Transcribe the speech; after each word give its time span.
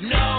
No 0.00 0.31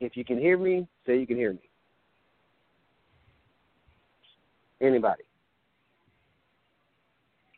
if 0.00 0.16
you 0.16 0.24
can 0.24 0.38
hear 0.38 0.56
me, 0.56 0.86
say 1.06 1.18
you 1.18 1.26
can 1.26 1.36
hear 1.36 1.52
me. 1.52 1.70
Anybody? 4.80 5.24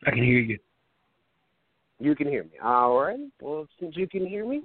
I 0.07 0.11
can 0.11 0.25
hear 0.25 0.41
you. 0.41 0.59
You 1.99 2.15
can 2.15 2.29
hear 2.29 2.45
me. 2.45 2.53
All 2.63 2.99
right. 2.99 3.19
Well, 3.43 3.67
since 3.79 3.95
you 3.97 4.09
can 4.09 4.27
hear 4.27 4.49
me, 4.49 4.63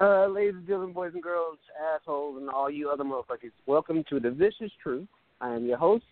uh, 0.00 0.26
ladies 0.26 0.54
and 0.56 0.66
gentlemen, 0.66 0.92
boys 0.92 1.12
and 1.14 1.22
girls, 1.22 1.58
assholes, 1.94 2.38
and 2.40 2.50
all 2.50 2.68
you 2.68 2.90
other 2.90 3.04
motherfuckers, 3.04 3.52
welcome 3.66 4.02
to 4.08 4.18
The 4.18 4.30
Vicious 4.30 4.72
Truth. 4.82 5.06
I 5.40 5.54
am 5.54 5.66
your 5.66 5.78
host, 5.78 6.04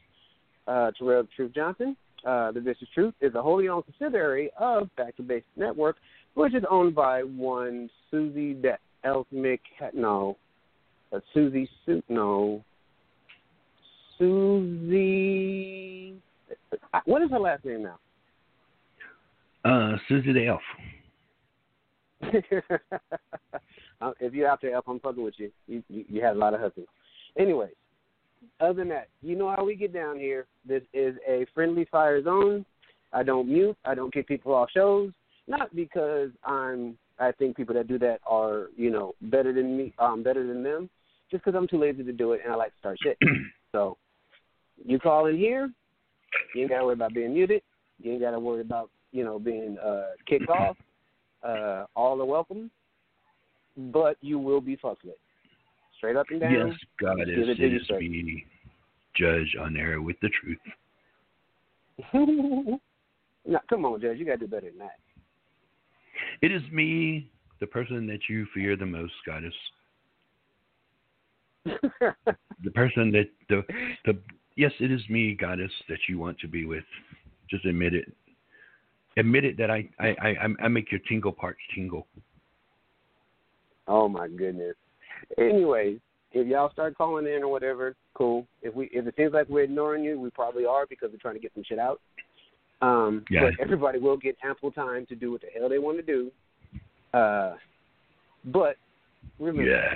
uh, 0.69 0.93
Terrell 0.97 1.27
Truth 1.35 1.53
Johnson. 1.53 1.97
Uh, 2.25 2.53
the 2.53 2.61
Vicious 2.61 2.89
Truth 2.95 3.15
is 3.21 3.35
a 3.35 3.43
wholly 3.43 3.69
owned 3.69 3.83
subsidiary 3.87 4.51
of 4.61 4.89
Back 4.95 5.17
to 5.17 5.23
Basics 5.23 5.49
Network, 5.57 5.97
which 6.35 6.55
is 6.55 6.63
owned 6.71 6.95
by 6.95 7.25
one 7.25 7.91
Susie 8.13 8.55
De- 8.55 8.79
Elsmick. 9.05 9.61
No, 9.93 10.37
uh, 11.13 11.21
Susie 11.35 11.69
Su- 11.87 12.03
No, 12.09 12.63
Susie. 14.19 16.15
uh, 16.93 17.01
What 17.05 17.23
is 17.23 17.31
her 17.31 17.39
last 17.39 17.65
name 17.65 17.83
now? 17.85 17.99
Uh, 19.65 19.97
Susie 20.09 20.33
the 20.33 20.47
Elf. 20.47 20.63
Uh, 24.03 24.13
if 24.19 24.33
you're 24.33 24.49
out 24.49 24.63
there, 24.63 24.73
Elf, 24.75 24.85
I'm 24.89 24.99
fucking 25.01 25.23
with 25.23 25.35
you. 25.37 25.51
You, 25.67 25.83
you. 25.91 26.07
you 26.09 26.23
had 26.23 26.35
a 26.35 26.39
lot 26.39 26.55
of 26.55 26.61
husbands. 26.61 26.89
Anyways, 27.39 27.75
other 28.59 28.73
than 28.73 28.89
that, 28.89 29.09
you 29.21 29.37
know 29.37 29.55
how 29.55 29.63
we 29.63 29.75
get 29.77 29.93
down 29.93 30.17
here. 30.19 30.47
This 30.67 30.83
is 30.95 31.17
a 31.29 31.45
friendly 31.55 31.87
fire 31.93 32.23
zone. 32.23 32.65
I 33.13 33.23
don't 33.23 33.47
mute. 33.47 33.77
I 33.85 33.95
don't 33.95 34.11
kick 34.11 34.27
people 34.27 34.55
off 34.55 34.71
shows. 34.71 35.13
Not 35.47 35.77
because 35.77 36.31
I'm. 36.45 36.97
I 37.19 37.31
think 37.33 37.59
people 37.59 37.75
that 37.75 37.89
do 37.89 37.99
that 37.99 38.21
are, 38.27 38.69
you 38.75 38.89
know, 38.91 39.13
better 39.21 39.53
than 39.53 39.77
me. 39.77 39.93
Um, 39.99 40.23
better 40.23 40.47
than 40.47 40.63
them. 40.63 40.89
Just 41.31 41.45
because 41.45 41.57
I'm 41.57 41.69
too 41.69 41.79
lazy 41.79 42.03
to 42.03 42.13
do 42.13 42.33
it 42.33 42.41
and 42.45 42.53
I 42.53 42.57
like 42.57 42.73
to 42.73 42.79
start 42.79 42.99
shit. 43.03 43.17
so, 43.73 43.97
you 44.85 44.99
call 44.99 45.27
in 45.27 45.37
here. 45.37 45.71
You 46.55 46.63
ain't 46.63 46.71
got 46.71 46.79
to 46.79 46.85
worry 46.85 46.95
about 46.95 47.15
being 47.15 47.35
muted. 47.35 47.63
You 48.03 48.13
ain't 48.13 48.21
got 48.21 48.33
to 48.33 48.41
worry 48.41 48.61
about, 48.61 48.91
you 49.13 49.25
know, 49.25 49.39
being 49.39 49.77
uh, 49.79 50.13
kicked 50.27 50.49
off. 50.49 50.77
Uh, 51.43 51.85
all 51.97 52.21
are 52.21 52.27
welcome, 52.27 52.71
but 53.77 54.17
you 54.21 54.39
will 54.39 54.61
be 54.61 54.77
fucked 54.77 55.05
with. 55.05 55.17
Straight 55.97 56.17
up 56.17 56.27
and 56.31 56.41
down. 56.41 56.53
Yes, 56.53 56.77
God 57.01 57.21
is, 57.21 57.29
it 57.29 57.35
to 57.35 57.51
it 57.53 57.59
you 57.59 57.77
is 57.79 57.91
me, 57.91 58.47
Judge 59.17 59.57
on 59.61 59.77
air 59.77 60.01
with 60.03 60.17
the 60.21 60.31
truth. 60.41 60.59
no, 62.15 63.59
come 63.69 63.85
on, 63.85 64.01
Judge. 64.01 64.19
You 64.19 64.25
got 64.25 64.33
to 64.33 64.39
do 64.39 64.47
better 64.47 64.71
than 64.71 64.79
that. 64.79 64.99
It 66.43 66.53
is 66.53 66.63
me, 66.73 67.31
the 67.61 67.67
person 67.67 68.07
that 68.07 68.21
you 68.29 68.47
fear 68.55 68.77
the 68.77 68.87
most, 68.87 69.13
Goddess. 69.27 69.55
The 72.63 72.71
person 72.73 73.11
that 73.13 73.29
the 73.49 73.63
the 74.05 74.19
yes, 74.57 74.73
it 74.81 74.91
is 74.91 75.01
me, 75.09 75.35
Goddess, 75.35 75.73
that 75.89 75.99
you 76.09 76.19
want 76.19 76.39
to 76.41 76.49
be 76.49 76.67
with. 76.67 76.85
Just 77.49 77.65
admit 77.65 77.95
it. 77.95 78.13
Admit 79.17 79.45
it 79.45 79.57
that 79.57 79.71
I 79.71 79.89
I 79.99 80.09
I, 80.09 80.47
I 80.65 80.69
make 80.69 80.93
your 80.93 81.01
tingle 81.09 81.33
parts 81.33 81.61
tingle. 81.75 82.07
oh 83.89 84.09
my 84.09 84.29
goodness. 84.29 84.77
Anyways, 85.39 86.01
if 86.33 86.47
y'all 86.47 86.71
start 86.71 86.97
calling 86.97 87.27
in 87.27 87.43
or 87.43 87.49
whatever, 87.49 87.95
cool. 88.15 88.47
If 88.63 88.75
we 88.75 88.91
if 88.93 89.07
it 89.07 89.15
seems 89.17 89.33
like 89.33 89.49
we're 89.49 89.65
ignoring 89.65 90.05
you, 90.05 90.21
we 90.21 90.31
probably 90.31 90.67
are 90.67 90.87
because 90.87 91.11
we're 91.11 91.19
trying 91.19 91.35
to 91.35 91.41
get 91.41 91.53
some 91.55 91.65
shit 91.67 91.79
out. 91.79 92.01
Um, 92.83 93.25
Yeah. 93.31 93.43
But 93.45 93.61
everybody 93.61 93.99
will 93.99 94.17
get 94.17 94.37
ample 94.45 94.71
time 94.71 95.07
to 95.07 95.15
do 95.15 95.33
what 95.33 95.41
the 95.41 95.49
hell 95.59 95.69
they 95.69 95.79
want 95.79 95.97
to 95.99 96.03
do. 96.03 96.31
Uh, 97.13 97.57
but 98.47 98.77
remember, 99.39 99.71
Yeah. 99.71 99.95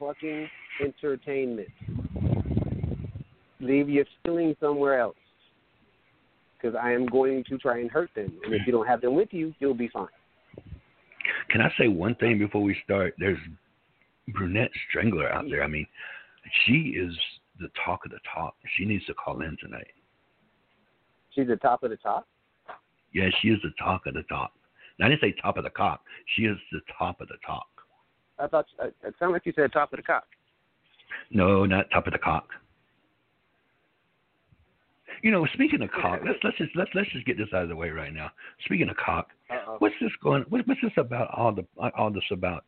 Fucking 0.00 0.48
entertainment. 0.82 1.68
Leave 3.60 3.88
your 3.88 4.06
feelings 4.24 4.56
somewhere 4.58 4.98
else. 4.98 5.16
Because 6.56 6.76
I 6.82 6.92
am 6.92 7.06
going 7.06 7.44
to 7.44 7.58
try 7.58 7.80
and 7.80 7.90
hurt 7.90 8.10
them. 8.16 8.32
And 8.44 8.54
if 8.54 8.62
you 8.66 8.72
don't 8.72 8.86
have 8.86 9.00
them 9.00 9.14
with 9.14 9.28
you, 9.32 9.54
you'll 9.60 9.74
be 9.74 9.88
fine. 9.88 10.08
Can 11.50 11.60
I 11.60 11.70
say 11.78 11.88
one 11.88 12.14
thing 12.16 12.38
before 12.38 12.62
we 12.62 12.76
start? 12.84 13.14
There's 13.18 13.38
brunette 14.28 14.70
strangler 14.88 15.30
out 15.30 15.44
there. 15.50 15.62
I 15.62 15.66
mean, 15.66 15.86
she 16.64 16.94
is 16.96 17.14
the 17.58 17.68
talk 17.84 18.04
of 18.04 18.10
the 18.10 18.18
talk. 18.34 18.54
She 18.76 18.84
needs 18.84 19.04
to 19.06 19.14
call 19.14 19.42
in 19.42 19.56
tonight. 19.60 19.92
She's 21.34 21.46
the 21.46 21.56
top 21.56 21.82
of 21.82 21.90
the 21.90 21.96
top. 21.96 22.26
Yeah, 23.12 23.28
she 23.40 23.48
is 23.48 23.58
the 23.62 23.72
talk 23.78 24.06
of 24.06 24.14
the 24.14 24.22
talk. 24.24 24.52
Now, 24.98 25.06
I 25.06 25.08
didn't 25.10 25.22
say 25.22 25.34
top 25.40 25.56
of 25.56 25.64
the 25.64 25.70
cock. 25.70 26.02
She 26.36 26.42
is 26.42 26.56
the 26.72 26.80
top 26.98 27.20
of 27.20 27.28
the 27.28 27.36
talk. 27.46 27.66
I 28.40 28.46
thought 28.46 28.66
uh, 28.82 28.86
it 28.86 29.14
sounded 29.18 29.34
like 29.34 29.46
you 29.46 29.52
said 29.54 29.72
top 29.72 29.92
of 29.92 29.98
the 29.98 30.02
cock. 30.02 30.24
No, 31.30 31.64
not 31.64 31.90
top 31.92 32.06
of 32.06 32.12
the 32.12 32.18
cock. 32.18 32.48
You 35.22 35.30
know, 35.30 35.46
speaking 35.52 35.82
of 35.82 35.90
cock, 35.90 36.20
let's 36.24 36.38
let's 36.42 36.56
just 36.56 36.70
let's 36.74 36.90
let's 36.94 37.10
just 37.12 37.26
get 37.26 37.36
this 37.36 37.48
out 37.54 37.62
of 37.62 37.68
the 37.68 37.76
way 37.76 37.90
right 37.90 38.12
now. 38.12 38.30
Speaking 38.64 38.88
of 38.88 38.96
cock, 38.96 39.28
Uh-oh. 39.50 39.76
what's 39.78 39.94
this 40.00 40.10
going? 40.22 40.44
What, 40.48 40.66
what's 40.66 40.80
this 40.80 40.92
about? 40.96 41.28
All 41.36 41.52
the 41.52 41.66
all 41.96 42.10
this 42.10 42.24
about? 42.30 42.64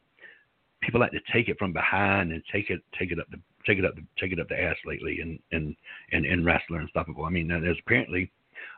People 0.83 1.01
like 1.01 1.13
to 1.13 1.21
take 1.33 1.49
it 1.49 1.59
from 1.59 1.73
behind 1.73 2.33
and 2.33 2.43
take 2.53 2.69
it 2.69 2.81
take 2.99 3.11
it 3.11 3.19
up 3.19 3.27
the 3.31 3.39
take 3.67 3.79
it 3.79 3.85
up 3.85 3.95
the 3.95 4.03
take 4.21 4.33
it 4.33 4.41
up 4.41 4.49
the 4.49 4.61
ass 4.61 4.77
lately 4.85 5.21
and 5.21 5.39
and 5.53 5.75
and 6.13 6.27
and 6.27 6.45
wrestler 6.45 6.81
unstoppable. 6.81 7.25
I 7.25 7.31
mean, 7.31 7.49
there's 7.49 7.79
apparently 7.87 8.31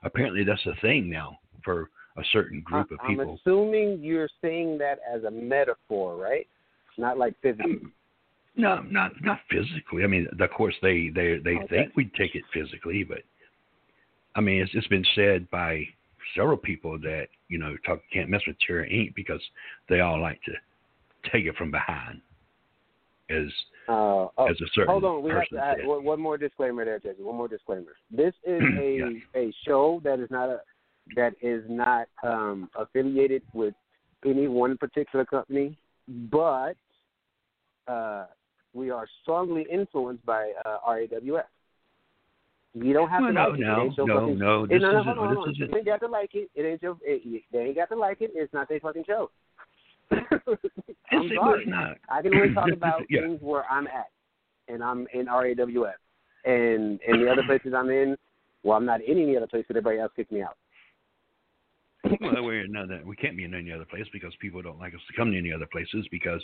apparently 0.05 0.45
that's 0.45 0.65
a 0.67 0.81
thing 0.81 1.11
now 1.11 1.39
for 1.65 1.91
a 2.17 2.23
certain 2.33 2.61
group 2.61 2.93
of 2.93 2.99
I- 3.03 3.07
I'm 3.07 3.17
people. 3.17 3.39
assuming 3.45 3.99
you're 4.01 4.29
saying 4.41 4.79
that 4.79 5.01
as 5.13 5.25
a 5.25 5.31
metaphor, 5.31 6.17
right? 6.17 6.47
Not 6.99 7.19
like 7.19 7.35
physically. 7.43 7.79
No, 8.57 8.83
not 8.83 9.11
not 9.21 9.41
physically. 9.51 10.05
I 10.05 10.07
mean, 10.07 10.29
of 10.39 10.51
course 10.51 10.77
they 10.81 11.11
they 11.13 11.39
they 11.43 11.57
Okay. 11.57 11.67
think 11.69 11.97
we 11.97 12.05
take 12.17 12.37
it 12.37 12.45
physically, 12.53 13.03
but 13.03 13.23
I 14.37 14.41
mean, 14.41 14.63
it's 14.63 14.71
it's 14.75 14.87
been 14.87 15.05
said 15.17 15.51
by 15.51 15.83
several 16.37 16.57
people 16.57 16.97
that 17.01 17.27
you 17.49 17.59
know 17.59 17.77
talk 17.85 18.01
can't 18.13 18.31
mess 18.31 18.43
with 18.47 18.57
Terra 18.65 18.87
Inc. 18.89 19.13
because 19.17 19.43
they 19.89 19.99
all 19.99 20.21
like 20.21 20.41
to 20.45 20.53
take 21.33 21.47
it 21.47 21.57
from 21.57 21.73
behind, 21.73 22.21
as 23.29 23.49
Uh, 23.89 24.29
oh, 24.39 24.47
as 24.49 24.61
a 24.61 24.67
certain 24.73 24.93
hold 24.93 25.05
on. 25.05 25.23
We 25.23 25.31
have 25.31 25.49
to 25.49 25.59
add 25.59 25.79
one, 25.85 26.21
more 26.21 26.39
disclaimer 26.39 26.85
there, 26.85 27.01
Jesse. 27.01 27.23
One 27.23 27.37
more 27.37 27.49
disclaimer. 27.49 27.97
This 28.11 28.35
is 28.45 28.63
a 28.79 28.99
Yes. 28.99 29.13
a 29.35 29.53
show 29.67 30.01
that 30.05 30.21
is 30.21 30.31
not 30.31 30.49
a 30.49 30.61
that 31.17 31.35
is 31.43 31.65
not 31.69 32.07
um, 32.23 32.71
affiliated 32.79 33.43
with 33.53 33.75
any 34.25 34.49
one 34.49 34.79
particular 34.79 35.25
company, 35.25 35.77
but 36.09 36.77
uh, 37.89 38.27
we 38.73 38.91
are 38.91 39.07
strongly 39.23 39.67
influenced 39.71 40.25
by 40.27 40.53
uh, 40.65 40.79
RAWF. 40.89 41.43
You 42.77 42.93
don't 42.93 43.09
have 43.09 43.21
Well, 43.21 43.29
to 43.31 43.35
no, 43.35 43.49
like 43.51 43.59
it. 43.61 43.63
It 43.63 43.67
no, 43.67 43.77
no, 44.05 44.21
fucking- 44.21 44.39
no. 44.39 44.67
This 44.67 44.83
no, 44.83 44.91
no, 44.91 45.01
isn't. 45.01 45.05
hold 45.17 45.19
on, 45.19 45.35
hold 45.37 45.49
on. 45.49 45.55
You 45.55 45.69
ain't 45.77 45.87
got 45.87 46.01
to 46.01 46.09
like 46.09 46.35
it. 46.35 46.51
It 46.57 46.63
ain't 46.63 46.83
your. 46.83 46.97
It, 47.03 47.43
they 47.53 47.59
ain't 47.61 47.77
got 47.77 47.89
to 47.91 47.97
like 47.97 48.21
it. 48.21 48.33
It's 48.35 48.53
not 48.53 48.69
their 48.69 48.81
fucking 48.81 49.05
show. 49.07 49.31
I'm 50.11 51.31
sorry. 51.37 51.67
not. 51.67 51.99
I 52.09 52.21
can 52.21 52.35
only 52.35 52.53
talk 52.55 52.71
about 52.73 53.03
yeah. 53.09 53.23
things 53.23 53.39
where 53.41 53.65
I'm 53.71 53.87
at, 53.87 54.11
and 54.69 54.83
I'm 54.83 55.07
in 55.15 55.27
RAWF, 55.27 55.93
and 56.45 56.99
and 57.07 57.23
the 57.23 57.31
other 57.31 57.43
places 57.47 57.73
I'm 57.77 57.91
in, 57.91 58.17
well, 58.65 58.77
I'm 58.77 58.85
not 58.85 59.03
in 59.03 59.19
any 59.19 59.37
other 59.37 59.47
place, 59.47 59.65
but 59.69 59.77
everybody 59.77 60.01
else 60.01 60.13
kicked 60.17 60.33
me 60.33 60.43
out. 60.43 60.57
Well, 62.21 62.43
we're 62.43 62.67
no, 62.67 62.87
that 62.87 63.05
we 63.05 63.17
can't 63.17 63.37
be 63.37 63.45
in 63.45 63.55
any 63.55 63.73
other 63.73 63.85
place 63.85 64.07
because 64.13 64.33
people 64.41 64.63
don't 64.63 64.79
like 64.79 64.95
us 64.95 65.01
to 65.09 65.17
come 65.17 65.31
to 65.33 65.39
any 65.39 65.53
other 65.53 65.67
places 65.71 66.07
because 66.11 66.43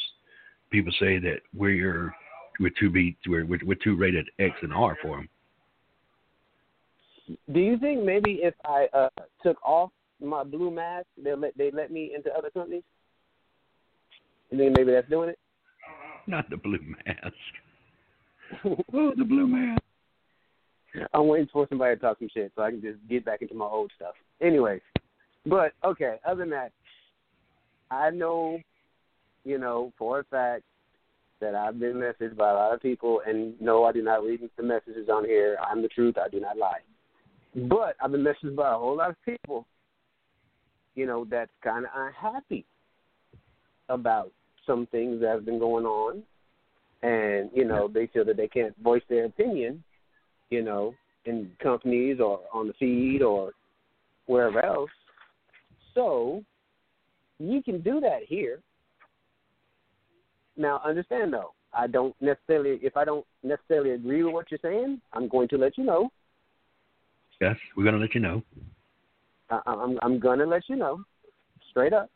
people 0.71 0.93
say 0.99 1.19
that 1.19 1.41
we're 1.55 2.15
we're 2.59 2.73
too 2.79 2.91
be 2.91 3.17
we're 3.27 3.45
we're, 3.45 3.61
we're 3.65 3.75
too 3.75 3.97
rated 3.97 4.29
X 4.39 4.55
and 4.63 4.73
R 4.73 4.97
for 5.03 5.17
them. 5.19 5.29
Do 7.53 7.61
you 7.61 7.79
think 7.79 8.03
maybe 8.03 8.41
if 8.43 8.55
I 8.65 8.89
uh, 8.93 9.09
took 9.43 9.63
off 9.65 9.91
my 10.21 10.45
blue 10.45 10.71
mask, 10.71 11.07
they 11.23 11.35
let 11.35 11.57
they 11.57 11.71
let 11.71 11.91
me 11.91 12.13
into 12.15 12.31
other 12.37 12.51
companies? 12.51 12.83
You 14.51 14.59
think 14.59 14.77
maybe 14.77 14.93
that's 14.93 15.09
doing 15.09 15.31
it? 15.31 15.39
Not 16.27 16.51
the 16.51 16.57
blue 16.57 16.81
mask. 17.07 17.35
Oh, 18.93 19.13
the 19.17 19.25
blue 19.25 19.47
mask. 19.47 19.81
I'm 21.15 21.29
waiting 21.29 21.49
for 21.53 21.67
somebody 21.69 21.95
to 21.95 22.01
talk 22.01 22.19
some 22.19 22.29
shit 22.35 22.51
so 22.57 22.63
I 22.63 22.71
can 22.73 22.83
just 22.83 22.99
get 23.09 23.25
back 23.25 23.43
into 23.43 23.55
my 23.55 23.65
old 23.65 23.93
stuff. 23.95 24.15
Anyways, 24.41 24.81
but 25.47 25.73
okay. 25.85 26.17
Other 26.27 26.41
than 26.41 26.51
that, 26.51 26.73
I 27.91 28.11
know, 28.11 28.59
you 29.45 29.59
know, 29.59 29.93
for 29.99 30.21
a 30.21 30.25
fact 30.25 30.65
that 31.41 31.55
I've 31.55 31.79
been 31.79 31.95
messaged 31.95 32.37
by 32.37 32.51
a 32.51 32.55
lot 32.55 32.75
of 32.75 32.83
people, 32.83 33.23
and 33.27 33.61
no, 33.61 33.85
I 33.85 33.93
do 33.93 34.03
not 34.03 34.23
read 34.23 34.41
the 34.57 34.63
messages 34.63 35.09
on 35.09 35.25
here. 35.25 35.57
I'm 35.67 35.83
the 35.83 35.89
truth. 35.89 36.17
I 36.19 36.29
do 36.29 36.41
not 36.41 36.59
lie. 36.59 36.81
But 37.55 37.97
I've 38.03 38.13
been 38.13 38.25
messaged 38.25 38.57
by 38.57 38.73
a 38.73 38.79
whole 38.79 38.97
lot 38.97 39.11
of 39.11 39.17
people, 39.25 39.67
you 40.95 41.07
know, 41.07 41.27
that's 41.29 41.51
kind 41.65 41.87
of 41.87 41.91
unhappy 41.95 42.65
about 43.89 44.31
some 44.67 44.87
things 44.87 45.21
that 45.21 45.31
have 45.31 45.45
been 45.45 45.59
going 45.59 45.87
on, 45.87 46.23
and 47.03 47.51
you 47.55 47.65
know, 47.65 47.89
they 47.89 48.07
feel 48.09 48.25
that 48.27 48.37
they 48.37 48.47
can't 48.47 48.77
voice 48.83 49.03
their 49.09 49.25
opinion 49.25 49.83
you 50.51 50.63
know, 50.63 50.95
in 51.25 51.51
companies 51.63 52.19
or 52.21 52.41
on 52.53 52.67
the 52.67 52.73
feed 52.75 53.23
or 53.23 53.53
wherever 54.27 54.65
else. 54.65 54.91
So 55.95 56.45
you 57.39 57.63
can 57.63 57.81
do 57.81 58.01
that 58.01 58.21
here. 58.27 58.61
Now 60.57 60.81
understand 60.85 61.33
though, 61.33 61.55
I 61.73 61.87
don't 61.87 62.15
necessarily 62.21 62.79
if 62.83 62.97
I 62.97 63.05
don't 63.05 63.25
necessarily 63.43 63.93
agree 63.93 64.23
with 64.23 64.35
what 64.35 64.51
you're 64.51 64.61
saying, 64.63 65.01
I'm 65.13 65.29
going 65.29 65.49
to 65.49 65.59
let 65.59 65.79
you 65.79 65.85
know. 65.85 66.11
Yes, 67.41 67.57
we're 67.77 67.85
gonna 67.85 67.99
let 67.99 68.15
you 68.15 68.21
know. 68.21 68.43
I, 69.51 69.61
I'm 69.67 69.99
I'm 70.03 70.19
gonna 70.19 70.47
let 70.47 70.69
you 70.69 70.77
know, 70.77 71.03
straight 71.71 71.93
up. 71.93 72.11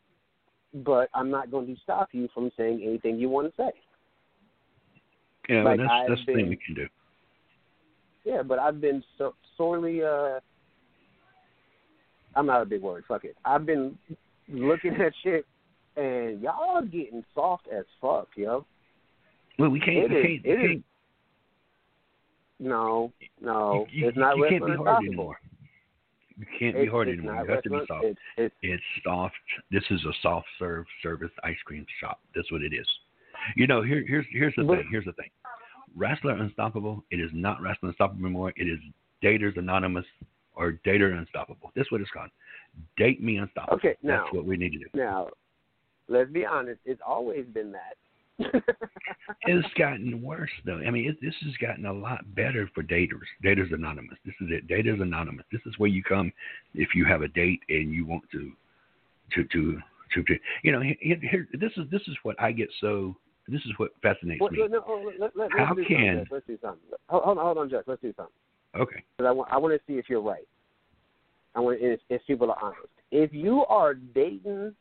But 0.74 1.08
I'm 1.14 1.30
not 1.30 1.52
going 1.52 1.68
to 1.68 1.80
stop 1.82 2.08
you 2.12 2.28
from 2.34 2.50
saying 2.56 2.82
anything 2.84 3.16
you 3.16 3.28
want 3.28 3.46
to 3.46 3.62
say. 3.62 3.70
Yeah, 5.48 5.62
Like, 5.62 5.78
well, 5.78 5.86
that's 5.86 5.90
I've 5.92 6.08
that's 6.08 6.26
the 6.26 6.34
thing 6.34 6.48
we 6.48 6.56
can 6.56 6.74
do. 6.74 6.88
Yeah, 8.24 8.42
but 8.42 8.58
I've 8.58 8.80
been 8.80 9.04
so 9.18 9.34
sorely 9.56 10.02
uh 10.02 10.40
I'm 12.36 12.46
not 12.46 12.62
a 12.62 12.64
big 12.66 12.82
word, 12.82 13.04
fuck 13.06 13.24
it. 13.24 13.36
I've 13.44 13.64
been 13.66 13.96
looking 14.48 14.94
at 15.00 15.12
shit 15.22 15.46
and 15.96 16.40
y'all 16.40 16.76
are 16.76 16.84
getting 16.84 17.24
soft 17.34 17.68
as 17.72 17.84
fuck, 18.00 18.28
yo. 18.36 18.64
Well, 19.58 19.70
we 19.70 19.78
can't. 19.80 20.10
It 20.10 20.10
we 20.12 20.18
is- 20.34 20.42
can't. 20.42 20.60
it 20.60 20.70
is 20.76 20.82
No, 22.58 23.12
no. 23.40 23.86
you, 23.90 24.02
you, 24.02 24.08
it's 24.08 24.16
not 24.18 24.36
you 24.36 24.46
can't 24.48 24.66
be 24.66 24.72
hard 24.76 25.04
anymore. 25.04 25.38
You 26.36 26.46
can't 26.58 26.74
be 26.76 26.86
hard 26.86 27.08
anymore. 27.08 27.44
You 27.46 27.52
have 27.52 27.62
to 27.62 27.70
be 27.70 27.78
soft. 27.86 28.04
It's, 28.04 28.18
it's 28.36 28.54
It's 28.62 28.82
soft. 29.04 29.34
This 29.70 29.84
is 29.90 30.00
a 30.04 30.12
soft 30.22 30.46
serve 30.58 30.84
service 31.02 31.30
ice 31.44 31.56
cream 31.64 31.86
shop. 32.00 32.20
That's 32.34 32.50
what 32.50 32.62
it 32.62 32.72
is. 32.74 32.86
You 33.56 33.66
know, 33.68 33.82
here, 33.82 34.04
here's 34.06 34.26
here's 34.32 34.54
the 34.56 34.64
But- 34.64 34.78
thing. 34.78 34.88
Here's 34.90 35.04
the 35.04 35.12
thing. 35.12 35.30
Wrestler 35.96 36.32
Unstoppable. 36.32 37.04
It 37.12 37.20
is 37.20 37.30
not 37.32 37.62
Wrestler 37.62 37.90
Unstoppable 37.90 38.24
anymore. 38.24 38.52
It 38.56 38.64
is 38.64 38.80
Daters 39.22 39.56
Anonymous 39.56 40.04
or 40.56 40.78
Dater 40.86 41.16
Unstoppable. 41.18 41.70
That's 41.76 41.90
what 41.92 42.00
it's 42.00 42.10
called. 42.10 42.30
Date 42.96 43.22
me 43.22 43.36
unstoppable. 43.38 43.76
Okay, 43.78 43.96
now- 44.02 44.22
That's 44.24 44.34
what 44.34 44.44
we 44.44 44.56
need 44.56 44.72
to 44.72 44.78
do. 44.78 44.86
now 44.94 45.28
let's 46.08 46.30
be 46.30 46.44
honest, 46.44 46.80
it's 46.84 47.00
always 47.06 47.46
been 47.46 47.72
that. 47.72 47.96
It's 49.46 49.68
gotten 49.78 50.20
worse 50.22 50.50
though. 50.66 50.78
I 50.78 50.90
mean, 50.90 51.08
it, 51.08 51.16
this 51.22 51.34
has 51.44 51.54
gotten 51.58 51.86
a 51.86 51.92
lot 51.92 52.20
better 52.34 52.68
for 52.74 52.82
daters. 52.82 53.28
Daters 53.44 53.72
Anonymous. 53.72 54.18
This 54.24 54.34
is 54.40 54.48
it. 54.50 54.66
Daters 54.68 55.00
Anonymous. 55.02 55.44
This 55.52 55.60
is 55.66 55.74
where 55.78 55.88
you 55.90 56.02
come 56.02 56.32
if 56.74 56.94
you 56.94 57.04
have 57.04 57.22
a 57.22 57.28
date 57.28 57.60
and 57.68 57.92
you 57.92 58.06
want 58.06 58.24
to, 58.32 58.50
to, 59.34 59.44
to, 59.44 59.78
to, 60.14 60.22
to 60.24 60.34
you 60.62 60.72
know, 60.72 60.80
here, 60.80 61.18
here, 61.22 61.48
this 61.52 61.72
is 61.76 61.84
this 61.90 62.00
is 62.08 62.16
what 62.22 62.40
I 62.40 62.52
get 62.52 62.68
so. 62.80 63.14
This 63.48 63.60
is 63.66 63.72
what 63.76 63.90
fascinates 64.02 64.40
Well, 64.40 64.50
me. 64.50 64.58
no, 64.58 64.66
no, 64.66 65.12
let, 65.20 65.36
let, 65.36 65.52
How 65.52 65.74
let's 65.76 65.76
do 65.76 65.84
can- 65.94 65.98
something. 65.98 66.18
Jess. 66.24 66.26
Let's 66.32 66.46
do 66.46 66.58
something. 66.62 66.80
Hold, 67.10 67.22
hold 67.24 67.38
on, 67.38 67.44
hold 67.44 67.58
on, 67.58 67.70
Jack. 67.70 67.84
Let's 67.86 68.00
do 68.02 68.12
something. 68.16 68.32
Okay. 68.76 69.02
'Cause 69.18 69.26
I 69.26 69.30
want, 69.30 69.52
I 69.52 69.56
want 69.58 69.74
to 69.74 69.80
see 69.86 69.98
if 69.98 70.08
you're 70.08 70.20
right. 70.20 70.46
I 71.54 71.60
want 71.60 71.78
if, 71.80 72.00
if 72.10 72.24
people 72.26 72.50
are 72.50 72.58
honest. 72.60 72.88
If 73.12 73.32
you 73.32 73.64
are 73.66 73.94
dating 73.94 74.74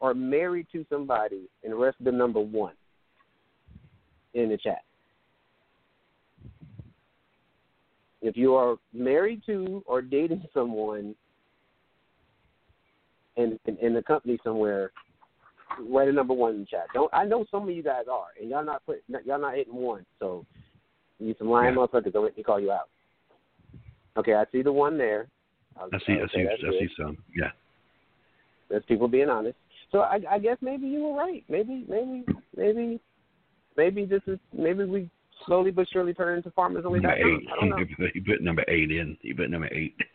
or 0.00 0.14
married 0.14 0.66
to 0.72 0.84
somebody 0.88 1.48
and 1.62 1.74
rest 1.78 1.96
the 2.00 2.10
number 2.12 2.40
one 2.40 2.74
in 4.32 4.48
the 4.48 4.56
chat. 4.56 4.82
If 8.22 8.36
you 8.38 8.54
are 8.54 8.76
married 8.92 9.42
to 9.46 9.82
or 9.86 10.00
dating 10.00 10.44
someone 10.54 11.14
in, 13.36 13.58
in 13.66 13.76
in 13.78 13.92
the 13.94 14.02
company 14.02 14.38
somewhere, 14.42 14.92
write 15.90 16.08
a 16.08 16.12
number 16.12 16.32
one 16.32 16.54
in 16.54 16.60
the 16.60 16.66
chat. 16.66 16.86
Don't 16.94 17.12
I 17.12 17.24
know 17.24 17.44
some 17.50 17.68
of 17.68 17.74
you 17.74 17.82
guys 17.82 18.04
are, 18.10 18.28
and 18.40 18.48
y'all 18.48 18.64
not 18.64 18.84
put 18.86 19.02
y'all 19.26 19.40
not 19.40 19.56
hitting 19.56 19.74
one. 19.74 20.06
So 20.20 20.46
you 21.18 21.34
some 21.38 21.50
lying 21.50 21.74
Yeah. 21.74 21.80
motherfuckers. 21.80 22.12
Don't 22.12 22.24
let 22.24 22.36
me 22.36 22.42
call 22.42 22.60
you 22.60 22.72
out. 22.72 22.88
Okay, 24.16 24.34
I 24.34 24.44
see 24.52 24.62
the 24.62 24.72
one 24.72 24.96
there. 24.98 25.28
I'll- 25.76 25.88
I 25.92 25.98
see. 26.06 26.12
I 26.14 26.26
see. 26.34 26.46
I 26.48 26.56
see 26.78 26.88
some. 26.96 27.16
Yeah. 27.34 27.50
That's 28.70 28.84
people 28.86 29.08
being 29.08 29.28
honest. 29.28 29.56
So 29.92 30.00
I, 30.00 30.20
I 30.30 30.38
guess 30.38 30.56
maybe 30.60 30.86
you 30.86 31.02
were 31.04 31.14
right. 31.16 31.44
Maybe, 31.48 31.84
maybe, 31.88 32.24
maybe, 32.56 33.00
maybe 33.76 34.04
this 34.04 34.22
is 34.26 34.38
maybe 34.52 34.84
we 34.84 35.10
slowly 35.46 35.70
but 35.70 35.86
surely 35.92 36.14
turn 36.14 36.36
into 36.38 36.50
farmers 36.52 36.84
only. 36.86 37.00
Number 37.00 37.16
eight. 37.16 37.46
I 37.52 37.56
don't 37.60 37.68
know. 37.70 37.76
He 38.14 38.20
put 38.20 38.42
number 38.42 38.64
eight 38.68 38.90
in. 38.90 39.16
You 39.22 39.34
put 39.34 39.50
number 39.50 39.68
eight. 39.72 39.94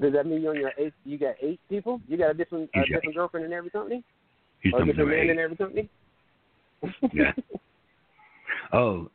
Does 0.00 0.12
that 0.12 0.26
mean 0.26 0.42
you're 0.42 0.50
on 0.54 0.60
your 0.60 0.72
eighth? 0.76 0.94
You 1.04 1.18
got 1.18 1.36
eight 1.40 1.60
people? 1.68 2.00
You 2.08 2.16
got 2.16 2.30
a 2.30 2.34
different 2.34 2.68
a 2.74 2.80
different 2.84 3.14
girlfriend 3.14 3.46
in 3.46 3.52
every 3.52 3.70
company, 3.70 4.02
He's 4.60 4.72
or 4.74 4.82
a 4.82 4.86
different 4.86 5.10
man 5.10 5.18
eight. 5.20 5.30
in 5.30 5.38
every 5.38 5.56
company? 5.56 5.88
Yeah. 7.12 7.32
Oh, 8.72 9.08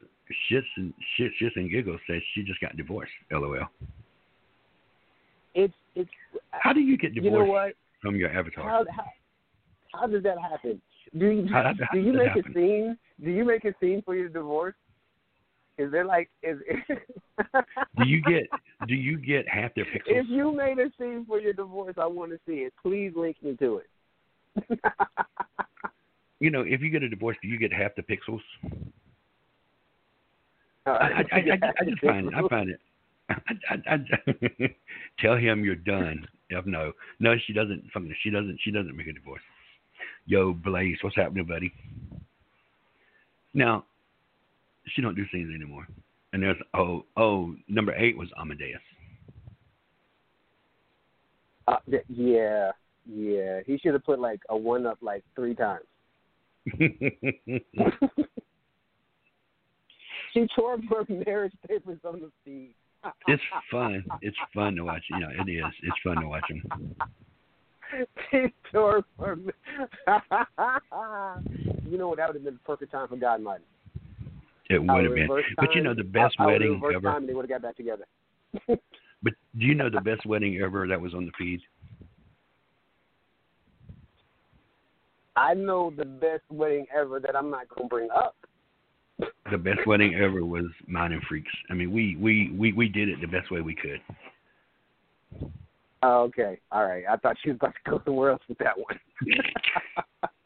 shits 0.52 0.64
and 0.78 0.94
shit, 1.18 1.32
shits 1.42 1.56
and 1.56 1.70
giggles 1.70 2.00
says 2.08 2.22
she 2.34 2.44
just 2.44 2.60
got 2.62 2.76
divorced. 2.78 3.12
LOL. 3.32 3.68
it's 5.56 5.74
it's. 5.96 6.10
How 6.52 6.74
do 6.74 6.80
you 6.80 6.98
get 6.98 7.14
You 7.14 7.22
divorced 7.22 7.48
know 7.48 7.52
what? 7.54 7.74
from 8.02 8.16
your 8.16 8.30
avatar? 8.32 8.64
How 8.64 8.86
how 8.96 9.06
how 9.94 10.08
does 10.08 10.24
that 10.24 10.38
happen? 10.40 10.82
Do 11.18 11.28
you 11.28 11.48
How- 11.52 11.74
do 11.94 12.00
you 12.00 12.14
make 12.14 12.36
a 12.36 12.44
scene? 12.54 12.98
Do 13.24 13.32
you 13.32 13.44
make 13.44 13.66
a 13.66 13.74
scene 13.82 14.02
for 14.06 14.16
your 14.16 14.30
divorce? 14.30 14.76
Is 15.78 15.92
there 15.92 16.06
like 16.06 16.30
is? 16.44 16.58
Do 17.98 18.06
you 18.06 18.22
get 18.24 18.48
do 18.88 18.94
you 18.94 19.18
get 19.18 19.48
half 19.48 19.74
their 19.76 19.86
pixels? 19.86 20.08
if 20.08 20.26
you 20.30 20.52
made 20.52 20.78
a 20.78 20.92
scene 21.00 21.26
for 21.26 21.40
your 21.40 21.54
divorce, 21.54 21.96
I 21.98 22.06
want 22.06 22.32
to 22.32 22.40
see 22.46 22.60
it. 22.60 22.74
Please 22.84 23.14
link 23.16 23.38
me 23.42 23.56
to 23.58 23.82
it. 23.82 24.80
You 26.42 26.50
know, 26.50 26.62
if 26.62 26.80
you 26.80 26.90
get 26.90 27.04
a 27.04 27.10
divorce, 27.10 27.36
do 27.42 27.50
you 27.50 27.58
get 27.60 27.74
half 27.74 27.92
the 27.98 28.02
pixels? 28.02 28.40
Uh, 30.86 30.92
I, 30.92 30.96
I, 30.96 31.24
I, 31.32 31.72
I, 31.82 31.86
just 31.86 32.02
find 32.02 32.28
it. 32.28 32.34
I 32.34 32.48
find 32.48 32.70
it. 32.70 32.80
I, 33.30 33.36
I, 33.70 33.96
I, 33.96 34.76
tell 35.20 35.36
him 35.36 35.64
you're 35.64 35.76
done. 35.76 36.26
No, 36.66 36.94
no, 37.20 37.36
she 37.46 37.54
doesn't. 37.54 37.84
She 38.24 38.30
doesn't. 38.30 38.60
She 38.64 38.72
doesn't 38.72 38.96
make 38.96 39.08
a 39.08 39.14
divorce. 39.14 39.42
Yo, 40.26 40.54
Blaze, 40.54 40.98
what's 41.02 41.16
happening, 41.16 41.46
buddy? 41.46 41.72
Now, 43.54 43.86
she 44.88 45.02
don't 45.02 45.16
do 45.16 45.26
scenes 45.32 45.54
anymore. 45.54 45.88
And 46.34 46.44
there's 46.44 46.58
oh 46.74 47.06
oh 47.18 47.56
number 47.68 47.94
eight 47.96 48.18
was 48.18 48.30
Amadeus. 48.40 48.80
Uh, 51.68 51.78
th- 51.90 52.04
yeah, 52.08 52.72
yeah. 53.06 53.62
He 53.66 53.78
should 53.78 53.94
have 53.94 54.04
put 54.04 54.20
like 54.20 54.42
a 54.50 54.58
one 54.58 54.86
up 54.86 54.98
like 55.02 55.24
three 55.36 55.56
times. 55.56 55.86
she 60.34 60.48
tore 60.56 60.74
up 60.74 60.82
her 60.90 61.06
marriage 61.26 61.54
papers 61.68 62.00
on 62.04 62.22
the 62.22 62.32
feed. 62.44 62.74
it's 63.28 63.42
fun. 63.72 64.04
It's 64.22 64.38
fun 64.54 64.76
to 64.76 64.84
watch. 64.84 65.04
You 65.10 65.20
know, 65.20 65.30
it 65.30 65.50
is. 65.50 65.64
It's 65.84 65.98
fun 66.04 66.18
to 66.22 66.28
watch 66.28 66.44
him. 66.50 66.96
she 68.32 68.54
tore 68.72 69.04
her. 69.20 69.38
you 71.90 71.98
know 71.98 72.10
what? 72.10 72.18
That 72.18 72.28
would 72.28 72.36
have 72.36 72.44
been 72.44 72.54
the 72.54 72.60
perfect 72.66 72.92
time 72.92 73.08
for 73.08 73.16
God 73.16 73.42
Mighty. 73.42 73.64
It 74.70 74.80
would 74.80 75.06
have 75.06 75.16
been. 75.16 75.24
reverse 75.24 75.46
But 75.58 75.74
you 75.74 75.82
know 75.82 75.96
the 75.96 76.04
best 76.04 76.36
I, 76.38 76.44
I 76.44 76.48
wedding 76.48 76.74
reverse 76.74 76.96
ever. 76.98 77.12
Time 77.12 77.26
they 77.28 77.34
would 77.34 77.50
have 77.50 77.62
got 77.62 77.68
back 77.68 77.78
together. 77.78 78.06
But 79.22 79.34
do 79.58 79.66
you 79.66 79.76
know 79.76 79.90
the 79.90 80.02
best 80.02 80.26
wedding 80.26 80.60
ever 80.64 80.88
that 80.88 81.02
was 81.02 81.14
on 81.14 81.26
the 81.26 81.32
feed? 81.38 81.60
I 85.36 85.54
know 85.54 85.92
the 85.96 86.06
best 86.06 86.44
wedding 86.50 86.86
ever 86.96 87.20
that 87.20 87.36
I'm 87.36 87.50
not 87.50 87.68
gonna 87.70 87.88
bring 87.88 88.10
up. 88.12 88.36
The 89.52 89.58
best 89.58 89.86
wedding 89.86 90.16
ever 90.16 90.46
was 90.46 90.66
Mine 90.88 91.12
and 91.12 91.22
Freaks. 91.24 91.52
I 91.70 91.74
mean, 91.74 91.92
we 91.92 92.16
we 92.16 92.52
we 92.58 92.74
we 92.74 92.88
did 92.88 93.10
it 93.10 93.20
the 93.22 93.28
best 93.28 93.52
way 93.52 93.62
we 93.62 93.76
could. 93.76 94.02
Oh, 96.02 96.22
okay, 96.24 96.60
all 96.72 96.86
right. 96.86 97.04
I 97.10 97.18
thought 97.18 97.36
she 97.44 97.50
was 97.50 97.58
about 97.58 97.74
to 97.74 97.92
go 97.92 98.02
somewhere 98.06 98.32
else 98.32 98.42
with 98.48 98.58
that 98.60 98.78
one. 98.78 99.00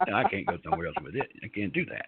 No, 0.05 0.15
I 0.15 0.23
can't 0.27 0.45
go 0.45 0.57
somewhere 0.63 0.87
else 0.87 0.97
with 1.01 1.15
it. 1.15 1.29
I 1.43 1.47
can't 1.47 1.71
do 1.71 1.85
that. 1.85 2.07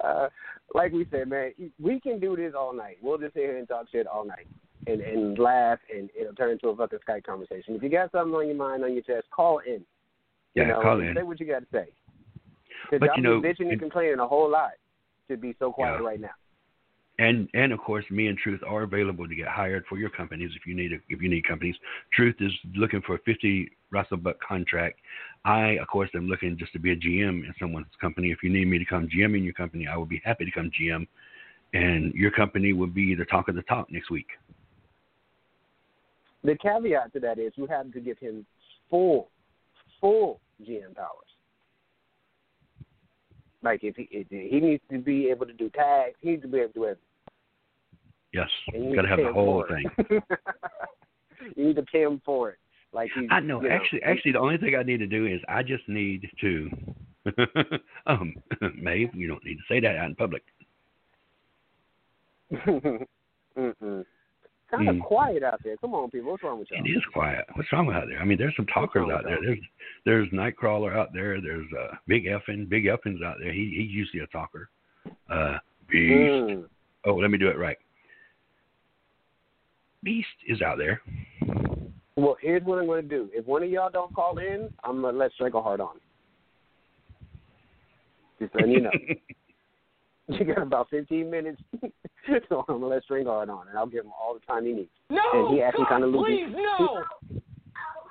uh, 0.00 0.28
like 0.74 0.92
we 0.92 1.06
said, 1.10 1.28
man, 1.28 1.52
we 1.82 1.98
can 1.98 2.20
do 2.20 2.36
this 2.36 2.54
all 2.56 2.72
night. 2.72 2.98
We'll 3.02 3.18
just 3.18 3.34
sit 3.34 3.42
here 3.42 3.58
and 3.58 3.66
talk 3.66 3.86
shit 3.90 4.06
all 4.06 4.24
night 4.24 4.46
and 4.86 5.00
and 5.00 5.38
laugh, 5.38 5.78
and 5.94 6.08
it'll 6.18 6.34
turn 6.34 6.52
into 6.52 6.68
a 6.68 6.76
fucking 6.76 6.98
Skype 7.06 7.24
conversation. 7.24 7.74
If 7.74 7.82
you 7.82 7.88
got 7.88 8.12
something 8.12 8.34
on 8.34 8.46
your 8.46 8.56
mind, 8.56 8.84
on 8.84 8.92
your 8.92 9.02
chest, 9.02 9.26
call 9.34 9.58
in. 9.58 9.84
You 10.54 10.62
Yeah, 10.62 10.68
know, 10.68 10.82
call 10.82 11.00
in. 11.00 11.14
Say 11.14 11.22
what 11.22 11.40
you 11.40 11.46
got 11.46 11.60
to 11.60 11.66
say. 11.72 11.88
Because 12.90 13.08
But, 13.08 13.16
you 13.16 13.22
know, 13.22 13.40
bitching 13.40 13.70
and 13.70 13.80
complaining 13.80 14.18
a 14.18 14.26
whole 14.26 14.50
lot 14.50 14.72
to 15.28 15.36
be 15.36 15.54
so 15.58 15.72
quiet 15.72 16.00
Yeah. 16.00 16.06
right 16.06 16.20
now. 16.20 16.30
And 17.18 17.50
and 17.52 17.70
of 17.70 17.80
course, 17.80 18.04
me 18.10 18.28
and 18.28 18.38
Truth 18.38 18.62
are 18.66 18.82
available 18.82 19.28
to 19.28 19.34
get 19.34 19.46
hired 19.46 19.84
for 19.86 19.98
your 19.98 20.08
companies 20.08 20.52
if 20.56 20.66
you 20.66 20.74
need 20.74 20.92
a, 20.92 20.96
if 21.10 21.20
you 21.20 21.28
need 21.28 21.46
companies. 21.46 21.76
Truth 22.14 22.36
is 22.40 22.52
looking 22.74 23.02
for 23.02 23.16
a 23.16 23.18
50 23.18 23.70
Russell 23.90 24.16
Buck 24.16 24.40
contract. 24.40 25.00
I, 25.44 25.72
of 25.72 25.88
course, 25.88 26.08
am 26.14 26.28
looking 26.28 26.56
just 26.56 26.72
to 26.72 26.78
be 26.78 26.92
a 26.92 26.96
GM 26.96 27.44
in 27.44 27.54
someone's 27.58 27.86
company. 28.00 28.30
If 28.30 28.42
you 28.42 28.48
need 28.48 28.68
me 28.68 28.78
to 28.78 28.86
come 28.86 29.06
GM 29.06 29.36
in 29.36 29.44
your 29.44 29.52
company, 29.52 29.86
I 29.86 29.98
would 29.98 30.08
be 30.08 30.22
happy 30.24 30.46
to 30.46 30.50
come 30.50 30.70
GM, 30.80 31.06
and 31.74 32.14
your 32.14 32.30
company 32.30 32.72
will 32.72 32.86
be 32.86 33.14
the 33.14 33.26
talk 33.26 33.48
of 33.48 33.54
the 33.54 33.62
talk 33.62 33.92
next 33.92 34.10
week. 34.10 34.28
The 36.42 36.56
caveat 36.56 37.12
to 37.12 37.20
that 37.20 37.38
is 37.38 37.52
you 37.56 37.66
have 37.66 37.92
to 37.92 38.00
give 38.00 38.18
him 38.18 38.46
full, 38.88 39.28
full 40.00 40.40
GM 40.66 40.94
powers. 40.94 41.29
Like 43.62 43.80
if 43.82 43.96
he 43.96 44.08
if 44.10 44.28
he 44.30 44.60
needs 44.60 44.82
to 44.90 44.98
be 44.98 45.28
able 45.28 45.46
to 45.46 45.52
do 45.52 45.68
tags, 45.70 46.16
he 46.20 46.30
needs 46.30 46.42
to 46.42 46.48
be 46.48 46.58
able 46.58 46.68
to 46.68 46.74
do 46.74 46.84
everything. 46.84 47.04
Yes, 48.32 48.48
you 48.72 48.94
got 48.94 49.02
to 49.02 49.08
have 49.08 49.18
the 49.18 49.32
whole 49.32 49.64
thing. 49.68 50.20
you 51.56 51.66
need 51.66 51.76
to 51.76 51.82
pay 51.82 52.02
him 52.02 52.22
for 52.24 52.50
it. 52.50 52.58
Like 52.92 53.10
I 53.30 53.40
know. 53.40 53.62
you 53.62 53.68
Actually, 53.68 54.02
actually, 54.02 54.32
the 54.32 54.40
only 54.40 54.58
thing 54.58 54.74
I 54.78 54.82
need 54.82 54.98
to 54.98 55.06
do 55.06 55.26
is 55.26 55.40
I 55.48 55.62
just 55.62 55.88
need 55.88 56.28
to. 56.40 56.70
um, 58.06 58.34
Maeve, 58.80 59.14
you 59.14 59.28
don't 59.28 59.44
need 59.44 59.56
to 59.56 59.62
say 59.68 59.80
that 59.80 59.96
out 59.96 60.06
in 60.06 60.14
public. 60.16 60.42
Mm-mm. 62.52 64.04
Kind 64.70 64.88
of 64.88 64.96
Mm. 64.96 65.02
quiet 65.02 65.42
out 65.42 65.60
there. 65.64 65.76
Come 65.78 65.94
on, 65.94 66.10
people. 66.10 66.30
What's 66.30 66.44
wrong 66.44 66.60
with 66.60 66.70
y'all? 66.70 66.84
It 66.84 66.88
is 66.88 67.04
quiet. 67.12 67.44
What's 67.54 67.72
wrong 67.72 67.86
with 67.86 67.96
out 67.96 68.06
there? 68.08 68.20
I 68.20 68.24
mean, 68.24 68.38
there's 68.38 68.54
some 68.54 68.66
talkers 68.66 69.08
out 69.12 69.24
there. 69.24 69.38
There's 69.42 69.58
there's 70.04 70.28
Nightcrawler 70.28 70.96
out 70.96 71.12
there. 71.12 71.40
There's 71.40 71.66
uh, 71.72 71.96
Big 72.06 72.26
Effin. 72.26 72.68
Big 72.68 72.86
Effin's 72.86 73.22
out 73.22 73.36
there. 73.40 73.52
He 73.52 73.74
he's 73.76 73.90
usually 73.90 74.22
a 74.22 74.26
talker. 74.28 74.68
Uh, 75.28 75.58
Beast. 75.90 76.12
Mm. 76.12 76.64
Oh, 77.04 77.14
let 77.14 77.30
me 77.30 77.38
do 77.38 77.48
it 77.48 77.58
right. 77.58 77.78
Beast 80.02 80.28
is 80.46 80.62
out 80.62 80.78
there. 80.78 81.02
Well, 82.16 82.36
here's 82.40 82.62
what 82.62 82.78
I'm 82.78 82.86
going 82.86 83.02
to 83.02 83.08
do. 83.08 83.28
If 83.32 83.46
one 83.46 83.62
of 83.62 83.70
y'all 83.70 83.90
don't 83.90 84.14
call 84.14 84.38
in, 84.38 84.72
I'm 84.84 85.00
going 85.00 85.14
to 85.14 85.18
let 85.18 85.52
Hard 85.52 85.80
on. 85.80 85.96
Just 88.38 88.54
letting 88.54 88.70
you 88.70 88.80
know. 88.82 88.90
you 90.38 90.44
got 90.54 90.62
about 90.62 90.88
15 90.90 91.30
minutes, 91.30 91.60
so 92.48 92.64
I'm 92.68 92.78
going 92.78 92.80
to 92.80 92.86
let 92.86 93.02
String 93.04 93.26
Hard 93.26 93.48
on, 93.50 93.68
and 93.68 93.76
I'll 93.78 93.86
give 93.86 94.04
him 94.04 94.12
all 94.12 94.34
the 94.34 94.40
time 94.40 94.64
he 94.66 94.72
needs. 94.72 94.90
No, 95.10 95.20
And 95.32 95.54
he 95.54 95.62
acting 95.62 95.84
God, 95.88 95.96
kinda 96.00 96.06
loopy. 96.06 96.44
please, 96.46 96.54
no. 96.56 97.04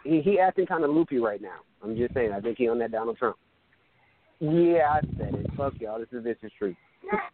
He 0.06 0.22
he 0.22 0.40
acting 0.40 0.66
kind 0.66 0.86
of 0.86 0.92
loopy 0.92 1.18
right 1.18 1.42
now. 1.42 1.58
I'm 1.84 1.96
just 1.98 2.14
saying. 2.14 2.32
I 2.32 2.40
think 2.40 2.58
he 2.58 2.70
on 2.70 2.80
that 2.80 2.92
Donald 2.94 3.18
Trump. 3.18 3.36
Yeah, 4.40 4.94
I 4.94 5.02
said 5.18 5.36
it. 5.36 5.48
Fuck 5.58 5.74
y'all. 5.82 6.00
This 6.00 6.08
is 6.14 6.24
this 6.24 6.38
is 6.42 6.52
true. 6.58 6.74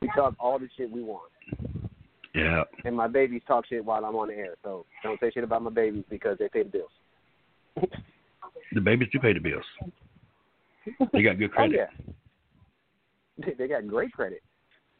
We 0.02 0.10
talk 0.16 0.34
all 0.40 0.58
the 0.58 0.68
shit 0.76 0.90
we 0.92 1.04
want, 1.04 1.32
Yeah. 2.34 2.64
and 2.84 2.96
my 2.98 3.08
babies 3.08 3.44
talk 3.48 3.68
shit 3.68 3.86
while 3.86 4.04
I'm 4.04 4.16
on 4.16 4.30
the 4.30 4.34
air. 4.34 4.56
So 4.64 4.86
don't 5.04 5.20
say 5.20 5.30
shit 5.32 5.44
about 5.44 5.62
my 5.62 5.70
babies 5.70 6.06
because 6.10 6.38
they 6.40 6.50
pay 6.50 6.64
the 6.64 6.70
bills. 6.70 7.90
The 8.74 8.82
babies 8.82 9.10
do 9.14 9.20
pay 9.20 9.34
the 9.34 9.40
bills. 9.40 9.64
They 11.14 11.22
got 11.22 11.38
good 11.38 11.52
Oh 11.52 11.56
credit. 11.56 11.76
yeah. 11.78 12.14
They, 13.46 13.54
they 13.54 13.68
got 13.68 13.88
great 13.88 14.12
credit. 14.12 14.42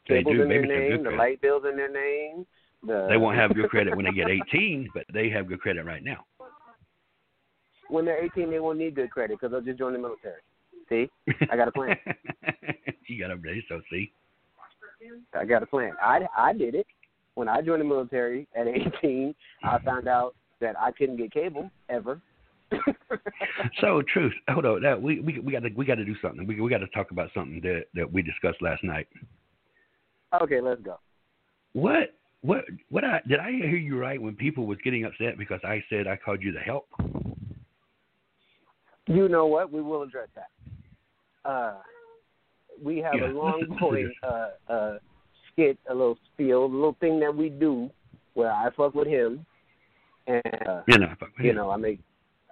They 0.08 0.22
Cables 0.22 0.40
in 0.40 0.48
their 0.48 0.66
name, 0.66 1.02
the 1.02 1.10
light 1.10 1.40
bills 1.40 1.64
in 1.68 1.76
their 1.76 1.92
name. 1.92 2.46
The 2.86 3.06
They 3.08 3.16
won't 3.16 3.36
have 3.36 3.54
good 3.54 3.68
credit 3.70 3.96
when 3.96 4.04
they 4.04 4.12
get 4.12 4.28
18, 4.28 4.88
but 4.94 5.04
they 5.12 5.28
have 5.30 5.48
good 5.48 5.60
credit 5.60 5.84
right 5.84 6.04
now. 6.04 6.24
when 7.88 8.04
they're 8.04 8.24
18, 8.24 8.50
they 8.50 8.60
won't 8.60 8.78
need 8.78 8.94
good 8.94 9.10
credit 9.10 9.38
because 9.38 9.52
they'll 9.52 9.60
just 9.60 9.78
join 9.78 9.92
the 9.92 9.98
military. 9.98 10.40
See, 10.88 11.10
I 11.50 11.56
got 11.56 11.68
a 11.68 11.72
plan. 11.72 11.96
you 13.08 13.20
got 13.20 13.32
a 13.32 13.36
raise, 13.36 13.64
so 13.68 13.80
see. 13.90 14.12
I 15.34 15.44
got 15.44 15.62
a 15.62 15.66
plan. 15.66 15.92
I 16.00 16.20
I 16.36 16.52
did 16.52 16.74
it 16.74 16.86
when 17.34 17.48
I 17.48 17.60
joined 17.60 17.80
the 17.80 17.84
military 17.84 18.46
at 18.56 18.66
18. 18.66 19.34
I 19.64 19.78
found 19.80 20.08
out 20.08 20.34
that 20.60 20.78
I 20.78 20.92
couldn't 20.92 21.16
get 21.16 21.32
cable 21.32 21.70
ever. 21.88 22.20
So, 23.80 24.02
truth. 24.12 24.32
Hold 24.48 24.66
on. 24.66 24.82
That 24.82 25.00
we 25.00 25.20
we 25.20 25.38
we 25.38 25.52
got 25.52 25.60
to 25.60 25.70
we 25.76 25.84
got 25.84 25.96
to 25.96 26.04
do 26.04 26.14
something. 26.20 26.46
We 26.46 26.60
we 26.60 26.70
got 26.70 26.78
to 26.78 26.86
talk 26.88 27.10
about 27.10 27.30
something 27.34 27.60
that 27.62 27.84
that 27.94 28.10
we 28.10 28.22
discussed 28.22 28.60
last 28.60 28.82
night. 28.82 29.06
Okay, 30.42 30.60
let's 30.60 30.80
go. 30.82 30.98
What 31.72 32.14
what 32.42 32.64
what 32.90 33.04
I 33.04 33.20
did 33.28 33.40
I 33.40 33.50
hear 33.50 33.76
you 33.76 33.98
right 33.98 34.20
when 34.20 34.34
people 34.34 34.66
was 34.66 34.78
getting 34.84 35.04
upset 35.04 35.38
because 35.38 35.60
I 35.64 35.82
said 35.90 36.06
I 36.06 36.16
called 36.16 36.42
you 36.42 36.52
the 36.52 36.60
help? 36.60 36.88
You 39.06 39.28
know 39.28 39.46
what? 39.46 39.72
We 39.72 39.82
will 39.82 40.02
address 40.02 40.28
that. 40.34 40.50
Uh, 41.48 41.74
we 42.82 42.98
have 42.98 43.14
Yeah, 43.14 43.30
a 43.30 43.32
long 43.32 43.76
going 43.80 44.12
uh, 44.22 44.48
uh, 44.68 44.98
skit, 45.52 45.78
a 45.88 45.94
little 45.94 46.18
spiel, 46.32 46.64
a 46.64 46.66
little 46.66 46.96
thing 47.00 47.20
that 47.20 47.34
we 47.34 47.48
do 47.48 47.90
where 48.34 48.52
I 48.52 48.68
fuck 48.76 48.94
with 48.94 49.06
him, 49.06 49.46
and 50.26 50.42
uh, 50.68 50.82
You 50.88 50.98
know, 50.98 51.14
fuck, 51.18 51.30
you 51.38 51.52
know, 51.52 51.70
I 51.70 51.76
make 51.76 52.00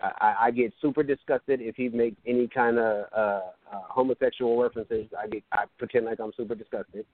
I, 0.01 0.35
I 0.43 0.51
get 0.51 0.73
super 0.83 1.03
disgusted 1.03 1.61
if 1.61 1.77
he 1.77 1.89
makes 1.89 2.17
any 2.27 2.49
kind 2.49 2.79
of 2.79 3.07
uh, 3.17 3.41
uh, 3.73 3.81
homosexual 3.89 4.61
references. 4.61 5.07
I 5.19 5.29
get 5.29 5.43
I 5.53 5.65
pretend 5.79 6.07
like 6.07 6.21
I'm 6.21 6.33
super 6.37 6.55
disgusted, 6.55 7.07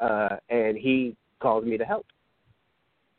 uh, 0.00 0.36
and 0.48 0.76
he 0.76 1.16
calls 1.40 1.64
me 1.64 1.76
to 1.78 1.84
help. 1.84 2.06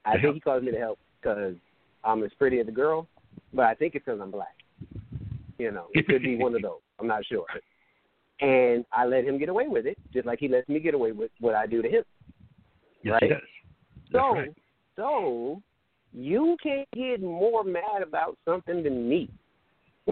I 0.05 0.15
To 0.15 0.22
think 0.22 0.34
he 0.36 0.39
calls 0.41 0.63
me 0.63 0.72
to 0.72 0.77
help 0.77 1.00
because 1.22 1.55
I'm 2.03 2.24
as 2.24 2.31
pretty 2.38 2.60
as 2.60 2.67
a 2.67 2.72
girl, 2.72 3.07
but 3.53 3.65
I 3.65 3.74
think 3.74 3.96
it's 3.96 4.05
because 4.05 4.19
I'm 4.22 4.31
black. 4.31 4.55
You 5.57 5.72
know, 5.72 5.88
it 5.93 6.07
could 6.07 6.22
be 6.22 6.38
one 6.38 6.55
of 6.55 6.62
those. 6.67 6.79
I'm 7.00 7.07
not 7.07 7.25
sure. 7.25 7.46
And 8.39 8.86
I 8.91 9.05
let 9.05 9.24
him 9.25 9.38
get 9.39 9.50
away 9.50 9.67
with 9.67 9.86
it, 9.88 9.98
just 10.13 10.25
like 10.27 10.39
he 10.39 10.48
lets 10.48 10.69
me 10.69 10.79
get 10.79 10.93
away 10.93 11.12
with 11.12 11.31
what 11.39 11.55
I 11.55 11.65
do 11.65 11.81
to 11.81 11.89
him. 11.89 12.03
yes, 13.03 13.13
right? 13.13 13.24
he 13.24 13.29
does. 13.29 13.39
That's 14.12 14.24
So, 14.24 14.34
right. 14.34 14.50
so 14.96 15.62
you 16.13 16.55
can't 16.62 16.88
get 16.93 17.22
more 17.22 17.63
mad 17.63 18.01
about 18.05 18.38
something 18.46 18.84
than 18.84 19.10
me. 19.10 19.29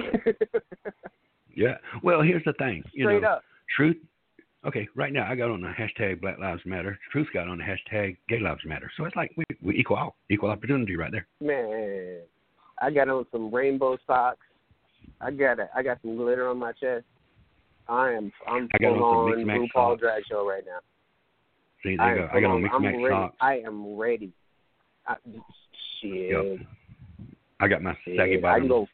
Yeah. 1.55 1.77
Well, 2.03 2.21
here's 2.21 2.43
the 2.43 2.51
thing. 2.53 2.83
You 2.91 3.05
Straight 3.05 3.21
know, 3.21 3.29
up. 3.29 3.43
truth. 3.75 3.95
Okay, 4.65 4.87
right 4.95 5.13
now 5.13 5.29
I 5.29 5.35
got 5.35 5.51
on 5.51 5.61
the 5.61 5.67
hashtag 5.67 6.21
Black 6.21 6.39
Lives 6.39 6.61
Matter. 6.65 6.97
Truth 7.11 7.27
got 7.33 7.47
on 7.47 7.59
the 7.59 7.63
hashtag 7.63 8.17
Gay 8.27 8.39
Lives 8.39 8.61
Matter. 8.65 8.89
So 8.97 9.05
it's 9.05 9.15
like 9.15 9.31
we 9.37 9.43
we 9.61 9.75
equal 9.75 10.15
equal 10.29 10.49
opportunity 10.49 10.95
right 10.95 11.11
there. 11.11 11.27
Man, 11.39 12.21
I 12.81 12.89
got 12.89 13.07
on 13.07 13.27
some 13.31 13.53
rainbow 13.53 13.97
socks. 14.07 14.39
I 15.21 15.29
got 15.31 15.59
a, 15.59 15.69
I 15.75 15.83
got 15.83 16.01
some 16.01 16.17
glitter 16.17 16.47
on 16.49 16.57
my 16.57 16.71
chest. 16.71 17.05
I 17.87 18.13
am 18.13 18.31
I'm 18.47 18.67
I 18.81 18.85
on 18.85 18.97
full 18.97 19.33
on 19.33 19.45
Mix 19.45 19.71
RuPaul 19.75 19.99
drag 19.99 20.23
show 20.27 20.47
right 20.47 20.63
now. 20.65 20.79
See, 21.83 21.95
I 21.99 22.05
there 22.07 22.15
you 22.15 22.21
go. 22.21 22.29
I 22.33 22.41
got 22.41 22.49
on 22.51 22.61
mixed 22.63 22.75
I'm 22.75 22.83
ready. 22.85 23.05
socks. 23.09 23.35
I 23.39 23.53
am 23.59 23.95
ready. 23.95 24.31
I, 25.07 25.15
shit. 26.01 26.31
Yep. 26.31 26.59
I 27.59 27.67
got 27.67 27.83
my 27.83 27.95
Yeah, 28.07 28.17
saggy 28.23 28.37
bottom 28.37 28.67
go. 28.67 28.87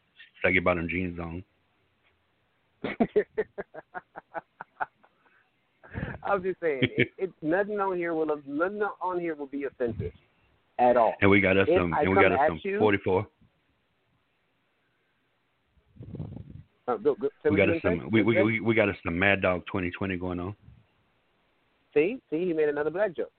saggy 0.44 0.60
bottom 0.60 0.90
jeans 0.90 1.18
on. 1.18 1.44
I'm 6.24 6.44
just 6.44 6.60
saying, 6.60 6.80
it, 6.82 7.10
it, 7.18 7.32
nothing 7.42 7.80
on 7.80 7.98
here 7.98 8.14
will 8.14 8.26
nothing 8.46 8.82
on 9.02 9.20
here 9.20 9.36
will 9.36 9.48
be 9.48 9.66
offensive 9.66 10.12
at 10.80 10.98
all. 10.98 11.14
And 11.22 11.30
we 11.30 11.42
got 11.42 11.58
us 11.58 11.68
If 11.70 11.80
some 11.80 11.94
I 11.94 12.02
and 12.02 12.10
we 12.10 12.16
got 12.16 12.32
us 12.32 12.40
some 12.48 12.60
you- 12.64 12.80
forty 12.80 12.98
four. 13.04 13.28
Uh, 16.88 16.98
go, 16.98 17.16
go, 17.16 17.30
We 17.50 17.56
got 17.56 17.70
us 17.70 17.76
some 17.82 18.00
say? 18.00 18.06
we, 18.12 18.24
we 18.24 18.42
we 18.42 18.60
we 18.60 18.76
got 18.76 18.90
us 18.90 18.96
some 19.06 19.18
Mad 19.18 19.42
Dog 19.42 19.66
twenty 19.66 19.92
twenty 19.92 20.18
going 20.18 20.40
on. 20.40 20.56
See, 21.94 22.20
see, 22.30 22.46
he 22.46 22.54
made 22.54 22.70
another 22.70 22.90
black 22.90 23.16
joke. 23.16 23.32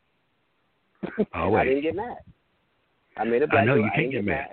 And 1.35 1.57
I 1.57 1.64
didn't 1.64 1.83
get 1.83 1.97
mad. 1.97 2.19
I 3.16 3.25
made 3.25 3.42
a 3.42 3.47
black 3.47 3.50
joke. 3.50 3.62
I 3.62 3.64
know 3.64 3.76
joke. 3.76 3.85
you 3.85 3.90
can't 3.95 4.12
didn't 4.12 4.12
get 4.12 4.25
mad. 4.25 4.49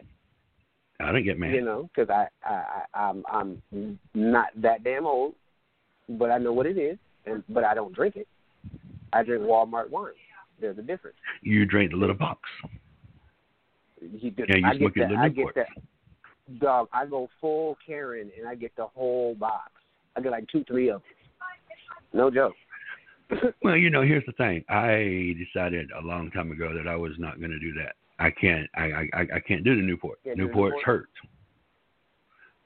I 1.00 1.06
didn't 1.12 1.26
get 1.26 1.40
mad. 1.40 1.54
You 1.54 1.62
know, 1.62 1.90
because 1.94 2.10
I, 2.10 2.28
I, 2.44 2.84
I, 2.94 3.10
I'm, 3.10 3.24
I'm 3.32 4.00
not 4.14 4.48
that 4.58 4.84
damn 4.84 5.06
old, 5.06 5.36
but 6.10 6.32
I 6.32 6.38
know 6.38 6.52
what 6.52 6.66
it 6.66 6.78
is, 6.78 6.98
and 7.26 7.44
but 7.50 7.64
I 7.64 7.74
don't 7.74 7.94
drink 7.94 8.16
it. 8.16 8.28
I 9.14 9.24
drink 9.24 9.44
Walmart 9.44 9.90
wine. 9.90 10.12
There's 10.62 10.78
a 10.78 10.82
difference. 10.82 11.18
You 11.42 11.66
drink 11.66 11.92
the 11.92 11.98
little 11.98 12.16
box. 12.16 12.42
Get, 14.22 14.50
Yeah, 14.50 14.56
you 14.58 14.66
I 14.66 14.76
get 14.76 14.94
that. 14.96 15.10
little 15.10 15.18
I 15.18 15.30
get 15.30 15.38
Newport. 15.38 15.56
that. 15.56 15.68
Dog, 16.60 16.88
I 16.94 17.06
go 17.06 17.30
full 17.40 17.78
Karen, 17.86 18.32
and 18.38 18.48
I 18.48 18.56
get 18.56 18.76
the 18.76 18.86
whole 18.88 19.36
box. 19.36 19.72
I 20.16 20.22
get 20.22 20.32
like 20.32 20.48
two, 20.52 20.64
three 20.66 20.90
of 20.90 21.02
them. 21.02 21.10
No 22.14 22.32
joke. 22.32 22.54
Well, 23.62 23.76
you 23.76 23.92
know, 23.92 24.02
here's 24.02 24.26
the 24.26 24.32
thing. 24.34 24.66
I 24.70 25.36
decided 25.38 25.92
a 25.92 26.02
long 26.04 26.32
time 26.32 26.52
ago 26.52 26.74
that 26.74 26.88
I 26.88 26.96
was 26.96 27.12
not 27.20 27.40
going 27.40 27.52
to 27.52 27.60
do 27.60 27.72
that. 27.74 27.94
I 28.18 28.32
can't. 28.32 28.68
I 28.76 29.08
I 29.14 29.22
I 29.36 29.40
can't 29.48 29.64
do 29.64 29.76
the 29.76 29.82
Newport. 29.84 30.18
Can't 30.24 30.36
do 30.36 30.48
Newport's 30.48 30.74
Newport? 30.78 30.84
hurt. 30.84 31.10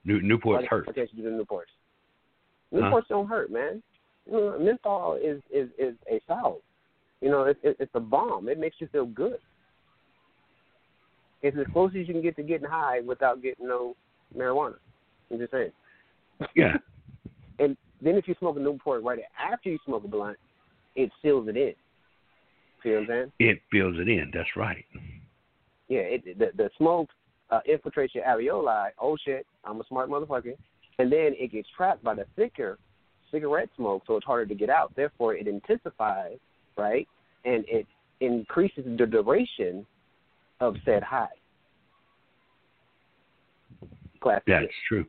New, 0.06 0.22
Newport's 0.22 0.68
hurt. 0.68 0.86
can't 0.96 1.10
you 1.14 1.24
do 1.24 1.30
the 1.38 1.44
Newports? 1.44 1.72
Huh? 2.74 2.80
Newports 2.80 3.08
don't 3.10 3.28
hurt, 3.28 3.52
man. 3.52 3.84
You 4.26 4.34
know, 4.34 4.60
menthol 4.60 5.20
is 5.22 5.42
is 5.52 5.70
is 5.78 5.96
a 6.12 6.22
salve. 6.28 6.62
You 7.22 7.30
know, 7.30 7.44
it's 7.44 7.60
it, 7.64 7.78
it's 7.80 7.92
a 7.96 8.00
bomb. 8.00 8.50
It 8.50 8.60
makes 8.60 8.78
you 8.80 8.88
feel 8.88 9.06
good. 9.06 9.38
It's 11.42 11.58
as 11.58 11.66
close 11.74 11.92
as 11.92 12.08
you 12.08 12.14
can 12.14 12.22
get 12.22 12.36
to 12.38 12.44
getting 12.44 12.68
high 12.68 13.02
without 13.02 13.42
getting 13.42 13.68
no 13.68 13.96
marijuana. 14.36 14.76
I'm 15.30 15.40
just 15.40 15.52
saying. 15.52 15.72
Yeah. 16.56 16.78
And 17.60 17.78
then 18.02 18.16
if 18.16 18.28
you 18.28 18.34
smoke 18.40 18.58
a 18.58 18.60
Newport 18.60 19.04
right 19.04 19.20
after 19.40 19.70
you 19.70 19.78
smoke 19.86 20.04
a 20.04 20.08
blunt, 20.08 20.38
it 20.96 21.12
seals 21.22 21.48
it 21.48 21.56
in. 21.56 21.76
See 22.82 22.90
what 22.90 23.02
I'm 23.02 23.08
saying? 23.08 23.32
It 23.40 23.62
fills 23.72 23.96
it 24.00 24.10
in. 24.10 24.32
That's 24.34 24.50
right. 24.56 24.84
Yeah, 25.88 26.00
it, 26.00 26.40
the 26.40 26.48
the 26.58 26.70
smoke 26.78 27.10
uh, 27.50 27.60
infiltrates 27.70 28.16
your 28.16 28.26
alveoli. 28.26 28.90
Oh 29.00 29.16
shit, 29.24 29.46
I'm 29.64 29.80
a 29.80 29.84
smart 29.88 30.10
motherfucker. 30.10 30.56
And 31.00 31.12
then 31.12 31.34
it 31.38 31.52
gets 31.52 31.68
trapped 31.76 32.04
by 32.04 32.16
the 32.16 32.26
thicker 32.36 32.78
cigarette 33.34 33.70
smoke, 33.76 34.04
so 34.08 34.16
it's 34.16 34.26
harder 34.26 34.46
to 34.46 34.56
get 34.56 34.70
out. 34.70 34.94
Therefore, 34.96 35.36
it 35.36 35.48
intensifies, 35.48 36.38
right, 36.78 37.08
and 37.44 37.66
it 37.68 37.86
increases 38.22 38.86
the 38.98 39.06
duration 39.06 39.86
of 40.62 40.76
said 40.86 41.04
high. 41.04 41.28
Class 44.22 44.42
That's 44.48 44.66
true. 44.88 45.06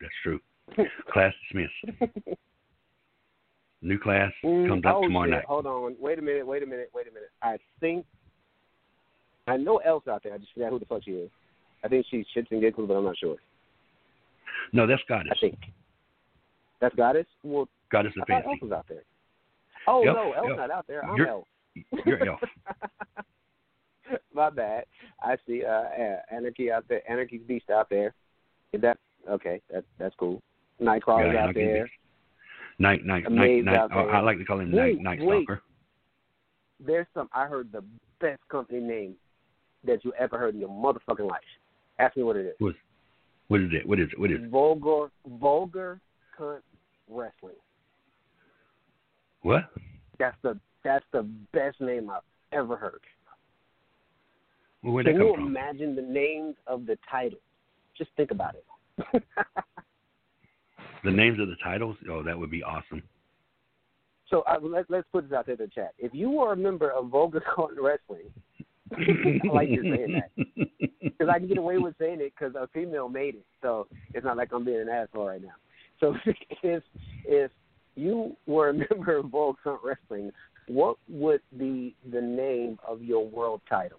That's 0.00 0.12
true. 0.22 0.40
Class 1.12 1.34
dismissed. 1.48 2.14
New 3.82 3.98
class 3.98 4.32
mm, 4.42 4.66
comes 4.66 4.82
up 4.86 4.94
oh, 4.96 5.02
tomorrow 5.02 5.26
shit. 5.26 5.34
night. 5.34 5.44
Hold 5.44 5.66
on. 5.66 5.94
Wait 6.00 6.18
a 6.18 6.22
minute. 6.22 6.46
Wait 6.46 6.62
a 6.62 6.66
minute. 6.66 6.88
Wait 6.94 7.06
a 7.06 7.12
minute. 7.12 7.28
I 7.42 7.58
think 7.80 8.06
I 9.46 9.58
know 9.58 9.76
Else 9.76 10.04
out 10.08 10.22
there. 10.22 10.32
I 10.32 10.38
just 10.38 10.54
forgot 10.54 10.70
who 10.70 10.78
the 10.78 10.86
fuck 10.86 11.02
she 11.04 11.10
is. 11.10 11.30
I 11.84 11.88
think 11.88 12.06
she's 12.10 12.24
shits 12.34 12.46
and 12.50 12.62
giggles, 12.62 12.88
but 12.88 12.94
I'm 12.94 13.04
not 13.04 13.18
sure. 13.18 13.36
No, 14.72 14.86
that's 14.86 15.02
Goddess. 15.06 15.34
I 15.36 15.38
think 15.38 15.58
that's 16.84 16.94
Goddess. 16.96 17.26
Well, 17.42 17.68
Goddess 17.90 18.12
I 18.18 18.20
of 18.22 18.26
thought 18.28 18.34
Else 18.36 18.44
Fancy. 18.46 18.64
was 18.66 18.72
out 18.72 18.86
there. 18.88 19.02
Oh 19.86 20.04
Yep, 20.04 20.14
no, 20.14 20.32
Elle's 20.32 20.46
yep. 20.48 20.56
not 20.56 20.70
out 20.70 20.86
there. 20.86 21.04
I'm 21.04 21.16
You're- 21.16 21.30
Elle. 21.30 21.46
You're 22.06 22.26
Elf. 22.28 22.40
My 24.34 24.50
bad. 24.50 24.84
I 25.22 25.36
see 25.46 25.64
uh, 25.64 25.84
Anarchy 26.30 26.70
out 26.70 26.84
there. 26.88 27.00
Anarchy's 27.10 27.40
Beast 27.48 27.70
out 27.70 27.88
there. 27.88 28.12
Is 28.72 28.80
that 28.82 28.98
okay? 29.30 29.60
That's 29.72 29.86
that's 29.98 30.14
cool. 30.18 30.42
Nightcrawler's 30.80 31.32
Yeah, 31.34 31.46
out 31.46 31.54
there. 31.54 31.84
Beast. 31.84 31.92
Night, 32.78 33.04
night, 33.06 33.22
night, 33.24 33.26
Amaze 33.32 33.64
night. 33.64 33.88
oh. 33.94 34.08
I 34.08 34.20
like 34.20 34.38
to 34.38 34.44
call 34.44 34.60
him 34.60 34.72
Wait, 34.72 35.00
Night, 35.00 35.18
Night 35.20 35.26
wait. 35.26 35.44
Stalker. 35.44 35.62
There's 36.84 37.06
some. 37.14 37.28
I 37.32 37.46
heard 37.46 37.70
the 37.72 37.82
best 38.20 38.42
company 38.50 38.80
name 38.80 39.14
that 39.84 40.04
you 40.04 40.12
ever 40.18 40.38
heard 40.38 40.54
in 40.54 40.60
your 40.60 40.68
motherfucking 40.70 41.28
life. 41.30 41.40
Ask 41.98 42.16
me 42.16 42.24
what 42.24 42.36
it 42.36 42.46
is. 42.60 42.74
What 43.48 43.60
is 43.60 43.70
it? 43.72 43.86
What 43.88 44.00
is 44.00 44.08
it? 44.12 44.18
What 44.18 44.30
is 44.30 44.38
it? 44.42 44.50
Vulgar, 44.50 45.10
vulgar 45.40 46.00
cunt 46.38 46.60
wrestling. 47.08 47.54
What? 49.42 49.64
That's 50.18 50.36
the 50.42 50.58
that's 50.82 51.04
the 51.12 51.22
best 51.52 51.80
name 51.80 52.10
I've 52.10 52.22
ever 52.52 52.76
heard. 52.76 53.00
Well, 54.82 55.02
Can 55.02 55.16
you 55.16 55.34
from? 55.34 55.46
imagine 55.46 55.96
the 55.96 56.02
names 56.02 56.56
of 56.66 56.84
the 56.86 56.98
titles? 57.10 57.40
Just 57.96 58.10
think 58.16 58.30
about 58.30 58.54
it. 58.54 59.22
The 61.04 61.10
names 61.10 61.38
of 61.38 61.48
the 61.48 61.56
titles? 61.62 61.96
Oh, 62.10 62.22
that 62.22 62.36
would 62.38 62.50
be 62.50 62.62
awesome. 62.62 63.02
so 64.30 64.42
uh, 64.50 64.56
let, 64.62 64.86
let's 64.88 65.06
put 65.12 65.28
this 65.28 65.36
out 65.36 65.44
there 65.46 65.54
in 65.54 65.60
the 65.60 65.68
chat. 65.68 65.92
If 65.98 66.14
you 66.14 66.30
were 66.30 66.54
a 66.54 66.56
member 66.56 66.90
of 66.90 67.08
Vulgar 67.08 67.42
Cunt 67.56 67.76
Wrestling, 67.80 68.30
I 68.96 69.46
like 69.54 69.68
you 69.68 69.82
saying 69.82 70.14
that 70.14 70.30
because 71.02 71.28
I 71.30 71.38
can 71.38 71.48
get 71.48 71.58
away 71.58 71.76
with 71.76 71.94
saying 71.98 72.20
it 72.20 72.32
because 72.38 72.54
a 72.54 72.68
female 72.68 73.10
made 73.10 73.34
it. 73.34 73.44
So 73.60 73.86
it's 74.14 74.24
not 74.24 74.38
like 74.38 74.50
I'm 74.52 74.64
being 74.64 74.80
an 74.80 74.88
asshole 74.88 75.26
right 75.26 75.42
now. 75.42 75.52
So 76.04 76.14
if 76.62 76.82
if 77.24 77.50
you 77.94 78.36
were 78.46 78.68
a 78.68 78.74
member 78.90 79.16
of 79.16 79.26
Vulgar 79.26 79.58
Cunt 79.64 79.78
Wrestling, 79.82 80.30
what 80.68 80.96
would 81.08 81.40
be 81.58 81.96
the 82.12 82.20
name 82.20 82.78
of 82.86 83.02
your 83.02 83.26
world 83.26 83.62
title? 83.68 83.98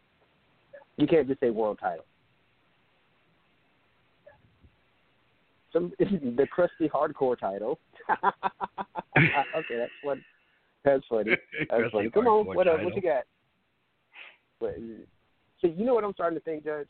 You 0.97 1.07
can't 1.07 1.27
just 1.27 1.39
say 1.39 1.49
world 1.49 1.79
title. 1.81 2.05
Some 5.73 5.91
the 5.99 6.47
crusty 6.49 6.87
hardcore 6.87 7.37
title. 7.39 7.79
okay, 9.17 9.77
that's 9.77 9.91
what. 10.03 10.19
That's 10.83 11.03
funny. 11.09 11.31
That's 11.71 11.91
funny. 11.91 12.11
Come 12.11 12.27
on, 12.27 12.45
what 12.45 12.65
title. 12.65 12.85
What 12.85 12.95
you 12.95 13.01
got? 13.01 13.23
But, 14.59 14.75
so 15.59 15.67
you 15.67 15.83
know 15.83 15.95
what 15.95 16.03
I'm 16.03 16.13
starting 16.13 16.37
to 16.37 16.43
think, 16.45 16.63
Judge? 16.63 16.87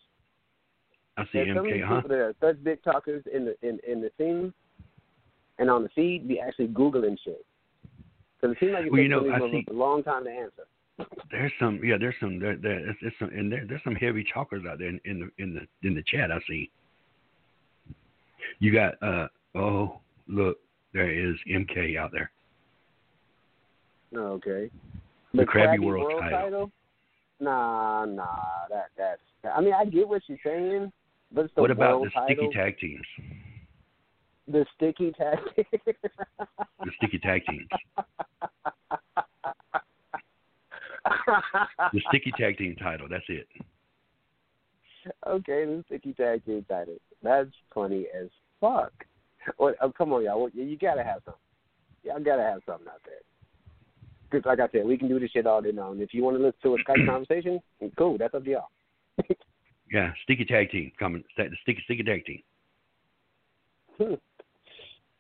I 1.15 1.23
see 1.23 1.30
There's 1.36 1.56
some 1.56 1.60
of 1.60 1.63
these 1.63 1.75
MK, 1.75 1.88
huh? 1.88 1.95
people 1.95 2.10
that 2.10 2.19
are 2.19 2.36
such 2.41 2.62
big 2.62 2.84
talkers 2.84 3.23
in 3.34 3.45
the 3.45 3.56
in 3.65 3.80
in 3.88 4.01
the 4.01 4.12
scene 4.17 4.54
and 5.60 5.70
on 5.70 5.84
the 5.84 5.89
feed 5.89 6.28
be 6.28 6.39
actually 6.39 6.68
googling 6.68 7.18
shit. 7.24 7.46
Because 8.39 8.56
it 8.56 8.60
seems 8.60 8.74
like 8.74 8.86
it 8.86 8.91
Well, 8.91 9.02
you 9.02 9.08
know, 9.08 9.22
a 9.22 9.74
long 9.74 10.04
time 10.04 10.24
to 10.26 10.30
answer. 10.30 10.63
There's 11.32 11.52
some, 11.60 11.80
yeah. 11.84 11.98
There's 12.00 12.15
some, 12.20 12.39
there, 12.39 12.56
there, 12.56 12.82
there's, 12.82 12.96
there's 13.02 13.13
some, 13.20 13.30
and 13.30 13.52
there, 13.52 13.65
there's 13.68 13.84
some 13.84 13.96
heavy 13.96 14.26
talkers 14.34 14.63
out 14.70 14.80
there 14.80 14.89
in, 14.89 15.00
in 15.04 15.20
the 15.20 15.44
in 15.44 15.54
the 15.54 15.88
in 15.88 15.94
the 15.94 16.04
chat. 16.04 16.32
I 16.32 16.39
see. 16.48 16.70
You 18.60 18.72
got, 18.72 18.94
uh, 19.02 19.28
oh, 19.56 20.00
look, 20.28 20.58
there 20.94 21.12
is 21.12 21.36
MK 21.52 21.98
out 21.98 22.12
there. 22.13 22.32
Okay. 24.15 24.70
The 25.34 25.44
Krabby 25.44 25.78
Krabby 25.78 25.84
World 25.84 26.22
title. 26.22 26.72
Nah, 27.41 28.06
nah, 28.06 28.26
that 28.70 28.88
that's. 28.98 29.22
I 29.54 29.60
mean, 29.60 29.74
I 29.74 29.84
get 29.86 30.08
what 30.08 30.22
you're 30.28 30.38
saying, 30.44 30.91
but 31.34 31.46
it's 31.46 31.56
the 31.56 31.62
what 31.62 31.72
about 31.72 32.00
world 32.00 32.12
the 32.15 32.26
sticky 32.26 32.48
title. 32.48 32.52
tag 32.54 32.80
teams? 32.80 33.06
The 34.47 34.65
sticky 34.75 35.12
tag. 35.12 35.38
Team. 35.55 35.65
the 36.84 36.91
sticky 36.97 37.19
tag 37.19 37.41
teams. 37.49 37.67
The 41.93 42.01
sticky 42.10 42.31
tag 42.38 42.58
team 42.58 42.75
title. 42.75 43.08
That's 43.10 43.25
it. 43.29 43.47
okay, 45.27 45.65
the 45.65 45.84
sticky 45.88 46.13
tag 46.13 46.45
team 46.45 46.65
title. 46.67 46.97
That's 47.23 47.49
funny 47.73 48.08
as 48.19 48.27
fuck. 48.60 48.91
What, 49.58 49.75
oh, 49.81 49.91
come 49.91 50.13
on, 50.13 50.23
y'all. 50.23 50.49
You 50.53 50.77
gotta 50.77 51.03
have 51.03 51.21
something. 51.25 51.41
Y'all 52.03 52.19
gotta 52.19 52.41
have 52.41 52.62
something 52.65 52.88
out 52.88 53.01
there. 53.05 53.15
Because, 54.29 54.45
like 54.45 54.60
I 54.60 54.71
said, 54.71 54.86
we 54.86 54.97
can 54.97 55.08
do 55.08 55.19
this 55.19 55.31
shit 55.31 55.45
all 55.45 55.62
day 55.62 55.71
long. 55.71 55.99
If 55.99 56.13
you 56.13 56.23
want 56.23 56.38
to 56.38 56.43
listen 56.43 56.60
to 56.63 56.75
a 56.75 56.77
Skype 56.79 57.05
conversation, 57.10 57.60
cool. 57.97 58.17
That's 58.17 58.34
up 58.34 58.43
to 58.43 58.49
y'all. 58.49 58.69
Yeah, 59.91 60.12
sticky 60.23 60.45
tag 60.45 60.71
team 60.71 60.91
coming. 60.97 61.23
The 61.38 61.49
sticky 61.62 61.81
sticky 61.86 62.03
tag 62.03 62.25
team. 62.25 62.41
Hmm. 63.97 64.15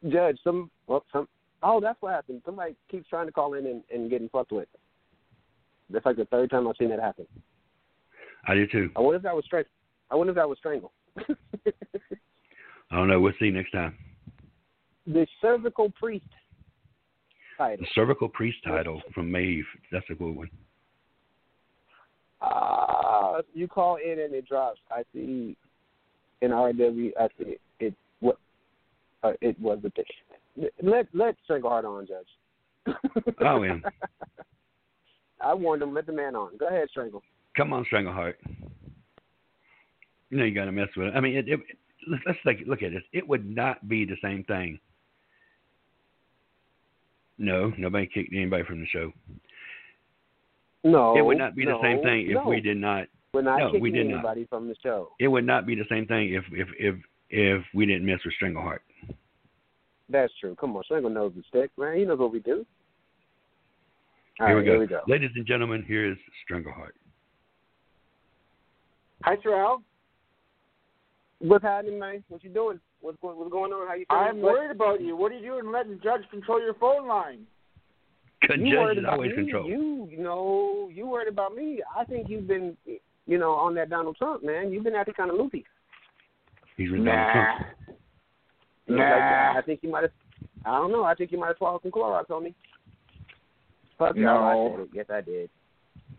Judge, 0.09 0.37
some 0.43 0.69
well, 0.87 1.05
some 1.11 1.27
Oh, 1.67 1.79
that's 1.79 1.99
what 2.01 2.13
happened. 2.13 2.43
Somebody 2.45 2.75
keeps 2.91 3.09
trying 3.09 3.25
to 3.25 3.31
call 3.31 3.55
in 3.55 3.65
and, 3.65 3.81
and 3.91 4.09
getting 4.09 4.29
fucked 4.29 4.51
with. 4.51 4.67
That's 5.89 6.05
like 6.05 6.15
the 6.15 6.25
third 6.25 6.51
time 6.51 6.67
I've 6.67 6.75
seen 6.77 6.89
that 6.89 6.99
happen. 6.99 7.25
I 8.47 8.53
do 8.53 8.67
too. 8.67 8.91
I 8.95 8.99
wonder 8.99 9.17
if 9.17 9.23
that 9.23 9.35
was 9.35 9.45
strangle. 9.45 9.71
I 10.11 10.15
wonder 10.15 10.31
if 10.31 10.35
that 10.35 10.47
was 10.47 10.59
strangle. 10.59 10.91
I 11.17 12.95
don't 12.95 13.07
know. 13.07 13.19
We'll 13.19 13.33
see 13.39 13.49
next 13.49 13.71
time. 13.71 13.95
the 15.07 15.25
cervical 15.41 15.89
priest 15.91 16.25
title. 17.57 17.77
The 17.83 17.87
cervical 17.95 18.29
priest 18.29 18.57
title 18.63 19.01
from 19.13 19.31
Maeve. 19.31 19.65
That's 19.91 20.05
a 20.11 20.13
good 20.13 20.35
one. 20.35 20.49
Ah, 22.41 23.39
you 23.55 23.67
call 23.67 23.95
in 23.95 24.19
and 24.19 24.35
it 24.35 24.47
drops. 24.47 24.79
I 24.91 25.03
see 25.13 25.57
in 26.41 26.51
RW. 26.51 27.11
I 27.19 27.27
see 27.39 27.51
it. 27.51 27.61
Uh, 29.23 29.33
it 29.41 29.59
was 29.59 29.79
the 29.81 29.89
thing. 29.91 30.69
Let 30.81 31.07
let 31.13 31.35
Strangleheart 31.49 31.83
on, 31.83 32.07
Judge. 32.07 32.95
Oh, 33.41 33.63
yeah. 33.63 33.77
I 35.41 35.53
warned 35.53 35.81
him. 35.81 35.93
Let 35.93 36.05
the 36.05 36.13
man 36.13 36.35
on. 36.35 36.57
Go 36.57 36.67
ahead, 36.67 36.87
Strangle. 36.91 37.21
Come 37.57 37.73
on, 37.73 37.85
Strangleheart. 37.91 38.35
You 40.29 40.37
know 40.37 40.43
you 40.43 40.55
got 40.55 40.65
to 40.65 40.71
mess 40.71 40.87
with 40.95 41.07
it. 41.07 41.13
I 41.15 41.19
mean, 41.19 41.35
it, 41.35 41.47
it, 41.47 41.59
let's 42.25 42.39
take, 42.45 42.65
look 42.67 42.83
at 42.83 42.91
this. 42.91 43.03
It 43.13 43.27
would 43.27 43.45
not 43.49 43.87
be 43.87 44.05
the 44.05 44.17
same 44.21 44.43
thing. 44.43 44.79
No, 47.37 47.73
nobody 47.77 48.07
kicked 48.07 48.33
anybody 48.33 48.63
from 48.63 48.79
the 48.79 48.87
show. 48.87 49.11
No, 50.83 51.17
it 51.17 51.25
would 51.25 51.37
not 51.37 51.55
be 51.55 51.65
no, 51.65 51.77
the 51.77 51.83
same 51.83 52.03
thing 52.03 52.27
if 52.27 52.35
no. 52.35 52.47
we 52.47 52.61
did 52.61 52.77
not. 52.77 53.07
We're 53.33 53.41
not 53.41 53.59
no, 53.59 53.67
kicking 53.67 53.81
we 53.81 53.91
did 53.91 54.07
not. 54.07 54.13
anybody 54.15 54.45
from 54.49 54.67
the 54.67 54.75
show. 54.81 55.09
It 55.19 55.27
would 55.27 55.45
not 55.45 55.65
be 55.65 55.75
the 55.75 55.85
same 55.89 56.05
thing 56.05 56.33
if 56.33 56.43
if 56.51 56.67
if 56.79 56.95
if 57.29 57.63
we 57.73 57.85
didn't 57.85 58.05
mess 58.05 58.19
with 58.23 58.33
Strangleheart. 58.41 58.79
That's 60.09 60.31
true. 60.39 60.55
Come 60.59 60.75
on, 60.75 60.83
Strangle 60.83 61.09
knows 61.09 61.33
the 61.35 61.43
stick, 61.49 61.71
man. 61.77 61.97
He 61.97 62.05
knows 62.05 62.19
what 62.19 62.31
we 62.31 62.39
do. 62.39 62.65
All 64.39 64.47
here 64.47 64.55
right, 64.57 64.61
we 64.61 64.65
go. 64.65 64.71
Here 64.71 64.79
we 64.81 64.87
go. 64.87 65.01
Ladies 65.07 65.31
and 65.35 65.45
gentlemen, 65.45 65.83
here 65.87 66.09
is 66.11 66.17
Strangleheart. 66.49 66.91
Hi, 69.23 69.35
Terrell. 69.37 69.81
What's 71.39 71.63
happening, 71.63 71.99
man? 71.99 72.23
What 72.29 72.43
you 72.43 72.49
doing? 72.49 72.79
What's 73.01 73.17
going 73.21 73.37
What's 73.37 73.51
going 73.51 73.71
on? 73.73 73.87
How 73.87 73.93
you 73.95 74.05
feeling? 74.09 74.23
I'm 74.27 74.41
What- 74.41 74.53
worried 74.53 74.71
about 74.71 75.01
you. 75.01 75.15
What 75.15 75.31
are 75.31 75.35
you 75.37 75.45
doing 75.59 75.71
letting 75.71 75.93
the 75.93 76.03
Judge 76.03 76.21
control 76.29 76.61
your 76.61 76.73
phone 76.75 77.07
line? 77.07 77.45
Good 78.47 78.59
you 78.59 78.67
judge 78.75 78.77
worried 78.77 78.97
is 78.99 79.03
about 79.03 79.13
always 79.13 79.31
me? 79.31 79.35
control. 79.37 79.67
You, 79.67 80.07
you 80.11 80.17
know, 80.19 80.89
you 80.93 81.07
worried 81.07 81.27
about 81.29 81.55
me. 81.55 81.81
I 81.95 82.03
think 82.05 82.29
you've 82.29 82.47
been, 82.47 82.77
you 83.25 83.37
know, 83.39 83.51
on 83.53 83.73
that 83.75 83.89
Donald 83.89 84.17
Trump, 84.17 84.43
man. 84.43 84.71
You've 84.71 84.83
been 84.83 84.93
acting 84.95 85.15
kind 85.15 85.31
of 85.31 85.37
loopy. 85.37 85.65
He's 86.77 86.91
with 86.91 87.05
Donald 87.05 87.31
Trump. 87.33 87.97
You 88.87 88.95
know, 88.95 89.01
like, 89.01 89.57
I 89.57 89.61
think 89.65 89.79
you 89.81 89.89
might 89.91 90.03
have. 90.03 90.11
I 90.65 90.77
don't 90.77 90.91
know. 90.91 91.03
I 91.03 91.15
think 91.15 91.31
you 91.31 91.39
might 91.39 91.47
have 91.47 91.57
swallowed 91.57 91.81
some 91.81 91.91
Clorox 91.91 92.29
on 92.29 92.43
me. 92.43 92.55
Fuck 93.97 94.15
No. 94.15 94.21
y'all. 94.21 94.73
I 94.73 94.77
said 94.77 94.79
it. 94.81 94.89
Yes, 94.93 95.05
I 95.09 95.21
did. 95.21 95.49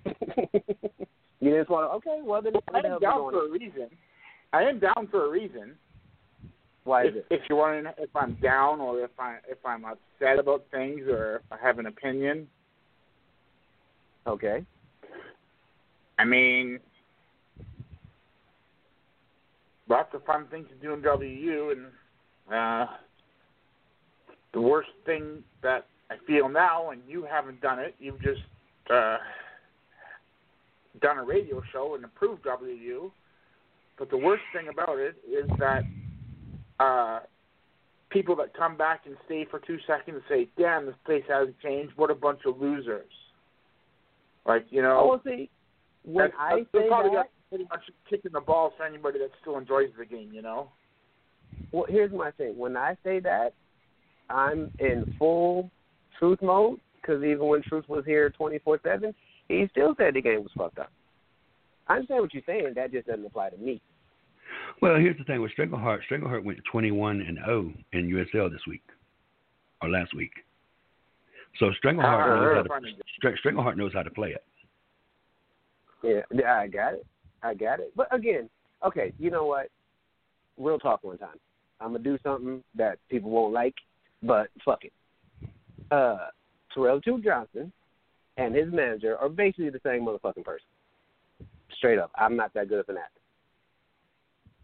you 1.40 1.50
didn't 1.50 1.66
swallow. 1.66 1.92
Okay, 1.96 2.20
well 2.22 2.42
then. 2.42 2.54
I 2.74 2.78
am 2.78 2.98
down 3.00 3.30
for 3.30 3.46
a 3.46 3.50
reason. 3.50 3.88
I 4.52 4.62
am 4.62 4.78
down 4.78 5.08
for 5.10 5.26
a 5.26 5.30
reason. 5.30 5.74
Why 6.84 7.04
is 7.06 7.08
If, 7.10 7.16
it? 7.16 7.26
if 7.30 7.40
you're 7.48 7.58
wondering 7.58 7.92
if 7.98 8.14
I'm 8.14 8.34
down 8.42 8.80
or 8.80 9.00
if 9.00 9.10
I 9.18 9.38
if 9.48 9.58
I'm 9.64 9.84
upset 9.84 10.38
about 10.38 10.64
things 10.70 11.02
or 11.08 11.36
if 11.36 11.42
I 11.50 11.56
have 11.64 11.78
an 11.78 11.86
opinion, 11.86 12.46
Okay. 14.26 14.64
I 16.18 16.24
mean, 16.24 16.80
lots 19.88 20.14
of 20.14 20.24
fun 20.24 20.46
things 20.50 20.66
to 20.68 20.74
do 20.76 20.92
in 20.94 21.02
WU, 21.02 21.70
and 21.70 21.86
uh, 22.52 22.86
the 24.52 24.60
worst 24.60 24.90
thing 25.04 25.42
that 25.62 25.86
I 26.10 26.16
feel 26.26 26.48
now, 26.48 26.90
and 26.90 27.02
you 27.06 27.24
haven't 27.24 27.60
done 27.60 27.78
it, 27.78 27.94
you've 27.98 28.20
just 28.22 28.40
uh, 28.90 29.18
done 31.00 31.18
a 31.18 31.24
radio 31.24 31.62
show 31.72 31.94
and 31.94 32.04
approved 32.04 32.44
WU. 32.44 33.10
But 33.98 34.10
the 34.10 34.16
worst 34.16 34.42
thing 34.52 34.68
about 34.68 34.98
it 34.98 35.16
is 35.26 35.48
that 35.58 35.82
uh, 36.78 37.20
people 38.10 38.36
that 38.36 38.54
come 38.54 38.76
back 38.76 39.02
and 39.06 39.16
stay 39.24 39.46
for 39.50 39.58
two 39.58 39.78
seconds 39.86 40.22
say, 40.28 40.48
"Damn, 40.58 40.86
this 40.86 40.94
place 41.04 41.24
hasn't 41.28 41.58
changed. 41.60 41.94
What 41.96 42.10
a 42.10 42.14
bunch 42.14 42.40
of 42.46 42.60
losers!" 42.60 43.10
Like 44.44 44.66
you 44.70 44.82
know. 44.82 45.00
Oh, 45.02 45.08
well, 45.08 45.22
see, 45.24 45.50
when 46.04 46.26
That's, 46.26 46.34
I 46.38 46.56
that's 46.56 46.84
say 46.84 46.88
probably 46.88 47.10
that, 47.10 47.16
got 47.16 47.26
pretty 47.48 47.64
much 47.64 47.82
kicking 48.08 48.32
the 48.32 48.40
balls 48.40 48.72
for 48.76 48.84
anybody 48.84 49.18
that 49.18 49.30
still 49.40 49.58
enjoys 49.58 49.88
the 49.98 50.04
game, 50.04 50.30
you 50.32 50.42
know. 50.42 50.70
Well, 51.72 51.86
here's 51.88 52.12
my 52.12 52.30
thing. 52.32 52.56
When 52.56 52.76
I 52.76 52.96
say 53.04 53.20
that, 53.20 53.52
I'm 54.30 54.70
in 54.78 55.04
full 55.18 55.70
truth 56.18 56.40
mode 56.42 56.80
because 57.00 57.22
even 57.22 57.46
when 57.46 57.62
Truth 57.62 57.88
was 57.88 58.04
here 58.04 58.30
24/7, 58.38 59.14
he 59.48 59.68
still 59.70 59.94
said 59.96 60.14
the 60.14 60.22
game 60.22 60.42
was 60.42 60.52
fucked 60.56 60.78
up. 60.78 60.90
I 61.88 61.94
understand 61.94 62.22
what 62.22 62.34
you're 62.34 62.42
saying. 62.46 62.72
That 62.74 62.92
just 62.92 63.06
doesn't 63.06 63.24
apply 63.24 63.50
to 63.50 63.56
me. 63.56 63.80
Well, 64.82 64.96
here's 64.96 65.16
the 65.18 65.24
thing 65.24 65.40
with 65.40 65.52
Strangleheart. 65.56 66.00
Strangleheart 66.10 66.44
went 66.44 66.58
21 66.70 67.20
and 67.20 67.38
0 67.38 67.72
in 67.92 68.08
USL 68.08 68.50
this 68.50 68.60
week 68.66 68.82
or 69.82 69.88
last 69.88 70.14
week. 70.14 70.32
So 71.58 71.70
Strangleheart 71.82 72.04
Ah, 72.04 72.34
knows 72.34 72.66
how 72.68 72.78
to. 72.78 72.88
Str- 73.18 73.48
Strangleheart 73.48 73.76
knows 73.76 73.92
how 73.92 74.02
to 74.02 74.10
play 74.10 74.30
it. 74.30 74.44
Yeah, 76.02 76.22
yeah, 76.32 76.58
I 76.58 76.66
got 76.66 76.94
it. 76.94 77.06
I 77.42 77.54
got 77.54 77.80
it. 77.80 77.92
But 77.96 78.12
again, 78.14 78.50
okay, 78.84 79.12
you 79.18 79.30
know 79.30 79.46
what? 79.46 79.68
Real 80.58 80.78
talk 80.78 81.02
one 81.04 81.18
time. 81.18 81.38
I'm 81.80 81.92
gonna 81.92 82.04
do 82.04 82.18
something 82.22 82.62
that 82.74 82.98
people 83.10 83.30
won't 83.30 83.52
like, 83.52 83.74
but 84.22 84.48
fuck 84.64 84.84
it. 84.84 84.92
Uh, 85.90 86.28
Terrell 86.72 87.00
Truth 87.00 87.24
Johnson 87.24 87.72
and 88.36 88.54
his 88.54 88.72
manager 88.72 89.16
are 89.16 89.28
basically 89.28 89.70
the 89.70 89.80
same 89.84 90.06
motherfucking 90.06 90.44
person. 90.44 90.66
Straight 91.76 91.98
up, 91.98 92.10
I'm 92.16 92.36
not 92.36 92.54
that 92.54 92.68
good 92.68 92.80
of 92.80 92.88
an 92.88 92.96
actor. 92.98 93.20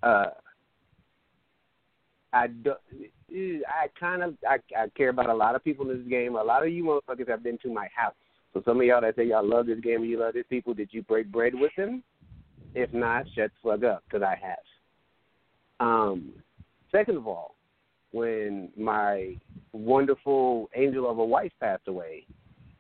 Uh, 0.03 0.31
I 2.33 2.46
do, 2.46 2.72
I 3.68 3.88
kind 3.98 4.22
of 4.22 4.35
I, 4.48 4.57
I 4.77 4.88
care 4.96 5.11
about 5.11 5.29
a 5.29 5.35
lot 5.35 5.55
of 5.55 5.62
people 5.62 5.90
in 5.90 5.98
this 5.98 6.09
game. 6.09 6.35
A 6.35 6.42
lot 6.42 6.66
of 6.66 6.72
you 6.72 6.85
motherfuckers 6.85 7.29
have 7.29 7.42
been 7.42 7.59
to 7.59 7.72
my 7.72 7.88
house. 7.94 8.14
So 8.55 8.62
some 8.64 8.81
of 8.81 8.87
y'all 8.87 9.01
that 9.01 9.16
say 9.16 9.27
y'all 9.27 9.46
love 9.46 9.66
this 9.66 9.81
game 9.81 10.03
and 10.03 10.11
you 10.11 10.18
love 10.18 10.35
these 10.35 10.44
people, 10.48 10.75
did 10.75 10.88
you 10.92 11.03
break 11.03 11.31
bread 11.31 11.55
with 11.55 11.72
them? 11.77 12.03
If 12.75 12.92
not, 12.92 13.27
shut 13.35 13.51
the 13.62 13.70
fuck 13.70 13.85
up, 13.85 14.03
because 14.05 14.22
I 14.22 14.37
have. 14.40 14.59
Um, 15.81 16.33
second 16.92 17.16
of 17.16 17.26
all, 17.26 17.55
when 18.12 18.68
my 18.76 19.37
wonderful 19.72 20.68
angel 20.76 21.11
of 21.11 21.18
a 21.18 21.24
wife 21.24 21.52
passed 21.61 21.88
away, 21.88 22.26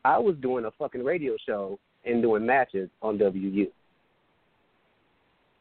I 0.04 0.18
was 0.18 0.36
doing 0.42 0.66
a 0.66 0.70
fucking 0.72 1.04
radio 1.04 1.36
show 1.46 1.78
and 2.04 2.22
doing 2.22 2.44
matches 2.44 2.90
on 3.00 3.18
WU. 3.18 3.66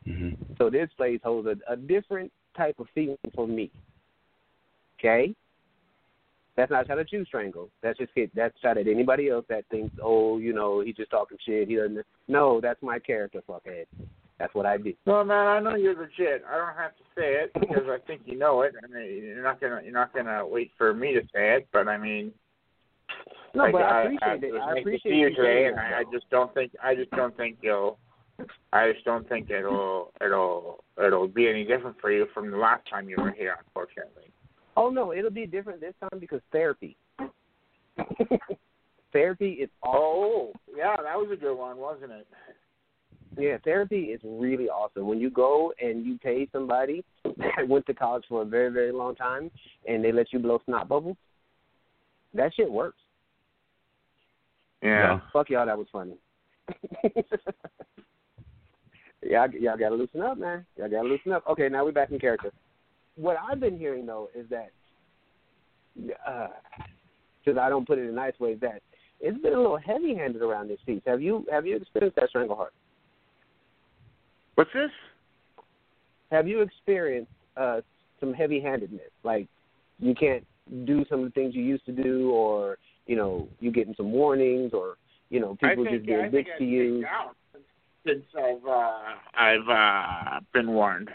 hmm 0.05 0.29
So 0.57 0.69
this 0.69 0.89
place 0.97 1.19
holds 1.23 1.47
a, 1.47 1.71
a 1.71 1.75
different 1.75 2.31
type 2.55 2.75
of 2.79 2.87
feeling 2.93 3.17
for 3.33 3.47
me. 3.47 3.71
Okay? 4.99 5.33
That's 6.57 6.69
not 6.69 6.87
shot 6.87 6.99
at 6.99 7.11
you, 7.11 7.23
Strangle. 7.25 7.69
That's 7.81 7.97
just. 7.97 8.11
That's 8.35 8.59
shot 8.61 8.77
at 8.77 8.87
anybody 8.87 9.29
else 9.29 9.45
that 9.49 9.63
thinks, 9.71 9.95
oh, 10.03 10.37
you 10.37 10.53
know, 10.53 10.81
he's 10.81 10.95
just 10.95 11.09
talking 11.09 11.37
shit. 11.45 11.69
He 11.69 11.75
doesn't. 11.75 12.05
No, 12.27 12.59
that's 12.59 12.81
my 12.83 12.99
character, 12.99 13.41
fuckhead. 13.47 13.85
That's 14.41 14.55
what 14.55 14.65
I 14.65 14.77
do. 14.77 14.91
No, 15.05 15.23
man, 15.23 15.45
I 15.45 15.59
know 15.59 15.75
you're 15.75 15.93
legit. 15.95 16.43
I 16.51 16.57
don't 16.57 16.75
have 16.75 16.97
to 16.97 17.03
say 17.15 17.35
it 17.43 17.51
because 17.59 17.83
I 17.87 17.99
think 18.07 18.21
you 18.25 18.39
know 18.39 18.63
it. 18.63 18.73
I 18.83 18.87
mean, 18.91 19.23
you're 19.23 19.43
not 19.43 19.61
gonna 19.61 19.81
you're 19.83 19.93
not 19.93 20.15
gonna 20.15 20.43
wait 20.43 20.71
for 20.79 20.95
me 20.95 21.13
to 21.13 21.21
say 21.31 21.57
it, 21.57 21.67
but 21.71 21.87
I 21.87 21.99
mean, 21.99 22.31
No, 23.53 23.65
like, 23.65 23.73
but 23.73 23.83
I 23.83 23.85
I, 23.85 24.01
uh, 24.01 24.05
appreciate 24.05 24.43
it. 24.43 24.53
was 24.53 24.61
I 24.63 24.65
nice 24.65 24.73
to 24.73 24.81
appreciate 24.81 25.11
see 25.11 25.17
you 25.17 25.27
you 25.29 25.35
today, 25.35 25.65
and 25.67 25.79
I, 25.79 25.99
I 25.99 26.03
just 26.11 26.27
don't 26.31 26.51
think 26.55 26.71
I 26.83 26.95
just 26.95 27.11
don't 27.11 27.37
think 27.37 27.57
you'll. 27.61 27.99
I 28.73 28.91
just 28.91 29.05
don't 29.05 29.29
think 29.29 29.51
it'll 29.51 30.11
it'll 30.25 30.83
it'll 30.97 31.27
be 31.27 31.47
any 31.47 31.63
different 31.63 32.01
for 32.01 32.11
you 32.11 32.25
from 32.33 32.49
the 32.49 32.57
last 32.57 32.89
time 32.89 33.07
you 33.07 33.17
were 33.19 33.33
here, 33.33 33.57
unfortunately. 33.63 34.31
Oh 34.75 34.89
no, 34.89 35.13
it'll 35.13 35.29
be 35.29 35.45
different 35.45 35.81
this 35.81 35.93
time 36.01 36.19
because 36.19 36.41
therapy. 36.51 36.97
therapy 39.13 39.51
is 39.51 39.69
awesome. 39.83 40.01
Oh, 40.01 40.53
yeah, 40.75 40.95
that 40.95 41.15
was 41.15 41.29
a 41.31 41.35
good 41.35 41.53
one, 41.55 41.77
wasn't 41.77 42.11
it? 42.11 42.25
Yeah, 43.37 43.57
therapy 43.63 44.05
is 44.05 44.19
really 44.23 44.67
awesome. 44.69 45.07
When 45.07 45.19
you 45.19 45.29
go 45.29 45.73
and 45.81 46.05
you 46.05 46.17
pay 46.19 46.47
somebody 46.51 47.03
that 47.23 47.67
went 47.67 47.85
to 47.85 47.93
college 47.93 48.25
for 48.27 48.41
a 48.41 48.45
very, 48.45 48.69
very 48.69 48.91
long 48.91 49.15
time 49.15 49.49
and 49.87 50.03
they 50.03 50.11
let 50.11 50.33
you 50.33 50.39
blow 50.39 50.61
snot 50.65 50.89
bubbles, 50.89 51.15
that 52.33 52.53
shit 52.55 52.69
works. 52.69 52.97
Yeah. 54.81 55.19
Fuck 55.31 55.49
y'all, 55.49 55.65
that 55.65 55.77
was 55.77 55.87
funny. 55.91 56.15
y'all, 59.23 59.49
y'all 59.51 59.77
gotta 59.77 59.95
loosen 59.95 60.21
up, 60.21 60.37
man. 60.37 60.65
Y'all 60.77 60.89
gotta 60.89 61.07
loosen 61.07 61.31
up. 61.31 61.43
Okay, 61.49 61.69
now 61.69 61.85
we're 61.85 61.91
back 61.91 62.11
in 62.11 62.19
character. 62.19 62.51
What 63.15 63.37
I've 63.37 63.59
been 63.59 63.77
hearing 63.77 64.05
though 64.05 64.29
is 64.35 64.45
that, 64.49 64.71
uh, 66.27 66.47
because 67.43 67.57
I 67.59 67.69
don't 67.69 67.87
put 67.87 67.97
it 67.97 68.03
in 68.03 68.09
a 68.09 68.13
nice 68.13 68.37
way, 68.39 68.51
is 68.51 68.59
that 68.61 68.81
it's 69.19 69.41
been 69.41 69.53
a 69.53 69.57
little 69.57 69.77
heavy-handed 69.77 70.41
around 70.41 70.67
this 70.69 70.79
piece. 70.85 71.01
Have 71.05 71.21
you 71.21 71.45
have 71.51 71.65
you 71.65 71.75
experienced 71.75 72.15
that, 72.15 72.29
Strangleheart? 72.33 72.69
What's 74.61 74.73
this? 74.73 74.91
Have 76.29 76.47
you 76.47 76.61
experienced 76.61 77.31
uh, 77.57 77.81
some 78.19 78.31
heavy-handedness? 78.31 79.09
Like 79.23 79.47
you 79.97 80.13
can't 80.13 80.45
do 80.85 81.03
some 81.09 81.21
of 81.21 81.25
the 81.25 81.31
things 81.31 81.55
you 81.55 81.63
used 81.63 81.83
to 81.87 81.91
do, 81.91 82.29
or 82.29 82.77
you 83.07 83.15
know, 83.15 83.47
you 83.59 83.71
getting 83.71 83.95
some 83.97 84.11
warnings, 84.11 84.71
or 84.71 84.97
you 85.31 85.39
know, 85.39 85.57
people 85.59 85.83
think, 85.83 85.95
just 85.97 86.05
being 86.05 86.25
I've 86.25 86.31
to 86.59 86.63
you? 86.63 87.03
since 88.05 88.23
I've 88.37 88.63
uh, 88.67 88.99
I've 89.33 89.67
uh, 89.67 90.39
been 90.53 90.71
warned. 90.73 91.09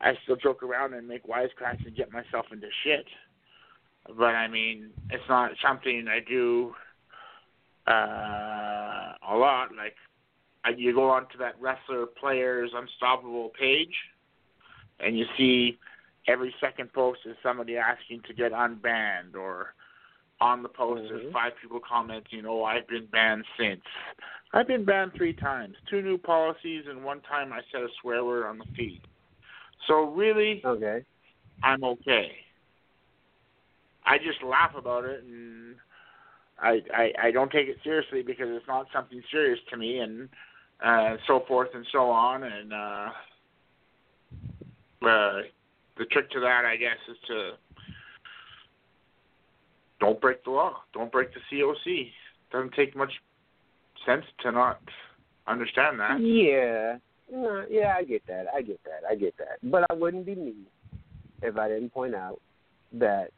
I 0.00 0.12
still 0.22 0.36
joke 0.36 0.62
around 0.62 0.94
and 0.94 1.08
make 1.08 1.26
wisecracks 1.26 1.84
and 1.84 1.96
get 1.96 2.12
myself 2.12 2.46
into 2.52 2.68
shit. 2.84 3.06
But 4.06 4.36
I 4.36 4.46
mean, 4.46 4.90
it's 5.10 5.24
not 5.28 5.50
something 5.66 6.06
I 6.08 6.20
do 6.20 6.72
uh, 7.88 9.14
a 9.28 9.34
lot. 9.36 9.70
Like, 9.76 9.96
you 10.76 10.94
go 10.94 11.10
onto 11.10 11.38
that 11.38 11.60
wrestler 11.60 12.06
players 12.06 12.70
unstoppable 12.74 13.50
page, 13.58 13.94
and 15.00 15.18
you 15.18 15.26
see 15.36 15.78
every 16.26 16.54
second 16.60 16.92
post 16.92 17.20
is 17.26 17.36
somebody 17.42 17.76
asking 17.76 18.22
to 18.26 18.34
get 18.34 18.52
unbanned, 18.52 19.34
or 19.34 19.74
on 20.40 20.62
the 20.62 20.68
post 20.68 21.02
there's 21.08 21.22
Mhm. 21.22 21.32
five 21.32 21.56
people 21.56 21.80
commenting, 21.80 22.46
"Oh, 22.46 22.64
I've 22.64 22.86
been 22.86 23.06
banned 23.06 23.46
since." 23.56 23.84
I've 24.52 24.68
been 24.68 24.84
banned 24.84 25.14
three 25.14 25.32
times, 25.32 25.76
two 25.86 26.00
new 26.00 26.16
policies, 26.16 26.86
and 26.86 27.04
one 27.04 27.20
time 27.22 27.52
I 27.52 27.62
said 27.72 27.82
a 27.82 27.88
swear 28.00 28.24
word 28.24 28.46
on 28.46 28.58
the 28.58 28.64
feed. 28.76 29.00
So 29.86 30.04
really, 30.04 30.64
Okay. 30.64 31.04
I'm 31.62 31.82
okay. 31.82 32.44
I 34.04 34.18
just 34.18 34.42
laugh 34.42 34.74
about 34.74 35.04
it 35.04 35.24
and 35.24 35.76
I, 36.58 36.82
I 36.94 37.12
I 37.24 37.30
don't 37.30 37.50
take 37.50 37.68
it 37.68 37.78
seriously 37.82 38.22
because 38.22 38.46
it's 38.50 38.66
not 38.68 38.86
something 38.92 39.22
serious 39.30 39.58
to 39.70 39.76
me 39.76 39.98
and 39.98 40.28
uh 40.82 41.16
so 41.26 41.44
forth 41.46 41.68
and 41.74 41.86
so 41.92 42.10
on 42.10 42.42
and 42.42 42.72
uh 42.72 43.08
uh 45.06 45.42
the 45.96 46.04
trick 46.10 46.30
to 46.30 46.40
that 46.40 46.64
I 46.64 46.76
guess 46.76 46.98
is 47.08 47.16
to 47.28 47.52
don't 50.00 50.20
break 50.20 50.44
the 50.44 50.50
law. 50.50 50.82
Don't 50.92 51.10
break 51.10 51.30
the 51.32 51.40
COC. 51.50 52.10
Doesn't 52.52 52.74
take 52.74 52.94
much 52.94 53.12
sense 54.04 54.24
to 54.40 54.52
not 54.52 54.80
understand 55.46 55.98
that. 56.00 56.20
Yeah. 56.20 56.98
Yeah, 57.70 57.94
I 57.96 58.04
get 58.04 58.22
that. 58.26 58.46
I 58.54 58.60
get 58.60 58.80
that. 58.84 59.00
I 59.10 59.14
get 59.14 59.34
that. 59.38 59.58
But 59.62 59.84
I 59.90 59.94
wouldn't 59.94 60.26
be 60.26 60.34
me 60.34 60.54
if 61.42 61.56
I 61.56 61.68
didn't 61.68 61.90
point 61.90 62.14
out 62.14 62.38
that 62.92 63.30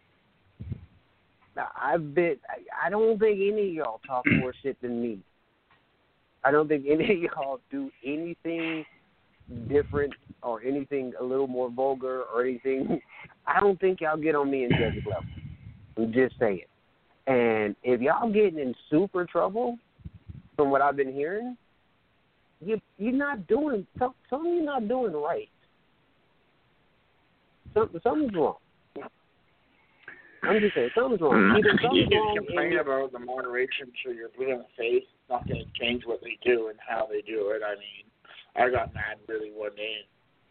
I've 1.81 2.15
been. 2.15 2.37
I 2.85 2.91
don't 2.91 3.19
think 3.19 3.39
any 3.41 3.69
of 3.69 3.75
y'all 3.75 4.01
talk 4.07 4.25
more 4.27 4.53
shit 4.63 4.81
than 4.83 5.01
me. 5.01 5.21
I 6.47 6.53
don't 6.53 6.69
think 6.69 6.85
any 6.89 7.13
of 7.13 7.19
y'all 7.23 7.61
do 7.73 7.91
anything 8.05 8.85
different 9.69 10.13
or 10.45 10.63
anything 10.63 11.13
a 11.21 11.25
little 11.25 11.49
more 11.49 11.69
vulgar 11.69 12.23
or 12.33 12.45
anything. 12.45 13.01
I 13.49 13.59
don't 13.59 13.81
think 13.81 14.01
y'all 14.01 14.17
get 14.17 14.37
on 14.37 14.49
me 14.49 14.63
in 14.63 14.71
judge's 14.71 15.05
level. 15.05 15.25
I'm 15.97 16.13
just 16.13 16.39
saying. 16.39 16.61
And 17.27 17.75
if 17.83 18.01
y'all 18.01 18.33
getting 18.33 18.61
in 18.61 18.77
super 18.89 19.25
trouble, 19.25 19.77
from 20.55 20.71
what 20.71 20.83
I've 20.83 20.97
been 20.97 21.13
hearing, 21.13 21.57
you 22.61 22.81
you're 22.97 23.13
not 23.13 23.49
doing 23.49 23.85
something 23.99 24.55
you're 24.55 24.65
not 24.65 24.87
doing 24.87 25.15
right. 25.15 25.49
Something 27.75 28.01
something's 28.05 28.35
wrong. 28.37 28.55
I'm 30.49 30.61
just 30.61 30.75
saying 30.75 30.91
something's 30.95 31.21
wrong. 31.21 31.57
Either 31.57 31.69
you 31.73 31.79
something's 31.83 32.09
can 32.09 32.19
wrong 32.19 32.37
complain 32.37 32.73
your, 32.73 32.81
about 32.83 33.13
the 33.13 33.19
moderation 33.19 33.93
till 34.03 34.15
you're 34.15 34.31
blue 34.37 34.53
in 34.53 34.59
the 34.59 34.73
face. 34.77 35.03
It's 35.05 35.31
not 35.31 35.47
going 35.49 35.61
to 35.65 35.81
change 35.81 36.03
what 36.07 36.21
they 36.23 36.39
do 36.45 36.69
and 36.69 36.79
how 36.87 37.07
they 37.11 37.23
do 37.23 37.51
it. 37.51 37.63
I 37.65 37.75
mean, 37.75 38.07
I 38.57 38.71
got 38.71 38.95
mad 38.95 39.19
really 39.29 39.51
one 39.51 39.75
day 39.77 39.97
and 40.01 40.07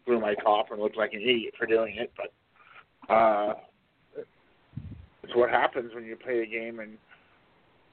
blew 0.06 0.20
my 0.20 0.34
top 0.42 0.66
and 0.70 0.80
looked 0.80 0.96
like 0.96 1.12
an 1.12 1.20
idiot 1.22 1.54
for 1.58 1.66
doing 1.66 1.96
it, 1.96 2.12
but 2.16 3.12
uh, 3.12 3.54
it's 5.22 5.34
what 5.34 5.50
happens 5.50 5.92
when 5.94 6.04
you 6.04 6.16
play 6.16 6.40
the 6.40 6.46
game 6.46 6.80
and 6.80 6.98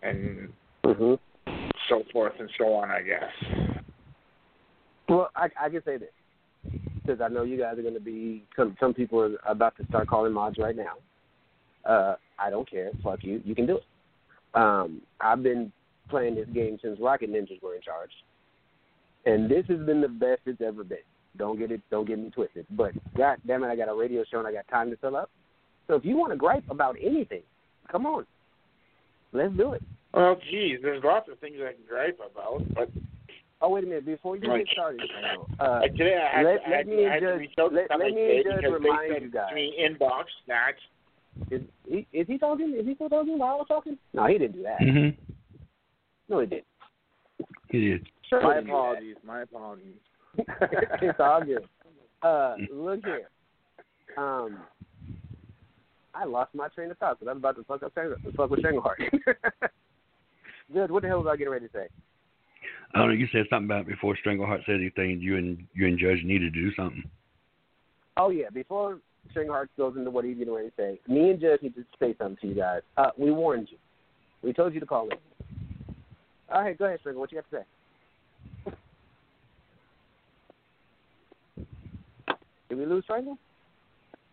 and 0.01 0.53
Mhm. 0.85 1.17
so 1.87 2.03
forth 2.11 2.33
and 2.39 2.49
so 2.57 2.73
on. 2.73 2.91
I 2.91 3.01
guess. 3.01 3.31
Well, 5.07 5.29
I 5.35 5.49
I 5.59 5.69
can 5.69 5.83
say 5.83 5.97
this 5.97 6.11
because 6.95 7.21
I 7.21 7.27
know 7.29 7.43
you 7.43 7.57
guys 7.57 7.77
are 7.77 7.81
going 7.81 7.93
to 7.93 7.99
be 7.99 8.43
some 8.55 8.75
some 8.79 8.93
people 8.93 9.21
are 9.21 9.37
about 9.49 9.75
to 9.77 9.85
start 9.87 10.07
calling 10.07 10.33
mods 10.33 10.57
right 10.57 10.75
now. 10.75 10.95
Uh, 11.85 12.15
I 12.39 12.49
don't 12.49 12.69
care. 12.69 12.91
Fuck 13.03 13.23
you. 13.23 13.41
You 13.45 13.55
can 13.55 13.65
do 13.65 13.77
it. 13.77 13.83
Um, 14.55 15.01
I've 15.21 15.43
been 15.43 15.71
playing 16.09 16.35
this 16.35 16.47
game 16.53 16.77
since 16.81 16.99
Rocket 16.99 17.31
Ninjas 17.31 17.61
were 17.61 17.75
in 17.75 17.81
charge, 17.81 18.11
and 19.25 19.49
this 19.49 19.65
has 19.67 19.79
been 19.79 20.01
the 20.01 20.07
best 20.07 20.41
it's 20.45 20.61
ever 20.61 20.83
been. 20.83 20.97
Don't 21.37 21.57
get 21.57 21.71
it. 21.71 21.81
Don't 21.89 22.07
get 22.07 22.19
me 22.19 22.29
twisted. 22.29 22.65
But 22.71 22.91
God 23.17 23.37
damn 23.47 23.63
it, 23.63 23.67
I 23.67 23.75
got 23.75 23.89
a 23.89 23.93
radio 23.95 24.23
show 24.29 24.37
and 24.39 24.47
I 24.47 24.51
got 24.53 24.67
time 24.67 24.91
to 24.91 24.97
fill 24.97 25.15
up. 25.15 25.31
So 25.87 25.95
if 25.95 26.05
you 26.05 26.15
want 26.15 26.31
to 26.31 26.37
gripe 26.37 26.63
about 26.69 26.95
anything, 27.01 27.41
come 27.91 28.05
on, 28.05 28.25
let's 29.31 29.53
do 29.55 29.73
it. 29.73 29.81
Well, 30.13 30.35
geez, 30.51 30.79
there's 30.83 31.03
lots 31.03 31.27
of 31.31 31.39
things 31.39 31.55
I 31.59 31.73
can 31.73 31.81
gripe 31.89 32.19
about, 32.19 32.61
but 32.75 32.89
Oh 33.65 33.69
wait 33.69 33.85
a 33.85 33.87
minute, 33.87 34.05
before 34.05 34.35
you 34.35 34.45
Like- 34.47 34.65
get 34.65 34.73
started, 34.73 35.01
uh, 35.59 35.79
today 35.81 36.19
I 36.19 36.37
had, 36.37 36.45
let- 36.45 36.61
I 36.67 36.69
let 36.69 36.77
had, 36.79 36.87
me 36.87 37.07
I 37.07 37.13
had 37.13 37.19
to 37.21 37.27
just- 37.31 37.39
reach 37.39 37.51
out 37.57 37.69
to 37.69 37.75
let- 37.75 37.81
let 37.83 37.87
somebody 37.91 38.15
me 38.15 38.21
today 38.21 38.43
just 38.43 38.55
because 38.57 38.73
remind 38.73 39.09
they 39.09 39.13
said 39.15 39.21
you 39.23 39.29
guys. 39.31 39.49
to 39.49 39.55
me 39.55 39.73
inbox 39.79 40.23
that 40.47 40.73
is 41.51 41.61
he 41.87 42.07
is 42.13 42.27
he 42.27 42.37
talking? 42.37 42.75
Is 42.79 42.85
he 42.85 42.95
still 42.95 43.09
talking 43.09 43.37
while 43.37 43.53
I 43.53 43.57
was 43.57 43.65
talking? 43.67 43.97
No, 44.13 44.25
he 44.27 44.37
didn't 44.37 44.55
do 44.55 44.63
that. 44.63 44.79
hmm 44.79 45.09
No, 46.29 46.39
he 46.39 46.47
didn't. 46.47 46.65
He 47.69 47.79
did. 47.89 48.07
Sure 48.29 48.41
My 48.41 48.55
he 48.55 48.61
didn't 48.61 48.65
do 48.67 48.71
that. 48.71 48.77
apologies. 48.77 49.15
My 49.25 49.41
apologies. 49.41 49.95
it's 51.01 51.19
all 51.19 51.43
good. 51.43 51.67
Uh, 52.21 52.55
look 52.71 53.01
here. 53.03 53.29
Um, 54.17 54.59
I 56.15 56.25
lost 56.25 56.53
my 56.53 56.67
train 56.69 56.91
of 56.91 56.97
thought 56.97 57.19
because 57.19 57.29
I 57.29 57.33
was 57.33 57.39
about 57.39 57.55
to 57.57 57.63
fuck 57.63 57.83
up 57.83 57.91
Strang- 57.91 58.13
fuck 58.35 58.49
with 58.49 58.61
Strangleheart. 58.61 58.97
Judge, 60.73 60.89
what 60.89 61.01
the 61.01 61.07
hell 61.09 61.23
was 61.23 61.27
I 61.31 61.35
getting 61.35 61.51
ready 61.51 61.67
to 61.67 61.71
say? 61.73 61.87
I 62.93 62.99
don't 62.99 63.07
know. 63.09 63.13
You 63.15 63.27
said 63.31 63.45
something 63.49 63.65
about 63.65 63.87
before 63.87 64.15
Strangleheart 64.25 64.65
said 64.65 64.75
anything. 64.75 65.19
You 65.19 65.37
and 65.37 65.65
you 65.73 65.87
and 65.87 65.97
Judge 65.97 66.23
needed 66.23 66.53
to 66.53 66.59
do 66.61 66.73
something. 66.75 67.03
Oh 68.17 68.29
yeah, 68.29 68.49
before 68.53 68.99
Stringheart 69.31 69.69
goes 69.77 69.95
into 69.97 70.11
what 70.11 70.25
he's 70.25 70.37
getting 70.37 70.53
ready 70.53 70.69
to 70.69 70.75
say, 70.77 70.99
me 71.07 71.31
and 71.31 71.39
Judge 71.39 71.61
need 71.61 71.75
to 71.75 71.83
say 71.99 72.15
something 72.17 72.37
to 72.41 72.47
you 72.47 72.55
guys. 72.55 72.81
Uh, 72.97 73.09
we 73.17 73.31
warned 73.31 73.67
you. 73.71 73.77
We 74.41 74.53
told 74.53 74.73
you 74.73 74.79
to 74.79 74.85
call 74.85 75.07
in. 75.09 75.17
All 76.49 76.61
right, 76.61 76.77
go 76.77 76.85
ahead, 76.85 76.99
Stringer. 76.99 77.19
What 77.19 77.31
you 77.31 77.37
have 77.37 77.49
to 77.49 77.57
say? 77.57 78.73
Did 82.69 82.77
we 82.77 82.85
lose 82.85 83.03
Stringer? 83.05 83.35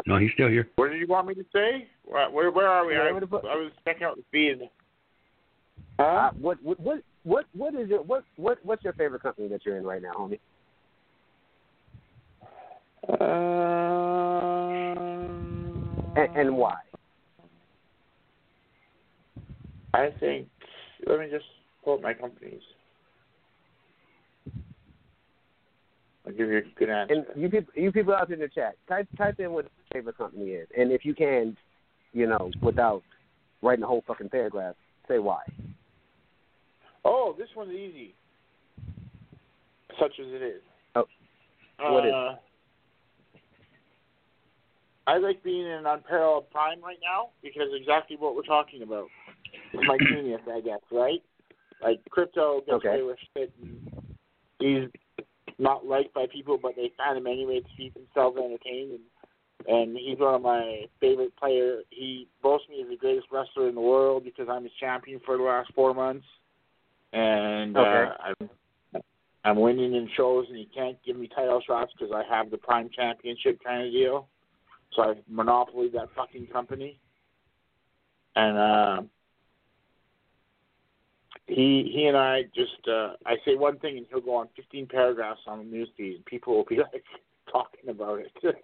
No, 0.07 0.17
he's 0.19 0.31
still 0.33 0.49
here. 0.49 0.69
What 0.77 0.91
did 0.91 0.99
you 0.99 1.07
want 1.07 1.29
me 1.29 1.35
to 1.35 1.45
say? 1.53 1.87
Where 2.05 2.31
where, 2.31 2.51
where 2.51 2.69
are 2.69 2.87
we? 2.87 2.95
Yeah, 2.95 3.01
I, 3.03 3.13
what 3.13 3.23
about- 3.23 3.45
I 3.45 3.55
was 3.55 3.71
checking 3.85 4.05
out 4.05 4.17
the 4.17 4.25
feed. 4.33 4.69
Uh, 5.99 6.31
what 6.41 6.63
what 6.63 6.81
what 6.81 7.03
what 7.25 7.45
what 7.53 7.75
is 7.75 7.91
it? 7.91 8.05
what 8.07 8.25
what 8.37 8.59
what's 8.65 8.83
your 8.83 8.95
favorite 8.95 9.23
company 9.23 9.49
that 9.49 9.65
you're 9.67 9.77
in 9.77 9.85
right 9.85 10.01
now, 10.01 10.13
homie? 10.13 10.39
Um, 13.09 14.70
And, 16.17 16.37
and 16.37 16.57
why? 16.57 16.77
I 19.95 20.11
think. 20.21 20.49
Let 21.07 21.21
me 21.21 21.27
just 21.31 21.45
pull 21.85 21.95
up 21.95 22.03
my 22.03 22.15
companies. 22.15 22.61
I'll 26.27 26.33
give 26.33 26.49
you 26.49 26.59
a 26.59 26.79
good 26.79 26.91
answer. 26.91 27.15
And 27.15 27.25
you 27.43 27.49
people 27.49 27.73
you 27.75 27.91
people 27.91 28.15
out 28.15 28.29
there 28.29 28.35
in 28.35 28.41
the 28.41 28.49
chat, 28.49 28.77
type 28.89 29.09
type 29.17 29.41
in 29.41 29.53
what 29.53 29.65
your 29.65 29.71
favorite 29.93 30.19
company 30.19 30.51
is, 30.51 30.69
and 30.77 30.93
if 30.93 31.05
you 31.05 31.15
can, 31.15 31.57
you 32.13 32.27
know, 32.27 32.51
without 32.63 33.03
writing 33.63 33.83
a 33.83 33.87
whole 33.87 34.05
fucking 34.07 34.29
paragraph, 34.29 34.75
say 35.09 35.19
why. 35.19 35.41
oh, 37.05 37.35
this 37.39 37.49
one's 37.57 37.73
easy. 37.73 38.15
Such 39.99 40.13
as 40.21 40.27
it 40.29 40.43
is. 40.43 40.63
Oh, 40.95 41.05
what 41.79 42.07
is 42.07 42.13
uh, 42.13 42.37
I 45.11 45.19
like 45.19 45.43
being 45.43 45.67
in 45.67 45.73
an 45.73 45.87
unparalleled 45.87 46.51
prime 46.53 46.81
right 46.81 46.99
now 47.03 47.31
because 47.43 47.67
exactly 47.75 48.17
what 48.17 48.37
we're 48.37 48.43
talking 48.43 48.83
about. 48.83 49.11
It's 49.53 49.85
my 49.85 49.99
genius, 49.99 50.41
I 50.49 50.61
guess, 50.61 50.79
right? 50.93 51.21
Like 51.83 51.99
crypto 52.11 52.61
gets 52.61 52.75
Okay. 52.75 52.89
away 52.91 53.03
with 53.03 53.19
shit 53.37 53.53
and 53.61 53.81
he's 54.61 54.89
not 55.59 55.85
liked 55.85 56.15
by 56.15 56.27
people 56.33 56.59
but 56.63 56.77
they 56.77 56.93
find 56.97 57.19
him 57.19 57.27
anyway 57.27 57.59
to 57.59 57.67
keep 57.77 57.93
themselves 57.95 58.39
entertained 58.39 58.93
and 58.93 59.01
and 59.67 59.97
he's 59.97 60.19
one 60.19 60.35
of 60.37 60.43
my 60.43 60.85
favorite 61.01 61.37
players. 61.37 61.85
He 61.91 62.29
boasts 62.43 62.69
me 62.71 62.81
as 62.83 62.89
the 62.89 62.97
greatest 62.97 63.27
wrestler 63.31 63.69
in 63.69 63.75
the 63.75 63.81
world 63.81 64.25
because 64.25 64.47
I'm 64.49 64.63
his 64.63 64.73
champion 64.81 65.21
for 65.27 65.37
the 65.37 65.43
last 65.43 65.71
four 65.75 65.93
months. 65.93 66.25
And 67.13 67.77
Okay. 67.77 68.11
uh, 68.11 68.15
I'm 68.23 69.03
I'm 69.45 69.61
winning 69.61 69.95
in 69.95 70.09
shows, 70.17 70.47
and 70.49 70.57
he 70.57 70.69
can't 70.75 70.97
give 71.05 71.17
me 71.17 71.29
title 71.29 71.61
shots 71.67 71.93
because 71.93 72.15
I 72.15 72.23
have 72.35 72.51
the 72.51 72.57
Prime 72.57 72.89
Championship 72.95 73.59
kind 73.63 73.87
of 73.87 73.93
deal. 73.93 74.29
So 74.95 75.03
I've 75.03 75.19
monopolied 75.29 75.93
that 75.93 76.09
fucking 76.17 76.47
company. 76.49 76.99
And 78.37 78.59
uh, 78.59 79.03
he 81.47 81.91
he 81.93 82.07
and 82.07 82.17
I 82.17 82.43
just 82.55 82.89
uh, 82.89 83.15
I 83.27 83.37
say 83.45 83.57
one 83.57 83.79
thing, 83.79 83.99
and 83.99 84.07
he'll 84.09 84.21
go 84.21 84.37
on 84.37 84.49
15 84.57 84.87
paragraphs 84.87 85.41
on 85.47 85.59
the 85.59 85.65
news 85.65 85.89
feed, 85.97 86.17
and 86.17 86.25
people 86.25 86.57
will 86.57 86.65
be 86.65 86.77
like 86.93 87.05
talking 87.51 87.91
about 87.91 88.21
it. 88.21 88.33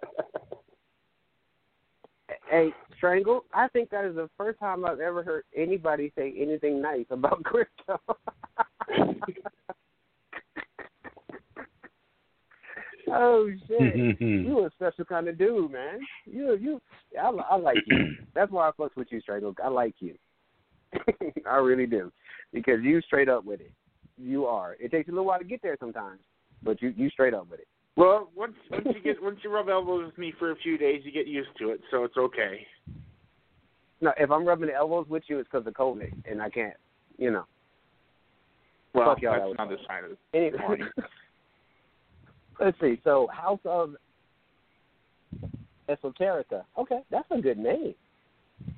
Hey, 2.49 2.73
Strangle, 2.97 3.45
I 3.53 3.67
think 3.69 3.89
that 3.89 4.05
is 4.05 4.15
the 4.15 4.29
first 4.37 4.59
time 4.59 4.85
I've 4.85 4.99
ever 4.99 5.23
heard 5.23 5.43
anybody 5.55 6.11
say 6.17 6.33
anything 6.37 6.81
nice 6.81 7.05
about 7.09 7.43
crypto. 7.45 7.99
Oh 13.11 13.49
shit. 13.67 13.95
Mm-hmm. 13.95 14.47
you 14.47 14.65
a 14.65 14.69
special 14.71 15.05
kind 15.05 15.27
of 15.27 15.37
dude, 15.37 15.71
man. 15.71 15.99
You 16.25 16.57
you 16.59 16.81
I, 17.19 17.29
I 17.29 17.55
like 17.55 17.77
you. 17.87 18.15
That's 18.35 18.51
why 18.51 18.67
I 18.67 18.71
fucks 18.71 18.95
with 18.95 19.07
you, 19.11 19.21
straight 19.21 19.43
up. 19.43 19.55
I 19.63 19.69
like 19.69 19.95
you. 19.99 20.15
I 21.49 21.55
really 21.57 21.85
do. 21.85 22.11
Because 22.53 22.79
you 22.81 23.01
straight 23.01 23.29
up 23.29 23.45
with 23.45 23.59
it. 23.59 23.71
You 24.17 24.45
are. 24.45 24.75
It 24.79 24.91
takes 24.91 25.09
a 25.09 25.11
little 25.11 25.25
while 25.25 25.39
to 25.39 25.45
get 25.45 25.61
there 25.61 25.77
sometimes, 25.79 26.19
but 26.63 26.81
you 26.81 26.93
you 26.95 27.09
straight 27.09 27.33
up 27.33 27.49
with 27.49 27.59
it. 27.59 27.67
Well, 27.95 28.29
once 28.35 28.53
once 28.71 28.87
you 28.93 29.01
get 29.01 29.21
once 29.21 29.39
you 29.43 29.51
rub 29.51 29.69
elbows 29.69 30.05
with 30.05 30.17
me 30.17 30.33
for 30.37 30.51
a 30.51 30.55
few 30.57 30.77
days, 30.77 31.01
you 31.03 31.11
get 31.11 31.27
used 31.27 31.49
to 31.59 31.71
it, 31.71 31.81
so 31.91 32.03
it's 32.03 32.17
okay. 32.17 32.65
No, 33.99 34.13
if 34.17 34.29
I'm 34.29 34.45
rubbing 34.45 34.69
elbows 34.69 35.07
with 35.09 35.23
you, 35.27 35.39
it's 35.39 35.49
because 35.51 35.65
of 35.65 35.73
COVID, 35.73 36.13
and 36.29 36.41
I 36.41 36.49
can't. 36.49 36.75
You 37.17 37.31
know. 37.31 37.45
Well, 38.93 39.13
Fuck 39.13 39.21
y'all, 39.21 39.33
that 39.33 39.39
that's 39.39 39.47
was 39.47 39.55
another 39.59 39.77
side 39.87 40.03
of 40.03 40.11
it. 40.11 40.19
Anyway, 40.33 40.89
let's 42.59 42.79
see. 42.79 42.99
So, 43.03 43.27
House 43.33 43.59
of 43.65 43.95
Esoterica. 45.89 46.63
Okay, 46.77 46.99
that's 47.09 47.27
a 47.31 47.41
good 47.41 47.57
name. 47.57 47.93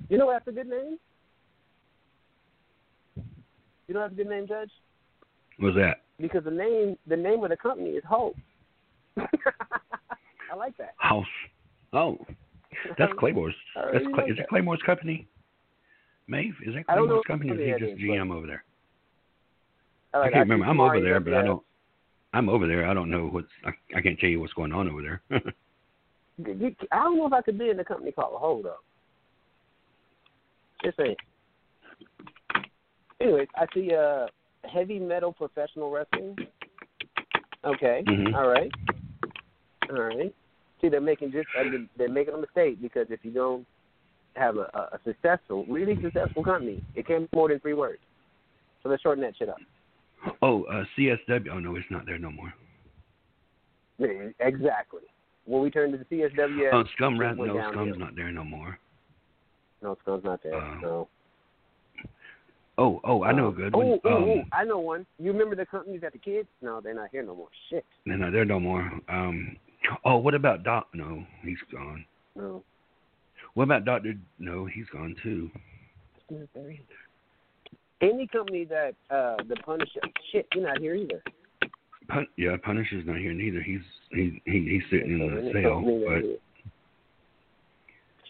You 0.08 0.18
know 0.18 0.30
that's 0.30 0.46
a 0.48 0.52
good 0.52 0.68
name. 0.68 0.98
You 3.88 3.94
know 3.94 4.00
that's 4.00 4.12
a 4.12 4.16
good 4.16 4.28
name, 4.28 4.46
Judge, 4.46 4.70
What's 5.58 5.76
that? 5.76 6.02
because 6.20 6.44
the 6.44 6.50
name 6.50 6.96
the 7.06 7.16
name 7.16 7.42
of 7.42 7.50
the 7.50 7.56
company 7.56 7.90
is 7.90 8.04
Hope. 8.08 8.36
I 9.16 10.56
like 10.56 10.76
that. 10.78 10.94
House. 10.98 11.24
Oh, 11.92 12.18
that's 12.98 13.12
Claymore's. 13.18 13.54
That's 13.92 14.04
Clay, 14.04 14.12
like 14.24 14.30
is 14.30 14.36
that. 14.36 14.42
it 14.44 14.48
Claymore's 14.48 14.82
company? 14.84 15.26
Maeve, 16.28 16.54
is 16.64 16.74
that 16.74 16.84
I 16.88 16.94
Claymore's 16.94 17.24
company, 17.26 17.50
or 17.50 17.54
is 17.54 17.60
he 17.80 17.86
just 17.86 17.92
is, 17.92 18.08
but- 18.08 18.14
GM 18.14 18.32
over 18.32 18.46
there? 18.46 18.64
I 20.12 20.24
can't 20.30 20.48
remember. 20.48 20.66
I'm 20.66 20.80
over 20.80 21.00
there, 21.00 21.20
but 21.20 21.34
I 21.34 21.42
don't. 21.42 21.62
I'm 22.32 22.48
over 22.48 22.66
there. 22.66 22.88
I 22.88 22.94
don't 22.94 23.10
know 23.10 23.26
what's. 23.26 23.48
I, 23.64 23.70
I 23.96 24.00
can't 24.00 24.18
tell 24.18 24.30
you 24.30 24.40
what's 24.40 24.52
going 24.52 24.72
on 24.72 24.88
over 24.88 25.02
there. 25.02 25.22
You- 26.38 26.74
I 26.90 26.96
don't 27.02 27.18
know 27.18 27.26
if 27.26 27.34
I 27.34 27.42
could 27.42 27.58
be 27.58 27.68
in 27.68 27.78
a 27.80 27.84
company 27.84 28.12
called 28.12 28.40
Hold 28.40 28.64
Up. 28.64 28.82
Just 30.82 30.96
saying. 30.96 31.16
Anyways, 33.20 33.48
I 33.56 33.66
see 33.74 33.92
uh 33.94 34.26
heavy 34.66 34.98
metal 34.98 35.34
professional 35.34 35.90
wrestling. 35.90 36.36
Okay. 37.66 38.02
Mhm. 38.08 38.34
All 38.34 38.48
right. 38.48 38.70
All 39.90 40.00
right. 40.00 40.34
See, 40.80 40.88
they're 40.88 41.02
making 41.02 41.32
just 41.32 41.48
uh, 41.58 41.64
they're 41.98 42.08
making 42.08 42.32
a 42.32 42.38
mistake 42.38 42.80
because 42.80 43.06
if 43.10 43.20
you 43.22 43.32
don't 43.32 43.66
have 44.36 44.56
a, 44.56 44.70
a, 44.72 44.88
a 44.96 45.00
successful, 45.04 45.66
really 45.68 46.00
successful 46.02 46.42
company, 46.42 46.82
it 46.94 47.06
can't 47.06 47.30
be 47.30 47.36
more 47.36 47.50
than 47.50 47.60
three 47.60 47.74
words. 47.74 48.00
So 48.82 48.88
let's 48.88 49.02
shorten 49.02 49.22
that 49.24 49.36
shit 49.36 49.50
up. 49.50 49.58
Oh, 50.42 50.64
uh, 50.64 50.84
CSW. 50.96 51.48
Oh 51.52 51.58
no, 51.58 51.76
it's 51.76 51.86
not 51.90 52.06
there 52.06 52.18
no 52.18 52.30
more. 52.30 52.52
Exactly. 54.40 55.02
When 55.44 55.62
we 55.62 55.70
turn 55.70 55.92
to 55.92 55.98
the 55.98 56.04
CSW, 56.04 56.72
Oh, 56.72 56.84
Scum 56.96 57.18
Rat. 57.18 57.36
No, 57.36 57.46
downhill. 57.46 57.72
Scum's 57.72 57.98
not 57.98 58.16
there 58.16 58.30
no 58.30 58.44
more. 58.44 58.78
no, 59.82 59.96
Scum's 60.02 60.24
not 60.24 60.42
there. 60.42 60.54
Uh, 60.54 60.80
no. 60.80 61.08
Oh, 62.78 63.00
oh, 63.04 63.24
I 63.24 63.32
know 63.32 63.48
a 63.48 63.52
good 63.52 63.74
oh, 63.74 63.78
one. 63.78 64.00
Oh, 64.04 64.16
um, 64.16 64.24
oh, 64.24 64.42
I 64.52 64.64
know 64.64 64.78
one. 64.78 65.04
You 65.18 65.32
remember 65.32 65.54
the 65.54 65.66
companies 65.66 66.00
that 66.00 66.12
the 66.12 66.18
kids? 66.18 66.48
No, 66.62 66.80
they're 66.80 66.94
not 66.94 67.08
here 67.12 67.22
no 67.22 67.34
more. 67.34 67.48
Shit. 67.68 67.84
No, 68.06 68.16
no, 68.16 68.30
there 68.30 68.46
no 68.46 68.58
more. 68.58 68.90
Um, 69.08 69.56
oh, 70.04 70.16
what 70.16 70.34
about 70.34 70.62
Doc? 70.62 70.88
No, 70.94 71.24
he's 71.42 71.58
gone. 71.70 72.06
No. 72.34 72.62
What 73.54 73.64
about 73.64 73.84
Doctor? 73.84 74.14
No, 74.38 74.64
he's 74.66 74.86
gone 74.92 75.16
too. 75.22 75.50
Any 78.00 78.26
company 78.26 78.64
that 78.64 78.94
uh 79.10 79.36
the 79.48 79.56
Punisher 79.64 80.00
shit, 80.32 80.46
you're 80.54 80.66
not 80.66 80.78
here 80.78 80.94
either. 80.94 81.22
Pun- 82.08 82.26
yeah, 82.36 82.56
Punisher's 82.62 83.06
not 83.06 83.18
here 83.18 83.32
neither. 83.32 83.60
He's 83.62 83.80
he, 84.10 84.40
he 84.46 84.52
he's 84.80 84.82
sitting 84.90 85.20
in 85.20 85.34
the 85.34 85.40
any 85.50 85.62
cell. 85.62 85.82
But 85.82 86.24
is- 86.24 86.38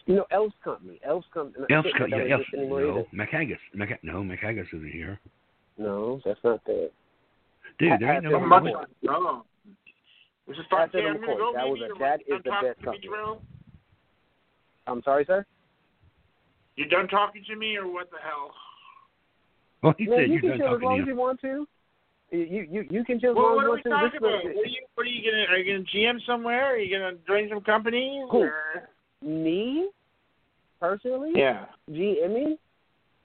you 0.07 0.15
know, 0.15 0.25
Elf's 0.31 0.55
company. 0.63 0.99
Elf's 1.05 1.27
company. 1.33 1.65
Elf's 1.69 1.87
shit, 1.87 1.95
co- 1.97 2.05
yeah, 2.07 2.17
don't 2.17 2.31
Elf, 2.31 2.41
no, 2.53 3.05
either. 3.13 3.25
McHaggis. 3.25 3.57
Mc, 3.75 3.99
no, 4.03 4.13
McHaggis 4.23 4.67
isn't 4.73 4.91
here. 4.91 5.19
No, 5.77 6.19
that's 6.25 6.39
not 6.43 6.59
there. 6.65 6.89
Dude, 7.79 7.91
I- 7.93 7.97
there 7.97 8.13
ain't 8.15 8.25
I 8.25 8.29
no. 8.29 8.39
said 8.39 8.45
much. 8.47 8.63
No. 9.03 9.43
This 10.47 10.57
is 10.57 10.63
I 10.71 10.75
fun. 10.75 10.89
said 10.91 10.97
Okay, 11.01 11.07
I'm 11.07 11.17
McCoy. 11.17 11.25
gonna 11.27 11.37
go 11.37 11.53
That 11.55 11.67
was 11.69 11.79
maybe, 11.79 11.91
a- 11.91 11.93
or 11.93 11.99
that 11.99 12.19
you 12.27 12.37
the 12.37 12.49
best 12.49 12.83
talking 12.83 13.01
to 13.01 13.09
me, 13.09 13.15
company. 13.15 13.41
I'm 14.87 15.03
sorry, 15.03 15.25
sir. 15.25 15.45
You 16.75 16.85
done 16.87 17.07
talking 17.07 17.43
to 17.47 17.55
me, 17.55 17.77
or 17.77 17.87
what 17.87 18.09
the 18.11 18.17
hell? 18.21 18.51
Well, 19.83 19.95
he 19.97 20.05
Man, 20.05 20.19
said 20.19 20.29
you 20.29 20.39
can 20.39 20.49
done 20.49 20.59
chill 20.59 20.75
as 20.75 20.81
long 20.81 21.01
as 21.01 21.07
you 21.07 21.15
want 21.15 21.41
to. 21.41 21.67
You 22.31 22.67
you 22.69 22.85
you 22.89 23.03
can 23.03 23.19
chill 23.19 23.31
as 23.31 23.35
Well, 23.35 23.45
long 23.47 23.55
what 23.57 23.65
are 23.65 23.77
as 23.79 23.83
we 23.83 23.89
you 23.89 23.95
want 23.95 24.13
talking 24.13 24.19
to. 24.19 24.27
about? 24.27 24.55
What 24.55 24.65
are 24.65 24.69
you? 24.69 24.85
What 24.95 25.03
are 25.03 25.09
you 25.09 25.31
gonna? 25.31 25.43
Are 25.49 25.57
you 25.57 25.73
gonna 25.73 25.85
GM 25.93 26.25
somewhere? 26.25 26.65
Are 26.73 26.77
you 26.77 26.97
gonna 26.97 27.17
join 27.27 27.49
some 27.49 27.61
companies? 27.61 28.23
Who? 28.31 28.37
Or? 28.43 28.53
me 29.23 29.89
personally, 30.79 31.31
Yeah. 31.35 31.65
GMing? 31.91 32.57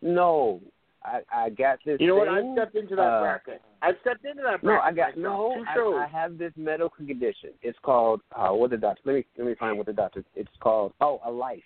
No, 0.02 0.60
I 1.04 1.20
I 1.32 1.50
got 1.50 1.78
this. 1.86 1.98
You 2.00 2.08
know 2.08 2.16
what? 2.16 2.28
I 2.28 2.40
thing, 2.42 2.54
stepped 2.56 2.74
into 2.74 2.96
that 2.96 3.02
uh, 3.02 3.20
bracket. 3.22 3.62
I 3.82 3.92
stepped 4.02 4.24
into 4.24 4.42
that 4.42 4.62
No, 4.62 4.76
bracket. 4.76 4.84
I 4.84 4.92
got 4.92 5.16
myself. 5.16 5.52
no. 5.76 5.96
I. 5.98 6.04
I 6.04 6.08
have 6.08 6.36
this 6.38 6.52
medical 6.56 6.90
condition. 6.90 7.50
It's 7.62 7.78
called 7.82 8.20
uh, 8.34 8.48
what 8.50 8.70
the 8.70 8.76
doctor? 8.76 9.02
Let 9.04 9.14
me 9.14 9.26
let 9.38 9.46
me 9.46 9.54
find 9.54 9.76
what 9.78 9.86
the 9.86 9.92
doctor. 9.92 10.24
It's 10.34 10.50
called 10.60 10.92
oh 11.00 11.20
a 11.24 11.30
life. 11.30 11.62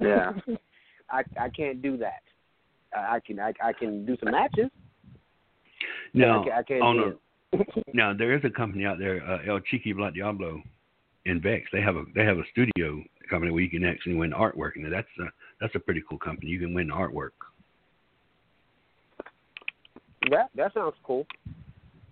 Yeah. 0.00 0.32
I 1.10 1.22
I 1.40 1.48
can't 1.48 1.82
do 1.82 1.96
that. 1.98 2.22
I, 2.96 3.20
can 3.20 3.40
I 3.40 3.52
I 3.62 3.72
can 3.72 4.04
do 4.04 4.16
some 4.22 4.32
matches. 4.32 4.70
No, 6.14 6.42
I, 6.42 6.62
can, 6.62 6.82
I 6.82 6.84
oh, 6.84 6.92
no. 7.52 7.82
now 7.92 8.14
there 8.16 8.36
is 8.36 8.44
a 8.44 8.50
company 8.50 8.84
out 8.84 8.98
there, 8.98 9.22
uh, 9.24 9.38
El 9.46 9.60
Chiqui 9.60 9.94
Blat 9.96 10.14
Diablo, 10.14 10.62
in 11.24 11.40
Vex. 11.40 11.64
They 11.72 11.80
have 11.80 11.96
a 11.96 12.04
they 12.14 12.24
have 12.24 12.38
a 12.38 12.44
studio 12.52 13.02
company 13.28 13.50
where 13.50 13.62
you 13.62 13.70
can 13.70 13.84
actually 13.84 14.14
win 14.14 14.32
artwork, 14.32 14.72
and 14.76 14.92
that's 14.92 15.08
a 15.20 15.24
that's 15.60 15.74
a 15.74 15.78
pretty 15.78 16.02
cool 16.08 16.18
company. 16.18 16.50
You 16.50 16.60
can 16.60 16.74
win 16.74 16.88
artwork. 16.88 17.30
that 20.30 20.50
that 20.54 20.74
sounds 20.74 20.94
cool. 21.02 21.26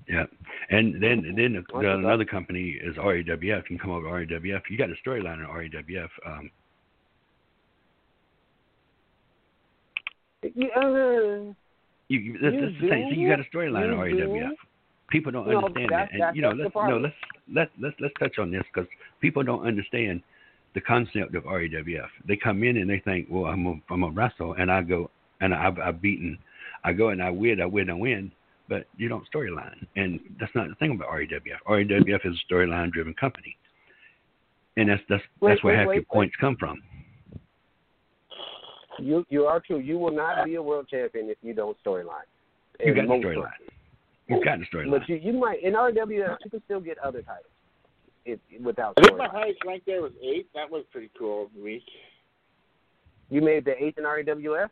Yeah, 0.08 0.24
and 0.70 0.94
then 0.94 1.34
then 1.36 1.52
the, 1.52 1.78
it 1.78 1.84
another 1.84 2.24
company 2.24 2.78
is 2.82 2.96
RAWF. 2.96 3.42
You 3.42 3.62
can 3.66 3.78
come 3.78 3.90
over 3.90 4.24
to 4.24 4.34
RAWF. 4.34 4.62
You 4.68 4.78
got 4.78 4.90
a 4.90 5.08
storyline 5.08 5.38
in 5.38 5.46
RAWF. 5.46 6.08
Um, 6.26 6.50
You, 10.42 10.70
uh, 10.74 11.52
you, 12.08 12.18
you 12.18 12.32
that's, 12.40 12.54
You 12.54 12.60
that's 12.60 12.80
the 12.80 12.88
thing. 12.88 13.10
See, 13.12 13.20
you 13.20 13.28
got 13.28 13.40
a 13.40 13.56
storyline 13.56 13.92
on 13.92 13.98
RAWF. 13.98 14.52
People 15.10 15.32
don't 15.32 15.48
No, 15.48 15.58
understand 15.58 15.90
that, 15.90 16.08
and 16.12 16.36
you 16.36 16.42
know, 16.42 16.50
let's 16.50 16.74
no, 16.74 16.98
let's 16.98 17.14
let 17.52 17.68
let's 17.80 17.96
let's 18.00 18.14
touch 18.20 18.38
on 18.38 18.50
this 18.50 18.62
because 18.72 18.88
people 19.20 19.42
don't 19.42 19.66
understand 19.66 20.22
the 20.74 20.80
concept 20.80 21.34
of 21.34 21.44
RAWF. 21.44 22.08
They 22.26 22.36
come 22.36 22.62
in 22.62 22.76
and 22.76 22.88
they 22.88 23.00
think, 23.00 23.26
well, 23.28 23.46
I'm 23.46 23.66
a, 23.66 23.74
I'm 23.92 24.04
a 24.04 24.10
wrestle, 24.10 24.54
and 24.54 24.70
I 24.70 24.82
go 24.82 25.10
and 25.40 25.52
I've, 25.52 25.78
I've 25.78 26.00
beaten, 26.00 26.38
I 26.84 26.92
go 26.92 27.08
and 27.08 27.22
I 27.22 27.30
win, 27.30 27.60
I 27.60 27.66
win, 27.66 27.90
I 27.90 27.94
win, 27.94 28.30
but 28.68 28.86
you 28.96 29.08
don't 29.08 29.26
storyline, 29.34 29.86
and 29.96 30.20
that's 30.38 30.54
not 30.54 30.68
the 30.68 30.76
thing 30.76 30.92
about 30.92 31.08
RAWF. 31.08 31.58
RAWF 31.68 32.26
is 32.26 32.40
a 32.40 32.52
storyline 32.52 32.92
driven 32.92 33.14
company, 33.14 33.56
and 34.76 34.88
that's 34.88 35.02
that's 35.08 35.22
Wait, 35.40 35.50
that's 35.50 35.64
where 35.64 35.74
wait, 35.74 35.78
half 35.80 35.88
wait, 35.88 35.94
your 35.96 36.04
points 36.04 36.36
come 36.40 36.56
from. 36.56 36.80
You 39.02 39.24
you 39.28 39.44
are 39.44 39.60
true. 39.60 39.78
You 39.78 39.98
will 39.98 40.12
not 40.12 40.44
be 40.44 40.54
a 40.56 40.62
world 40.62 40.88
champion 40.88 41.28
if 41.28 41.38
you 41.42 41.54
don't 41.54 41.76
storyline. 41.84 42.28
You 42.78 42.94
got 42.94 43.06
the 43.06 43.14
storyline. 43.14 43.50
You've 44.28 44.44
got 44.44 44.58
the 44.58 44.66
storyline. 44.66 44.90
But 44.90 45.08
you 45.08 45.16
you 45.16 45.32
might 45.32 45.62
in 45.62 45.74
RWF 45.74 46.36
you 46.44 46.50
can 46.50 46.62
still 46.64 46.80
get 46.80 46.98
other 46.98 47.22
titles. 47.22 47.46
If, 48.26 48.38
without 48.62 48.94
I 48.98 49.02
think 49.02 49.18
my 49.18 49.28
highest 49.28 49.64
rank 49.66 49.82
there 49.86 50.02
was 50.02 50.12
eight. 50.22 50.48
That 50.54 50.70
was 50.70 50.84
pretty 50.92 51.10
cool 51.18 51.50
week. 51.60 51.84
You 53.30 53.40
made 53.40 53.64
the 53.64 53.82
eighth 53.82 53.98
in 53.98 54.04
RWF. 54.04 54.68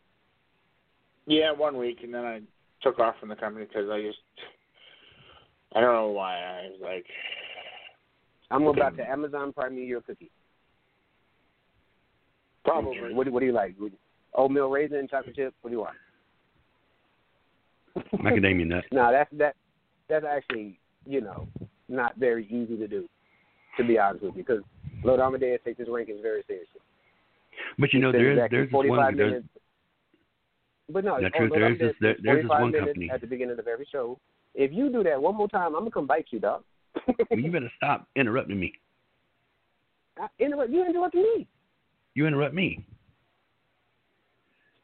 Yeah, 1.25 1.51
one 1.51 1.77
week, 1.77 1.99
and 2.03 2.13
then 2.13 2.25
I 2.25 2.41
took 2.81 2.99
off 2.99 3.15
from 3.19 3.29
the 3.29 3.35
company 3.35 3.65
because 3.65 3.89
I 3.89 4.01
just 4.01 4.17
I 5.75 5.81
don't 5.81 5.93
know 5.93 6.09
why 6.09 6.35
I 6.35 6.69
was 6.71 6.79
like 6.81 7.05
I'm 8.51 8.65
about 8.65 8.97
to 8.97 9.07
Amazon 9.07 9.53
Prime 9.53 9.75
me 9.75 9.85
your 9.85 10.01
cookie. 10.01 10.31
probably 12.65 13.13
What 13.13 13.29
what 13.29 13.39
do 13.39 13.45
you 13.45 13.51
like? 13.51 13.75
Oatmeal 14.35 14.69
raisin, 14.69 15.07
chocolate 15.09 15.35
chip. 15.35 15.53
What 15.61 15.71
do 15.71 15.75
you 15.75 15.81
want? 15.81 15.95
Macadamia 18.13 18.67
nut. 18.67 18.85
no, 18.91 19.11
that's 19.11 19.29
that. 19.33 19.55
That's 20.07 20.25
actually 20.25 20.79
you 21.05 21.21
know 21.21 21.47
not 21.87 22.15
very 22.17 22.45
easy 22.45 22.77
to 22.77 22.87
do. 22.87 23.07
To 23.77 23.83
be 23.83 23.97
honest 23.97 24.23
with 24.23 24.35
you, 24.35 24.43
because 24.43 24.63
Lord 25.03 25.19
Amadeus 25.19 25.61
takes 25.63 25.79
his 25.79 25.87
rankings 25.87 26.21
very 26.21 26.43
seriously. 26.47 26.81
But 27.77 27.93
you 27.93 27.99
know, 27.99 28.11
there 28.11 28.31
is 28.31 28.39
there's 28.51 28.69
45 28.69 28.97
one 28.97 29.17
there's, 29.17 29.31
minutes. 29.31 29.47
But 30.89 31.05
no, 31.05 31.15
on 31.15 31.21
truth, 31.35 31.51
Lord 31.51 31.61
there's 31.61 31.79
this- 31.79 31.95
there- 32.01 32.17
there's 32.21 32.43
this 32.43 32.49
one 32.49 32.71
minutes 32.71 32.87
company. 32.87 33.09
at 33.11 33.21
the 33.21 33.27
beginning 33.27 33.57
of 33.59 33.67
every 33.67 33.85
show. 33.91 34.19
If 34.55 34.73
you 34.73 34.91
do 34.91 35.03
that 35.03 35.21
one 35.21 35.35
more 35.35 35.47
time, 35.47 35.75
I'm 35.75 35.81
gonna 35.81 35.91
come 35.91 36.07
bite 36.07 36.27
you, 36.31 36.39
dog. 36.39 36.63
well, 37.07 37.39
you 37.39 37.51
better 37.51 37.71
stop 37.77 38.07
interrupting 38.15 38.59
me. 38.59 38.73
I 40.17 40.27
interrupt, 40.39 40.71
you 40.71 40.85
interrupted 40.85 41.21
me. 41.21 41.47
You 42.15 42.25
interrupt 42.25 42.55
me. 42.55 42.85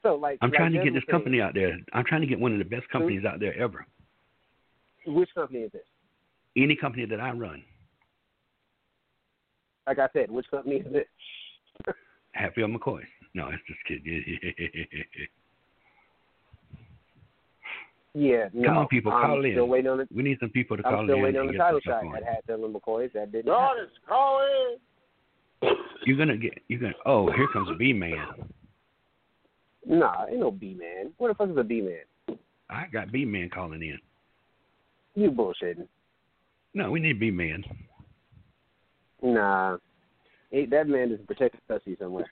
So 0.06 0.14
like 0.14 0.38
I'm 0.44 0.52
like 0.52 0.58
trying 0.58 0.74
to 0.74 0.84
get 0.84 0.94
was 0.94 1.02
this 1.02 1.10
company 1.12 1.42
out 1.42 1.56
there. 1.56 1.76
I'm 1.94 2.06
trying 2.06 2.22
to 2.22 2.28
get 2.28 2.40
one 2.40 2.52
of 2.52 2.60
the 2.60 2.64
best 2.64 2.88
companies 2.92 3.26
out 3.26 3.40
there 3.40 3.58
ever. 3.58 3.88
Which 5.08 5.30
company 5.34 5.62
is 5.62 5.72
this? 5.72 5.82
Any 6.56 6.76
company 6.76 7.06
that 7.06 7.20
I 7.20 7.32
run, 7.32 7.64
Like 9.88 9.98
I 9.98 10.08
said, 10.14 10.30
which 10.30 10.46
company 10.52 10.76
is 10.76 10.86
it? 10.94 11.08
Hatfield 12.34 12.70
McCoy. 12.70 13.02
No, 13.34 13.50
it's 13.50 13.64
just 13.68 13.80
kidding. 13.88 14.38
Yeah, 18.18 18.48
no. 18.54 18.70
Come 18.70 18.78
on, 18.78 18.88
people, 18.88 19.12
I'm 19.12 19.26
call 19.26 19.44
in. 19.44 19.52
Still 19.56 19.68
waiting 19.68 19.92
on 19.92 19.98
the. 19.98 20.08
we 20.16 20.24
need 20.24 20.38
some 20.40 20.48
people 20.48 20.78
to 20.78 20.84
call 20.84 21.02
I'm 21.02 21.06
still 21.06 21.18
in 21.18 21.24
waiting 21.24 21.42
on 21.42 21.48
the 21.48 21.52
get 21.52 21.60
title 21.60 21.82
some 21.84 21.92
stuff 21.92 22.02
shot 22.02 22.12
going. 22.12 22.24
at 22.24 22.34
Hatfield 22.36 22.64
and 22.64 22.74
McCoy's. 22.74 23.12
That 23.14 23.32
didn't 23.34 23.48
God 23.48 23.76
happen. 23.76 23.84
is 23.84 23.92
calling. 24.08 24.78
You're 26.06 26.18
gonna 26.18 26.38
get. 26.38 26.54
You're 26.70 26.80
gonna. 26.80 26.94
Oh, 27.06 27.30
here 27.34 27.50
comes 27.52 27.68
B 27.78 27.92
man. 27.92 28.16
Nah, 29.88 30.26
ain't 30.28 30.40
no 30.40 30.52
B 30.52 30.76
man. 30.78 31.12
What 31.18 31.30
the 31.30 31.36
fuck 31.36 31.50
is 31.50 31.58
a 31.58 31.64
B 31.64 31.82
man? 31.82 32.38
I 32.70 32.86
got 32.92 33.12
B 33.12 33.26
man 33.26 33.50
calling 33.54 33.82
in. 33.82 34.00
You 35.16 35.32
bullshitting. 35.32 35.88
No, 36.74 36.92
we 36.92 37.00
need 37.00 37.20
B 37.20 37.32
man. 37.32 37.64
Nah. 39.22 39.78
He, 40.52 40.66
that 40.66 40.88
man 40.88 41.12
is 41.12 41.20
a 41.22 41.24
protected 41.24 41.62
pussy 41.68 41.96
somewhere. 42.00 42.26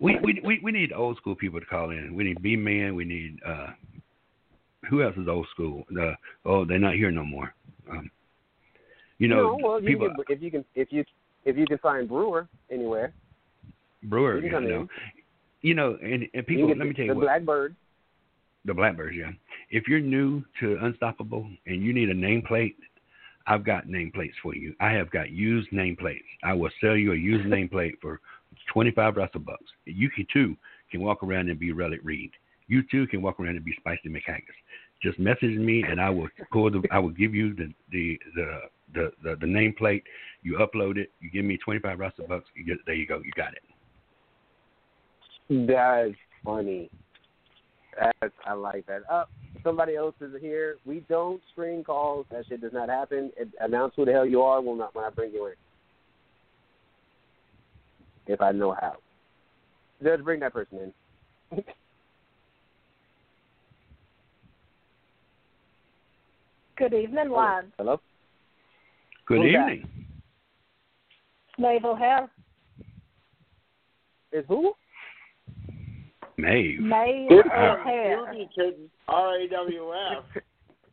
We, 0.00 0.18
we 0.22 0.40
we 0.44 0.60
we 0.62 0.72
need 0.72 0.92
old 0.92 1.16
school 1.18 1.36
people 1.36 1.60
to 1.60 1.66
call 1.66 1.90
in. 1.90 2.14
We 2.14 2.24
need 2.24 2.42
B 2.42 2.56
man. 2.56 2.96
We 2.96 3.04
need 3.04 3.38
uh, 3.46 3.68
who 4.90 5.02
else 5.02 5.14
is 5.16 5.28
old 5.28 5.46
school? 5.52 5.84
The 5.90 6.14
oh, 6.44 6.64
they're 6.64 6.78
not 6.78 6.94
here 6.94 7.10
no 7.10 7.24
more. 7.24 7.54
Um, 7.90 8.10
you 9.18 9.28
know, 9.28 9.56
no, 9.56 9.58
well, 9.62 9.82
you 9.82 9.88
people. 9.88 10.08
can, 10.08 10.24
if 10.28 10.42
you 10.42 10.50
can, 10.50 10.64
if 10.74 10.88
you 10.90 11.04
if 11.44 11.56
you 11.56 11.66
can 11.66 11.78
find 11.78 12.08
Brewer 12.08 12.48
anywhere, 12.70 13.12
Brewer, 14.02 14.36
you 14.36 14.42
can 14.42 14.50
come 14.50 14.68
know. 14.68 14.88
You 15.64 15.72
know, 15.74 15.96
and, 16.02 16.28
and 16.34 16.46
people. 16.46 16.68
Let 16.68 16.76
me 16.76 16.92
tell 16.92 17.06
the 17.06 17.12
you 17.12 17.14
what. 17.14 17.22
Blackbird. 17.22 17.74
The 18.66 18.74
Blackbirds, 18.74 19.16
yeah. 19.16 19.30
If 19.70 19.88
you're 19.88 20.00
new 20.00 20.44
to 20.60 20.78
Unstoppable 20.82 21.48
and 21.66 21.82
you 21.82 21.92
need 21.92 22.10
a 22.10 22.14
nameplate, 22.14 22.76
I've 23.46 23.64
got 23.64 23.86
nameplates 23.86 24.34
for 24.42 24.54
you. 24.54 24.74
I 24.80 24.92
have 24.92 25.10
got 25.10 25.30
used 25.30 25.70
nameplates. 25.70 26.22
I 26.42 26.52
will 26.52 26.70
sell 26.82 26.96
you 26.96 27.12
a 27.12 27.16
used 27.16 27.46
nameplate 27.48 27.94
for 28.00 28.20
twenty-five 28.72 29.16
Russell 29.16 29.40
bucks. 29.40 29.64
You 29.86 30.10
can 30.10 30.26
too 30.32 30.54
can 30.90 31.00
walk 31.00 31.22
around 31.22 31.48
and 31.48 31.58
be 31.58 31.72
Relic 31.72 32.00
Reed. 32.04 32.30
You 32.68 32.82
too 32.90 33.06
can 33.06 33.22
walk 33.22 33.40
around 33.40 33.56
and 33.56 33.64
be 33.64 33.74
Spicy 33.80 34.10
McHaggis. 34.10 34.42
Just 35.02 35.18
message 35.18 35.56
me 35.56 35.82
and 35.82 35.98
I 35.98 36.10
will 36.10 36.28
pull 36.52 36.70
the. 36.70 36.82
I 36.90 36.98
will 36.98 37.08
give 37.10 37.34
you 37.34 37.54
the 37.54 37.72
the 37.90 38.18
the 38.34 38.60
the, 38.92 39.12
the, 39.22 39.36
the 39.36 39.46
nameplate. 39.46 40.02
You 40.42 40.58
upload 40.58 40.98
it. 40.98 41.10
You 41.20 41.30
give 41.30 41.46
me 41.46 41.56
twenty-five 41.56 41.98
Russell 41.98 42.26
bucks. 42.28 42.44
You 42.54 42.66
get 42.66 42.76
there. 42.84 42.94
You 42.94 43.06
go. 43.06 43.22
You 43.24 43.32
got 43.34 43.54
it. 43.54 43.62
That 45.48 46.06
is 46.08 46.14
funny. 46.44 46.90
That's, 47.98 48.34
I 48.44 48.54
like 48.54 48.86
that. 48.86 49.02
Up, 49.10 49.30
somebody 49.62 49.96
else 49.96 50.14
is 50.20 50.32
here. 50.40 50.76
We 50.84 51.04
don't 51.08 51.40
screen 51.52 51.84
calls. 51.84 52.26
That 52.30 52.44
shit 52.48 52.60
does 52.60 52.72
not 52.72 52.88
happen. 52.88 53.30
It, 53.36 53.48
announce 53.60 53.94
who 53.96 54.04
the 54.04 54.12
hell 54.12 54.26
you 54.26 54.42
are 54.42 54.60
when 54.60 54.80
I, 54.80 54.88
when 54.92 55.04
I 55.04 55.10
bring 55.10 55.32
you 55.32 55.46
in. 55.46 55.54
If 58.26 58.40
I 58.40 58.52
know 58.52 58.72
how. 58.80 58.94
Just 60.02 60.24
bring 60.24 60.40
that 60.40 60.52
person 60.52 60.92
in. 61.52 61.62
Good 66.76 66.94
evening, 66.94 67.28
oh, 67.30 67.36
lads. 67.36 67.68
Hello. 67.78 68.00
Good 69.26 69.42
Who's 69.42 69.52
that? 69.52 69.72
evening. 69.72 69.88
Maeve 71.58 71.84
O'Hare. 71.84 72.28
Is 74.32 74.44
who? 74.48 74.72
Maeve. 76.36 76.80
Maeve 76.80 77.28
It's 77.30 77.48
O'Hare. 77.48 78.24
Ruby 78.26 78.48
kidding. 78.54 78.90
R 79.08 79.40
A 79.40 79.48
W 79.48 79.92
F. 80.18 80.42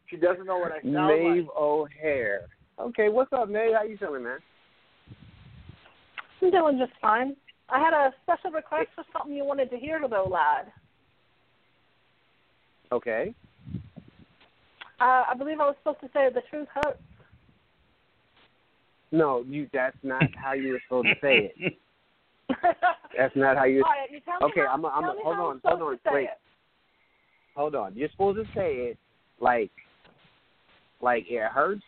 She 0.09 0.17
doesn't 0.17 0.45
know 0.45 0.57
what 0.57 0.71
I 0.71 0.81
sound 0.81 0.93
Maeve 1.07 1.45
like. 1.45 1.55
O'Hare. 1.57 2.41
Okay, 2.79 3.09
what's 3.09 3.31
up, 3.33 3.49
Maeve? 3.49 3.73
How 3.73 3.83
you 3.83 3.97
feeling, 3.97 4.23
man? 4.23 4.39
I'm 6.41 6.51
doing 6.51 6.79
just 6.79 6.93
fine. 6.99 7.35
I 7.69 7.79
had 7.79 7.93
a 7.93 8.11
special 8.23 8.51
request 8.51 8.87
for 8.95 9.03
something 9.13 9.33
you 9.35 9.45
wanted 9.45 9.69
to 9.69 9.77
hear, 9.77 9.99
though, 10.09 10.27
lad. 10.29 10.71
Okay. 12.91 13.33
Uh, 14.99 15.23
I 15.29 15.33
believe 15.37 15.59
I 15.59 15.65
was 15.67 15.75
supposed 15.79 16.01
to 16.01 16.09
say 16.13 16.27
the 16.33 16.41
truth 16.49 16.67
hurts. 16.73 17.01
No, 19.11 19.43
you. 19.47 19.67
That's 19.73 19.97
not 20.03 20.23
how 20.35 20.53
you 20.53 20.73
were 20.73 20.81
supposed 20.87 21.07
to 21.07 21.15
say 21.21 21.53
it. 21.55 21.73
That's 23.17 23.35
not 23.35 23.57
how 23.57 23.65
you. 23.65 23.83
All 23.83 23.91
right, 23.91 24.11
you 24.11 24.19
Okay, 24.41 24.61
how, 24.61 24.73
I'm 24.73 24.85
a- 24.85 24.87
I'm 24.87 25.03
a- 25.03 25.15
hold 25.23 25.37
on, 25.37 25.61
hold 25.63 25.81
on, 25.81 25.91
to 25.91 25.99
wait. 26.13 26.23
it. 26.23 26.29
Hold 27.55 27.75
on. 27.75 27.93
You're 27.95 28.09
supposed 28.09 28.37
to 28.37 28.45
say 28.55 28.73
it 28.75 28.97
like, 29.39 29.71
like 31.01 31.25
it 31.29 31.51
hurts, 31.51 31.83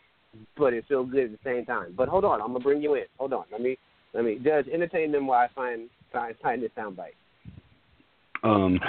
but 0.58 0.74
it 0.74 0.86
feels 0.88 1.10
good 1.10 1.26
at 1.26 1.32
the 1.32 1.40
same 1.44 1.66
time. 1.66 1.94
But 1.96 2.10
hold 2.10 2.26
on, 2.26 2.42
I'm 2.42 2.48
gonna 2.48 2.60
bring 2.60 2.82
you 2.82 2.96
in. 2.96 3.06
Hold 3.18 3.34
on. 3.34 3.46
Let 3.52 3.62
me, 3.62 3.78
let 4.14 4.26
me. 4.26 4.40
Judge, 4.44 4.68
entertain 4.68 5.12
them 5.12 5.28
while 5.28 5.40
I 5.40 5.48
find 5.54 5.90
find, 6.12 6.36
find 6.42 6.62
this 6.62 6.72
soundbite. 6.78 7.16
Um, 8.44 8.80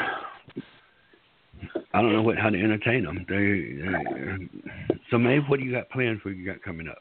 I 1.93 2.03
don't 2.03 2.13
know 2.13 2.23
what 2.23 2.37
how 2.37 2.51
to 2.51 2.61
entertain 2.61 3.05
them. 3.05 3.25
They, 3.29 3.39
they, 3.81 5.01
so, 5.11 5.19
Maeve, 5.19 5.43
what 5.49 5.61
do 5.61 5.65
you 5.65 5.73
got 5.73 5.89
planned 5.91 6.21
for 6.23 6.31
you 6.31 6.45
got 6.45 6.61
coming 6.63 6.89
up? 6.89 6.99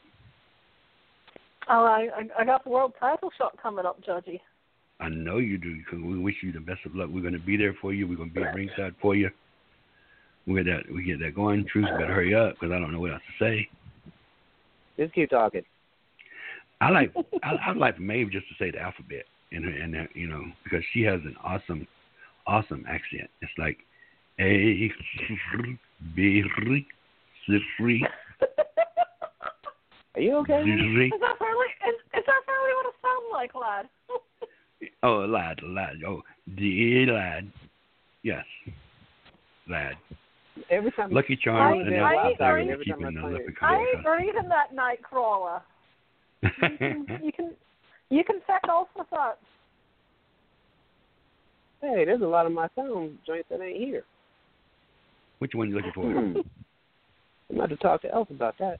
Oh, 1.68 1.84
I, 1.84 2.08
I 2.16 2.42
I 2.42 2.44
got 2.44 2.62
the 2.62 2.70
world 2.70 2.92
title 3.00 3.30
shot 3.36 3.56
coming 3.60 3.86
up, 3.86 4.00
Judgy. 4.04 4.40
I 5.04 5.10
know 5.10 5.36
you 5.36 5.58
do. 5.58 5.76
Cause 5.90 6.00
we 6.02 6.18
wish 6.18 6.36
you 6.42 6.50
the 6.50 6.60
best 6.60 6.80
of 6.86 6.94
luck. 6.94 7.10
We're 7.12 7.20
going 7.20 7.34
to 7.34 7.38
be 7.38 7.58
there 7.58 7.76
for 7.80 7.92
you. 7.92 8.08
We're 8.08 8.16
going 8.16 8.30
to 8.30 8.34
be 8.34 8.42
at 8.42 8.54
ringside 8.54 8.94
for 9.02 9.14
you. 9.14 9.28
We 10.46 10.54
get 10.62 10.64
that. 10.64 10.94
We 10.94 11.04
get 11.04 11.20
that 11.20 11.34
going. 11.34 11.66
Truth, 11.70 11.88
better 11.98 12.14
hurry 12.14 12.34
up 12.34 12.54
because 12.54 12.72
I 12.72 12.78
don't 12.78 12.90
know 12.90 13.00
what 13.00 13.12
else 13.12 13.22
to 13.38 13.44
say. 13.44 13.68
Just 14.98 15.12
keep 15.14 15.30
talking. 15.30 15.62
I 16.80 16.90
like 16.90 17.12
I, 17.42 17.56
I'd 17.66 17.76
like 17.76 17.96
for 17.96 18.02
Maeve 18.02 18.30
just 18.30 18.46
to 18.48 18.54
say 18.58 18.70
the 18.70 18.80
alphabet 18.80 19.24
and 19.52 19.64
and 19.64 19.94
that, 19.94 20.08
you 20.14 20.26
know 20.26 20.42
because 20.64 20.82
she 20.92 21.02
has 21.02 21.20
an 21.24 21.36
awesome 21.42 21.86
awesome 22.46 22.84
accent. 22.88 23.28
It's 23.42 23.52
like 23.58 23.78
A 24.38 24.90
B 26.14 26.42
C 27.46 27.52
Are 30.14 30.20
you 30.20 30.36
okay? 30.36 30.60
Is 30.60 31.12
that 31.20 31.36
really 31.40 31.70
is, 31.88 31.94
is 32.14 32.24
that 32.26 32.42
really 32.46 32.74
what 32.74 32.86
it 32.86 32.94
sounds 33.02 33.28
like, 33.32 33.54
lad? 33.54 33.88
Oh, 35.02 35.24
lad, 35.26 35.60
lad. 35.62 35.96
Oh, 36.06 36.22
the 36.56 37.06
lad. 37.06 37.50
Yes, 38.22 38.44
lad. 39.68 39.94
Every 40.70 40.92
time. 40.92 41.10
Lucky 41.10 41.36
Charms 41.42 41.84
I- 41.84 41.88
and 41.94 42.04
I 42.04 42.14
else 42.14 42.32
out 42.32 42.38
there 42.38 42.58
agree. 42.58 42.72
are 42.72 42.76
keeping 42.78 43.06
I 43.06 43.10
them 43.10 43.22
play 43.22 43.34
up 43.34 43.40
it. 43.40 43.46
and 43.46 43.56
I 43.62 43.78
ain't 43.94 44.04
breathing 44.04 44.48
that 44.48 44.74
night 44.74 45.02
crawler. 45.02 45.62
You 46.42 46.50
can 46.60 47.06
you 47.22 47.32
can 47.32 47.50
you 48.10 48.24
can 48.24 48.36
check 48.46 48.62
off 48.68 48.88
with 48.96 49.06
that. 49.10 49.38
Hey, 51.80 52.04
there's 52.04 52.22
a 52.22 52.26
lot 52.26 52.46
of 52.46 52.52
my 52.52 52.68
sound 52.76 53.18
joints 53.26 53.48
that 53.50 53.60
ain't 53.60 53.76
here. 53.76 54.04
Which 55.38 55.52
one 55.54 55.68
you 55.68 55.76
looking 55.76 55.92
for? 55.94 56.04
Hmm. 56.10 56.38
I'm 57.50 57.56
about 57.56 57.68
to 57.70 57.76
talk 57.76 58.02
to 58.02 58.12
Elf 58.12 58.30
about 58.30 58.54
that. 58.58 58.78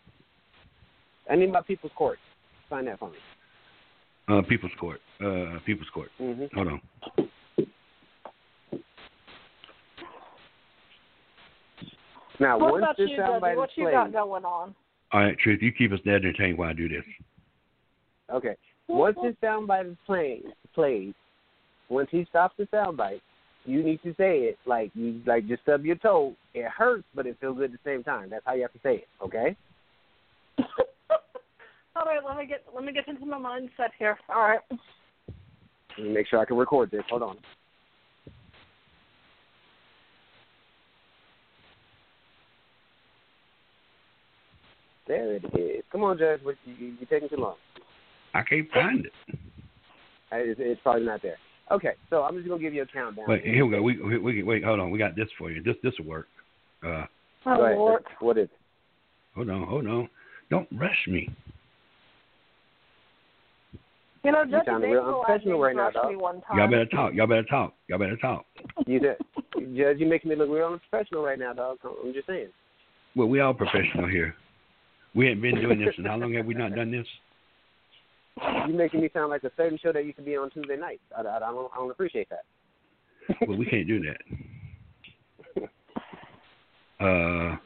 I 1.31 1.37
need 1.37 1.53
my 1.53 1.61
People's 1.63 1.93
Court. 1.97 2.19
Find 2.71 2.87
that 2.87 2.99
for 2.99 3.11
me. 3.11 3.17
Uh, 4.29 4.41
People's 4.49 4.73
Court. 4.81 5.01
Uh, 5.21 5.59
People's 5.67 5.89
Court. 5.93 6.09
hmm 6.19 6.45
Hold 6.55 6.69
on. 6.69 6.81
Now, 12.41 12.59
What 12.59 12.73
once 12.73 12.83
about 12.83 12.97
this 12.97 13.11
you, 13.11 13.19
soundbite 13.19 13.41
Judgy? 13.41 13.53
is 13.53 13.57
What 13.59 13.71
you 13.77 13.85
played, 13.85 13.93
got 13.95 14.13
going 14.13 14.45
on? 14.45 14.75
All 15.13 15.21
right, 15.21 15.39
Truth, 15.39 15.61
you 15.63 15.71
keep 15.73 15.93
us 15.93 16.01
dead 16.05 16.17
entertained 16.17 16.59
while 16.59 16.71
I 16.71 16.73
do 16.73 16.89
this. 16.89 17.05
okay. 18.33 18.57
Once 18.89 19.17
this 19.23 19.35
soundbite 19.43 19.91
is 19.93 19.97
played, 20.05 20.45
played, 20.75 21.15
once 21.89 22.09
he 22.11 22.27
stops 22.29 22.55
the 22.59 22.65
soundbite, 22.67 23.21
you 23.65 23.83
need 23.83 24.03
to 24.03 24.11
say 24.19 24.41
it 24.41 24.59
like 24.67 24.91
you 24.95 25.23
like 25.27 25.49
just 25.49 25.63
stub 25.63 25.87
your 25.87 25.97
toe. 25.97 26.35
It 26.53 26.67
hurts, 26.71 27.05
but 27.15 27.27
it 27.27 27.39
feels 27.41 27.57
good 27.57 27.73
at 27.73 27.73
the 27.73 27.79
same 27.91 28.03
time. 28.03 28.29
That's 28.29 28.45
how 28.45 28.53
you 28.55 28.61
have 28.63 28.73
to 28.75 28.79
say 28.83 28.97
it. 28.97 29.09
Okay. 29.23 29.57
All 31.97 32.05
right, 32.07 32.21
let 32.27 32.37
me 32.37 32.47
get 32.47 32.65
let 32.75 32.85
me 32.85 32.93
get 32.93 33.07
into 33.07 33.25
my 33.25 33.39
mindset 33.39 33.91
here. 33.99 34.19
All 34.29 34.43
right. 34.43 34.61
Let 34.71 36.07
me 36.07 36.13
make 36.13 36.27
sure 36.27 36.41
I 36.41 36.45
can 36.45 36.57
record 36.57 36.91
this. 36.91 37.03
Hold 37.09 37.23
on. 37.23 37.37
There 45.07 45.35
it 45.35 45.45
is. 45.55 45.85
Come 45.93 46.03
on, 46.03 46.19
Judge. 46.19 46.41
What- 46.43 46.57
You, 46.65 46.75
you- 46.75 46.95
you're 46.99 47.07
taking 47.07 47.29
too 47.29 47.37
long. 47.43 47.57
I 48.35 48.43
can't 48.43 48.69
find 48.73 49.07
it. 49.07 49.13
It's, 50.33 50.59
it's 50.61 50.81
probably 50.83 51.05
not 51.05 51.23
there. 51.23 51.37
Okay, 51.71 51.93
so 52.11 52.25
I'm 52.25 52.35
just 52.37 52.49
gonna 52.49 52.61
give 52.61 52.75
you 52.75 52.83
a 52.83 52.87
countdown. 52.87 53.27
Wait, 53.29 53.45
here 53.45 53.65
we 53.65 53.71
go. 53.71 53.83
We, 53.83 54.03
we, 54.03 54.19
we 54.19 54.43
wait. 54.43 54.65
Hold 54.65 54.81
on. 54.81 54.91
We 54.91 54.99
got 54.99 55.15
this 55.15 55.29
for 55.39 55.51
you. 55.51 55.63
This 55.63 55.77
this 55.83 55.95
will 55.99 56.07
work. 56.07 56.29
Uh, 56.85 57.05
Oh 57.47 57.57
Go 57.57 57.65
ahead. 57.65 57.77
Lord. 57.77 58.05
What 58.21 58.39
is 58.39 58.45
it? 58.45 58.51
hold 59.35 59.51
on. 59.51 59.67
Hold 59.67 59.87
on. 59.87 60.09
Don't 60.51 60.69
rush 60.73 61.07
me. 61.07 61.31
You 64.25 64.33
know, 64.33 64.45
Judge 64.47 64.65
sounding 64.65 64.91
real 64.91 65.03
Daniel 65.03 65.21
unprofessional 65.21 65.61
right 65.61 65.77
now, 65.77 65.91
brushed 65.91 65.97
dog. 65.97 66.11
me 66.11 66.17
one 66.17 66.41
time. 66.41 66.59
Y'all 66.59 66.69
better 66.71 66.87
talk. 66.87 67.13
Y'all 67.13 67.27
better 67.27 67.45
talk. 67.45 67.75
Y'all 67.89 67.99
better 67.99 68.17
talk. 68.17 68.47
You 68.87 68.99
said, 69.01 69.17
Judge, 69.77 69.99
you 69.99 70.07
making 70.07 70.31
me 70.31 70.37
look 70.37 70.49
real 70.49 70.69
unprofessional 70.69 71.23
right 71.23 71.39
now, 71.39 71.53
dog. 71.53 71.77
I'm 71.85 72.15
just 72.15 72.27
saying. 72.27 72.49
Well, 73.15 73.29
we 73.29 73.41
all 73.41 73.53
professional 73.53 74.09
here. 74.09 74.35
We 75.15 75.29
ain't 75.29 75.43
been 75.43 75.61
doing 75.61 75.79
this, 75.79 75.95
and 75.99 76.07
how 76.07 76.17
long 76.17 76.33
have 76.35 76.47
we 76.47 76.55
not 76.55 76.75
done 76.75 76.91
this? 76.91 77.07
You're 78.67 78.77
making 78.77 79.03
me 79.03 79.11
sound 79.13 79.31
like 79.31 79.45
a 79.45 79.51
certain 79.57 79.79
show 79.81 79.93
that 79.93 80.05
used 80.05 80.17
to 80.17 80.23
be 80.23 80.37
on 80.37 80.51
Tuesday 80.51 80.77
nights. 80.77 81.03
I, 81.17 81.21
I, 81.21 81.37
I 81.37 81.39
don't, 81.41 81.71
I 81.73 81.77
don't 81.77 81.91
appreciate 81.91 82.29
that. 82.31 82.45
Well, 83.47 83.59
we 83.59 83.67
can't 83.67 83.87
do 83.87 84.01
that. 84.01 84.19
Uh, 87.01 87.57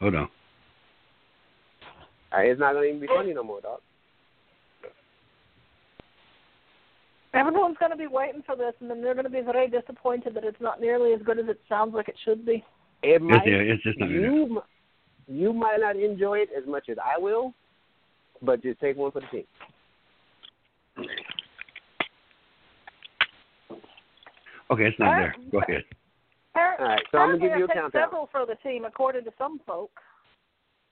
hold 0.00 0.16
on. 0.16 0.28
All 2.32 2.40
right, 2.40 2.50
it's 2.50 2.58
not 2.58 2.74
gonna 2.74 2.86
even 2.86 3.00
be 3.00 3.06
funny 3.06 3.32
no 3.32 3.44
more, 3.44 3.60
dog. 3.60 3.80
Everyone's 7.34 7.78
going 7.78 7.90
to 7.90 7.96
be 7.96 8.06
waiting 8.06 8.42
for 8.44 8.56
this, 8.56 8.74
and 8.80 8.90
then 8.90 9.00
they're 9.02 9.14
going 9.14 9.24
to 9.24 9.30
be 9.30 9.40
very 9.40 9.68
disappointed 9.68 10.34
that 10.34 10.44
it's 10.44 10.60
not 10.60 10.80
nearly 10.80 11.14
as 11.14 11.22
good 11.22 11.38
as 11.38 11.46
it 11.48 11.60
sounds 11.68 11.94
like 11.94 12.08
it 12.08 12.16
should 12.24 12.44
be. 12.44 12.62
It 13.02 13.22
might. 13.22 13.46
yeah, 13.46 13.54
it's 13.54 13.82
just 13.82 13.98
not 13.98 14.06
gonna. 14.08 14.20
you, 14.20 14.42
m- 14.56 14.62
you 15.28 15.52
might 15.52 15.78
not 15.80 15.96
enjoy 15.96 16.38
it 16.38 16.50
as 16.56 16.66
much 16.66 16.88
as 16.88 16.98
I 17.02 17.18
will, 17.18 17.54
but 18.42 18.62
just 18.62 18.80
take 18.80 18.96
one 18.96 19.10
for 19.12 19.20
the 19.20 19.26
team. 19.28 19.44
Okay, 24.70 24.84
it's 24.84 24.98
not 24.98 25.16
there. 25.16 25.34
Go 25.50 25.60
ahead. 25.60 25.82
All 26.54 26.86
right, 26.86 27.02
so 27.10 27.18
I'm 27.18 27.38
gonna 27.38 27.38
give 27.38 27.58
you 27.58 27.64
a 27.64 27.64
I 27.64 27.66
take 27.66 27.76
countdown. 27.76 28.02
several 28.02 28.28
for 28.30 28.44
the 28.46 28.56
team, 28.56 28.84
according 28.84 29.24
to 29.24 29.30
some 29.38 29.60
folk. 29.66 29.90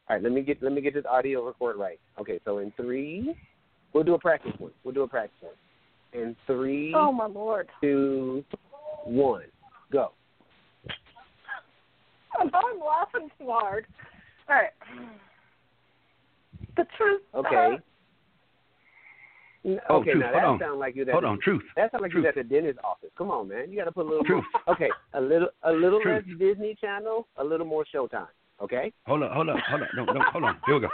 All 0.09 0.17
right, 0.17 0.23
let 0.23 0.33
me 0.33 0.41
get 0.41 0.63
let 0.63 0.73
me 0.73 0.81
get 0.81 0.95
this 0.95 1.05
audio 1.09 1.45
record 1.45 1.77
right. 1.77 2.01
Okay, 2.19 2.41
so 2.45 2.59
in 2.59 2.73
three, 2.73 3.35
we'll 3.93 4.05
do 4.05 4.15
a 4.15 4.19
practice 4.19 4.53
one. 4.59 4.73
We'll 4.85 4.95
do 4.95 5.03
a 5.03 5.09
practice 5.09 5.37
one. 5.41 5.55
In 6.13 6.35
three, 6.47 6.93
Oh 6.95 7.13
my 7.13 7.27
lord! 7.27 7.69
two, 7.81 8.45
one, 9.05 9.45
go. 9.93 10.13
I'm 12.41 12.51
laughing 12.53 13.29
too 13.39 13.47
hard. 13.49 13.87
All 14.49 14.57
right. 14.57 14.71
The 16.77 16.85
truth. 16.97 17.23
Okay. 17.35 17.49
hurts. 17.51 17.83
N- 19.65 19.79
Oh, 19.91 19.97
okay, 19.97 20.13
truth, 20.13 20.25
now 20.25 20.33
that 20.33 20.65
sounds 20.67 20.79
like 20.79 20.97
you. 20.97 21.05
That 21.05 21.13
Hold 21.13 21.25
on, 21.25 21.39
truth. 21.41 21.63
That 21.77 21.91
sounds 21.93 22.01
like 22.03 22.13
Truth. 22.13 22.23
you 22.25 22.29
at 22.31 22.35
the 22.35 22.43
dentist 22.45 22.79
office. 22.83 23.11
Come 23.19 23.31
on, 23.31 23.47
man. 23.49 23.71
You 23.71 23.77
got 23.77 23.85
to 23.85 23.93
put 23.93 24.07
a 24.07 24.09
little 24.09 24.25
Truth. 24.25 24.45
more. 24.67 24.75
Okay, 24.75 24.89
a 25.15 25.21
little, 25.21 25.49
a 25.65 25.71
little 25.73 26.01
Truth. 26.01 26.25
less 26.27 26.39
Disney 26.39 26.75
Channel, 26.81 27.27
a 27.37 27.45
little 27.45 27.67
more 27.67 27.85
Showtime. 27.95 28.27
Okay. 28.63 28.91
Hold 29.07 29.23
on, 29.23 29.33
hold 29.33 29.49
on, 29.51 29.61
hold 29.69 29.83
on. 29.83 29.89
No, 29.95 30.05
no, 30.07 30.23
hold 30.33 30.45
on. 30.45 30.57
Here 30.67 30.75
we 30.77 30.81
go. 30.81 30.89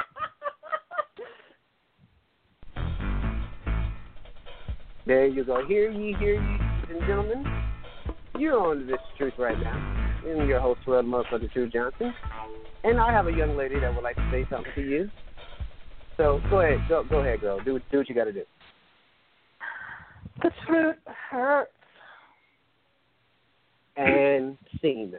There 5.06 5.26
you 5.26 5.44
go. 5.44 5.64
Hear 5.66 5.90
ye, 5.90 6.14
hear 6.18 6.34
ye, 6.34 6.40
ladies 6.40 6.90
and 6.90 7.00
gentlemen. 7.06 7.44
You're 8.38 8.58
on 8.58 8.80
to 8.80 8.84
this 8.84 8.98
truth 9.16 9.34
right 9.38 9.58
now. 9.58 9.72
I'm 10.28 10.48
your 10.48 10.58
host, 10.58 10.80
Red 10.86 11.04
Motherfucker 11.04 11.50
Truth 11.52 11.72
Johnson. 11.72 12.12
And 12.82 12.98
I 13.00 13.12
have 13.12 13.28
a 13.28 13.32
young 13.32 13.56
lady 13.56 13.78
that 13.78 13.94
would 13.94 14.02
like 14.02 14.16
to 14.16 14.28
say 14.32 14.44
something 14.50 14.72
to 14.74 14.80
you. 14.82 15.10
So 16.16 16.40
go 16.50 16.60
ahead, 16.60 16.80
go 16.88 17.04
go 17.08 17.20
ahead, 17.20 17.40
girl. 17.40 17.60
Do 17.64 17.78
do 17.90 17.98
what 17.98 18.08
you 18.08 18.14
got 18.14 18.24
to 18.24 18.32
do. 18.32 18.42
the 20.42 20.50
truth 20.66 20.96
hurts. 21.30 21.70
And 23.96 24.58
scene. 24.82 25.14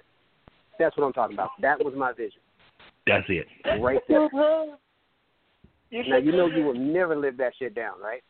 That's 0.77 0.95
what 0.97 1.05
I'm 1.05 1.13
talking 1.13 1.35
about. 1.35 1.49
That 1.61 1.83
was 1.83 1.93
my 1.97 2.11
vision, 2.11 2.41
That's 3.07 3.25
it. 3.27 3.47
right 3.81 3.99
there. 4.07 4.29
Mm-hmm. 4.29 4.75
You 5.89 6.09
Now 6.09 6.17
you 6.17 6.31
know 6.33 6.45
you 6.47 6.63
will 6.63 6.75
never 6.75 7.15
live 7.15 7.37
that 7.37 7.53
shit 7.57 7.73
down, 7.73 7.99
right? 8.03 8.21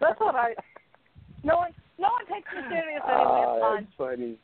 That's 0.00 0.20
what 0.20 0.34
I. 0.34 0.54
No 1.44 1.56
one, 1.58 1.70
no 1.98 2.08
one 2.08 2.26
takes 2.32 2.48
me 2.54 2.60
serious 2.68 3.02
anyway. 3.06 3.24
Oh, 3.26 3.76
it's 3.80 3.86
fine. 3.86 3.86
that's 3.86 3.96
funny. 3.96 4.36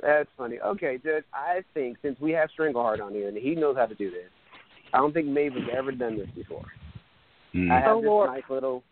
That's 0.00 0.28
funny. 0.36 0.58
Okay, 0.60 0.98
Judge, 1.04 1.24
I 1.34 1.60
think 1.74 1.98
since 2.02 2.18
we 2.20 2.32
have 2.32 2.48
Strangleheart 2.58 3.00
on 3.02 3.12
here 3.12 3.28
and 3.28 3.36
he 3.36 3.54
knows 3.54 3.76
how 3.76 3.86
to 3.86 3.94
do 3.94 4.10
this, 4.10 4.30
I 4.92 4.98
don't 4.98 5.12
think 5.12 5.26
Maeve 5.28 5.52
has 5.52 5.62
ever 5.76 5.92
done 5.92 6.18
this 6.18 6.28
before. 6.34 6.64
Mm. 7.54 7.70
I 7.70 7.80
have 7.80 7.96
Oh, 7.96 8.00
this 8.00 8.08
Lord. 8.08 8.30
nice 8.30 8.42
little 8.50 8.82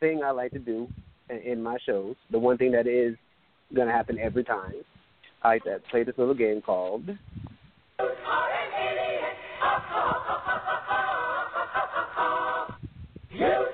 thing 0.00 0.22
I 0.24 0.30
like 0.30 0.52
to 0.52 0.58
do 0.58 0.88
in, 1.30 1.36
in 1.38 1.62
my 1.62 1.76
shows. 1.86 2.16
The 2.30 2.38
one 2.38 2.56
thing 2.58 2.72
that 2.72 2.86
is 2.86 3.14
going 3.74 3.88
to 3.88 3.94
happen 3.94 4.18
every 4.18 4.44
time. 4.44 4.72
I 5.42 5.48
like 5.48 5.64
to 5.64 5.78
play 5.90 6.02
this 6.02 6.16
little 6.18 6.34
game 6.34 6.60
called 6.62 7.04
So, 13.38 13.67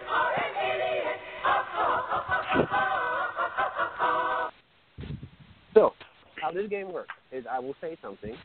how 6.45 6.51
this 6.51 6.69
game 6.69 6.93
works 6.93 7.15
is 7.33 7.47
I 7.51 7.59
will 7.59 7.75
say 7.81 7.97
something, 8.03 8.37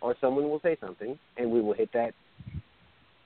or 0.00 0.16
someone 0.20 0.44
will 0.44 0.60
say 0.60 0.76
something, 0.80 1.18
and 1.36 1.50
we 1.50 1.60
will 1.60 1.74
hit 1.74 1.90
that 1.92 2.14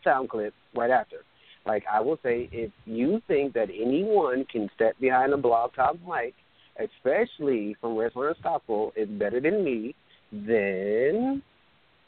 sound 0.03 0.31
clip 0.31 0.53
right 0.75 0.91
after. 0.91 1.19
Like 1.65 1.85
I 1.93 2.01
will 2.01 2.19
say, 2.23 2.49
if 2.51 2.73
you 2.87 3.23
think 3.29 3.55
that 3.55 3.69
anyone 3.71 4.45
can 4.51 4.69
step 4.75 4.99
behind 5.01 5.33
a 5.33 5.37
blog 5.37 5.75
talk 5.75 5.97
mic, 6.07 6.35
especially 6.79 7.77
from 7.81 7.97
Wrestler 7.97 8.31
Unstoppable, 8.31 8.93
is 8.97 9.09
better 9.09 9.41
than 9.41 9.65
me, 9.65 9.95
then 10.33 11.43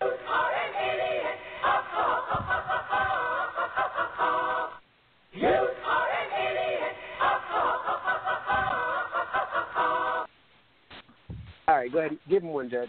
all 0.01 0.11
right, 11.79 11.93
go 11.93 11.99
ahead, 11.99 12.19
give 12.29 12.43
him 12.43 12.51
one, 12.51 12.71
Judge. 12.71 12.89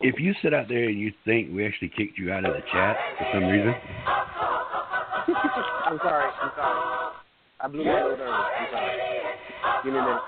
If 0.00 0.20
you 0.20 0.32
sit 0.42 0.54
out 0.54 0.68
there 0.68 0.88
and 0.88 0.98
you 0.98 1.12
think 1.24 1.52
we 1.52 1.66
actually 1.66 1.88
kicked 1.96 2.18
you 2.18 2.32
out 2.32 2.44
of 2.44 2.54
the 2.54 2.60
chat 2.72 2.96
for 3.18 3.26
some 3.34 3.44
reason, 3.44 3.74
I'm 5.28 5.98
sorry, 5.98 6.30
I'm 6.40 6.50
sorry. 6.56 7.12
I 7.60 7.68
blew 7.68 7.84
my 7.84 8.02
load 8.02 8.20
early. 8.20 8.30
I'm 8.30 8.68
sorry. 8.70 8.98
Give 9.84 9.92
me 9.92 9.98
a 9.98 10.02
minute. 10.02 10.20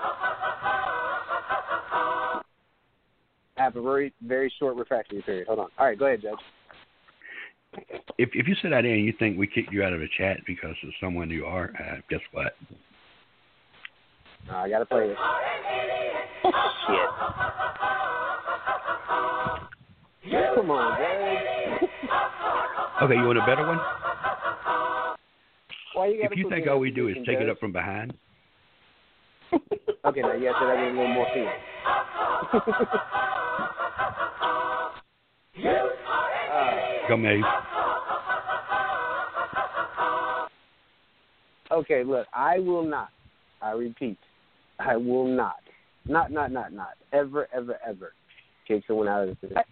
I 3.57 3.63
have 3.63 3.75
a 3.75 3.81
very, 3.81 4.13
very 4.21 4.51
short 4.59 4.75
refractory 4.75 5.21
period. 5.21 5.47
Hold 5.47 5.59
on. 5.59 5.67
All 5.77 5.85
right, 5.85 5.97
go 5.97 6.07
ahead, 6.07 6.21
Judge. 6.21 6.33
if 8.17 8.29
if 8.33 8.47
you 8.47 8.55
sit 8.61 8.73
out 8.73 8.83
there 8.83 8.93
and 8.93 9.05
you 9.05 9.13
think 9.17 9.37
we 9.37 9.47
kicked 9.47 9.71
you 9.71 9.83
out 9.83 9.93
of 9.93 10.01
the 10.01 10.09
chat 10.17 10.37
because 10.45 10.75
of 10.83 10.89
someone 10.99 11.29
you 11.29 11.45
are, 11.45 11.71
uh, 11.79 12.01
guess 12.09 12.19
what? 12.33 12.53
I 14.49 14.67
gotta 14.69 14.85
play 14.85 15.05
it. 15.09 15.17
Come 20.55 20.71
on. 20.71 20.97
Okay, 23.03 23.15
you 23.15 23.23
want 23.23 23.37
a 23.37 23.45
better 23.45 23.65
one? 23.65 23.79
Why 25.93 26.07
you 26.07 26.21
If 26.23 26.37
you 26.37 26.49
think 26.49 26.67
all 26.67 26.79
we 26.79 26.91
do 26.91 27.07
is 27.07 27.17
take 27.25 27.39
it 27.39 27.49
up 27.49 27.59
from 27.59 27.71
behind, 27.71 28.13
Okay, 30.03 30.21
now 30.21 30.33
you 30.33 30.47
have 30.47 30.55
to 30.55 30.65
have 30.65 30.79
a 30.79 30.85
little 30.89 31.07
more 31.07 31.27
uh, 36.49 36.79
come 37.07 37.25
Abe. 37.25 37.43
Okay, 41.71 42.03
look, 42.03 42.25
I 42.33 42.57
will 42.59 42.83
not. 42.83 43.09
I 43.61 43.71
repeat, 43.71 44.17
I 44.79 44.97
will 44.97 45.27
not, 45.27 45.61
not, 46.05 46.31
not, 46.31 46.51
not, 46.51 46.73
not, 46.73 46.93
ever, 47.13 47.47
ever, 47.53 47.77
ever 47.87 48.13
take 48.67 48.83
someone 48.87 49.07
out 49.07 49.23
of 49.23 49.29
the 49.29 49.35
position 49.35 49.63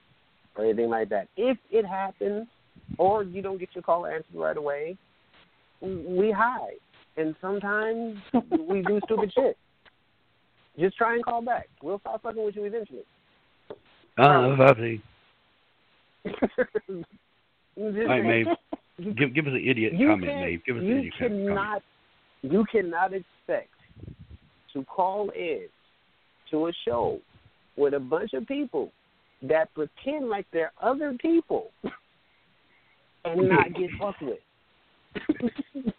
or 0.55 0.65
anything 0.65 0.89
like 0.89 1.09
that. 1.09 1.27
If 1.38 1.57
it 1.71 1.86
happens, 1.86 2.47
or 2.97 3.23
you 3.23 3.41
don't 3.41 3.59
get 3.59 3.69
your 3.73 3.84
call 3.84 4.05
answered 4.05 4.25
right 4.34 4.57
away, 4.57 4.97
we 5.82 6.32
hide, 6.36 6.80
and 7.17 7.36
sometimes 7.41 8.17
we 8.69 8.82
do 8.82 8.99
stupid 9.05 9.32
shit. 9.34 9.57
Just 10.80 10.97
try 10.97 11.15
and 11.15 11.23
call 11.23 11.41
back. 11.41 11.67
We'll 11.82 11.99
stop 11.99 12.21
fucking 12.21 12.43
with 12.43 12.55
you 12.55 12.65
eventually. 12.65 13.03
Uh, 14.17 14.55
Buffy. 14.55 15.01
Just 16.25 16.39
All 17.77 18.07
right, 18.07 18.25
Maeve. 18.25 18.47
Give 19.17 19.34
give 19.34 19.47
us 19.47 19.53
an 19.53 19.65
idiot 19.65 19.93
comment, 19.97 20.41
Maeve. 20.41 20.61
Give 20.65 20.75
us 20.75 20.84
an 20.84 20.97
idiot 20.97 21.13
com- 21.17 21.30
comment. 21.30 21.47
cannot 21.47 21.82
you 22.41 22.65
cannot 22.71 23.13
expect 23.13 23.69
to 24.73 24.84
call 24.86 25.30
in 25.30 25.67
to 26.52 26.68
a 26.68 26.72
show 26.86 27.20
with 27.78 27.93
a 27.93 28.00
bunch 28.00 28.34
of 28.34 28.47
people 28.47 28.91
that 29.43 29.74
pretend 29.74 30.30
like 30.30 30.45
they're 30.52 30.72
other 30.82 31.16
people 31.22 31.72
and 33.26 33.50
not 33.50 33.74
get 33.74 33.89
fucked 34.00 34.22
with. 34.22 34.39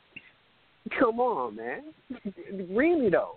Come 0.98 1.20
on, 1.20 1.56
man. 1.56 1.82
Really 2.70 3.10
though. 3.10 3.36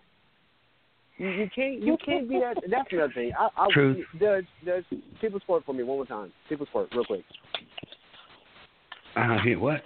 You, 1.18 1.30
you 1.30 1.50
can't 1.56 1.82
you 1.82 1.98
can't 2.04 2.28
be 2.28 2.40
that 2.40 2.56
that's 2.70 2.90
another 2.92 3.14
thing. 3.14 3.32
I, 3.38 3.50
I 3.56 3.68
Truth. 3.72 4.06
does 4.20 4.44
does 4.66 4.84
people 5.22 5.40
sport 5.40 5.64
for 5.66 5.74
me 5.74 5.84
one 5.84 5.98
more 5.98 6.06
time. 6.06 6.32
People 6.50 6.66
sport 6.66 6.90
real 6.94 7.06
quick. 7.06 7.24
Uh, 9.16 9.38
here, 9.44 9.60
what? 9.60 9.82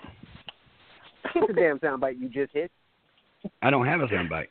Hit 1.33 1.43
the 1.47 1.53
damn 1.53 1.79
soundbite 1.79 2.19
you 2.19 2.29
just 2.29 2.53
hit. 2.53 2.71
I 3.61 3.69
don't 3.69 3.85
have 3.85 3.99
a 3.99 4.07
soundbite. 4.07 4.47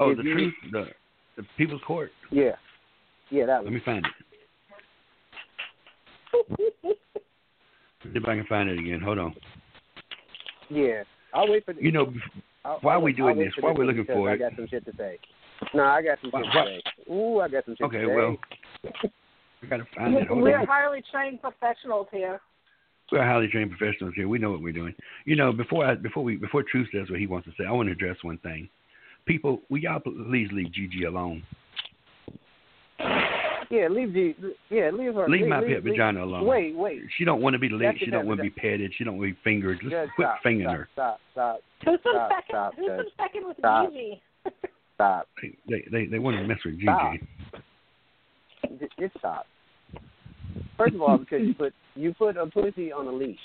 Oh, 0.00 0.10
If 0.10 0.18
the 0.18 0.22
you- 0.24 0.34
truth, 0.34 0.54
the 0.72 0.84
the 1.36 1.46
People's 1.58 1.82
Court. 1.86 2.10
Yeah. 2.30 2.52
Yeah, 3.30 3.46
that 3.46 3.62
was 3.64 3.70
Let 3.70 3.72
was. 3.72 3.80
me 3.80 3.80
find 3.84 4.06
it. 4.06 4.12
See 8.02 8.10
if 8.14 8.24
I 8.24 8.36
can 8.36 8.46
find 8.46 8.68
it 8.70 8.78
again. 8.78 9.00
Hold 9.00 9.18
on. 9.18 9.34
Yeah. 10.70 11.02
I'll 11.34 11.50
wait 11.50 11.64
for 11.64 11.72
the. 11.74 11.82
You 11.82 11.92
know, 11.92 12.12
I'll, 12.64 12.78
why 12.80 12.94
I'll, 12.94 13.00
are 13.00 13.02
we 13.02 13.12
doing 13.12 13.38
this? 13.38 13.52
for 13.54 13.62
Why 13.62 13.70
this 13.72 13.78
we're 13.78 13.84
looking 13.86 14.02
because 14.02 14.16
for 14.16 14.30
I 14.30 14.36
got 14.36 14.52
some 14.56 14.66
shit 14.68 14.84
to 14.86 14.92
say. 14.96 15.18
No, 15.74 15.84
I 15.84 16.02
got 16.02 16.18
some 16.20 16.30
shit 16.30 16.46
Why- 16.54 16.64
to 16.64 16.80
say. 17.06 17.12
Ooh, 17.12 17.40
I 17.40 17.48
got 17.48 17.64
some 17.64 17.74
shit 17.76 17.86
okay, 17.86 17.98
to 18.00 18.06
say. 18.06 18.12
Okay, 18.12 18.16
well, 18.16 18.36
I 19.62 19.66
gotta 19.66 19.86
find 19.96 20.14
it. 20.14 20.28
Hold 20.28 20.42
We're 20.42 20.58
on. 20.58 20.66
highly 20.66 21.02
trained 21.10 21.40
professionals 21.40 22.06
here. 22.12 22.40
We're 23.10 23.24
highly 23.24 23.48
trained 23.48 23.70
professionals 23.76 24.14
here. 24.16 24.28
We 24.28 24.38
know 24.38 24.50
what 24.50 24.62
we're 24.62 24.72
doing. 24.72 24.94
You 25.24 25.36
know, 25.36 25.52
before 25.52 25.84
I 25.86 25.94
before 25.94 26.22
we 26.24 26.36
before 26.36 26.62
Truth 26.62 26.88
says 26.92 27.10
what 27.10 27.18
he 27.20 27.26
wants 27.26 27.46
to 27.48 27.52
say, 27.58 27.66
I 27.66 27.72
want 27.72 27.88
to 27.88 27.92
address 27.92 28.16
one 28.22 28.38
thing. 28.38 28.68
People, 29.26 29.60
will 29.68 29.78
y'all 29.78 30.00
please 30.00 30.48
leave 30.52 30.72
Gigi 30.72 31.04
alone? 31.04 31.42
Yeah, 33.70 33.88
leave 33.90 34.12
the. 34.12 34.34
Yeah, 34.70 34.90
leave 34.92 35.14
her. 35.14 35.28
Leave 35.28 35.48
my 35.48 35.60
pet 35.60 35.68
leave, 35.68 35.82
vagina 35.82 36.24
alone. 36.24 36.46
Wait, 36.46 36.76
wait. 36.76 37.02
She 37.18 37.24
don't 37.24 37.42
want 37.42 37.54
to 37.54 37.58
be 37.58 37.68
licked. 37.68 37.98
She 37.98 38.10
don't 38.10 38.26
want 38.26 38.38
to 38.38 38.44
be 38.44 38.50
petted. 38.50 38.92
She 38.96 39.02
don't 39.02 39.18
want 39.18 39.30
to 39.30 39.34
be 39.34 39.40
fingered. 39.42 39.80
Let's 39.82 40.06
Just 40.06 40.14
quit 40.14 40.28
stop, 40.28 40.42
fingering 40.42 40.68
stop, 40.68 40.76
her. 40.76 40.88
Stop, 40.92 41.20
stop, 41.32 41.60
Who's 41.84 42.00
been 42.04 42.12
Stop, 42.12 42.30
second? 42.30 42.44
stop, 42.48 42.74
Who's 42.76 42.86
Judge. 42.86 43.06
second 43.16 43.46
with 43.48 43.56
Stop. 43.58 43.92
Gigi? 43.92 44.22
stop. 44.94 45.28
They 45.68 45.84
they 45.90 46.06
they 46.06 46.18
want 46.20 46.36
to 46.36 46.46
mess 46.46 46.58
with 46.64 46.74
Gigi. 46.74 46.86
Stop. 46.86 47.12
Just, 48.78 48.92
just 49.00 49.18
stop. 49.18 49.46
First 50.76 50.94
of 50.94 51.02
all, 51.02 51.18
because 51.18 51.40
you 51.44 51.54
put 51.54 51.74
you 51.96 52.14
put 52.14 52.36
a 52.36 52.46
pussy 52.46 52.92
on 52.92 53.06
a 53.08 53.12
leash. 53.12 53.38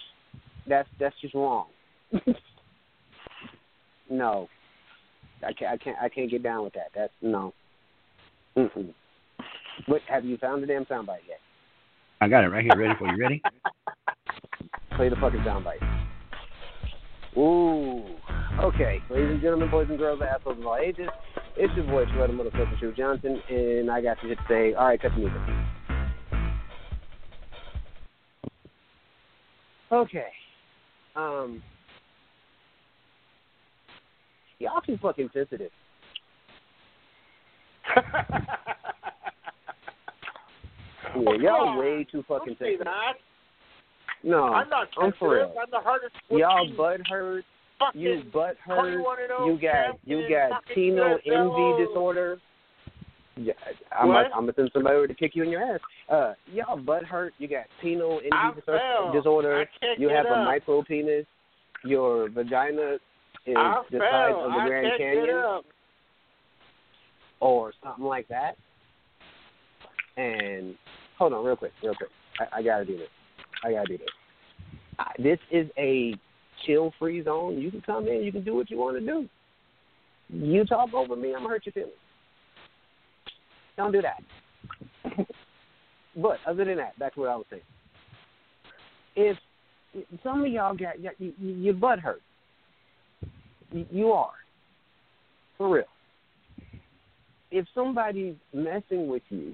That's 0.67 0.87
that's 0.99 1.15
just 1.21 1.33
wrong. 1.33 1.65
no, 4.09 4.47
I 5.43 5.53
can't. 5.53 5.71
I 5.71 5.77
can't. 5.77 5.97
I 6.01 6.09
can't 6.09 6.29
get 6.29 6.43
down 6.43 6.63
with 6.63 6.73
that. 6.73 6.89
That's 6.95 7.13
no. 7.21 7.53
Mm-mm. 8.57 8.93
What 9.87 10.01
have 10.07 10.25
you 10.25 10.37
found 10.37 10.61
the 10.61 10.67
damn 10.67 10.85
soundbite 10.85 11.27
yet? 11.27 11.39
I 12.19 12.27
got 12.27 12.43
it 12.43 12.49
right 12.49 12.63
here, 12.63 12.77
ready 12.77 12.93
for 12.99 13.07
you. 13.07 13.17
Ready? 13.17 13.41
Play 14.95 15.09
the 15.09 15.15
fucking 15.15 15.39
soundbite. 15.39 15.81
Ooh. 17.37 18.03
Okay, 18.59 18.99
ladies 19.09 19.31
and 19.31 19.41
gentlemen, 19.41 19.71
boys 19.71 19.87
and 19.89 19.97
girls, 19.97 20.21
assholes 20.21 20.59
of 20.59 20.65
all 20.65 20.75
ages, 20.75 21.07
it's 21.55 21.73
your 21.75 21.85
boy, 21.85 22.05
Shredder 22.05 22.31
Motherfucker 22.31 22.77
Shoe 22.79 22.93
Johnson, 22.95 23.41
and 23.49 23.89
I 23.89 24.01
got 24.01 24.17
some 24.19 24.29
shit 24.29 24.37
to 24.37 24.43
say. 24.49 24.73
All 24.73 24.87
right, 24.87 25.01
cut 25.01 25.11
the 25.11 25.17
music. 25.17 25.41
Okay. 29.91 30.27
Um. 31.15 31.63
Y'all 34.61 34.81
too 34.81 34.97
fucking 35.01 35.29
sensitive. 35.33 35.71
Yeah, 41.13 41.33
y'all 41.41 41.77
way 41.77 42.07
too 42.09 42.23
fucking 42.25 42.55
sensitive. 42.57 42.85
that. 42.85 43.13
No, 44.23 44.45
I'm 44.45 44.69
not 44.69 44.87
I'm 44.97 45.11
for 45.19 45.35
real. 45.35 45.53
I'm 45.61 45.67
the 45.69 45.79
hardest 45.79 46.15
Y'all 46.29 46.71
butt 46.77 47.01
hurt. 47.09 47.43
You 47.93 48.23
butt 48.31 48.55
hurt. 48.63 49.03
You 49.45 49.59
got 49.61 49.99
you 50.05 50.27
got 50.29 50.63
Tino 50.73 51.17
envy 51.25 51.85
disorder. 51.85 52.39
Yeah, 53.35 53.53
I'm 53.91 54.07
What? 54.07 54.27
I'm 54.27 54.41
gonna 54.41 54.53
send 54.55 54.71
somebody 54.73 54.95
over 54.95 55.07
to 55.07 55.13
kick 55.13 55.31
you 55.35 55.43
in 55.43 55.49
your 55.49 55.61
ass. 55.61 55.79
Uh, 56.09 56.33
y'all 56.51 56.77
butt 56.77 57.03
hurt. 57.03 57.33
You 57.39 57.49
got 57.49 57.65
Tino 57.81 58.19
envy 58.19 58.61
disorder. 59.13 59.65
You 59.97 60.07
have 60.07 60.25
a 60.27 60.29
up. 60.29 60.45
micro 60.45 60.81
penis. 60.83 61.25
Your 61.83 62.29
vagina 62.29 62.97
is 63.45 63.55
I 63.57 63.81
the 63.91 63.97
fell. 63.99 64.11
size 64.11 64.33
of 64.37 64.51
the 64.51 64.57
I 64.59 64.67
Grand 64.67 64.91
Canyon, 64.97 65.61
or 67.39 67.73
something 67.83 68.05
like 68.05 68.27
that. 68.27 68.55
And 70.17 70.75
hold 71.17 71.33
on, 71.33 71.43
real 71.45 71.55
quick, 71.55 71.71
real 71.83 71.95
quick. 71.95 72.09
I, 72.39 72.59
I 72.59 72.63
gotta 72.63 72.85
do 72.85 72.97
this. 72.97 73.07
I 73.63 73.71
gotta 73.71 73.87
do 73.87 73.97
this. 73.97 74.07
I, 74.99 75.11
this 75.17 75.39
is 75.51 75.67
a 75.77 76.13
chill-free 76.65 77.23
zone. 77.23 77.57
You 77.59 77.71
can 77.71 77.81
come 77.81 78.07
in. 78.07 78.21
You 78.21 78.31
can 78.31 78.43
do 78.43 78.55
what 78.55 78.69
you 78.69 78.77
want 78.77 78.99
to 78.99 79.05
do. 79.05 79.27
You 80.29 80.63
talk 80.65 80.93
over 80.93 81.15
me, 81.15 81.29
I'm 81.29 81.41
gonna 81.41 81.49
hurt 81.49 81.65
your 81.65 81.73
feelings. 81.73 81.93
Don't 83.77 83.91
do 83.91 84.01
that. 84.01 85.25
but 86.15 86.37
other 86.47 86.65
than 86.65 86.77
that, 86.77 87.13
to 87.13 87.19
what 87.19 87.29
I 87.29 87.35
was 87.35 87.45
saying. 87.49 87.61
If 89.15 89.37
some 90.23 90.45
of 90.45 90.51
y'all 90.51 90.75
got 90.75 91.01
got- 91.01 91.19
you, 91.19 91.33
you, 91.39 91.53
your 91.55 91.73
butt 91.73 91.99
hurt, 91.99 92.21
you, 93.71 94.11
are 94.11 94.31
for 95.57 95.75
real. 95.75 95.83
If 97.51 97.65
somebody's 97.75 98.35
messing 98.53 99.07
with 99.07 99.23
you, 99.29 99.53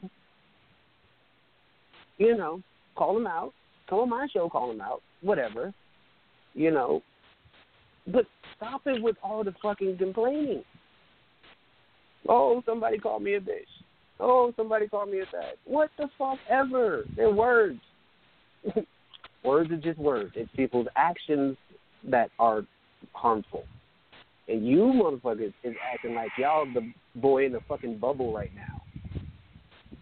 you 2.17 2.37
know, 2.37 2.61
call 2.95 3.13
them 3.13 3.27
out. 3.27 3.53
Come 3.89 3.99
on 3.99 4.09
my 4.09 4.27
show, 4.31 4.49
call 4.49 4.69
them 4.69 4.81
out. 4.81 5.01
Whatever, 5.21 5.73
you 6.53 6.71
know. 6.71 7.01
But 8.07 8.25
stop 8.55 8.81
it 8.85 9.01
with 9.01 9.15
all 9.23 9.43
the 9.43 9.53
fucking 9.61 9.97
complaining. 9.97 10.63
Oh, 12.27 12.61
somebody 12.65 12.97
called 12.97 13.23
me 13.23 13.35
a 13.35 13.39
bitch. 13.39 13.65
Oh, 14.19 14.51
somebody 14.55 14.87
called 14.87 15.09
me 15.09 15.19
a 15.19 15.25
fag. 15.25 15.53
What 15.65 15.89
the 15.97 16.09
fuck 16.17 16.39
ever? 16.49 17.05
They're 17.15 17.31
words. 17.31 17.79
words 19.43 19.71
are 19.71 19.77
just 19.77 19.99
words. 19.99 20.31
It's 20.35 20.49
people's 20.55 20.87
actions 20.95 21.55
that 22.09 22.31
are 22.39 22.63
harmful. 23.13 23.63
And 24.47 24.65
you 24.65 24.79
motherfuckers 24.79 25.53
is 25.63 25.75
acting 25.93 26.15
like 26.15 26.31
y'all 26.37 26.65
the 26.65 26.91
boy 27.15 27.45
in 27.45 27.51
the 27.51 27.59
fucking 27.67 27.97
bubble 27.97 28.33
right 28.33 28.51
now. 28.55 28.81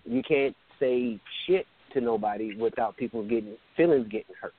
You 0.05 0.21
can't 0.21 0.55
say 0.79 1.19
shit 1.45 1.65
to 1.93 2.01
nobody 2.01 2.55
without 2.55 2.95
people 2.95 3.23
getting 3.23 3.57
feelings 3.75 4.05
getting 4.05 4.35
hurt. 4.39 4.53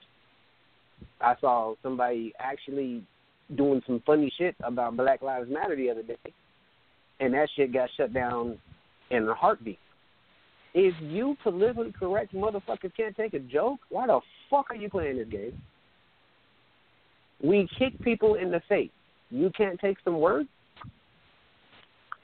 I 1.21 1.35
saw 1.41 1.75
somebody 1.83 2.33
actually 2.39 3.05
doing 3.55 3.81
some 3.87 4.03
funny 4.05 4.33
shit 4.37 4.57
about 4.65 4.97
Black 4.97 5.23
Lives 5.23 5.49
Matter 5.49 5.77
the 5.77 5.91
other 5.91 6.03
day, 6.03 6.17
and 7.21 7.33
that 7.35 7.49
shit 7.55 7.73
got 7.73 7.89
shut 7.97 8.13
down 8.13 8.59
in 9.11 9.29
a 9.29 9.35
heartbeat. 9.35 9.79
If 10.75 10.95
you 11.01 11.37
politically 11.43 11.93
correct 11.99 12.35
motherfuckers 12.35 12.95
can't 12.97 13.17
take 13.17 13.35
a 13.35 13.39
joke, 13.39 13.79
why 13.89 14.09
the 14.09 14.21
fuck 14.51 14.67
are 14.71 14.77
you 14.77 14.91
playing 14.91 15.17
this 15.17 15.29
game? 15.29 15.61
We 17.43 17.69
kick 17.79 17.99
people 18.03 18.35
in 18.35 18.51
the 18.51 18.61
face. 18.69 18.91
You 19.31 19.51
can't 19.57 19.79
take 19.81 19.97
some 20.05 20.21
words? 20.21 20.49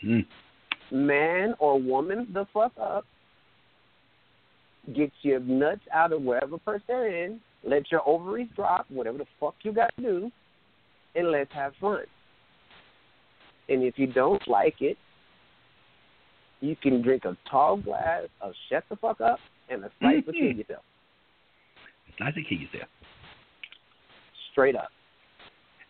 Mm. 0.04 0.26
Man 0.90 1.54
or 1.58 1.80
woman 1.80 2.28
the 2.32 2.46
fuck 2.52 2.72
up. 2.80 3.04
Get 4.94 5.12
your 5.22 5.40
nuts 5.40 5.80
out 5.92 6.12
of 6.12 6.22
wherever 6.22 6.56
they're 6.88 7.24
in. 7.24 7.40
Let 7.64 7.90
your 7.90 8.06
ovaries 8.06 8.48
drop, 8.56 8.86
whatever 8.90 9.18
the 9.18 9.26
fuck 9.38 9.54
you 9.62 9.72
got 9.72 9.94
to 9.96 10.02
do, 10.02 10.32
and 11.14 11.30
let's 11.30 11.52
have 11.52 11.72
fun. 11.80 12.04
And 13.68 13.84
if 13.84 13.94
you 13.96 14.08
don't 14.08 14.46
like 14.48 14.80
it, 14.80 14.98
you 16.60 16.76
can 16.76 17.02
drink 17.02 17.24
a 17.24 17.36
tall 17.48 17.76
glass 17.76 18.24
of 18.40 18.52
shut 18.68 18.84
the 18.88 18.96
fuck 18.96 19.20
up 19.20 19.38
and 19.68 19.84
a 19.84 19.90
sight 20.00 20.24
Mhm. 20.24 20.26
between 20.26 20.58
yourself. 20.58 20.84
It's 22.08 22.18
nice 22.20 22.34
to 22.34 22.42
keep 22.42 22.60
yourself. 22.60 22.90
Straight 24.50 24.76
up. 24.76 24.92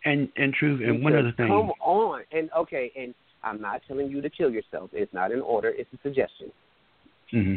And 0.05 0.29
and 0.35 0.53
truth. 0.53 0.81
And 0.83 1.03
one 1.03 1.13
Because, 1.13 1.25
other 1.27 1.35
thing. 1.37 1.47
Come 1.47 1.71
on. 1.81 2.23
And 2.31 2.49
okay, 2.57 2.91
and 2.97 3.13
I'm 3.43 3.61
not 3.61 3.81
telling 3.87 4.09
you 4.09 4.21
to 4.21 4.29
kill 4.29 4.49
yourself. 4.49 4.89
It's 4.93 5.13
not 5.13 5.31
an 5.31 5.41
order, 5.41 5.69
it's 5.69 5.89
a 5.93 5.97
suggestion. 6.01 6.51
hmm 7.31 7.55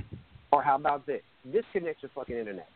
Or 0.52 0.62
how 0.62 0.76
about 0.76 1.06
this? 1.06 1.22
Disconnect 1.52 2.02
your 2.02 2.10
fucking 2.14 2.36
internet. 2.36 2.68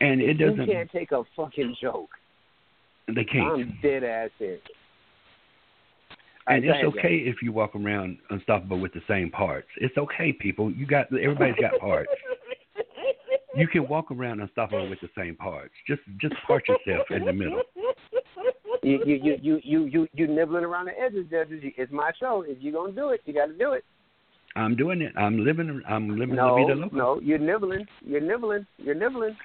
And 0.00 0.20
it 0.20 0.34
doesn't. 0.34 0.66
You 0.66 0.66
can't 0.66 0.90
take 0.90 1.12
a 1.12 1.22
fucking 1.36 1.76
joke. 1.80 2.10
They 3.08 3.24
can't. 3.24 3.52
I'm 3.52 3.78
dead 3.82 4.04
ass 4.04 4.30
serious. 4.38 4.60
And 6.48 6.64
it's 6.64 6.84
okay 6.96 7.18
if 7.18 7.36
you 7.40 7.52
walk 7.52 7.76
around 7.76 8.18
unstoppable 8.30 8.80
with 8.80 8.92
the 8.92 9.02
same 9.08 9.30
parts. 9.30 9.68
It's 9.76 9.96
okay, 9.96 10.32
people. 10.32 10.72
You 10.72 10.86
got 10.86 11.06
everybody's 11.12 11.54
got 11.60 11.78
parts. 11.80 12.10
You 13.54 13.68
can 13.68 13.86
walk 13.86 14.10
around 14.10 14.40
unstoppable 14.40 14.88
with 14.88 15.00
the 15.00 15.10
same 15.16 15.36
parts. 15.36 15.72
Just 15.86 16.00
just 16.20 16.34
part 16.46 16.66
yourself 16.68 17.06
in 17.10 17.24
the 17.24 17.32
middle. 17.32 17.62
You 18.82 19.00
you 19.04 19.20
you 19.22 19.38
you 19.42 19.60
you 19.62 19.84
you 19.86 20.08
you 20.14 20.26
nibbling 20.26 20.64
around 20.64 20.86
the 20.86 20.98
edges, 20.98 21.26
judges. 21.30 21.62
It's 21.62 21.92
my 21.92 22.12
show. 22.18 22.44
If 22.46 22.58
you're 22.60 22.72
gonna 22.72 22.92
do 22.92 23.10
it, 23.10 23.20
you 23.26 23.34
got 23.34 23.46
to 23.46 23.52
do 23.58 23.72
it. 23.72 23.84
I'm 24.56 24.76
doing 24.76 25.02
it. 25.02 25.12
I'm 25.16 25.44
living. 25.44 25.82
I'm 25.88 26.18
living 26.18 26.36
No, 26.36 26.54
la 26.54 26.56
vida 26.56 26.74
loca. 26.74 26.96
no, 26.96 27.20
you're 27.20 27.38
nibbling. 27.38 27.86
You're 28.04 28.20
nibbling. 28.20 28.66
You're 28.78 28.94
nibbling. 28.94 29.36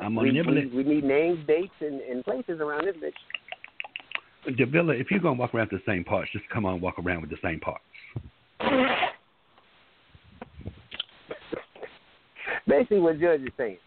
I'm 0.00 0.16
we, 0.16 0.32
gonna 0.32 0.50
we, 0.50 0.66
we 0.66 0.82
need 0.82 1.04
names, 1.04 1.38
dates, 1.46 1.72
and, 1.80 2.00
and 2.00 2.24
places 2.24 2.60
around 2.60 2.86
this 2.86 2.96
bitch. 2.96 4.56
Davila, 4.56 4.94
if 4.94 5.10
you're 5.10 5.20
gonna 5.20 5.38
walk 5.38 5.54
around 5.54 5.70
the 5.70 5.80
same 5.86 6.04
parts, 6.04 6.30
just 6.32 6.48
come 6.50 6.66
on, 6.66 6.80
walk 6.80 6.98
around 6.98 7.20
with 7.22 7.30
the 7.30 7.38
same 7.42 7.60
parts. 7.60 7.84
Basically, 12.84 13.00
what 13.00 13.18
Judge 13.18 13.40
is 13.40 13.48
saying 13.56 13.78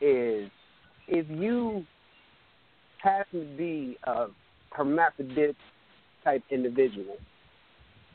is 0.00 0.50
if 1.06 1.24
you 1.30 1.84
happen 3.00 3.40
to 3.40 3.56
be 3.56 3.96
a 4.04 4.26
hermaphrodite 4.72 5.54
type 6.24 6.42
individual, 6.50 7.16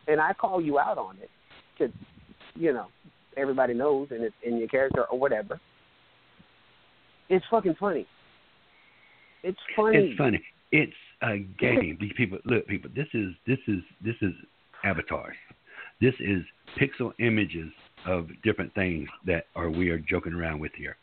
and 0.09 0.19
I 0.19 0.33
call 0.33 0.61
you 0.61 0.77
out 0.77 0.97
on 0.97 1.15
it, 1.21 1.29
because 1.77 1.95
you 2.55 2.73
know 2.73 2.87
everybody 3.37 3.73
knows, 3.73 4.09
and 4.11 4.21
it's 4.23 4.35
in 4.43 4.57
your 4.57 4.67
character 4.67 5.05
or 5.05 5.17
whatever. 5.17 5.57
It's 7.29 7.45
fucking 7.49 7.75
funny. 7.79 8.05
It's 9.43 9.57
funny. 9.77 9.97
It's 9.99 10.17
funny. 10.17 10.43
It's 10.73 10.91
a 11.21 11.37
game. 11.57 11.97
These 12.01 12.11
people 12.17 12.39
look, 12.43 12.67
people. 12.67 12.89
This 12.93 13.07
is 13.13 13.29
this 13.47 13.59
is 13.69 13.79
this 14.03 14.15
is 14.21 14.33
avatars. 14.83 15.37
This 16.01 16.15
is 16.19 16.41
pixel 16.77 17.13
images 17.19 17.71
of 18.05 18.27
different 18.43 18.73
things 18.73 19.07
that 19.25 19.45
are 19.55 19.69
we 19.69 19.89
are 19.89 19.99
joking 19.99 20.33
around 20.33 20.59
with 20.59 20.71
here. 20.77 20.95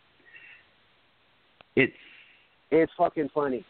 It's 1.77 1.93
It's 2.71 2.93
fucking 2.97 3.31
funny. 3.35 3.65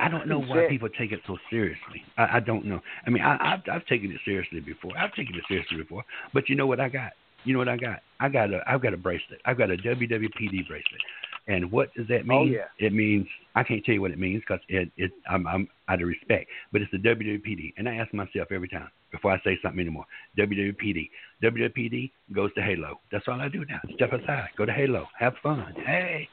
I 0.00 0.08
don't 0.08 0.28
know 0.28 0.40
why 0.46 0.66
people 0.68 0.88
take 0.90 1.12
it 1.12 1.20
so 1.26 1.38
seriously. 1.50 2.02
I, 2.18 2.36
I 2.36 2.40
don't 2.40 2.66
know. 2.66 2.80
I 3.06 3.10
mean, 3.10 3.22
I, 3.22 3.54
I've 3.54 3.60
I've 3.72 3.86
taken 3.86 4.10
it 4.10 4.18
seriously 4.24 4.60
before. 4.60 4.92
I've 4.96 5.14
taken 5.14 5.34
it 5.34 5.44
seriously 5.48 5.78
before. 5.78 6.04
But 6.32 6.48
you 6.48 6.56
know 6.56 6.66
what 6.66 6.80
I 6.80 6.88
got? 6.88 7.12
You 7.44 7.52
know 7.52 7.58
what 7.58 7.68
I 7.68 7.76
got? 7.76 8.00
I 8.20 8.28
got 8.28 8.52
a 8.52 8.60
I've 8.66 8.82
got 8.82 8.94
a 8.94 8.96
bracelet. 8.96 9.40
I've 9.44 9.58
got 9.58 9.70
a 9.70 9.76
WWPD 9.76 10.68
bracelet. 10.68 11.00
And 11.46 11.70
what 11.70 11.92
does 11.94 12.08
that 12.08 12.22
oh, 12.22 12.26
mean? 12.26 12.38
Oh, 12.38 12.44
yeah. 12.44 12.86
It 12.86 12.92
means 12.92 13.26
I 13.54 13.62
can't 13.62 13.84
tell 13.84 13.94
you 13.94 14.00
what 14.00 14.10
it 14.10 14.18
means 14.18 14.42
because 14.46 14.64
it 14.68 14.90
it 14.96 15.12
I'm 15.28 15.46
I'm 15.46 15.68
out 15.88 16.00
of 16.00 16.08
respect. 16.08 16.48
But 16.72 16.82
it's 16.82 16.90
the 16.90 16.98
WWPD, 16.98 17.74
and 17.76 17.88
I 17.88 17.96
ask 17.96 18.12
myself 18.14 18.48
every 18.50 18.68
time 18.68 18.88
before 19.14 19.32
I 19.32 19.40
say 19.44 19.58
something 19.62 19.80
anymore. 19.80 20.04
WWPD. 20.38 21.08
WWPD 21.42 22.10
goes 22.34 22.52
to 22.54 22.62
Halo. 22.62 23.00
That's 23.12 23.24
all 23.28 23.40
I 23.40 23.48
do 23.48 23.64
now. 23.68 23.80
Step 23.94 24.12
aside. 24.12 24.48
Go 24.58 24.66
to 24.66 24.72
Halo. 24.72 25.06
Have 25.18 25.34
fun. 25.42 25.72
Hey. 25.86 26.28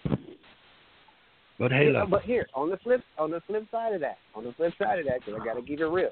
Go 1.59 1.67
to 1.67 1.75
Halo. 1.75 2.07
But 2.09 2.23
here, 2.23 2.47
on 2.55 2.71
the 2.71 2.77
flip, 2.77 3.01
on 3.19 3.29
the 3.29 3.41
flip 3.45 3.65
side 3.69 3.93
of 3.93 4.01
that, 4.01 4.17
on 4.33 4.43
the 4.43 4.53
flip 4.53 4.73
side 4.79 4.99
of 4.99 5.05
that, 5.05 5.19
because 5.19 5.39
I 5.39 5.45
gotta 5.45 5.61
keep 5.61 5.79
it 5.79 5.85
real. 5.85 6.09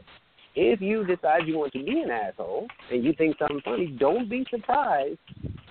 If 0.55 0.79
you 0.79 1.05
decide 1.05 1.47
you 1.47 1.57
want 1.57 1.73
to 1.73 1.83
be 1.83 2.01
an 2.01 2.11
asshole 2.11 2.67
and 2.91 3.03
you 3.03 3.13
think 3.13 3.37
something 3.39 3.61
funny, 3.65 3.95
don't 3.99 4.29
be 4.29 4.45
surprised 4.49 5.17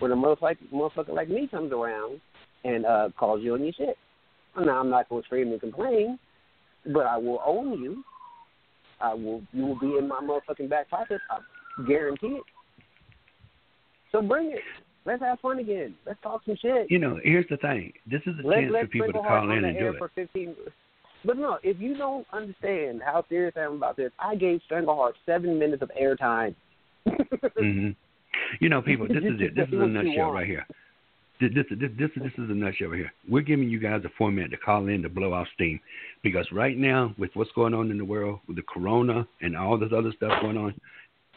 when 0.01 0.11
a 0.11 0.17
motherfucker, 0.17 0.57
motherfucker 0.73 1.15
like 1.15 1.29
me 1.29 1.47
comes 1.49 1.73
around 1.73 2.21
and 2.65 2.87
uh 2.87 3.09
calls 3.19 3.41
you 3.43 3.55
on 3.55 3.63
your 3.63 3.73
shit. 3.73 3.97
Now 4.59 4.81
I'm 4.81 4.91
not 4.91 5.09
gonna 5.09 5.23
scream 5.25 5.53
and 5.53 5.61
complain, 5.61 6.19
but 6.93 7.07
I 7.07 7.17
will 7.17 7.41
own 7.47 7.81
you. 7.81 8.03
I 9.01 9.15
will. 9.15 9.43
You 9.53 9.67
will 9.67 9.79
be 9.79 9.97
in 9.99 10.09
my 10.09 10.21
motherfucking 10.21 10.69
back 10.69 10.91
pocket. 10.91 11.21
I 11.31 11.39
guarantee 11.87 12.27
it. 12.29 12.43
So 14.13 14.23
bring 14.23 14.53
it. 14.53 14.63
Let's 15.05 15.23
have 15.23 15.41
fun 15.41 15.59
again. 15.59 15.95
Let's 16.07 16.21
talk 16.23 16.43
some 16.45 16.57
shit. 16.61 16.91
You 16.91 16.99
know, 16.99 17.19
here's 17.23 17.47
the 17.49 17.57
thing. 17.57 17.93
This 18.07 18.21
is 18.27 18.35
a 18.43 18.47
Let, 18.47 18.57
chance 18.61 18.75
for 18.81 18.87
people 18.89 19.13
to 19.13 19.21
call 19.21 19.51
in 19.51 19.65
and 19.65 19.79
do 19.79 19.89
it. 19.89 19.99
for 19.99 20.11
15. 20.15 20.55
But 21.25 21.37
no, 21.37 21.59
if 21.63 21.81
you 21.81 21.97
don't 21.97 22.27
understand 22.33 23.03
how 23.05 23.25
serious 23.29 23.55
I 23.57 23.61
am 23.61 23.75
about 23.75 23.97
this, 23.97 24.13
I 24.19 24.37
gave 24.37 24.61
Strangleheart 24.71 25.13
seven 25.27 25.59
minutes 25.59 25.83
of 25.83 25.91
airtime. 26.01 26.55
hmm 27.07 27.91
You 28.61 28.69
know, 28.69 28.83
people, 28.83 29.09
this 29.09 29.17
is 29.25 29.41
it. 29.41 29.55
This 29.55 29.69
is 29.69 29.75
a 29.75 29.87
nutshell 29.87 30.31
right 30.31 30.47
here. 30.47 30.67
This, 31.41 31.51
this, 31.55 31.67
this, 31.71 31.91
this, 31.97 32.11
this 32.17 32.33
is 32.33 32.51
a 32.51 32.55
nutshell 32.55 32.89
right 32.89 32.99
here. 32.99 33.13
We're 33.29 33.43
giving 33.43 33.69
you 33.69 33.79
guys 33.79 34.03
a 34.05 34.09
format 34.19 34.51
to 34.51 34.57
call 34.57 34.89
in 34.89 35.03
to 35.03 35.09
blow 35.09 35.33
off 35.33 35.47
steam, 35.55 35.79
because 36.25 36.47
right 36.51 36.77
now, 36.77 37.15
with 37.17 37.31
what's 37.35 37.53
going 37.53 37.75
on 37.75 37.93
in 37.93 37.99
the 37.99 38.05
world, 38.05 38.41
with 38.49 38.57
the 38.57 38.63
corona 38.63 39.27
and 39.41 39.57
all 39.57 39.79
this 39.79 39.93
other 39.97 40.13
stuff 40.17 40.43
going 40.43 40.57
on, 40.57 40.75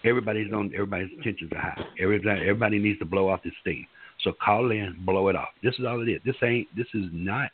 everybody's 0.03 0.51
on. 0.51 0.71
Everybody's 0.73 1.09
tensions 1.23 1.51
are 1.51 1.61
high. 1.61 1.83
Everybody, 1.99 2.41
everybody 2.41 2.79
needs 2.79 2.97
to 2.99 3.05
blow 3.05 3.29
off 3.29 3.43
this 3.43 3.53
steam. 3.61 3.85
So 4.23 4.33
call 4.43 4.71
in, 4.71 4.95
blow 5.05 5.27
it 5.29 5.35
off. 5.35 5.49
This 5.61 5.75
is 5.77 5.85
all 5.85 6.01
it 6.01 6.09
is. 6.09 6.21
This 6.25 6.35
ain't. 6.43 6.67
This 6.75 6.87
is 6.95 7.05
not. 7.11 7.51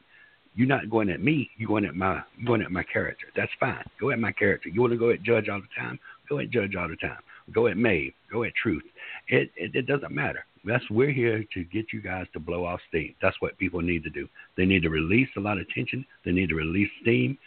You're 0.55 0.67
not 0.67 0.89
going 0.89 1.09
at 1.09 1.21
me. 1.21 1.49
You're 1.57 1.67
going 1.67 1.85
at 1.85 1.95
my. 1.95 2.21
You're 2.37 2.47
going 2.47 2.61
at 2.61 2.71
my 2.71 2.83
character. 2.83 3.27
That's 3.35 3.51
fine. 3.59 3.83
Go 3.99 4.11
at 4.11 4.19
my 4.19 4.31
character. 4.31 4.69
You 4.69 4.81
want 4.81 4.93
to 4.93 4.97
go 4.97 5.11
at 5.11 5.21
Judge 5.21 5.49
all 5.49 5.59
the 5.59 5.67
time? 5.81 5.99
Go 6.29 6.39
at 6.39 6.49
Judge 6.49 6.75
all 6.75 6.87
the 6.87 6.95
time. 6.95 7.19
Go 7.53 7.67
at 7.67 7.77
Maeve. 7.77 8.13
Go 8.31 8.43
at 8.43 8.53
Truth. 8.55 8.83
It, 9.27 9.51
it 9.57 9.75
it 9.75 9.85
doesn't 9.85 10.13
matter. 10.13 10.45
That's 10.65 10.83
we're 10.89 11.11
here 11.11 11.43
to 11.53 11.63
get 11.65 11.85
you 11.93 12.01
guys 12.01 12.25
to 12.33 12.39
blow 12.39 12.65
off 12.65 12.79
steam. 12.89 13.13
That's 13.21 13.35
what 13.41 13.57
people 13.57 13.81
need 13.81 14.03
to 14.03 14.09
do. 14.09 14.27
They 14.57 14.65
need 14.65 14.81
to 14.83 14.89
release 14.89 15.29
a 15.37 15.39
lot 15.39 15.57
of 15.59 15.67
tension. 15.69 16.05
They 16.25 16.31
need 16.31 16.49
to 16.49 16.55
release 16.55 16.89
steam, 17.01 17.37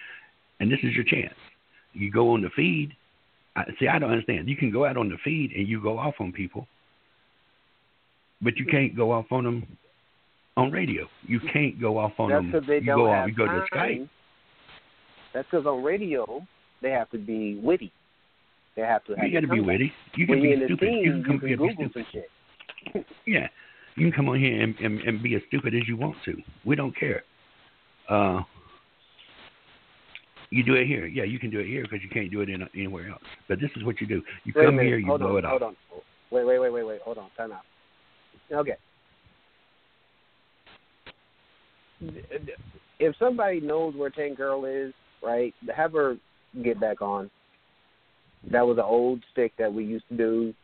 and 0.61 0.71
this 0.71 0.79
is 0.83 0.95
your 0.95 1.05
chance. 1.05 1.35
You 1.93 2.11
go 2.11 2.31
on 2.31 2.43
the 2.43 2.51
feed. 2.55 2.93
I, 3.57 3.65
see, 3.79 3.89
I 3.89 3.99
don't 3.99 4.11
understand. 4.11 4.49
You 4.49 4.57
can 4.57 4.71
go 4.71 4.85
out 4.85 4.97
on 4.97 5.09
the 5.09 5.17
feed 5.25 5.53
and 5.53 5.67
you 5.67 5.83
go 5.83 5.99
off 5.99 6.15
on 6.21 6.33
people, 6.33 6.67
but 8.43 8.57
you 8.57 8.65
can't 8.67 8.97
go 8.97 9.11
off 9.13 9.27
on 9.31 9.45
them 9.45 9.67
on 10.57 10.71
radio. 10.71 11.07
You 11.27 11.41
can't 11.53 11.81
go 11.81 11.99
off 11.99 12.13
on 12.19 12.31
That's 12.31 12.53
them. 12.53 12.65
they 12.67 12.75
you 12.77 12.87
don't 12.87 12.99
go 12.99 13.11
have 13.13 13.23
off. 13.25 13.29
You 13.29 13.35
go 13.35 13.47
to 13.47 13.51
time. 13.53 13.69
Skype. 13.73 14.09
That's 15.35 15.49
because 15.51 15.67
on 15.67 15.83
radio 15.83 16.47
they 16.83 16.91
have 16.91 17.11
to 17.11 17.19
be 17.19 17.57
witty. 17.63 17.93
They 18.77 18.83
have 18.83 19.05
to. 19.07 19.15
Have 19.17 19.27
You 19.27 19.33
got 19.33 19.47
to 19.47 19.53
be 19.53 19.61
witty. 19.61 19.93
You 20.15 20.27
When 20.29 20.41
can 20.41 20.49
you're 20.49 20.59
be 20.61 20.65
stupid. 20.67 20.89
scene, 20.89 21.03
You 21.05 21.23
can 21.25 21.33
you 21.33 21.39
can 21.41 21.49
Google 21.57 21.69
stupid. 21.75 21.93
some 21.95 22.07
shit. 22.13 22.31
Yeah, 23.26 23.49
you 23.97 24.07
can 24.07 24.12
come 24.12 24.28
on 24.28 24.41
here 24.41 24.61
and, 24.61 24.74
and 24.78 25.01
and 25.01 25.22
be 25.22 25.34
as 25.34 25.43
stupid 25.49 25.74
as 25.74 25.82
you 25.86 25.97
want 25.97 26.16
to. 26.24 26.36
We 26.64 26.74
don't 26.74 26.97
care. 26.99 27.22
Uh, 28.09 28.41
you 30.51 30.64
do 30.64 30.74
it 30.74 30.86
here. 30.86 31.07
Yeah, 31.07 31.24
you 31.24 31.38
can 31.38 31.51
do 31.51 31.61
it 31.61 31.66
here 31.66 31.82
because 31.82 32.01
you 32.03 32.09
can't 32.09 32.30
do 32.30 32.41
it 32.41 32.49
in, 32.49 32.66
anywhere 32.74 33.09
else. 33.09 33.22
But 33.49 33.61
this 33.61 33.70
is 33.76 33.84
what 33.84 34.01
you 34.01 34.07
do. 34.07 34.22
You 34.45 34.53
Wait 34.57 34.66
come 34.66 34.78
here, 34.78 34.99
you 34.99 35.07
hold 35.07 35.20
blow 35.20 35.36
on, 35.36 35.38
it 35.38 35.45
off. 35.45 35.51
Hold 35.51 35.62
on. 35.62 35.76
Wait, 36.30 36.45
wait, 36.45 36.59
wait, 36.59 36.70
wait, 36.70 36.82
wait. 36.84 37.01
Hold 37.03 37.18
on. 37.18 37.30
Time 37.36 37.53
out. 37.53 37.62
Okay. 38.53 38.76
If 42.99 43.14
somebody 43.18 43.61
knows 43.61 43.95
where 43.95 44.11
Tank 44.11 44.36
Girl 44.36 44.64
is, 44.64 44.93
right, 45.22 45.55
have 45.74 45.93
her 45.93 46.16
get 46.62 46.80
back 46.80 47.01
on. 47.01 47.30
That 48.51 48.66
was 48.66 48.78
an 48.78 48.84
old 48.84 49.22
stick 49.32 49.53
that 49.59 49.72
we 49.72 49.84
used 49.84 50.09
to 50.09 50.16
do. 50.16 50.55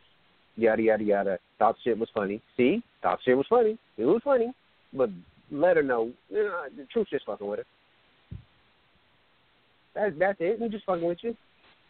Yada 0.55 0.81
yada 0.81 1.03
yada. 1.03 1.39
Thought 1.59 1.75
shit 1.83 1.97
was 1.97 2.09
funny. 2.13 2.41
See, 2.55 2.83
thought 3.01 3.19
shit 3.25 3.35
was 3.35 3.47
funny. 3.49 3.77
It 3.97 4.05
was 4.05 4.21
funny, 4.23 4.53
but 4.93 5.09
let 5.51 5.77
her 5.77 5.83
know. 5.83 6.11
You 6.29 6.43
know 6.43 6.63
the 6.75 6.85
truth 6.91 7.07
just 7.09 7.25
fucking 7.25 7.47
with 7.47 7.59
her. 7.59 7.65
That's 9.95 10.15
that's 10.19 10.37
it. 10.39 10.59
I'm 10.61 10.71
just 10.71 10.85
fucking 10.85 11.07
with 11.07 11.17
you. 11.21 11.35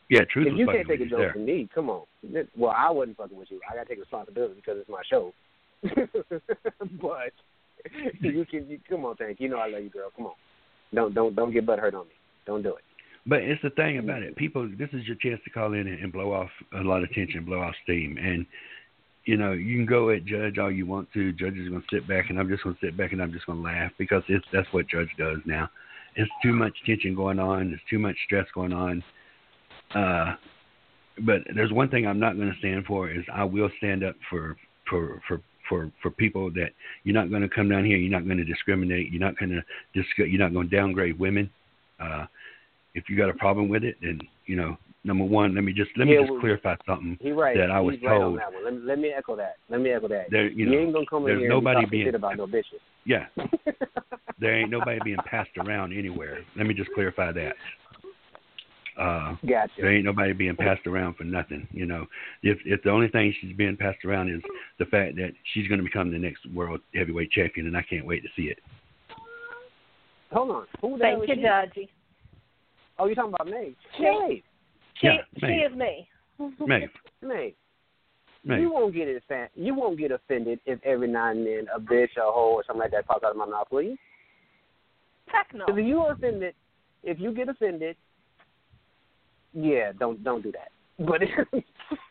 Yeah, 0.09 0.21
truth 0.31 0.47
if 0.47 0.57
you 0.57 0.67
can't 0.67 0.87
take 0.87 1.01
a 1.01 1.05
joke 1.05 1.19
there. 1.19 1.33
from 1.33 1.45
me, 1.45 1.67
come 1.75 1.89
on. 1.89 2.03
Well, 2.55 2.73
I 2.75 2.89
wasn't 2.91 3.17
fucking 3.17 3.37
with 3.37 3.51
you. 3.51 3.59
I 3.69 3.75
gotta 3.75 3.89
take 3.89 3.99
responsibility 3.99 4.55
because 4.55 4.77
it's 4.79 4.89
my 4.89 5.01
show. 5.09 5.33
but 5.83 7.33
you 8.21 8.45
can, 8.49 8.69
you, 8.69 8.79
come 8.89 9.05
on, 9.05 9.17
Tank. 9.17 9.37
You 9.39 9.49
know 9.49 9.57
I 9.57 9.67
love 9.67 9.83
you, 9.83 9.89
girl. 9.89 10.11
Come 10.15 10.27
on. 10.27 10.33
Don't 10.93 11.13
don't 11.13 11.35
don't 11.35 11.51
get 11.51 11.65
butt 11.65 11.79
hurt 11.79 11.93
on 11.93 12.05
me. 12.05 12.13
Don't 12.45 12.63
do 12.63 12.69
it. 12.69 12.83
But 13.25 13.39
it's 13.39 13.61
the 13.61 13.71
thing 13.71 13.97
about 13.97 14.23
it. 14.23 14.37
People, 14.37 14.69
this 14.79 14.87
is 14.93 15.05
your 15.05 15.17
chance 15.17 15.41
to 15.43 15.49
call 15.49 15.73
in 15.73 15.85
and, 15.85 15.99
and 15.99 16.13
blow 16.13 16.31
off 16.31 16.49
a 16.73 16.81
lot 16.81 17.03
of 17.03 17.11
tension, 17.11 17.43
blow 17.43 17.59
off 17.59 17.75
steam, 17.83 18.17
and 18.17 18.45
you 19.27 19.35
know 19.35 19.51
you 19.51 19.75
can 19.75 19.85
go 19.85 20.09
at 20.09 20.25
Judge 20.25 20.57
all 20.57 20.71
you 20.71 20.85
want 20.85 21.11
to. 21.13 21.33
Judge 21.33 21.57
is 21.57 21.67
going 21.67 21.81
to 21.81 21.87
sit 21.95 22.07
back, 22.07 22.29
and 22.29 22.39
I'm 22.39 22.47
just 22.47 22.63
going 22.63 22.75
to 22.75 22.85
sit 22.85 22.97
back 22.97 23.11
and 23.11 23.21
I'm 23.21 23.33
just 23.33 23.45
going 23.45 23.59
to 23.59 23.63
laugh 23.63 23.91
because 23.97 24.23
it's 24.29 24.45
that's 24.53 24.71
what 24.71 24.87
Judge 24.87 25.09
does 25.17 25.37
now. 25.45 25.69
It's 26.15 26.31
too 26.41 26.53
much 26.53 26.73
tension 26.85 27.13
going 27.13 27.37
on. 27.37 27.73
It's 27.73 27.83
too 27.89 27.99
much 27.99 28.15
stress 28.25 28.47
going 28.55 28.73
on. 28.73 29.03
Uh, 29.93 30.35
but 31.25 31.41
there's 31.53 31.71
one 31.71 31.89
thing 31.89 32.07
I'm 32.07 32.19
not 32.19 32.37
going 32.37 32.51
to 32.51 32.57
stand 32.59 32.85
for 32.85 33.11
is 33.11 33.23
I 33.33 33.43
will 33.43 33.69
stand 33.77 34.03
up 34.03 34.15
for 34.29 34.55
for 34.89 35.21
for 35.27 35.41
for 35.67 35.91
for 36.01 36.09
people 36.11 36.49
that 36.51 36.69
you're 37.03 37.13
not 37.13 37.29
going 37.29 37.41
to 37.41 37.49
come 37.49 37.67
down 37.67 37.83
here. 37.83 37.97
You're 37.97 38.11
not 38.11 38.25
going 38.25 38.37
to 38.37 38.45
discriminate. 38.45 39.11
You're 39.11 39.19
not 39.19 39.37
going 39.37 39.49
to 39.49 39.61
disc- 39.93 40.17
You're 40.17 40.39
not 40.39 40.53
going 40.53 40.69
to 40.69 40.75
downgrade 40.75 41.19
women. 41.19 41.49
Uh, 41.99 42.25
if 42.93 43.09
you 43.09 43.17
got 43.17 43.29
a 43.29 43.33
problem 43.33 43.67
with 43.67 43.83
it, 43.83 43.97
then 44.01 44.21
you 44.45 44.55
know, 44.55 44.77
number 45.07 45.23
one, 45.23 45.55
let 45.55 45.63
me 45.63 45.73
just 45.73 45.89
let 45.97 46.05
me 46.07 46.13
Yeah, 46.13 46.19
just 46.21 46.31
well- 46.33 46.41
clarify 46.41 46.75
something. 46.85 47.17
He 47.21 47.31
right. 47.31 47.57
That 47.57 47.71
I 47.71 47.79
was 47.79 47.95
He's 47.95 48.03
right 48.03 48.13
on 48.15 48.21
told. 48.21 48.39
that 48.39 48.53
one. 48.53 48.63
Let 48.65 48.73
me, 48.73 48.79
let 48.83 48.99
me 48.99 49.09
echo 49.17 49.35
that. 49.37 49.55
Let 49.69 49.81
me 49.81 49.89
echo 49.91 50.07
that. 50.09 50.25
There, 50.29 50.47
you 50.49 50.65
know, 50.67 50.77
ain't 50.77 50.93
gonna 50.93 51.05
come 51.09 51.27
in 51.27 51.39
here 51.39 51.49
nobody 51.49 51.79
and 51.79 51.85
be 51.85 51.85
talking 51.85 51.89
being- 51.99 52.07
shit 52.07 52.15
about 52.15 52.37
no 52.37 52.45
bitches. 52.45 52.79
Yeah, 53.05 53.27
there 54.39 54.53
ain't 54.53 54.69
nobody 54.69 54.99
being 55.01 55.17
passed 55.25 55.51
around 55.57 55.93
anywhere. 55.97 56.39
Let 56.57 56.67
me 56.67 56.73
just 56.73 56.91
clarify 56.93 57.31
that. 57.31 57.53
Uh, 58.99 59.35
gotcha. 59.47 59.71
there 59.79 59.93
ain't 59.95 60.03
nobody 60.03 60.33
being 60.33 60.55
passed 60.57 60.85
around 60.87 61.13
for 61.15 61.23
nothing. 61.23 61.65
You 61.71 61.85
know, 61.85 62.05
if 62.43 62.57
if 62.65 62.83
the 62.83 62.89
only 62.89 63.07
thing 63.07 63.33
she's 63.39 63.55
being 63.55 63.77
passed 63.77 64.03
around 64.03 64.29
is 64.29 64.41
the 64.79 64.85
fact 64.85 65.15
that 65.15 65.31
she's 65.53 65.67
going 65.69 65.77
to 65.79 65.85
become 65.85 66.11
the 66.11 66.17
next 66.17 66.45
world 66.53 66.81
heavyweight 66.93 67.31
champion, 67.31 67.67
and 67.67 67.77
I 67.77 67.81
can't 67.83 68.05
wait 68.05 68.23
to 68.23 68.29
see 68.35 68.49
it. 68.49 68.57
Hold 70.33 70.49
on. 70.51 70.65
Who 70.81 70.97
the 70.97 71.03
Thank 71.03 71.29
you, 71.29 71.35
she? 71.35 71.41
Judgy. 71.41 71.87
Oh, 72.99 73.05
you 73.07 73.15
talking 73.15 73.33
about 73.33 73.47
May? 73.47 73.73
She- 73.95 74.03
May. 74.03 74.43
She, 74.99 75.07
Yeah, 75.07 75.17
she 75.39 75.45
Maeve. 75.45 75.71
is 75.71 75.77
me. 75.77 76.07
Maeve, 76.39 76.89
May. 77.21 77.53
Maeve. 78.43 78.59
You 78.61 78.71
won't 78.71 78.93
get 78.93 79.07
offended. 79.09 79.49
You 79.55 79.73
won't 79.73 79.97
get 79.97 80.11
offended 80.11 80.59
if 80.65 80.79
every 80.83 81.07
now 81.07 81.31
and 81.31 81.45
then 81.45 81.67
a 81.75 81.79
bitch 81.79 82.15
or 82.17 82.23
a 82.23 82.31
hoe 82.31 82.53
or 82.55 82.63
something 82.65 82.81
like 82.81 82.91
that 82.91 83.07
pops 83.07 83.23
out 83.23 83.31
of 83.31 83.37
my 83.37 83.45
mouth, 83.45 83.67
will 83.71 83.81
you? 83.81 83.97
Heck 85.27 85.53
no. 85.53 85.65
If 85.67 85.85
you 85.85 85.99
are 86.01 86.13
offended, 86.13 86.53
if 87.03 87.19
you 87.19 87.33
get 87.33 87.49
offended, 87.49 87.95
yeah, 89.53 89.91
don't 89.99 90.23
don't 90.23 90.41
do 90.43 90.51
that. 90.53 90.69
But 91.05 91.21
it, 91.23 91.31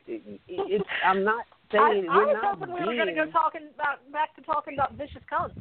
it, 0.06 0.22
it's 0.48 0.84
I'm 1.04 1.24
not 1.24 1.44
saying 1.72 2.06
I 2.10 2.16
we're 2.16 2.26
was 2.26 2.36
not 2.42 2.58
hoping 2.58 2.74
we 2.74 2.80
were 2.80 2.94
going 2.94 3.06
to 3.08 3.14
go 3.14 3.30
talking 3.30 3.62
about 3.74 3.98
back 4.12 4.34
to 4.36 4.42
talking 4.42 4.74
about 4.74 4.94
vicious 4.94 5.22
cunts. 5.32 5.54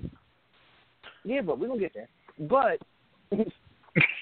Yeah, 1.23 1.41
but 1.41 1.57
we're 1.59 1.67
gonna 1.67 1.79
get 1.79 1.93
there. 1.93 2.09
but 2.49 2.79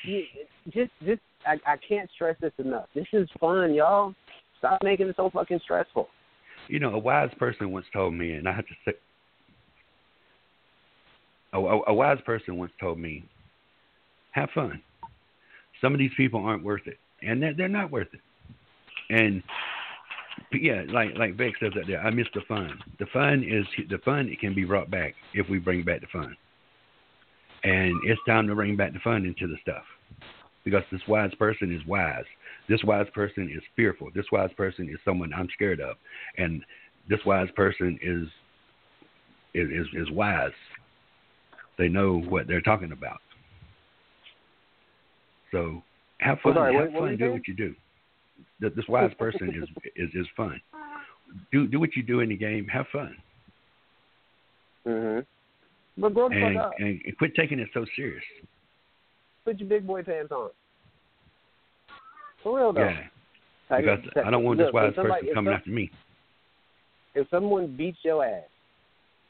you- 0.06 0.24
just 0.70 0.92
just 1.04 1.22
I, 1.48 1.54
I 1.66 1.78
can't 1.88 2.10
stress 2.16 2.36
this 2.42 2.54
enough. 2.58 2.86
This 2.96 3.08
is 3.14 3.28
fun, 3.40 3.74
y'all. 3.74 4.14
Stop 4.60 4.80
making 4.84 5.08
it 5.08 5.16
so 5.16 5.30
fucking 5.30 5.60
stressful. 5.64 6.08
You 6.68 6.80
know, 6.80 6.94
a 6.94 7.00
wise 7.00 7.32
person 7.38 7.72
once 7.72 7.86
told 7.92 8.14
me, 8.14 8.34
and 8.34 8.48
I 8.48 8.54
have 8.54 8.66
to 8.68 8.74
say, 8.86 8.94
a, 11.54 11.60
a, 11.60 11.82
a 11.88 11.94
wise 11.94 12.20
person 12.26 12.58
once 12.58 12.72
told 12.80 12.98
me, 12.98 13.24
have 14.32 14.50
fun. 14.56 14.82
Some 15.82 15.94
of 15.94 16.00
these 16.00 16.12
people 16.16 16.44
aren't 16.46 16.64
worth 16.64 16.88
it, 16.88 16.98
and 17.22 17.42
they're, 17.42 17.54
they're 17.54 17.68
not 17.68 17.92
worth 17.92 18.08
it. 18.14 18.22
And 19.10 19.44
yeah, 20.54 20.84
like 20.90 21.10
like 21.18 21.38
Beck 21.38 21.54
says 21.60 21.72
that 21.76 21.86
there, 21.88 22.02
I 22.02 22.10
miss 22.10 22.28
the 22.34 22.42
fun. 22.48 22.80
The 23.00 23.06
fun 23.08 23.44
is 23.44 23.66
the 23.90 23.98
fun. 24.00 24.30
It 24.30 24.40
can 24.40 24.54
be 24.54 24.64
brought 24.64 24.90
back 24.90 25.14
if 25.34 25.50
we 25.50 25.60
bring 25.60 25.84
back 25.84 26.02
the 26.02 26.08
fun. 26.08 26.36
And 27.64 27.94
it's 28.06 28.22
time 28.28 28.48
to 28.48 28.56
bring 28.56 28.76
back 28.76 28.94
the 28.94 29.00
fun 29.00 29.26
into 29.26 29.48
the 29.48 29.58
stuff, 29.62 29.84
because 30.64 30.84
this 30.92 31.02
wise 31.08 31.34
person 31.36 31.74
is 31.74 31.86
wise. 31.88 32.26
This 32.70 32.84
wise 32.84 33.08
person 33.14 33.50
is 33.54 33.62
fearful. 33.76 34.10
This 34.16 34.26
wise 34.32 34.52
person 34.56 34.88
is 34.90 34.98
someone 35.04 35.34
I'm 35.34 35.50
scared 35.54 35.82
of, 35.82 35.98
and 36.38 36.64
this 37.10 37.20
wise 37.26 37.50
person 37.56 38.00
is 38.02 38.28
is 39.54 39.70
is, 39.70 39.88
is 40.08 40.12
wise. 40.12 40.52
They 41.78 41.90
know 41.90 42.20
what 42.20 42.48
they're 42.48 42.62
talking 42.62 42.92
about. 42.92 43.20
So 45.52 45.84
have 46.20 46.40
fun. 46.42 46.54
sorry, 46.56 46.74
have 46.76 46.84
what- 46.86 46.94
what 46.94 47.02
fun. 47.02 47.12
you 47.12 47.18
Do 47.18 47.32
what 47.32 47.48
you 47.48 47.54
do. 47.54 47.76
Th- 48.62 48.74
This 48.74 48.88
wise 48.88 49.14
person 49.20 49.50
is 49.50 49.70
is 49.96 50.10
is 50.14 50.28
fun. 50.36 50.62
Do 51.52 51.68
do 51.68 51.80
what 51.80 51.96
you 51.96 52.04
do 52.04 52.22
in 52.22 52.30
the 52.30 52.38
game. 52.38 52.68
Have 52.68 52.88
fun, 52.90 53.16
Mhm. 54.86 55.26
But 55.98 56.16
and, 56.18 56.58
and 56.80 57.02
and 57.06 57.18
quit 57.18 57.36
taking 57.36 57.60
it 57.60 57.70
so 57.74 57.86
serious. 57.96 58.24
Put 59.46 59.60
your 59.60 59.70
big 59.70 59.86
boy 59.86 60.04
pants 60.04 60.32
on. 60.32 60.50
For 62.42 62.58
real 62.58 62.74
though. 62.74 62.82
Yeah, 62.84 63.04
Like, 63.70 63.86
because 63.86 64.24
I 64.26 64.30
don't 64.32 64.44
want 64.44 64.58
this 64.60 64.66
look, 64.66 64.70
if 64.70 64.74
wise 64.74 64.96
somebody- 64.96 65.22
person 65.22 65.34
coming 65.36 65.52
some- 65.52 65.58
after 65.58 65.70
me. 65.70 65.92
if 67.16 67.30
someone 67.30 67.68
beats 67.78 68.00
your 68.04 68.24
ass 68.26 68.44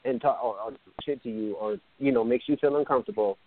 and 0.04 0.20
talk 0.20 0.42
or, 0.42 0.56
or 0.60 0.72
shit 1.04 1.22
to 1.22 1.30
you 1.30 1.54
or 1.56 1.76
you 1.98 2.12
know 2.12 2.24
makes 2.24 2.48
you 2.48 2.56
feel 2.56 2.76
uncomfortable, 2.76 3.38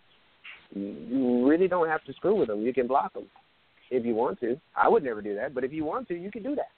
you, 0.73 0.83
you 1.09 1.47
really 1.49 1.67
don't 1.67 1.87
have 1.87 2.03
to 2.05 2.13
screw 2.13 2.35
with 2.35 2.47
them. 2.47 2.61
You 2.61 2.73
can 2.73 2.87
block 2.87 3.13
them 3.13 3.25
if 3.91 4.05
you 4.05 4.15
want 4.15 4.39
to. 4.41 4.59
I 4.75 4.87
would 4.87 5.03
never 5.03 5.21
do 5.21 5.35
that, 5.35 5.53
but 5.53 5.63
if 5.63 5.71
you 5.73 5.83
want 5.85 6.07
to, 6.09 6.15
you 6.15 6.31
can 6.31 6.43
do 6.43 6.55
that. 6.55 6.69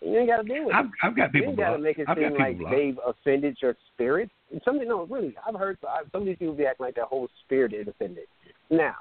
And 0.00 0.12
you 0.12 0.20
ain't 0.20 0.28
got 0.28 0.36
to 0.36 0.42
deal 0.44 0.64
with 0.66 0.74
I've 0.76 0.84
it. 0.86 0.90
I've 1.02 1.16
got 1.16 1.34
You 1.34 1.40
people 1.40 1.48
ain't 1.50 1.58
got 1.58 1.70
to 1.72 1.78
make 1.78 1.98
it 1.98 2.08
I've 2.08 2.16
seem 2.18 2.34
like 2.38 2.58
blocked. 2.58 2.76
they've 2.76 2.98
offended 3.04 3.56
your 3.60 3.74
spirit. 3.94 4.30
And 4.52 4.60
something, 4.64 4.86
no, 4.86 5.04
really, 5.06 5.34
I've 5.46 5.56
heard 5.56 5.76
I, 5.88 6.02
some 6.12 6.22
of 6.22 6.26
these 6.26 6.36
people 6.38 6.54
be 6.54 6.66
acting 6.66 6.86
like 6.86 6.94
their 6.94 7.04
whole 7.04 7.28
spirit 7.44 7.72
is 7.74 7.88
offended. 7.88 8.24
Now, 8.70 8.94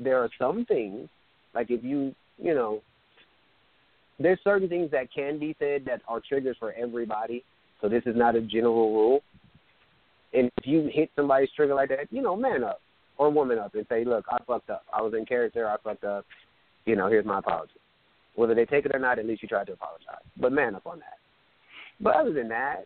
there 0.00 0.18
are 0.18 0.30
some 0.38 0.64
things, 0.64 1.08
like 1.54 1.70
if 1.70 1.82
you, 1.84 2.14
you 2.38 2.54
know, 2.54 2.80
there's 4.18 4.38
certain 4.44 4.68
things 4.68 4.90
that 4.92 5.12
can 5.12 5.38
be 5.38 5.56
said 5.58 5.84
that 5.86 6.00
are 6.08 6.20
triggers 6.20 6.56
for 6.58 6.72
everybody. 6.72 7.44
So 7.80 7.88
this 7.88 8.02
is 8.06 8.16
not 8.16 8.36
a 8.36 8.40
general 8.40 8.92
rule. 8.92 9.20
And 10.32 10.50
if 10.58 10.66
you 10.66 10.90
hit 10.92 11.10
somebody's 11.16 11.50
trigger 11.54 11.74
like 11.74 11.90
that, 11.90 12.06
you 12.10 12.22
know, 12.22 12.36
man 12.36 12.64
up 12.64 12.80
or 13.18 13.30
woman 13.30 13.58
up 13.58 13.74
and 13.74 13.86
say, 13.88 14.04
look, 14.04 14.24
I 14.30 14.38
fucked 14.46 14.70
up. 14.70 14.84
I 14.92 15.00
was 15.02 15.14
in 15.16 15.26
character. 15.26 15.68
I 15.68 15.76
fucked 15.82 16.04
up. 16.04 16.24
You 16.86 16.96
know, 16.96 17.08
here's 17.08 17.24
my 17.24 17.38
apology. 17.38 17.72
Whether 18.34 18.54
they 18.54 18.64
take 18.64 18.84
it 18.84 18.94
or 18.94 18.98
not, 18.98 19.18
at 19.18 19.26
least 19.26 19.42
you 19.42 19.48
tried 19.48 19.68
to 19.68 19.74
apologize. 19.74 20.24
But 20.40 20.52
man 20.52 20.74
up 20.74 20.86
on 20.86 20.98
that. 20.98 21.18
But 22.00 22.16
other 22.16 22.32
than 22.32 22.48
that, 22.48 22.84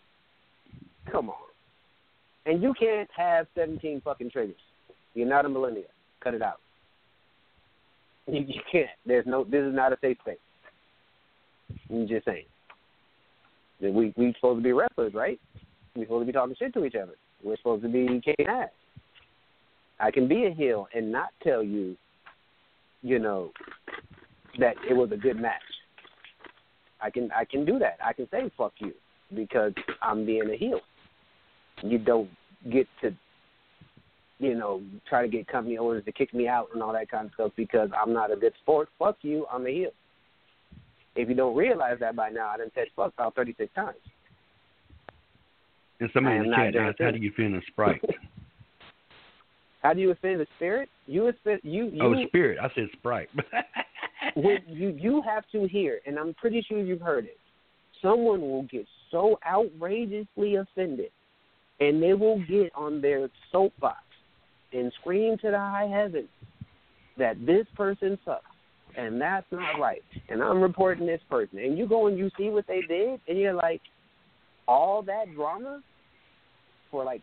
come 1.11 1.31
on. 1.31 1.37
And 2.45 2.63
you 2.63 2.75
can't 2.79 3.09
have 3.17 3.47
17 3.55 4.03
fucking 4.05 4.31
triggers. 4.31 4.57
You're 5.15 5.29
not 5.29 5.47
a 5.47 5.49
millennial. 5.49 5.85
Cut 6.23 6.35
it 6.35 6.43
out. 6.43 6.61
You, 8.29 8.41
you 8.49 8.61
can't. 8.71 8.89
There's 9.07 9.27
no. 9.27 9.45
This 9.45 9.63
is 9.63 9.75
not 9.75 9.93
a 9.93 9.99
safe 10.01 10.19
space. 10.21 10.39
I'm 11.91 12.07
just 12.09 12.25
saying. 12.25 12.45
We 13.81 14.13
we 14.17 14.35
supposed 14.35 14.59
to 14.59 14.65
be 14.65 14.73
wrestlers, 14.73 15.15
right? 15.15 15.41
We're 15.95 16.05
supposed 16.05 16.23
to 16.23 16.27
be 16.27 16.33
talking 16.33 16.57
shit 16.59 16.75
to 16.75 16.85
each 16.85 16.95
other. 16.95 17.15
We're 17.43 17.57
supposed 17.57 17.83
to 17.83 17.89
be 17.89 18.21
kicking 18.25 18.47
ass. 18.47 18.71
I 20.01 20.11
can 20.11 20.29
be 20.29 20.47
a 20.47 20.51
heel 20.51 20.89
and 20.95 21.11
not 21.11 21.31
tell 21.43 21.63
you, 21.63 21.97
you 23.03 23.19
know, 23.19 23.51
that 24.59 24.75
it 24.89 24.95
was 24.95 25.11
a 25.13 25.17
good 25.17 25.41
match. 25.41 25.63
I 27.01 27.11
can 27.11 27.31
I 27.37 27.45
can 27.45 27.65
do 27.65 27.79
that. 27.79 27.99
I 28.05 28.13
can 28.13 28.29
say 28.31 28.51
fuck 28.57 28.73
you 28.79 28.93
because 29.35 29.73
I'm 30.03 30.27
being 30.27 30.51
a 30.51 30.57
heel. 30.57 30.81
You 31.83 31.99
don't 31.99 32.29
get 32.73 32.89
to 33.03 33.15
you 34.39 34.55
know, 34.55 34.83
try 35.09 35.23
to 35.23 35.29
get 35.29 35.49
company 35.49 35.79
owners 35.79 36.05
to 36.05 36.13
kick 36.13 36.33
me 36.33 36.47
out 36.47 36.69
and 36.73 36.83
all 36.83 36.93
that 36.93 37.11
kind 37.11 37.27
of 37.27 37.33
stuff 37.35 37.53
because 37.57 37.91
I'm 38.01 38.13
not 38.13 38.33
a 38.33 38.37
good 38.37 38.53
sport. 38.63 38.89
Fuck 38.99 39.17
you, 39.23 39.47
I'm 39.53 39.67
a 39.67 39.71
heel. 39.71 39.91
If 41.17 41.29
you 41.29 41.35
don't 41.35 41.57
realize 41.57 41.99
that 42.01 42.15
by 42.15 42.31
now, 42.31 42.51
I 42.51 42.59
done 42.59 42.71
said 42.75 42.87
fuck 42.95 43.13
about 43.15 43.35
36 43.35 43.73
times. 43.75 43.97
And 46.01 46.09
somebody 46.15 46.37
I 46.37 46.39
in 46.39 46.45
am 46.45 46.51
the 46.51 46.57
not 46.57 46.65
chat 46.65 46.75
John 46.75 46.89
asked, 46.89 46.99
"How 47.03 47.11
do 47.11 47.19
you 47.19 47.31
offend 47.31 47.55
in 47.55 47.63
Sprite?" 47.67 48.01
How 49.83 49.95
do 49.95 50.01
you 50.01 50.11
offend 50.11 50.41
the 50.41 50.47
spirit? 50.57 50.89
You 51.07 51.29
offend 51.29 51.61
you 51.63 51.87
you 51.87 52.03
oh, 52.03 52.27
Spirit. 52.29 52.59
I 52.61 52.69
said 52.75 52.89
Sprite. 52.93 53.29
when 54.35 54.59
you 54.69 54.91
you 54.91 55.23
have 55.23 55.45
to 55.53 55.67
hear, 55.67 56.01
and 56.07 56.19
I'm 56.19 56.35
pretty 56.35 56.65
sure 56.69 56.79
you've 56.79 57.01
heard 57.01 57.25
it. 57.25 57.39
Someone 58.03 58.41
will 58.41 58.65
get 58.65 58.87
so 59.11 59.39
outrageously 59.47 60.57
offended, 60.57 61.11
and 61.81 62.03
they 62.03 62.15
will 62.15 62.39
get 62.49 62.71
on 62.75 63.01
their 63.01 63.29
soapbox 63.51 63.99
and 64.73 64.93
scream 65.01 65.37
to 65.39 65.51
the 65.51 65.59
high 65.59 65.89
heavens 65.93 66.29
that 67.17 67.35
this 67.45 67.67
person 67.77 68.19
sucks, 68.25 68.45
and 68.97 69.21
that's 69.21 69.47
not 69.51 69.79
right. 69.81 70.03
And 70.29 70.43
I'm 70.43 70.61
reporting 70.61 71.07
this 71.07 71.21
person, 71.31 71.59
and 71.59 71.77
you 71.77 71.87
go 71.89 72.07
and 72.07 72.17
you 72.19 72.31
see 72.37 72.49
what 72.51 72.67
they 72.67 72.81
did, 72.89 73.21
and 73.29 73.39
you're 73.39 73.55
like, 73.55 73.81
all 74.67 75.03
that 75.03 75.35
drama 75.35 75.81
for 76.91 77.05
like 77.05 77.23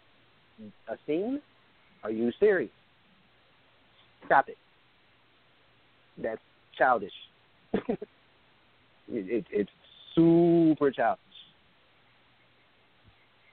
a 0.87 0.95
scene? 1.05 1.41
Are 2.03 2.11
you 2.11 2.31
serious? 2.39 2.71
Stop 4.25 4.49
it. 4.49 4.57
That's 6.21 6.41
childish. 6.77 7.11
it, 7.73 7.99
it, 9.09 9.45
it's 9.51 9.69
super 10.15 10.91
childish. 10.91 11.21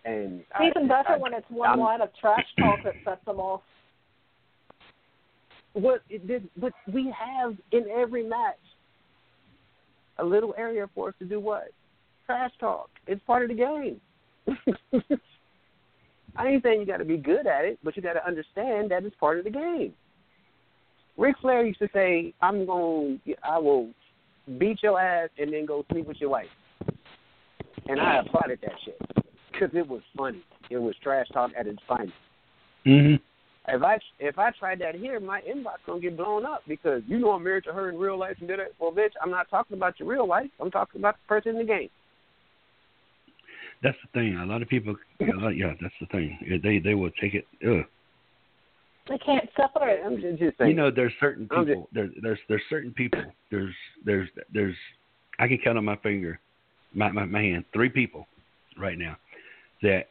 And 0.04 0.40
It's 0.60 0.76
even 0.76 0.90
I, 0.90 1.02
better 1.02 1.14
I, 1.14 1.18
when 1.18 1.34
it's 1.34 1.46
one 1.48 1.68
I'm- 1.70 1.80
line 1.80 2.00
of 2.00 2.08
trash 2.20 2.46
talk 2.58 2.80
that 2.84 2.94
sets 3.04 3.24
them 3.24 3.38
off. 3.38 3.60
What 5.74 6.02
it 6.10 6.26
did, 6.26 6.48
but 6.56 6.72
we 6.92 7.14
have 7.18 7.56
in 7.72 7.86
every 7.90 8.22
match 8.26 8.56
a 10.18 10.24
little 10.24 10.54
area 10.58 10.88
for 10.94 11.08
us 11.08 11.14
to 11.18 11.24
do 11.24 11.40
what? 11.40 11.68
Trash 12.26 12.52
talk. 12.60 12.90
It's 13.06 13.22
part 13.26 13.42
of 13.42 13.48
the 13.48 13.54
game. 13.54 14.00
I 16.36 16.48
ain't 16.48 16.62
saying 16.62 16.80
you 16.80 16.86
got 16.86 16.98
to 16.98 17.04
be 17.04 17.16
good 17.16 17.46
at 17.46 17.64
it, 17.64 17.78
but 17.82 17.96
you 17.96 18.02
got 18.02 18.14
to 18.14 18.26
understand 18.26 18.90
that 18.90 19.04
it's 19.04 19.16
part 19.16 19.38
of 19.38 19.44
the 19.44 19.50
game. 19.50 19.92
Ric 21.16 21.36
Flair 21.40 21.64
used 21.64 21.78
to 21.78 21.88
say, 21.92 22.32
"I'm 22.40 22.64
going, 22.64 23.20
I 23.42 23.58
will 23.58 23.90
beat 24.58 24.82
your 24.82 25.00
ass 25.00 25.28
and 25.38 25.52
then 25.52 25.66
go 25.66 25.84
sleep 25.90 26.06
with 26.06 26.16
your 26.20 26.30
wife," 26.30 26.46
and 27.86 28.00
I 28.00 28.20
applauded 28.20 28.60
that 28.62 28.72
shit 28.84 28.98
because 29.52 29.70
it 29.74 29.86
was 29.86 30.00
funny. 30.16 30.42
It 30.70 30.78
was 30.78 30.94
trash 31.02 31.26
talk 31.32 31.50
at 31.58 31.66
its 31.66 31.80
finest. 31.86 32.14
hmm 32.84 33.16
If 33.68 33.82
I 33.82 33.98
if 34.18 34.38
I 34.38 34.50
tried 34.50 34.80
that 34.80 34.96
here, 34.96 35.20
my 35.20 35.40
inbox 35.42 35.76
gonna 35.86 36.00
get 36.00 36.16
blown 36.16 36.44
up 36.44 36.62
because 36.66 37.02
you 37.06 37.18
know 37.18 37.30
I'm 37.30 37.44
married 37.44 37.64
to 37.64 37.72
her 37.72 37.90
in 37.90 37.98
real 37.98 38.18
life 38.18 38.36
and 38.40 38.48
did 38.48 38.58
it. 38.58 38.74
Well, 38.80 38.90
bitch, 38.90 39.12
I'm 39.22 39.30
not 39.30 39.48
talking 39.50 39.76
about 39.76 40.00
your 40.00 40.08
real 40.08 40.26
life. 40.26 40.50
I'm 40.60 40.70
talking 40.70 41.00
about 41.00 41.14
the 41.14 41.28
person 41.28 41.52
in 41.52 41.58
the 41.58 41.64
game. 41.64 41.88
That's 43.82 43.96
the 44.02 44.18
thing. 44.18 44.36
A 44.36 44.46
lot 44.46 44.62
of 44.62 44.68
people, 44.68 44.96
a 45.20 45.36
lot, 45.36 45.56
yeah, 45.56 45.74
that's 45.80 45.94
the 46.00 46.06
thing. 46.06 46.60
They 46.62 46.78
they 46.78 46.94
will 46.94 47.10
take 47.20 47.34
it. 47.34 47.46
Ugh. 47.64 47.84
They 49.08 49.18
can't 49.18 49.48
separate. 49.56 50.00
I'm 50.04 50.20
just, 50.20 50.38
just 50.38 50.58
saying. 50.58 50.70
You 50.70 50.76
know, 50.76 50.90
there's 50.90 51.12
certain 51.20 51.48
I'm 51.50 51.66
people. 51.66 51.88
There, 51.92 52.10
there's 52.20 52.38
there's 52.48 52.62
certain 52.68 52.92
people. 52.92 53.22
There's 53.50 53.74
there's 54.04 54.28
there's. 54.52 54.76
I 55.38 55.48
can 55.48 55.58
count 55.62 55.78
on 55.78 55.84
my 55.84 55.96
finger, 55.96 56.40
my 56.94 57.10
my, 57.10 57.24
my 57.26 57.42
hand, 57.42 57.64
three 57.72 57.88
people, 57.88 58.26
right 58.78 58.98
now, 58.98 59.16
that 59.82 60.08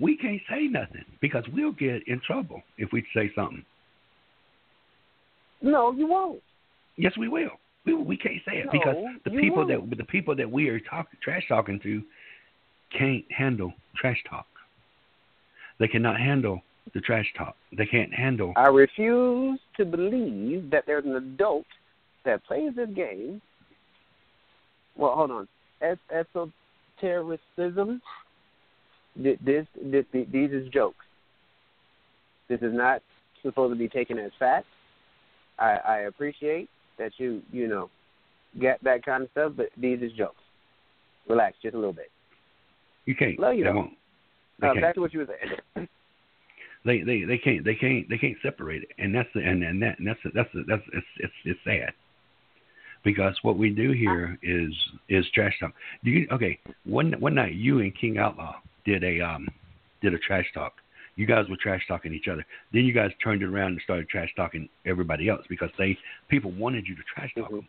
we 0.00 0.16
can't 0.16 0.40
say 0.50 0.66
nothing 0.68 1.04
because 1.20 1.44
we'll 1.52 1.72
get 1.72 2.06
in 2.06 2.20
trouble 2.26 2.62
if 2.76 2.90
we 2.92 3.04
say 3.14 3.30
something. 3.34 3.64
no, 5.62 5.92
you 5.92 6.06
won't. 6.06 6.40
Yes, 6.96 7.12
we 7.18 7.28
will. 7.28 7.50
We 7.84 7.94
we 7.94 8.16
can't 8.16 8.40
say 8.46 8.58
it 8.58 8.66
No, 8.66 8.72
because 8.72 8.96
the 9.24 9.30
people 9.30 9.66
won't. 9.66 9.90
that 9.90 9.96
the 9.98 10.04
people 10.04 10.34
that 10.36 10.50
we 10.50 10.68
are 10.68 10.80
talk, 10.80 11.08
trash 11.22 11.42
talking 11.48 11.80
to 11.82 12.02
can't 12.96 13.24
handle 13.30 13.72
trash 13.96 14.18
talk. 14.28 14.46
They 15.78 15.88
cannot 15.88 16.18
handle 16.18 16.62
the 16.94 17.00
trash 17.00 17.26
talk. 17.36 17.54
They 17.76 17.86
can't 17.86 18.12
handle. 18.12 18.52
I 18.56 18.68
refuse 18.68 19.60
to 19.76 19.84
believe 19.84 20.70
that 20.70 20.84
there's 20.86 21.04
an 21.04 21.14
adult 21.16 21.66
that 22.24 22.44
plays 22.44 22.72
this 22.74 22.88
game. 22.94 23.40
Well, 24.96 25.14
hold 25.14 25.30
on. 25.30 25.48
Es- 25.80 25.98
esotericism. 27.00 28.02
Th- 29.22 29.38
This, 29.44 29.66
this, 29.82 30.04
these 30.12 30.50
is 30.50 30.68
jokes. 30.68 31.04
This 32.48 32.60
is 32.62 32.72
not 32.72 33.02
supposed 33.42 33.72
to 33.72 33.78
be 33.78 33.88
taken 33.88 34.18
as 34.18 34.30
fact. 34.38 34.66
I, 35.58 35.76
I 35.86 35.96
appreciate 36.00 36.68
that 36.98 37.12
you 37.18 37.42
you 37.52 37.66
know 37.68 37.90
get 38.60 38.82
that 38.84 39.04
kind 39.04 39.22
of 39.22 39.30
stuff, 39.32 39.52
but 39.56 39.66
these 39.76 40.00
is 40.02 40.12
jokes. 40.12 40.40
Relax 41.28 41.56
just 41.62 41.74
a 41.74 41.78
little 41.78 41.92
bit. 41.92 42.10
You 43.04 43.14
can't. 43.14 43.38
Love 43.38 43.54
you, 43.54 43.64
they 43.64 43.70
won't. 43.72 43.92
They 44.60 44.66
Uh, 44.68 44.72
can't. 44.72 44.82
back 44.82 44.94
to 44.94 45.00
what 45.00 45.12
you 45.12 45.20
were 45.20 45.26
saying. 45.26 45.88
They, 46.84 47.02
they 47.02 47.24
they 47.24 47.38
can't 47.38 47.64
they 47.64 47.74
can't 47.74 48.08
they 48.08 48.16
can't 48.16 48.36
separate 48.40 48.84
it, 48.84 48.90
and 48.98 49.12
that's 49.12 49.28
the 49.34 49.40
and 49.40 49.62
and 49.64 49.82
that 49.82 49.98
and 49.98 50.06
that's 50.06 50.20
that's 50.32 50.48
that's 50.68 50.82
it's 50.92 51.06
it's 51.18 51.32
it's 51.44 51.60
sad 51.64 51.92
because 53.04 53.36
what 53.42 53.58
we 53.58 53.68
do 53.70 53.90
here 53.90 54.38
is 54.42 54.72
is 55.08 55.26
trash 55.34 55.58
talk. 55.58 55.72
Do 56.04 56.10
you 56.10 56.28
okay? 56.30 56.58
One 56.84 57.12
one 57.18 57.34
night 57.34 57.54
you 57.54 57.80
and 57.80 57.92
King 57.98 58.18
Outlaw 58.18 58.54
did 58.88 59.04
a 59.04 59.20
um 59.20 59.46
did 60.00 60.14
a 60.14 60.18
trash 60.18 60.46
talk. 60.54 60.74
You 61.16 61.26
guys 61.26 61.46
were 61.50 61.56
trash 61.60 61.82
talking 61.88 62.14
each 62.14 62.28
other. 62.28 62.44
Then 62.72 62.84
you 62.84 62.92
guys 62.92 63.10
turned 63.22 63.42
it 63.42 63.46
around 63.46 63.72
and 63.72 63.80
started 63.82 64.08
trash 64.08 64.30
talking 64.36 64.68
everybody 64.86 65.28
else 65.28 65.44
because 65.48 65.70
they 65.76 65.98
people 66.28 66.52
wanted 66.52 66.86
you 66.86 66.94
to 66.94 67.02
trash 67.12 67.32
talk 67.34 67.50
Mhm. 67.50 67.56
them. 67.56 67.68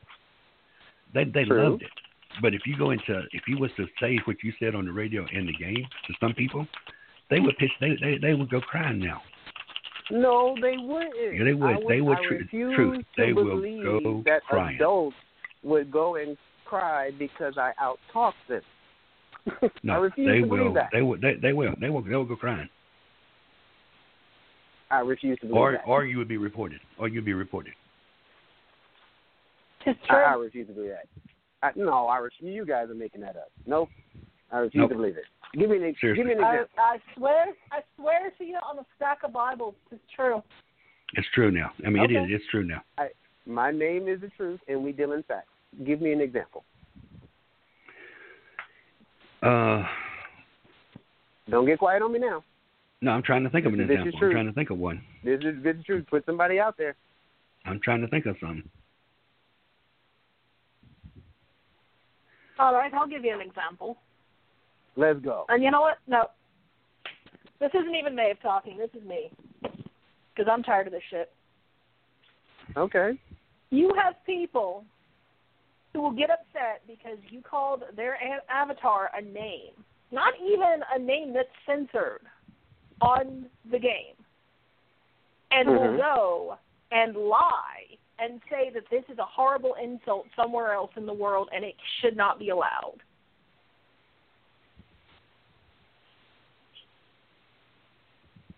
They 1.13 1.24
they 1.26 1.45
True. 1.45 1.63
loved 1.63 1.82
it. 1.84 1.91
But 2.41 2.53
if 2.53 2.61
you 2.65 2.78
go 2.78 2.91
into 2.91 3.28
if 3.34 3.47
you 3.47 3.57
was 3.57 3.72
to 3.78 3.88
say 3.99 4.17
what 4.26 4.38
you 4.43 4.53
said 4.59 4.76
on 4.76 4.86
the 4.86 4.91
radio 4.91 5.26
in 5.32 5.45
the 5.47 5.53
game 5.53 5.86
to 6.07 6.13
some 6.20 6.34
people, 6.34 6.67
they 7.30 7.39
would 7.39 7.57
pitch 7.57 7.72
they 7.82 7.95
they, 8.01 8.17
they 8.17 8.34
would 8.34 8.49
go 8.49 8.61
crying 8.61 8.99
now. 8.99 9.22
No, 10.11 10.55
they 10.61 10.76
wouldn't. 10.78 11.36
Yeah, 11.36 11.43
they 11.43 11.53
would. 11.53 11.70
I 11.70 11.88
They 11.88 12.01
would 12.01 12.17
refuse 12.30 12.76
truth. 12.76 13.05
They 13.17 13.34
will 13.34 13.61
go 13.84 14.24
that 14.26 14.43
crying. 14.45 14.76
adults 14.78 15.15
would 15.63 15.91
go 15.91 16.15
and 16.15 16.38
cry 16.65 17.11
because 17.11 17.57
I 17.57 17.72
outtalked 17.82 18.34
them. 18.47 18.61
I 19.61 19.69
No, 19.83 20.01
refuse 20.01 20.27
they 20.27 20.41
to 20.41 20.47
will. 20.47 20.57
believe 20.57 20.73
that. 20.75 20.89
They 20.91 21.01
will. 21.01 21.17
They, 21.19 21.35
they 21.41 21.53
will. 21.53 21.73
They 21.79 21.89
will. 21.89 22.01
They 22.01 22.15
will 22.15 22.25
go 22.25 22.35
crying, 22.35 22.69
I 24.91 24.99
refuse 24.99 25.37
to 25.39 25.47
believe 25.47 25.57
or 25.61 25.71
that. 25.73 25.83
or 25.85 26.05
you 26.05 26.17
would 26.17 26.27
be 26.27 26.37
reported, 26.37 26.79
or 26.97 27.07
you'd 27.07 27.25
be 27.25 27.33
reported. 27.33 27.73
It's 29.85 29.99
I, 30.09 30.13
true. 30.13 30.23
I 30.23 30.33
refuse 30.33 30.67
to 30.67 30.73
believe 30.73 30.91
that. 30.91 31.07
I, 31.61 31.71
no, 31.75 32.07
I 32.07 32.17
refuse. 32.17 32.53
You 32.55 32.65
guys 32.65 32.89
are 32.89 32.95
making 32.95 33.21
that 33.21 33.35
up. 33.35 33.51
Nope. 33.65 33.89
I 34.51 34.57
refuse 34.59 34.81
Nope. 34.81 34.89
to 34.91 34.95
believe 34.95 35.17
it. 35.17 35.25
Give 35.57 35.69
me 35.69 35.77
an 35.77 35.83
ex- 35.83 35.99
Seriously. 36.01 36.23
give 36.23 36.27
me 36.27 36.33
an 36.41 36.43
I, 36.43 36.53
example. 36.55 36.79
I 36.79 36.97
swear, 37.15 37.45
I 37.71 37.79
swear 37.97 38.31
to 38.37 38.43
you 38.43 38.57
on 38.67 38.79
a 38.79 38.85
stack 38.95 39.19
of 39.23 39.33
Bibles, 39.33 39.75
it's 39.91 40.01
true. 40.15 40.41
It's 41.13 41.27
true 41.33 41.49
now. 41.51 41.71
I 41.85 41.89
mean, 41.89 42.03
it 42.03 42.15
Okay. 42.15 42.33
is. 42.33 42.39
It's 42.41 42.45
true 42.51 42.63
now. 42.63 42.81
My 43.47 43.71
name 43.71 44.07
is 44.07 44.21
the 44.21 44.29
truth, 44.37 44.59
and 44.67 44.83
we 44.83 44.91
deal 44.91 45.13
in 45.13 45.23
facts. 45.23 45.47
Give 45.85 46.01
me 46.01 46.11
an 46.13 46.21
example. 46.21 46.63
Uh, 49.41 49.83
Don't 51.49 51.65
get 51.65 51.79
quiet 51.79 52.01
on 52.01 52.11
me 52.11 52.19
now. 52.19 52.43
no, 53.01 53.11
I'm 53.11 53.23
trying 53.23 53.43
to 53.43 53.49
think 53.49 53.65
of 53.65 53.73
an 53.73 53.79
This 53.79 53.85
is 53.85 53.91
example. 53.91 54.11
I'm 54.15 54.19
true. 54.19 54.31
trying 54.33 54.47
to 54.47 54.53
think 54.53 54.69
of 54.69 54.77
one. 54.77 55.01
This 55.23 55.39
is 55.41 55.63
this 55.63 55.75
is 55.77 55.85
true. 55.85 56.03
Put 56.09 56.25
somebody 56.25 56.59
out 56.59 56.77
there. 56.77 56.95
I'm 57.65 57.79
trying 57.79 58.01
to 58.01 58.07
think 58.07 58.25
of 58.25 58.35
something. 58.41 58.67
All 62.59 62.73
right, 62.73 62.93
I'll 62.93 63.07
give 63.07 63.23
you 63.23 63.33
an 63.33 63.41
example. 63.41 63.97
Let's 64.97 65.19
go. 65.19 65.45
And 65.47 65.63
you 65.63 65.71
know 65.71 65.81
what? 65.81 65.97
No. 66.07 66.25
This 67.61 67.71
isn't 67.73 67.95
even 67.95 68.15
Maeve 68.15 68.41
talking. 68.41 68.77
This 68.77 68.89
is 68.99 69.07
me. 69.07 69.31
Because 69.61 70.49
I'm 70.51 70.63
tired 70.63 70.87
of 70.87 70.93
this 70.93 71.01
shit. 71.09 71.31
Okay. 72.75 73.17
You 73.69 73.93
have 74.01 74.15
people 74.25 74.83
who 75.93 76.01
will 76.01 76.11
get 76.11 76.29
upset 76.29 76.81
because 76.87 77.17
you 77.29 77.41
called 77.41 77.83
their 77.95 78.17
avatar 78.49 79.09
a 79.17 79.21
name. 79.21 79.73
Not 80.11 80.33
even 80.43 80.81
a 80.93 80.99
name 80.99 81.33
that's 81.33 81.49
censored 81.65 82.21
on 83.01 83.49
the 83.69 83.79
game. 83.79 84.15
And 85.51 85.69
will 85.69 85.79
Mhm. 85.79 85.97
go 85.97 86.57
and 86.91 87.15
lie 87.15 87.97
and 88.19 88.41
say 88.49 88.69
that 88.71 88.87
this 88.89 89.07
is 89.09 89.17
a 89.17 89.25
horrible 89.25 89.75
insult 89.75 90.27
somewhere 90.35 90.73
else 90.73 90.95
in 90.95 91.05
the 91.05 91.13
world 91.13 91.49
and 91.51 91.63
it 91.63 91.75
should 91.99 92.15
not 92.15 92.37
be 92.37 92.49
allowed. 92.49 93.01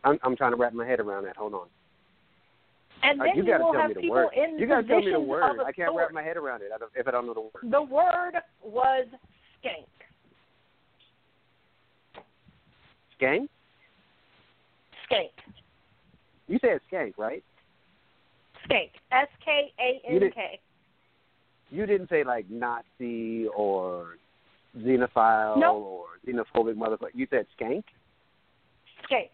I'm 0.03 0.19
I'm 0.23 0.35
trying 0.35 0.51
to 0.51 0.57
wrap 0.57 0.73
my 0.73 0.85
head 0.85 0.99
around 0.99 1.25
that. 1.25 1.37
Hold 1.37 1.53
on. 1.53 1.69
And 3.03 3.19
Uh, 3.19 3.23
then 3.25 3.35
you 3.35 3.43
you, 3.43 3.49
gotta 3.51 3.63
will 3.63 3.71
tell 3.73 3.81
have 3.81 3.89
me 3.89 3.93
the 3.95 4.01
people 4.01 4.15
word. 4.15 4.29
in 4.35 4.59
You 4.59 4.67
gotta 4.67 4.87
tell 4.87 4.99
me 5.01 5.11
the 5.11 5.19
word. 5.19 5.59
I 5.65 5.71
can't 5.71 5.95
wrap 5.95 6.11
my 6.11 6.21
head 6.23 6.37
around 6.37 6.61
it 6.61 6.71
I 6.73 6.77
don't- 6.77 6.91
if 6.95 7.07
I 7.07 7.11
don't 7.11 7.25
know 7.25 7.33
the 7.33 7.41
word. 7.41 7.51
The 7.63 7.81
word 7.81 8.33
was 8.63 9.07
skank. 9.63 9.85
Skank? 13.19 13.47
Skank. 15.09 15.29
You 16.47 16.59
said 16.59 16.81
skank, 16.91 17.13
right? 17.17 17.43
Skank. 18.65 18.91
S 19.11 19.27
K 19.43 19.73
A 19.79 20.01
N 20.07 20.31
K. 20.33 20.59
You 21.69 21.85
didn't 21.85 22.09
say 22.09 22.23
like 22.23 22.49
Nazi 22.49 23.47
or 23.55 24.17
xenophile 24.77 25.57
Nope. 25.57 25.83
or 25.83 26.05
xenophobic 26.27 26.75
motherfucker. 26.75 27.09
You 27.13 27.27
said 27.29 27.45
skank. 27.59 27.83
Skank. 29.09 29.29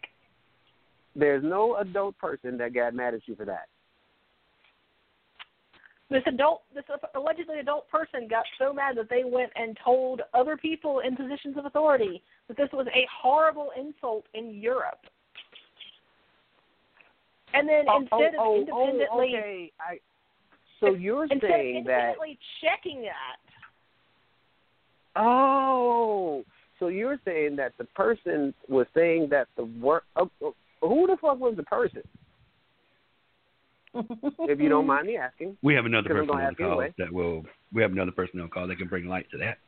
There's 1.18 1.42
no 1.42 1.76
adult 1.76 2.16
person 2.18 2.56
that 2.58 2.72
got 2.72 2.94
mad 2.94 3.14
at 3.14 3.26
you 3.26 3.34
for 3.34 3.44
that. 3.44 3.66
This 6.10 6.22
adult, 6.26 6.62
this 6.74 6.84
allegedly 7.14 7.58
adult 7.58 7.88
person 7.90 8.28
got 8.28 8.44
so 8.58 8.72
mad 8.72 8.96
that 8.96 9.10
they 9.10 9.24
went 9.24 9.50
and 9.56 9.76
told 9.84 10.22
other 10.32 10.56
people 10.56 11.00
in 11.00 11.16
positions 11.16 11.58
of 11.58 11.66
authority 11.66 12.22
that 12.46 12.56
this 12.56 12.70
was 12.72 12.86
a 12.94 13.06
horrible 13.20 13.70
insult 13.78 14.24
in 14.32 14.54
Europe. 14.54 15.00
And 17.52 17.68
then 17.68 17.84
Oh, 17.88 18.00
instead 18.00 18.34
oh, 18.38 18.54
of 18.54 18.60
independently, 18.60 19.08
oh, 19.10 19.38
okay. 19.38 19.72
I, 19.80 19.98
so 20.80 20.94
you're 20.94 21.24
instead 21.24 21.44
of 21.44 21.50
saying 21.50 21.84
that 21.84 21.90
independently 21.90 22.38
checking 22.62 23.02
that, 23.02 23.36
Oh, 25.16 26.44
so 26.78 26.86
you're 26.88 27.18
saying 27.24 27.56
that 27.56 27.72
the 27.76 27.84
person 27.84 28.54
was 28.68 28.86
saying 28.94 29.28
that 29.30 29.48
the 29.56 29.64
work. 29.64 30.04
Oh, 30.16 30.30
oh, 30.42 30.54
who 30.80 31.06
the 31.06 31.16
fuck 31.20 31.38
was 31.38 31.54
the 31.56 31.62
person? 31.64 32.02
If 34.40 34.60
you 34.60 34.68
don't 34.68 34.86
mind 34.86 35.06
me 35.06 35.16
asking. 35.16 35.56
We 35.62 35.74
have 35.74 35.86
another 35.86 36.08
person 36.10 36.30
on 36.30 36.50
the 36.50 36.54
call 36.54 36.70
anyway. 36.72 36.94
that 36.98 37.12
will. 37.12 37.44
We 37.72 37.82
have 37.82 37.92
another 37.92 38.12
person 38.12 38.38
on 38.40 38.46
the 38.46 38.50
call 38.50 38.66
that 38.68 38.76
can 38.78 38.86
bring 38.88 39.06
light 39.06 39.26
to 39.32 39.38
that. 39.38 39.58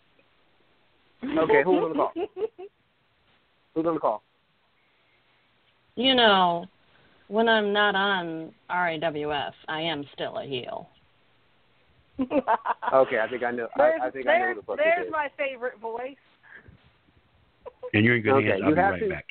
Okay, 1.25 1.63
who's 1.65 1.83
on 1.83 1.89
the 1.91 1.95
call? 1.95 2.13
Who's 3.75 3.87
on 3.87 3.95
the 3.95 4.01
call? 4.01 4.23
You 5.97 6.15
know, 6.15 6.67
when 7.29 7.49
I'm 7.49 7.73
not 7.73 7.95
on 7.95 8.53
RAWF, 8.71 9.53
I 9.69 9.81
am 9.81 10.05
still 10.15 10.39
a 10.39 10.45
heel. 10.45 10.89
Okay, 12.93 13.19
I 13.21 13.29
think 13.31 13.43
I 13.45 13.51
know. 13.53 13.69
There's, 13.77 14.01
I, 14.03 14.07
I 14.09 14.11
think 14.11 14.27
I 14.27 14.39
know 14.39 14.49
who 14.49 14.55
the 14.57 14.63
fuck 14.63 14.77
there's 14.77 15.05
it 15.05 15.07
is. 15.07 15.13
my 15.13 15.29
favorite 15.39 15.79
voice. 15.81 16.17
And 17.95 18.05
you're 18.05 18.17
in 18.17 18.23
good 18.23 18.33
Okay, 18.35 18.49
hands. 18.49 18.63
I'll 18.65 18.71
be 18.75 18.81
have 18.81 18.91
right 18.93 19.01
to- 19.01 19.09
back. 19.09 19.27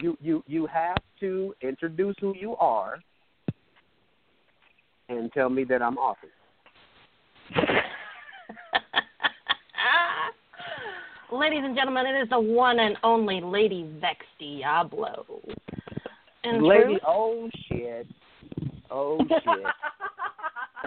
You 0.00 0.16
you 0.20 0.44
you 0.46 0.66
have 0.66 0.98
to 1.20 1.54
introduce 1.60 2.14
who 2.20 2.34
you 2.36 2.54
are 2.56 2.98
and 5.08 5.32
tell 5.32 5.48
me 5.48 5.64
that 5.64 5.82
I'm 5.82 5.98
awesome. 5.98 6.28
Ladies 11.32 11.62
and 11.62 11.74
gentlemen, 11.76 12.06
it 12.06 12.22
is 12.22 12.28
the 12.30 12.38
one 12.40 12.78
and 12.78 12.96
only 13.02 13.40
Lady 13.40 13.90
Vex 14.00 14.24
Diablo. 14.38 15.26
In 16.44 16.62
Lady, 16.66 16.84
truth, 16.84 17.00
oh 17.06 17.50
shit, 17.68 18.06
oh 18.90 19.18
shit. 19.28 19.66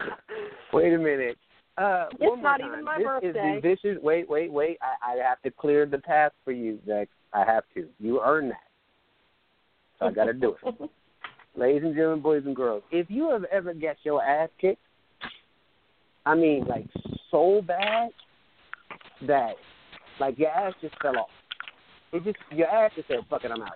Wait 0.73 0.93
a 0.93 0.97
minute. 0.97 1.37
Uh, 1.77 2.05
It's 2.19 2.41
not 2.41 2.59
time. 2.59 2.71
even 2.71 2.83
my 2.83 2.97
this 2.97 3.05
birthday. 3.05 3.29
Is 3.29 3.35
the 3.35 3.59
vicious. 3.61 4.01
Wait, 4.01 4.29
wait, 4.29 4.51
wait. 4.51 4.77
I, 4.81 5.13
I 5.13 5.15
have 5.27 5.41
to 5.41 5.51
clear 5.51 5.85
the 5.85 5.99
path 5.99 6.31
for 6.45 6.51
you, 6.51 6.79
Vex. 6.87 7.11
I 7.33 7.43
have 7.45 7.63
to. 7.75 7.87
You 7.99 8.21
earn 8.23 8.49
that. 8.49 8.70
So 10.01 10.07
I 10.07 10.11
got 10.11 10.25
to 10.25 10.33
do 10.33 10.55
it. 10.65 10.89
Ladies 11.55 11.83
and 11.83 11.93
gentlemen, 11.93 12.21
boys 12.21 12.43
and 12.45 12.55
girls, 12.55 12.81
if 12.91 13.09
you 13.09 13.29
have 13.29 13.43
ever 13.45 13.73
got 13.73 13.97
your 14.03 14.23
ass 14.23 14.49
kicked, 14.59 14.81
I 16.25 16.33
mean, 16.33 16.65
like 16.65 16.87
so 17.29 17.61
bad 17.65 18.09
that 19.27 19.53
like 20.19 20.39
your 20.39 20.49
ass 20.49 20.73
just 20.81 20.95
fell 21.01 21.17
off. 21.17 21.29
It 22.13 22.23
just 22.23 22.37
your 22.51 22.67
ass 22.67 22.91
just 22.95 23.07
said, 23.07 23.17
"Fuck 23.29 23.43
it, 23.43 23.51
I'm 23.51 23.61
out." 23.61 23.73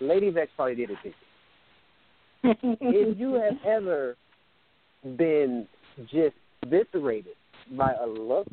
Lady 0.00 0.30
Vex 0.30 0.50
probably 0.56 0.74
did 0.74 0.90
it 0.90 0.98
too 1.02 1.12
if 2.80 3.18
you 3.18 3.34
have 3.34 3.54
ever 3.64 4.16
been 5.16 5.66
just 6.10 6.34
eviscerated 6.62 7.34
by 7.76 7.92
a 8.02 8.06
look 8.06 8.48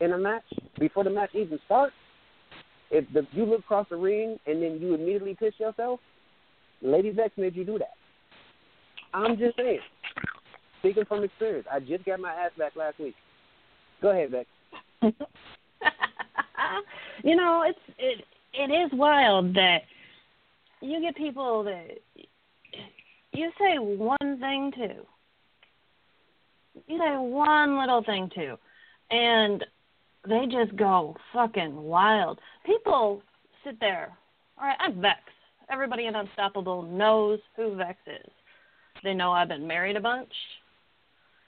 in 0.00 0.12
a 0.12 0.18
match 0.18 0.44
before 0.78 1.04
the 1.04 1.10
match 1.10 1.30
even 1.34 1.58
starts, 1.66 1.94
if 2.90 3.04
the, 3.12 3.26
you 3.32 3.44
look 3.44 3.60
across 3.60 3.86
the 3.90 3.96
ring 3.96 4.38
and 4.46 4.62
then 4.62 4.78
you 4.80 4.94
immediately 4.94 5.34
piss 5.34 5.54
yourself, 5.58 6.00
Lady 6.82 7.10
Vex 7.10 7.36
made 7.36 7.56
you 7.56 7.64
do 7.64 7.78
that. 7.78 7.94
I'm 9.12 9.36
just 9.38 9.56
saying. 9.56 9.80
Speaking 10.80 11.04
from 11.06 11.24
experience, 11.24 11.66
I 11.72 11.80
just 11.80 12.04
got 12.04 12.20
my 12.20 12.32
ass 12.32 12.52
back 12.58 12.76
last 12.76 12.98
week. 13.00 13.14
Go 14.02 14.10
ahead, 14.10 14.30
Vex. 14.30 14.48
you 17.24 17.34
know, 17.34 17.64
it's 17.66 17.78
it 17.98 18.24
it 18.52 18.72
is 18.72 18.90
wild 18.92 19.54
that 19.54 19.82
you 20.80 21.00
get 21.00 21.16
people 21.16 21.64
that 21.64 21.98
you 23.32 23.50
say 23.58 23.78
one 23.78 24.38
thing 24.40 24.72
too. 24.74 25.06
You 26.86 26.98
say 26.98 27.16
one 27.16 27.78
little 27.78 28.04
thing 28.04 28.30
too, 28.34 28.56
and 29.10 29.64
they 30.28 30.46
just 30.50 30.76
go 30.76 31.16
fucking 31.32 31.74
wild. 31.74 32.38
People 32.66 33.22
sit 33.64 33.78
there. 33.78 34.12
All 34.58 34.66
right, 34.66 34.76
I'm 34.80 35.00
Vex. 35.00 35.20
Everybody 35.70 36.06
in 36.06 36.16
Unstoppable 36.16 36.82
knows 36.82 37.38
who 37.56 37.76
Vex 37.76 37.96
is. 38.06 38.30
They 39.04 39.14
know 39.14 39.30
I've 39.30 39.48
been 39.48 39.66
married 39.66 39.96
a 39.96 40.00
bunch. 40.00 40.32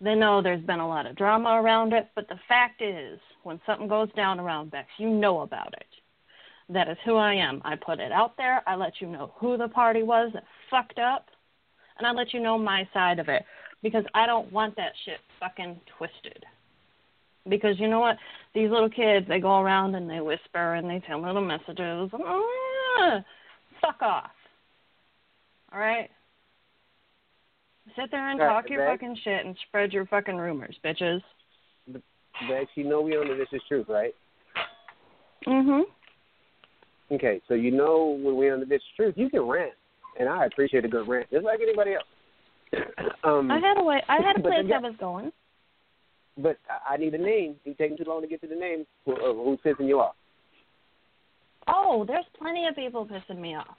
They 0.00 0.14
know 0.14 0.40
there's 0.40 0.64
been 0.64 0.78
a 0.78 0.88
lot 0.88 1.06
of 1.06 1.16
drama 1.16 1.60
around 1.60 1.92
it, 1.92 2.08
but 2.14 2.28
the 2.28 2.38
fact 2.46 2.80
is, 2.82 3.18
when 3.42 3.60
something 3.66 3.88
goes 3.88 4.12
down 4.14 4.38
around 4.38 4.70
Vex, 4.70 4.86
you 4.98 5.10
know 5.10 5.40
about 5.40 5.74
it. 5.74 5.86
That 6.68 6.88
is 6.88 6.96
who 7.04 7.16
I 7.16 7.34
am. 7.34 7.62
I 7.64 7.74
put 7.74 7.98
it 7.98 8.12
out 8.12 8.36
there. 8.36 8.62
I 8.68 8.76
let 8.76 9.00
you 9.00 9.08
know 9.08 9.32
who 9.36 9.56
the 9.56 9.68
party 9.68 10.04
was 10.04 10.30
that 10.34 10.44
fucked 10.70 11.00
up, 11.00 11.26
and 11.98 12.06
I 12.06 12.12
let 12.12 12.32
you 12.32 12.38
know 12.38 12.58
my 12.58 12.88
side 12.94 13.18
of 13.18 13.28
it 13.28 13.44
because 13.82 14.04
I 14.14 14.26
don't 14.26 14.52
want 14.52 14.76
that 14.76 14.92
shit 15.04 15.18
fucking 15.40 15.80
twisted. 15.96 16.44
Because 17.48 17.78
you 17.78 17.88
know 17.88 18.00
what? 18.00 18.16
These 18.54 18.70
little 18.70 18.90
kids, 18.90 19.26
they 19.28 19.40
go 19.40 19.60
around 19.60 19.94
and 19.94 20.08
they 20.08 20.20
whisper 20.20 20.74
and 20.74 20.88
they 20.88 21.02
tell 21.06 21.22
little 21.22 21.44
messages. 21.44 22.10
Oh, 22.12 23.20
fuck 23.80 24.02
off. 24.02 24.30
All 25.72 25.78
right? 25.78 26.10
Sit 27.96 28.10
there 28.10 28.30
and 28.30 28.38
talk 28.38 28.68
your 28.68 28.86
fucking 28.86 29.16
shit 29.24 29.46
and 29.46 29.56
spread 29.68 29.92
your 29.92 30.06
fucking 30.06 30.36
rumors, 30.36 30.76
bitches. 30.84 31.22
Vex, 32.48 32.70
you 32.74 32.84
know 32.84 33.00
we 33.00 33.16
on 33.16 33.28
the 33.28 33.34
This 33.34 33.48
Is 33.52 33.62
Truth, 33.68 33.86
right? 33.88 34.14
Mhm. 35.46 35.84
Okay, 37.10 37.40
so 37.48 37.54
you 37.54 37.70
know 37.70 38.18
when 38.22 38.36
we're 38.36 38.54
on 38.54 38.60
the 38.60 38.66
This 38.66 38.82
Is 38.82 38.96
Truth, 38.96 39.14
you 39.16 39.30
can 39.30 39.42
rant, 39.42 39.72
and 40.18 40.28
I 40.28 40.44
appreciate 40.44 40.84
a 40.84 40.88
good 40.88 41.08
rant, 41.08 41.30
just 41.30 41.44
like 41.44 41.60
anybody 41.60 41.94
else. 41.94 42.04
um, 43.24 43.50
I 43.50 43.58
had 43.58 43.78
a 43.78 43.82
way. 43.82 44.02
I 44.08 44.16
had 44.16 44.36
a 44.36 44.40
place 44.42 44.66
the 44.68 44.74
I 44.74 44.78
was 44.78 44.94
going. 45.00 45.32
But 46.38 46.56
I- 46.88 46.96
need 46.96 47.14
a 47.14 47.18
name. 47.18 47.56
It's 47.64 47.78
taking 47.78 47.96
too 47.96 48.04
long 48.04 48.22
to 48.22 48.28
get 48.28 48.40
to 48.42 48.46
the 48.46 48.54
name. 48.54 48.86
Who, 49.04 49.12
uh, 49.12 49.34
who's 49.34 49.58
pissing 49.60 49.88
you 49.88 50.00
off? 50.00 50.14
Oh, 51.66 52.04
there's 52.06 52.24
plenty 52.38 52.66
of 52.66 52.74
people 52.74 53.06
pissing 53.06 53.38
me 53.38 53.54
off. 53.54 53.76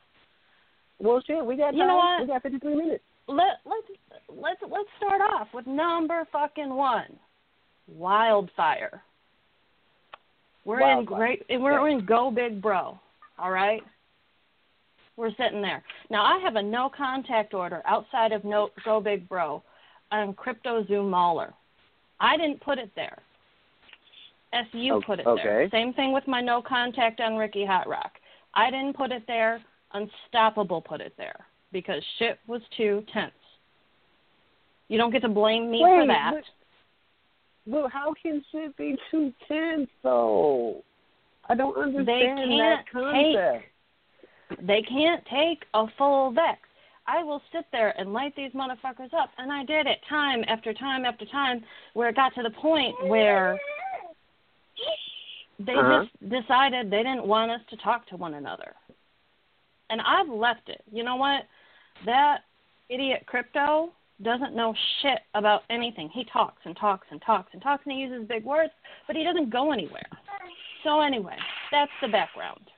Well, 0.99 1.22
shit, 1.26 1.43
we 1.43 1.55
got 1.55 1.74
You 1.74 1.86
know 1.86 1.95
what? 1.95 2.22
We 2.22 2.28
got 2.28 2.43
53 2.43 2.76
minutes. 2.76 3.03
Let 3.28 3.62
let's 3.66 3.88
let's 4.28 4.62
let's 4.62 4.89
start 4.97 5.22
off 5.22 5.47
with 5.53 5.66
number 5.68 6.28
fucking 6.32 6.70
one, 6.70 7.18
wildfire. 7.88 9.01
We're 10.66 10.82
in 10.82 11.05
Wildfire. 11.05 11.18
great. 11.18 11.62
We're 11.62 11.88
in 11.89 12.05
Go 12.05 12.32
Big 12.32 12.62
Bro. 12.62 12.99
All 13.38 13.51
right. 13.51 13.82
We're 15.16 15.32
sitting 15.32 15.62
there 15.62 15.84
now. 16.10 16.24
I 16.24 16.39
have 16.43 16.55
a 16.55 16.62
no 16.62 16.89
contact 16.95 17.53
order 17.53 17.82
outside 17.86 18.32
of 18.32 18.43
no 18.43 18.70
Go 18.84 18.99
Big 18.99 19.28
Bro 19.30 19.64
on 20.12 20.34
Crypto 20.34 20.86
Zoom 20.88 21.10
Mauler. 21.10 21.53
I 22.20 22.38
didn't 22.38 22.61
put 22.61 22.78
it 22.78 22.91
there. 22.95 23.17
SU 24.53 25.01
put 25.05 25.20
it 25.20 25.26
there. 25.26 25.70
Same 25.72 25.93
thing 25.93 26.11
with 26.11 26.28
my 26.28 26.41
no 26.41 26.61
contact 26.61 27.20
on 27.20 27.36
Ricky 27.38 27.65
Hot 27.65 27.88
Rock. 27.88 28.13
I 28.53 28.72
didn't 28.72 28.95
put 28.95 29.11
it 29.11 29.24
there. 29.28 29.61
Unstoppable 29.93 30.82
put 30.82 31.01
it 31.01 31.13
there 31.17 31.45
because 31.72 32.03
shit 32.17 32.39
was 32.47 32.61
too 32.76 33.03
tense. 33.13 33.32
You 34.88 34.97
don't 34.97 35.11
get 35.11 35.22
to 35.22 35.30
blame 35.30 35.70
me 35.72 35.80
for 35.84 36.07
that. 36.07 36.32
but- 36.34 36.43
Well, 37.72 37.88
how 37.89 38.13
can 38.22 38.43
shit 38.51 38.76
be 38.78 38.97
too 39.11 39.32
tense 39.47 39.89
though? 40.03 40.84
I 41.47 41.55
don't 41.55 41.76
understand 41.78 42.39
that 42.59 42.86
can't 42.91 42.91
concept. 42.91 43.65
They 44.67 44.82
can't 44.82 45.24
take 45.28 45.63
a 45.76 45.86
full 45.97 46.32
vex. 46.32 46.59
I 47.10 47.24
will 47.24 47.41
sit 47.51 47.66
there 47.72 47.99
and 47.99 48.14
light 48.14 48.36
these 48.36 48.51
motherfuckers 48.51 49.14
up, 49.14 49.32
and 49.39 49.51
I 49.51 49.66
did 49.66 49.88
it 49.88 49.97
time 50.07 50.43
after 50.47 50.74
time 50.74 51.05
after 51.05 51.26
time, 51.26 51.64
where 51.93 52.10
it 52.10 52.16
got 52.16 52.36
to 52.36 52.43
the 52.43 52.51
point 52.51 52.95
where 53.07 53.60
they 55.57 55.76
Uh-huh. 55.76 56.05
just 56.05 56.30
decided 56.30 56.91
they 56.91 57.03
didn't 57.03 57.26
want 57.26 57.51
us 57.51 57.62
to 57.70 57.78
talk 57.78 58.05
to 58.07 58.18
one 58.18 58.36
another. 58.36 58.76
And 59.89 60.01
I've 60.01 60.30
left 60.30 60.70
it. 60.70 60.84
You 60.91 61.03
know 61.03 61.16
what? 61.16 61.47
That 62.05 62.43
idiot 62.89 63.24
crypto 63.26 63.91
doesn't 64.22 64.53
know 64.53 64.76
shit 65.01 65.20
about 65.34 65.64
anything. 65.70 66.10
He 66.10 66.26
talks 66.26 66.62
and 66.66 66.78
talks 66.78 67.07
and 67.10 67.22
talks 67.22 67.51
and 67.53 67.62
talks 67.62 67.86
and 67.86 67.93
he 67.93 67.99
uses 68.01 68.28
big 68.28 68.43
words, 68.43 68.72
but 69.07 69.16
he 69.16 69.24
doesn't 69.24 69.49
go 69.49 69.72
anywhere. 69.72 70.07
So 70.84 71.01
anyway, 71.01 71.38
that's 71.72 71.91
the 72.01 72.07
background. 72.07 72.70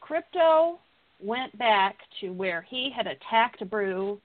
Crypto 0.00 0.78
went 1.20 1.56
back 1.58 1.96
to 2.20 2.30
where 2.30 2.62
he 2.62 2.90
had 2.90 3.06
attacked 3.06 3.68
Brew 3.70 4.20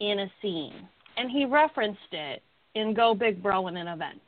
in 0.00 0.20
a 0.20 0.32
scene, 0.40 0.88
and 1.16 1.30
he 1.30 1.44
referenced 1.44 2.12
it 2.12 2.42
in 2.74 2.94
Go 2.94 3.14
Big 3.14 3.42
Bro 3.42 3.68
in 3.68 3.76
an 3.76 3.88
event. 3.88 4.22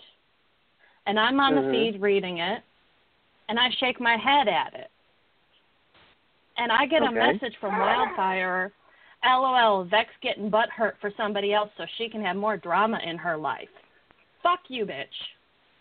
And 1.06 1.18
I'm 1.18 1.40
on 1.40 1.54
Mhm. 1.54 1.64
the 1.64 1.70
feed 1.70 2.00
reading 2.00 2.38
it, 2.38 2.62
and 3.48 3.58
I 3.58 3.70
shake 3.70 4.00
my 4.00 4.16
head 4.16 4.48
at 4.48 4.74
it. 4.74 4.90
And 6.58 6.70
I 6.70 6.86
get 6.86 7.02
a 7.02 7.10
message 7.10 7.56
from 7.56 7.78
Wildfire, 7.78 8.72
LOL, 9.24 9.84
Vex 9.84 10.10
getting 10.20 10.50
butt 10.50 10.68
hurt 10.70 10.98
for 11.00 11.10
somebody 11.16 11.54
else 11.54 11.70
so 11.76 11.86
she 11.96 12.08
can 12.08 12.22
have 12.24 12.36
more 12.36 12.56
drama 12.56 12.98
in 12.98 13.16
her 13.16 13.36
life. 13.36 13.70
Fuck 14.42 14.60
you, 14.68 14.84
bitch. 14.84 15.06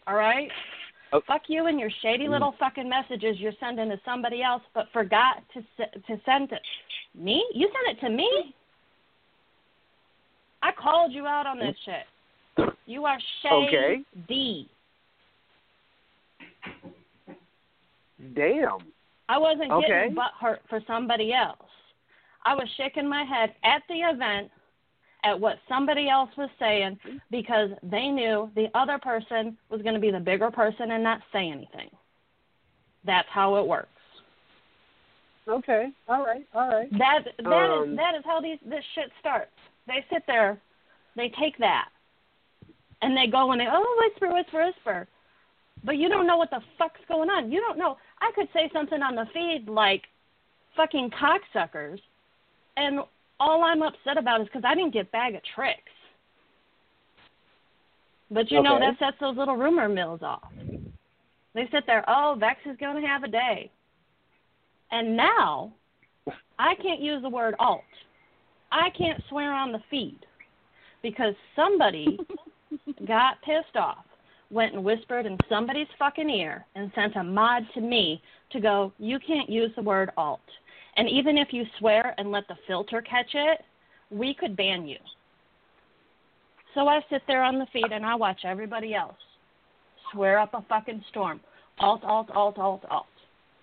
All 0.07 0.15
right? 0.15 0.51
Oh. 1.13 1.21
Fuck 1.27 1.43
you 1.47 1.67
and 1.67 1.79
your 1.79 1.89
shady 2.01 2.25
mm. 2.25 2.31
little 2.31 2.55
fucking 2.59 2.87
messages 2.87 3.37
you're 3.39 3.51
sending 3.59 3.89
to 3.89 3.99
somebody 4.05 4.41
else, 4.41 4.61
but 4.73 4.87
forgot 4.93 5.43
to 5.53 5.61
to 5.85 6.21
send 6.25 6.51
it. 6.51 6.61
Me? 7.13 7.45
You 7.53 7.69
sent 7.85 7.97
it 7.97 8.01
to 8.01 8.09
me? 8.09 8.55
I 10.63 10.71
called 10.71 11.11
you 11.11 11.25
out 11.25 11.45
on 11.45 11.57
this 11.57 11.75
mm. 11.87 11.95
shit. 12.57 12.73
You 12.85 13.05
are 13.05 13.17
shady. 13.41 14.05
Okay. 14.25 14.67
Damn. 18.35 18.79
I 19.27 19.37
wasn't 19.37 19.71
Okay. 19.71 19.87
getting 19.87 20.13
butt 20.13 20.33
hurt 20.39 20.61
for 20.69 20.81
somebody 20.85 21.33
else. 21.33 21.57
I 22.43 22.53
was 22.55 22.67
shaking 22.77 23.07
my 23.07 23.23
head 23.23 23.55
at 23.63 23.83
the 23.87 23.95
event 23.95 24.51
at 25.23 25.39
what 25.39 25.57
somebody 25.69 26.09
else 26.09 26.29
was 26.37 26.49
saying 26.59 26.97
because 27.29 27.69
they 27.83 28.07
knew 28.07 28.49
the 28.55 28.67
other 28.73 28.97
person 28.97 29.57
was 29.69 29.81
going 29.81 29.93
to 29.93 29.99
be 29.99 30.11
the 30.11 30.19
bigger 30.19 30.49
person 30.49 30.91
and 30.91 31.03
not 31.03 31.21
say 31.31 31.49
anything. 31.49 31.89
That's 33.05 33.27
how 33.31 33.55
it 33.57 33.67
works. 33.67 33.89
Okay. 35.47 35.89
All 36.07 36.23
right. 36.23 36.45
All 36.53 36.69
right. 36.69 36.89
That 36.97 37.23
that 37.43 37.81
is 37.83 37.89
Um, 37.89 37.95
that 37.95 38.15
is 38.15 38.23
how 38.25 38.41
these 38.41 38.59
this 38.65 38.83
shit 38.95 39.11
starts. 39.19 39.51
They 39.87 40.05
sit 40.11 40.23
there, 40.27 40.59
they 41.15 41.29
take 41.39 41.57
that, 41.57 41.89
and 43.01 43.17
they 43.17 43.27
go 43.27 43.51
and 43.51 43.59
they 43.59 43.67
oh 43.69 44.09
whisper 44.09 44.33
whisper 44.33 44.65
whisper, 44.65 45.07
but 45.83 45.97
you 45.97 46.09
don't 46.09 46.27
know 46.27 46.37
what 46.37 46.51
the 46.51 46.61
fuck's 46.77 47.01
going 47.07 47.29
on. 47.29 47.51
You 47.51 47.59
don't 47.59 47.77
know. 47.77 47.97
I 48.21 48.31
could 48.35 48.47
say 48.53 48.69
something 48.71 49.01
on 49.01 49.15
the 49.15 49.25
feed 49.33 49.67
like, 49.67 50.03
"fucking 50.75 51.09
cocksuckers," 51.11 51.99
and 52.77 52.99
all 53.41 53.63
I'm 53.63 53.81
upset 53.81 54.17
about 54.19 54.41
is 54.41 54.47
because 54.47 54.61
I 54.63 54.75
didn't 54.75 54.93
get 54.93 55.11
bag 55.11 55.33
of 55.33 55.41
tricks. 55.55 55.81
But 58.29 58.51
you 58.51 58.61
know 58.61 58.79
that 58.79 58.99
sets 58.99 59.17
those 59.19 59.35
little 59.35 59.57
rumor 59.57 59.89
mills 59.89 60.21
off. 60.21 60.53
They 61.53 61.67
sit 61.71 61.83
there, 61.87 62.05
oh, 62.07 62.37
Vex 62.39 62.59
is 62.65 62.77
going 62.77 63.01
to 63.01 63.07
have 63.07 63.23
a 63.23 63.27
day. 63.27 63.71
And 64.91 65.17
now 65.17 65.73
I 66.59 66.75
can't 66.75 67.01
use 67.01 67.21
the 67.23 67.29
word 67.29 67.55
alt. 67.59 67.81
I 68.71 68.89
can't 68.97 69.21
swear 69.27 69.51
on 69.51 69.71
the 69.71 69.81
feed 69.89 70.19
because 71.01 71.33
somebody 71.55 72.19
got 73.07 73.41
pissed 73.41 73.75
off, 73.75 74.05
went 74.49 74.75
and 74.75 74.83
whispered 74.83 75.25
in 75.25 75.37
somebody's 75.49 75.87
fucking 75.97 76.29
ear, 76.29 76.65
and 76.75 76.91
sent 76.95 77.15
a 77.15 77.23
mod 77.23 77.63
to 77.73 77.81
me 77.81 78.21
to 78.51 78.61
go, 78.61 78.93
you 78.97 79.17
can't 79.25 79.49
use 79.49 79.71
the 79.75 79.81
word 79.81 80.11
alt. 80.15 80.39
And 80.97 81.09
even 81.09 81.37
if 81.37 81.49
you 81.51 81.65
swear 81.79 82.13
and 82.17 82.31
let 82.31 82.47
the 82.47 82.57
filter 82.67 83.01
catch 83.01 83.33
it, 83.33 83.61
we 84.09 84.33
could 84.33 84.57
ban 84.57 84.87
you. 84.87 84.97
So 86.75 86.87
I 86.87 87.01
sit 87.09 87.21
there 87.27 87.43
on 87.43 87.59
the 87.59 87.67
feed 87.71 87.91
and 87.91 88.05
I 88.05 88.15
watch 88.15 88.41
everybody 88.43 88.93
else 88.93 89.15
swear 90.11 90.39
up 90.39 90.53
a 90.53 90.63
fucking 90.67 91.03
storm. 91.09 91.39
Alt, 91.79 92.03
alt, 92.03 92.29
alt, 92.31 92.57
alt, 92.57 92.83
alt. 92.89 93.05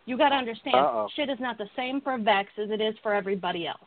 You 0.06 0.16
got 0.16 0.30
to 0.30 0.36
understand, 0.36 0.76
Uh-oh. 0.76 1.08
shit 1.14 1.28
is 1.28 1.38
not 1.38 1.58
the 1.58 1.68
same 1.76 2.00
for 2.00 2.16
Vex 2.18 2.48
as 2.62 2.70
it 2.70 2.80
is 2.80 2.94
for 3.02 3.14
everybody 3.14 3.66
else. 3.66 3.78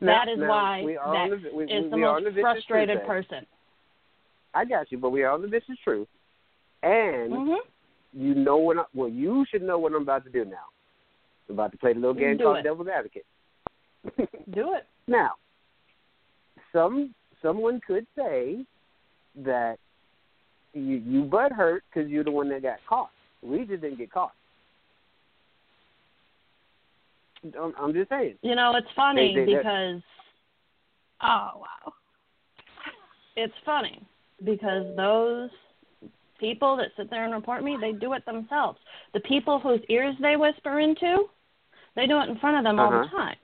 That 0.00 0.28
is 0.28 0.38
why 0.38 0.84
Vex 0.84 1.42
the, 1.42 1.56
we, 1.56 1.64
is 1.64 1.84
we, 1.84 1.90
the 1.90 1.96
we 1.96 2.02
most 2.02 2.24
the 2.24 2.40
frustrated 2.40 3.04
person. 3.04 3.46
I 4.54 4.64
got 4.64 4.92
you, 4.92 4.98
but 4.98 5.10
we 5.10 5.22
are 5.22 5.32
on 5.32 5.42
the 5.42 5.48
This 5.48 5.62
Is 5.68 5.78
True. 5.82 6.06
And 6.82 7.32
hmm 7.32 7.54
you 8.14 8.34
know 8.34 8.56
what? 8.56 8.78
I, 8.78 8.84
well, 8.94 9.08
you 9.08 9.44
should 9.50 9.62
know 9.62 9.78
what 9.78 9.92
I'm 9.92 10.02
about 10.02 10.24
to 10.24 10.30
do 10.30 10.44
now. 10.44 10.64
About 11.48 11.72
to 11.72 11.78
play 11.78 11.92
the 11.94 12.00
little 12.00 12.14
game 12.14 12.36
Do 12.36 12.44
called 12.44 12.58
it. 12.58 12.62
Devil's 12.62 12.88
Advocate. 12.88 13.24
Do 14.50 14.74
it. 14.74 14.84
Now, 15.06 15.32
some 16.72 17.14
someone 17.42 17.80
could 17.86 18.06
say 18.16 18.64
that 19.36 19.76
you 20.74 20.96
you 20.96 21.22
butt 21.22 21.52
hurt 21.52 21.84
because 21.92 22.10
you're 22.10 22.24
the 22.24 22.30
one 22.30 22.48
that 22.50 22.62
got 22.62 22.78
caught. 22.88 23.10
We 23.42 23.58
just 23.64 23.80
didn't 23.80 23.98
get 23.98 24.10
caught. 24.12 24.32
I'm, 27.58 27.72
I'm 27.78 27.92
just 27.92 28.08
saying. 28.10 28.34
You 28.42 28.54
know, 28.54 28.74
it's 28.76 28.86
funny 28.96 29.34
They- 29.34 29.44
they- 29.44 29.56
because 29.56 30.02
Oh 31.20 31.50
wow. 31.56 31.92
it's 33.36 33.54
funny 33.64 34.00
because 34.44 34.94
those 34.96 35.50
people 36.38 36.76
that 36.76 36.88
sit 36.96 37.10
there 37.10 37.24
and 37.24 37.32
report 37.34 37.64
me, 37.64 37.76
they 37.80 37.92
do 37.92 38.12
it 38.12 38.24
themselves. 38.24 38.78
The 39.14 39.20
people 39.20 39.58
whose 39.58 39.80
ears 39.88 40.14
they 40.20 40.36
whisper 40.36 40.78
into, 40.78 41.24
they 41.96 42.06
do 42.06 42.18
it 42.20 42.28
in 42.28 42.38
front 42.38 42.56
of 42.58 42.64
them 42.64 42.78
all 42.78 42.90
the 42.90 42.98
Uh-huh. 42.98 43.16
time. 43.16 43.36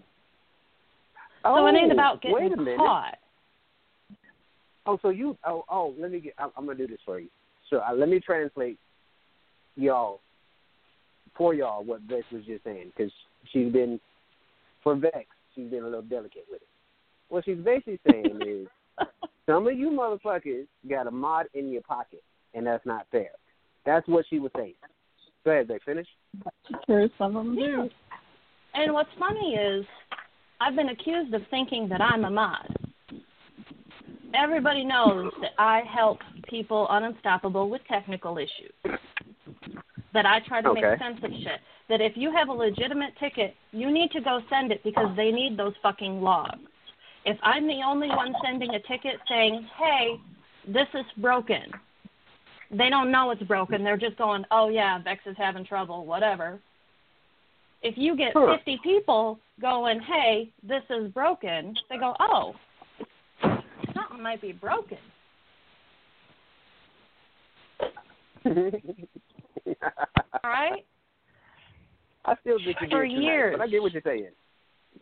Oh, 1.45 1.57
So 1.57 1.66
it 1.66 1.75
ain't 1.79 1.93
about 1.93 2.23
getting 2.23 2.35
wait 2.35 2.43
getting 2.49 2.59
a 2.59 2.62
minute. 2.62 2.79
caught. 2.79 3.19
Oh, 4.87 4.99
so 5.03 5.09
you? 5.11 5.37
Oh, 5.47 5.65
oh. 5.69 5.95
Let 5.99 6.11
me 6.11 6.21
get. 6.21 6.35
I'm, 6.39 6.51
I'm 6.57 6.66
gonna 6.66 6.79
do 6.79 6.87
this 6.87 7.01
for 7.05 7.19
you. 7.19 7.29
So 7.71 7.79
uh, 7.87 7.93
let 7.95 8.09
me 8.09 8.21
translate 8.21 8.79
y'all 9.77 10.21
for 11.37 11.55
y'all 11.55 11.83
what 11.83 12.01
Vex 12.03 12.25
was 12.31 12.45
just 12.45 12.65
saying 12.65 12.93
because 12.97 13.12
she's 13.53 13.73
been 13.73 13.99
for 14.83 14.95
Vex. 14.95 15.27
She's 15.55 15.71
been 15.71 15.83
a 15.83 15.87
little 15.87 16.03
delicate 16.03 16.45
with 16.51 16.62
it. 16.62 16.69
What 17.29 17.45
she's 17.45 17.59
basically 17.59 17.99
saying 18.11 18.41
is 18.47 18.69
some 19.47 19.66
of 19.66 19.79
you 19.79 19.91
motherfuckers 19.91 20.66
got 20.89 21.07
a 21.07 21.11
mod 21.11 21.47
in 21.55 21.71
your 21.71 21.83
pocket, 21.83 22.23
and 22.55 22.66
that's 22.66 22.85
not 22.87 23.07
fair. 23.11 23.31
That's 23.87 24.07
what 24.09 24.25
she 24.31 24.39
was 24.39 24.51
saying. 24.57 24.75
Go 25.45 25.51
ahead, 25.51 25.69
Vex. 25.69 25.83
Finish. 25.85 26.07
True, 26.87 27.09
some 27.19 27.37
of 27.37 27.45
them 27.45 27.55
do. 27.57 27.91
And 28.75 28.93
what's 28.93 29.11
funny 29.19 29.55
is 29.55 29.87
I've 30.61 30.77
been 30.77 30.89
accused 30.89 31.33
of 31.35 31.43
thinking 31.51 31.89
that 31.89 32.01
I'm 32.01 32.25
a 32.25 32.31
mod. 32.31 32.77
Everybody 34.35 34.85
knows 34.85 35.33
that 35.41 35.53
I 35.59 35.83
help 35.93 36.19
people 36.49 36.87
on 36.87 37.05
Unstoppable 37.05 37.71
with 37.71 37.83
technical 37.89 38.37
issues. 38.39 38.99
That 40.13 40.27
I 40.27 40.41
try 40.41 40.61
to 40.61 40.71
Okay. 40.71 40.81
make 40.81 40.99
sense 40.99 41.23
of 41.23 41.31
shit. 41.43 41.61
That 41.89 42.01
if 42.01 42.17
you 42.17 42.33
have 42.33 42.49
a 42.49 42.53
legitimate 42.53 43.17
ticket, 43.19 43.55
you 43.73 43.91
need 43.91 44.11
to 44.13 44.21
go 44.21 44.41
send 44.49 44.73
it 44.73 44.83
because 44.83 45.15
they 45.17 45.31
need 45.31 45.57
those 45.57 45.75
fucking 45.83 46.21
logs. 46.21 46.59
If 47.25 47.39
I'm 47.43 47.67
the 47.67 47.83
only 47.83 48.09
one 48.09 48.35
sending 48.45 48.75
a 48.75 48.81
ticket 48.81 49.21
saying, 49.29 49.69
hey, 49.79 50.21
this 50.67 50.89
is 50.95 51.05
broken, 51.19 51.73
they 52.71 52.91
don't 52.91 53.11
know 53.11 53.31
it's 53.31 53.43
broken. 53.43 53.85
They're 53.85 53.97
just 53.97 54.17
going, 54.17 54.45
oh 54.51 54.69
yeah, 54.69 54.99
Vex 55.03 55.27
is 55.27 55.37
having 55.37 55.65
trouble, 55.65 56.07
whatever. 56.07 56.61
If 57.85 57.98
you 57.98 58.16
get 58.16 58.32
Huh. 58.35 58.56
50 58.56 58.81
people 58.82 59.39
going, 59.61 60.01
hey, 60.01 60.51
this 60.62 60.82
is 60.89 61.12
broken, 61.12 61.77
they 61.90 61.98
go, 61.98 62.16
oh, 62.19 62.55
something 63.94 64.23
might 64.23 64.40
be 64.40 64.52
broken. 64.52 64.97
All 68.47 68.52
right? 70.44 70.85
I 72.24 72.35
still 72.40 72.59
think 72.65 72.77
you're 72.81 72.89
For 72.90 73.02
being 73.02 73.16
too 73.16 73.20
nice, 73.20 73.24
years. 73.24 73.55
but 73.59 73.65
I 73.65 73.66
get 73.69 73.82
what 73.82 73.93
you're 73.93 74.02
saying. 74.02 74.28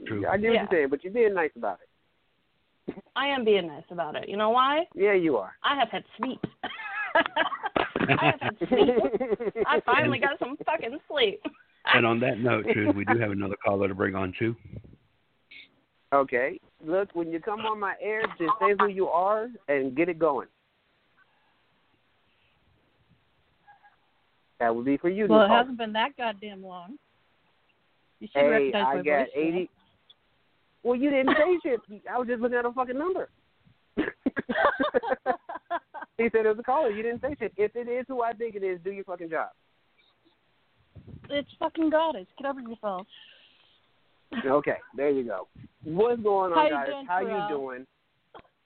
True. 0.06 0.26
I 0.26 0.36
get 0.36 0.48
what 0.48 0.54
Yeah. 0.54 0.62
you're 0.62 0.68
saying, 0.72 0.88
but 0.90 1.04
you're 1.04 1.12
being 1.12 1.34
nice 1.34 1.50
about 1.56 1.78
it. 1.82 2.96
I 3.16 3.28
am 3.28 3.44
being 3.44 3.68
nice 3.68 3.84
about 3.90 4.16
it. 4.16 4.28
You 4.28 4.36
know 4.36 4.50
why? 4.50 4.86
Yeah, 4.94 5.12
you 5.12 5.36
are. 5.36 5.54
I 5.62 5.76
have 5.76 5.88
had 5.90 6.02
sleep. 6.16 6.40
I 7.14 8.26
have 8.32 8.40
had 8.40 8.56
sleep. 8.68 8.88
I 9.66 9.80
finally 9.86 10.18
got 10.18 10.38
some 10.40 10.56
fucking 10.66 10.98
sleep. 11.08 11.40
And 11.84 12.06
on 12.06 12.20
that 12.20 12.38
note, 12.38 12.66
Truth, 12.72 12.94
we 12.94 13.04
do 13.04 13.18
have 13.18 13.30
another 13.32 13.56
caller 13.64 13.88
to 13.88 13.94
bring 13.94 14.14
on 14.14 14.32
too. 14.38 14.54
Okay. 16.14 16.60
Look, 16.84 17.08
when 17.14 17.30
you 17.32 17.40
come 17.40 17.60
on 17.60 17.80
my 17.80 17.94
air, 17.98 18.20
just 18.38 18.52
say 18.60 18.74
who 18.78 18.88
you 18.88 19.08
are 19.08 19.48
and 19.68 19.96
get 19.96 20.10
it 20.10 20.18
going. 20.18 20.46
That 24.60 24.76
would 24.76 24.84
be 24.84 24.98
for 24.98 25.08
you. 25.08 25.26
Well, 25.26 25.42
it 25.44 25.48
hasn't 25.48 25.78
been 25.78 25.94
that 25.94 26.14
goddamn 26.18 26.62
long. 26.62 26.98
You 28.20 28.28
should 28.30 28.42
Hey, 28.42 28.48
recognize 28.48 28.84
I 28.86 28.94
my 28.96 29.02
got 29.02 29.18
voice. 29.20 29.28
now. 29.34 29.42
eighty. 29.42 29.70
Well, 30.82 30.96
you 30.96 31.08
didn't 31.10 31.34
say 31.36 31.58
shit. 31.62 31.80
I 32.12 32.18
was 32.18 32.28
just 32.28 32.42
looking 32.42 32.58
at 32.58 32.66
a 32.66 32.72
fucking 32.72 32.98
number. 32.98 33.30
he 33.96 34.04
said 36.30 36.44
it 36.44 36.48
was 36.48 36.58
a 36.58 36.62
caller. 36.62 36.90
You 36.90 37.02
didn't 37.02 37.22
say 37.22 37.34
shit. 37.38 37.54
If 37.56 37.74
it 37.74 37.88
is 37.88 38.04
who 38.06 38.22
I 38.22 38.34
think 38.34 38.54
it 38.54 38.62
is, 38.62 38.78
do 38.84 38.90
your 38.92 39.04
fucking 39.04 39.30
job. 39.30 39.48
It's 41.30 41.48
fucking 41.58 41.90
goddess. 41.90 42.26
Get 42.38 42.48
over 42.48 42.60
yourself. 42.60 43.06
Okay, 44.46 44.76
there 44.96 45.10
you 45.10 45.24
go. 45.24 45.46
What's 45.84 46.22
going 46.22 46.52
on, 46.52 46.70
How 46.70 46.70
guys? 46.70 46.86
doing, 46.88 47.06
How 47.06 47.20
you 47.20 47.54
doing? 47.54 47.86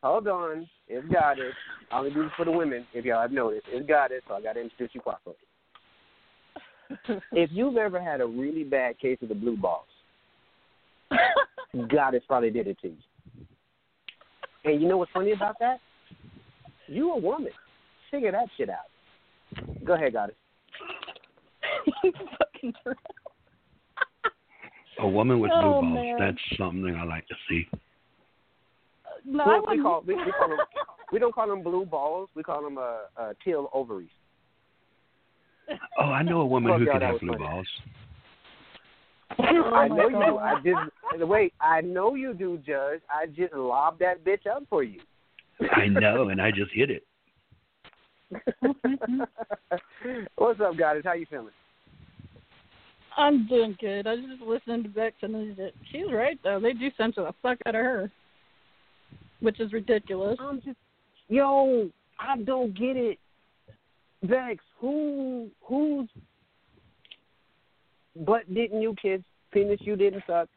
Hold 0.02 0.28
on. 0.28 0.68
It's 0.88 1.06
Goddess. 1.12 1.54
I 1.90 1.98
only 1.98 2.12
do 2.12 2.22
this 2.22 2.32
for 2.36 2.44
the 2.44 2.52
women, 2.52 2.86
if 2.94 3.04
y'all 3.04 3.20
have 3.20 3.32
noticed. 3.32 3.66
It's 3.72 3.88
Goddess, 3.88 4.22
so 4.28 4.34
I 4.34 4.42
got 4.42 4.52
to 4.52 4.60
introduce 4.60 4.90
you 4.94 5.00
properly. 5.00 5.36
if 7.32 7.50
you've 7.52 7.76
ever 7.76 8.00
had 8.00 8.20
a 8.20 8.26
really 8.26 8.62
bad 8.62 8.98
case 9.00 9.18
of 9.22 9.28
the 9.28 9.34
blue 9.34 9.56
balls, 9.56 9.86
Goddess 11.88 12.22
probably 12.28 12.50
did 12.50 12.68
it 12.68 12.78
to 12.82 12.88
you. 12.88 12.96
And 14.64 14.80
you 14.80 14.88
know 14.88 14.96
what's 14.96 15.10
funny 15.12 15.32
about 15.32 15.56
that? 15.58 15.78
You 16.86 17.12
a 17.12 17.18
woman. 17.18 17.52
Figure 18.10 18.30
that 18.30 18.46
shit 18.56 18.70
out. 18.70 18.86
Go 19.84 19.94
ahead, 19.94 20.12
Goddess. 20.12 20.36
fucking 22.02 22.72
Terrell. 22.82 22.96
A 25.00 25.08
woman 25.08 25.40
with 25.40 25.50
blue 25.50 25.58
Oh, 25.60 25.80
balls. 25.82 25.94
man. 25.94 26.16
That's 26.18 26.58
something 26.58 26.94
I 26.96 27.04
like 27.04 27.26
to 27.28 27.34
see. 27.48 27.66
No, 29.26 29.42
I 29.44 29.46
Well, 29.46 29.64
we 29.76 29.82
call 29.82 30.02
we, 30.06 30.14
we 30.14 30.32
call 30.32 30.48
them 30.48 30.58
we 31.12 31.18
don't 31.18 31.34
call 31.34 31.48
them 31.48 31.62
blue 31.62 31.84
balls. 31.84 32.28
We 32.34 32.42
call 32.42 32.62
them 32.62 32.78
uh, 32.78 32.98
uh, 33.16 33.32
teal 33.44 33.70
ovaries. 33.74 34.08
Oh, 35.98 36.04
I 36.12 36.22
know 36.22 36.40
a 36.42 36.46
woman 36.46 36.72
Fuck 36.72 36.78
who 36.80 36.84
y'all, 36.86 36.92
can 36.94 37.02
have 37.02 37.20
blue 37.20 37.32
funny. 37.32 37.44
balls. 37.44 37.66
I 39.30 39.34
Oh, 39.38 39.88
my 39.88 39.88
know 39.88 40.08
you 40.08 40.24
do. 40.24 40.38
I 40.38 40.54
just 40.62 41.28
wait. 41.28 41.52
I 41.60 41.80
know 41.80 42.14
you 42.14 42.32
do, 42.34 42.58
Judge. 42.58 43.00
I 43.10 43.26
just 43.26 43.52
lobbed 43.52 44.00
that 44.00 44.24
bitch 44.24 44.46
up 44.46 44.62
for 44.70 44.82
you. 44.82 45.00
I 45.74 45.88
know, 45.88 46.28
and 46.28 46.40
I 46.40 46.50
just 46.50 46.70
hit 46.72 46.90
it. 46.90 47.04
What's 50.36 50.60
up, 50.60 50.76
guys? 50.76 51.02
How 51.04 51.14
you 51.14 51.26
feeling? 51.28 51.48
I'm 53.16 53.46
doing 53.46 53.76
good. 53.80 54.06
I 54.06 54.14
was 54.14 54.24
just 54.28 54.42
listening 54.42 54.82
to 54.82 54.88
Vex 54.90 55.16
and 55.22 55.56
she's 55.90 56.12
right 56.12 56.38
though. 56.44 56.60
They 56.60 56.72
do 56.72 56.90
censor 56.96 57.22
the 57.22 57.32
fuck 57.42 57.58
out 57.66 57.74
of 57.74 57.82
her, 57.82 58.10
which 59.40 59.58
is 59.60 59.72
ridiculous. 59.72 60.36
I'm 60.40 60.60
just, 60.60 60.76
yo, 61.28 61.88
I 62.20 62.36
don't 62.42 62.76
get 62.76 62.96
it. 62.96 63.18
Vex, 64.22 64.62
who, 64.80 65.48
who's, 65.62 66.08
butt 68.16 68.52
didn't 68.52 68.82
you 68.82 68.94
kiss? 69.00 69.20
Penis 69.52 69.80
you 69.80 69.96
didn't 69.96 70.24
suck? 70.26 70.48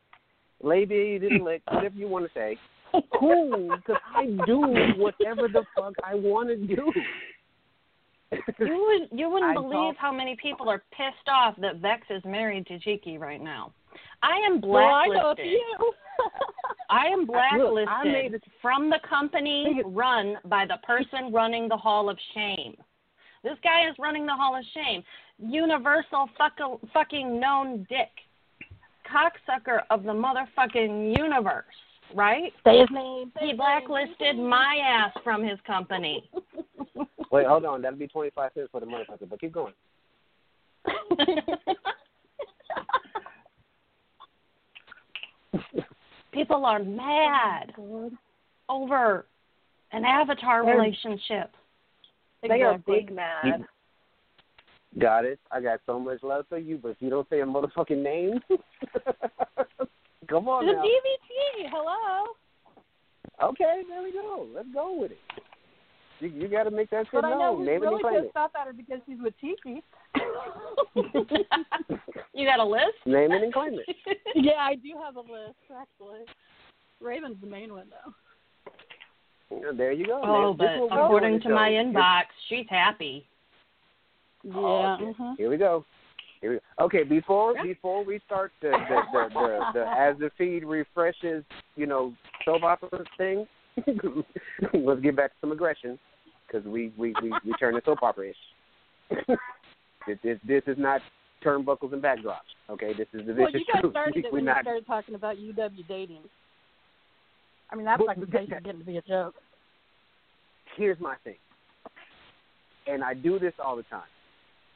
Labia 0.61 1.14
you 1.14 1.19
didn't 1.19 1.44
lick? 1.44 1.61
Whatever 1.72 1.95
you 1.95 2.07
want 2.07 2.26
to 2.26 2.31
say. 2.34 2.57
Cool, 3.18 3.69
because 3.76 4.02
I 4.15 4.26
do 4.45 4.60
whatever 4.98 5.48
the 5.48 5.64
fuck 5.76 5.94
I 6.03 6.15
want 6.15 6.49
to 6.49 6.56
do. 6.56 6.91
You 8.31 8.39
would 9.10 9.19
you 9.19 9.30
wouldn't 9.30 9.51
I 9.51 9.53
believe 9.53 9.95
how 9.97 10.11
many 10.11 10.35
people 10.41 10.69
are 10.69 10.84
pissed 10.91 11.27
off 11.27 11.56
that 11.60 11.77
Vex 11.77 12.06
is 12.10 12.23
married 12.26 12.68
to 12.68 12.80
Cheeky 12.80 13.18
right 13.18 13.41
now. 13.41 13.73
I 14.22 14.35
am 14.45 14.61
Well, 14.61 14.84
I 14.85 15.07
know 15.07 15.14
blacklisted. 15.35 15.57
I 16.89 17.06
am 17.07 17.19
Look, 17.26 17.35
I 17.38 17.53
blacklisted 17.57 18.11
made 18.14 18.34
it- 18.35 18.43
from 18.61 18.89
the 18.89 18.99
company 19.07 19.81
run 19.85 20.38
by 20.45 20.65
the 20.65 20.77
person 20.85 21.31
running 21.34 21.68
the 21.68 21.77
Hall 21.77 22.10
of 22.10 22.18
Shame. 22.34 22.76
This 23.43 23.57
guy 23.64 23.89
is 23.89 23.95
running 23.99 24.26
the 24.26 24.35
Hall 24.35 24.56
of 24.56 24.64
Shame. 24.73 25.01
Universal 25.39 26.30
fuck- 26.38 26.81
fucking 26.93 27.39
known 27.39 27.85
dick. 27.89 28.10
Cocksucker 29.10 29.80
of 29.89 30.03
the 30.03 30.11
motherfucking 30.11 31.18
universe, 31.18 31.64
right? 32.14 32.53
Say 32.64 32.80
his 32.80 32.89
name. 32.91 33.31
He 33.39 33.53
blacklisted 33.53 34.38
my 34.38 34.77
ass 34.85 35.11
from 35.23 35.43
his 35.43 35.57
company. 35.65 36.30
Wait, 37.31 37.45
hold 37.45 37.65
on. 37.65 37.81
That'll 37.81 37.97
be 37.99 38.07
25 38.07 38.51
cents 38.53 38.69
for 38.72 38.80
the 38.80 38.85
motherfucker, 38.88 39.30
but 39.30 39.39
keep 39.39 39.51
going. 39.51 39.73
People 46.31 46.65
are 46.65 46.80
mad 46.84 47.73
over 48.69 49.26
an 49.91 50.06
avatar 50.06 50.64
They're- 50.64 50.76
relationship. 50.80 51.51
They 52.41 52.61
are 52.61 52.76
Exactly. 52.76 52.95
big 53.01 53.11
mad. 53.14 53.65
Got 54.97 55.26
it. 55.26 55.39
I 55.51 55.60
got 55.60 55.81
so 55.85 55.99
much 55.99 56.23
love 56.23 56.45
for 56.47 56.57
you, 56.57 56.77
but 56.77 56.89
if 56.89 56.97
you 57.01 57.10
don't 57.10 57.27
say 57.30 57.41
a 57.41 57.45
motherfucking 57.45 58.01
name, 58.01 58.39
come 60.30 60.47
on 60.47 60.65
The 60.65 60.72
now. 60.73 60.81
DVT. 60.81 61.69
Hello. 61.69 62.27
Okay, 63.49 63.84
there 63.89 64.01
we 64.03 64.11
go. 64.14 64.47
Let's 64.56 64.69
go 64.73 64.95
with 64.99 65.11
it. 65.11 65.18
You, 66.20 66.30
you 66.30 66.48
got 66.48 66.64
to 66.64 66.72
make 66.72 66.90
that 66.91 67.06
shit 67.06 67.14
But 67.14 67.26
I 67.26 67.32
know 67.32 67.40
known. 67.40 67.58
who's 67.60 67.68
Name 67.68 67.76
it 67.84 67.86
and 67.88 67.91
really 67.91 68.02
claim 68.04 68.24
pissed 68.24 68.36
off 68.36 68.52
at 68.60 68.68
her 68.68 68.74
because 68.74 69.00
she's 69.08 69.18
with 69.22 69.34
Tiki. 69.40 69.82
you 72.34 72.46
got 72.46 72.60
a 72.60 72.64
list? 72.66 72.98
Name 73.06 73.32
it 73.32 73.44
and 73.44 73.54
claim 73.54 73.74
it. 73.76 73.96
yeah, 74.36 74.54
I 74.60 74.76
do 74.76 74.90
have 75.04 75.16
a 75.16 75.22
list 75.22 75.56
actually. 75.72 76.20
Raven's 77.02 77.38
the 77.41 77.48
main 77.48 77.74
one 77.74 77.88
though. 77.90 78.14
Yeah, 79.52 79.72
There 79.76 79.91
you 79.91 80.06
go. 80.06 80.22
Oh, 80.24 80.54
This 80.54 80.68
but 80.68 80.80
will 80.80 80.90
go 80.90 80.96
on 80.96 81.06
according 81.06 81.41
to 81.41 81.50
my 81.50 81.70
show. 81.70 81.84
inbox, 81.84 82.24
she's 82.50 82.66
happy. 82.70 83.26
Yeah. 84.44 84.54
Oh, 84.56 84.98
okay. 85.02 85.14
mhm. 85.20 85.38
Here 85.38 85.50
we 85.50 85.58
go. 85.58 85.86
Here 86.41 86.52
we 86.52 86.58
go. 86.58 86.86
Okay, 86.86 87.04
before 87.04 87.54
before 87.64 88.04
we 88.06 88.20
start 88.26 88.52
the 88.62 88.70
the, 88.70 89.02
the, 89.12 89.30
the, 89.34 89.60
the 89.80 89.86
as 90.00 90.18
the 90.20 90.30
feed 90.38 90.64
refreshes, 90.66 91.44
you 91.76 91.86
know, 91.86 92.14
soap 92.46 92.64
opera 92.64 93.04
thing, 93.18 93.48
let's 94.74 95.02
get 95.02 95.16
back 95.16 95.32
to 95.32 95.38
some 95.41 95.52
aggression 95.52 95.98
because 96.50 96.66
we 96.66 96.92
we 96.98 97.14
we 97.22 97.32
we 97.46 97.54
turn 97.60 97.74
to 97.76 97.82
soap 97.86 98.00
opera 98.02 98.30
ish. 98.30 98.36
this, 100.08 100.18
this 100.24 100.40
this 100.48 100.64
is 100.68 100.78
not 100.78 101.02
turnbuckles 101.44 101.94
and 101.94 102.02
backdrops. 102.02 102.50
Okay, 102.70 102.94
this 102.98 103.08
is 103.14 103.26
the 103.26 103.34
Well, 103.34 103.48
vicious 103.52 103.62
you 103.68 103.74
guys 103.74 103.82
truth. 103.82 103.94
started 103.94 104.26
it 104.26 104.34
you 104.34 104.42
not. 104.42 104.62
started 104.62 104.86
talking 104.86 105.16
about 105.16 105.38
UW 105.38 105.88
dating. 105.88 106.22
I 107.72 107.76
mean, 107.76 107.86
that's 107.86 108.00
Well, 108.00 108.08
like 108.08 108.32
getting 108.32 108.80
to 108.80 108.86
be 108.86 108.98
a 108.98 109.02
joke. 109.04 109.36
Here's 110.78 111.00
my 111.00 111.16
thing, 111.24 111.36
and 112.88 113.04
I 113.04 113.14
do 113.14 113.40
this 113.40 113.54
all 113.64 113.76
the 113.76 113.84
time, 113.84 114.02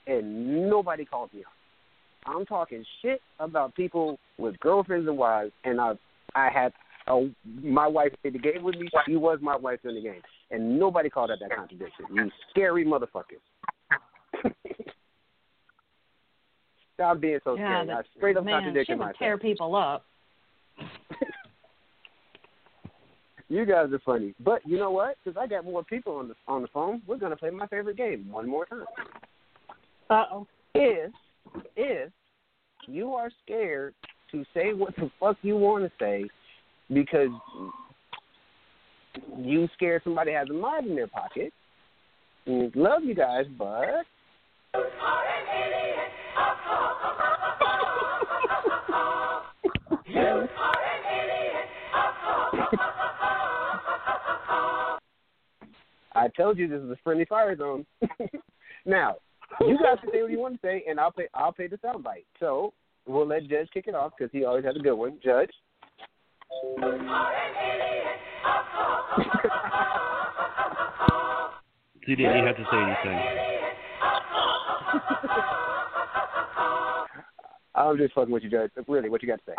and 0.07 0.69
nobody 0.69 1.05
calls 1.05 1.29
me 1.33 1.43
on. 1.45 2.35
I'm 2.35 2.45
talking 2.45 2.83
shit 3.01 3.21
about 3.39 3.75
people 3.75 4.17
with 4.37 4.59
girlfriends 4.59 5.07
and 5.07 5.17
wives, 5.17 5.51
and 5.63 5.79
I 5.79 5.93
I 6.35 6.49
had 6.49 6.73
a, 7.07 7.29
my 7.61 7.87
wife 7.87 8.11
played 8.21 8.33
the 8.33 8.39
game 8.39 8.63
with 8.63 8.75
me. 8.75 8.89
She 9.05 9.15
was 9.15 9.39
my 9.41 9.55
wife 9.55 9.79
in 9.83 9.95
the 9.95 10.01
game, 10.01 10.21
and 10.53 10.79
nobody 10.79 11.09
called 11.09 11.31
out 11.31 11.39
that 11.41 11.55
contradiction. 11.55 12.05
You 12.13 12.29
scary 12.51 12.85
motherfuckers. 12.85 13.41
Stop 16.93 17.19
being 17.19 17.39
so 17.43 17.55
yeah, 17.55 17.83
scary. 17.83 17.97
I 17.97 18.01
straight 18.15 18.37
up 18.37 18.45
man, 18.45 18.61
she 18.61 18.65
contradicting 18.65 18.97
would 18.99 19.05
myself. 19.05 19.19
tear 19.19 19.37
people 19.37 19.75
up. 19.75 20.05
You 23.49 23.65
guys 23.67 23.91
are 23.91 24.01
funny, 24.03 24.33
but 24.39 24.61
you 24.65 24.79
know 24.79 24.89
what? 24.89 25.15
Because 25.23 25.37
I 25.39 25.45
got 25.45 25.63
more 25.63 25.83
people 25.83 26.15
on 26.15 26.27
the 26.27 26.33
on 26.47 26.63
the 26.63 26.67
phone, 26.69 27.03
we're 27.05 27.19
gonna 27.19 27.35
play 27.35 27.51
my 27.51 27.67
favorite 27.67 27.97
game 27.97 28.27
one 28.31 28.49
more 28.49 28.65
time. 28.65 28.85
Uh 30.09 30.23
oh. 30.31 30.47
If 30.73 31.11
if 31.75 32.11
you 32.87 33.13
are 33.13 33.29
scared 33.45 33.93
to 34.31 34.43
say 34.55 34.73
what 34.73 34.95
the 34.95 35.11
fuck 35.19 35.37
you 35.43 35.55
want 35.55 35.83
to 35.83 35.91
say 35.99 36.27
because 36.91 37.29
you 39.37 39.67
scared 39.73 40.01
somebody 40.03 40.31
has 40.31 40.49
a 40.49 40.53
mod 40.53 40.85
in 40.85 40.95
their 40.95 41.07
pocket, 41.07 41.53
mm, 42.47 42.75
love 42.75 43.03
you 43.03 43.15
guys, 43.15 43.45
but 43.57 44.05
I 56.15 56.27
told 56.37 56.57
you 56.57 56.67
this 56.67 56.81
is 56.81 56.89
a 56.89 56.97
friendly 57.03 57.25
fire 57.25 57.55
zone. 57.57 57.85
now, 58.85 59.15
you 59.61 59.77
guys 59.77 59.97
can 60.01 60.11
say 60.11 60.21
what 60.21 60.31
you 60.31 60.39
want 60.39 60.55
to 60.55 60.59
say, 60.65 60.83
and 60.87 60.99
I'll 60.99 61.11
pay. 61.11 61.27
I'll 61.33 61.51
pay 61.51 61.67
the 61.67 61.77
soundbite. 61.77 62.25
So 62.39 62.73
we'll 63.05 63.27
let 63.27 63.47
Judge 63.47 63.69
kick 63.73 63.87
it 63.87 63.95
off 63.95 64.13
because 64.17 64.31
he 64.31 64.45
always 64.45 64.65
has 64.65 64.75
a 64.75 64.79
good 64.79 64.95
one. 64.95 65.19
Judge. 65.23 65.51
He 72.05 72.15
didn't 72.15 72.37
even 72.37 72.47
have 72.47 72.57
to 72.57 72.65
say 72.69 72.77
anything. 72.77 73.19
I'm 77.75 77.97
just 77.97 78.13
fucking 78.13 78.31
with 78.31 78.43
you, 78.43 78.49
Judge. 78.49 78.71
Really, 78.87 79.09
what 79.09 79.21
you 79.23 79.27
got 79.27 79.39
to 79.39 79.45
say? 79.47 79.55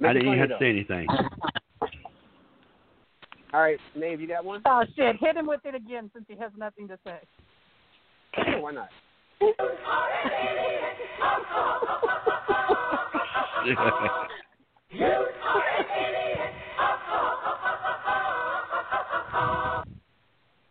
Make 0.00 0.10
I 0.10 0.12
didn't 0.14 0.28
even 0.28 0.38
have 0.38 0.48
to 0.48 0.56
say 0.58 0.70
anything. 0.70 1.06
All 3.54 3.60
right, 3.60 3.78
Nave, 3.94 4.20
you 4.20 4.28
got 4.28 4.44
one? 4.44 4.60
Oh 4.66 4.82
shit! 4.96 5.16
Hit 5.20 5.36
him 5.36 5.46
with 5.46 5.60
it 5.64 5.74
again 5.74 6.10
since 6.12 6.26
he 6.28 6.36
has 6.36 6.50
nothing 6.58 6.88
to 6.88 6.98
say. 7.06 7.18
Sure, 8.44 8.60
why 8.62 8.72
not? 8.72 8.88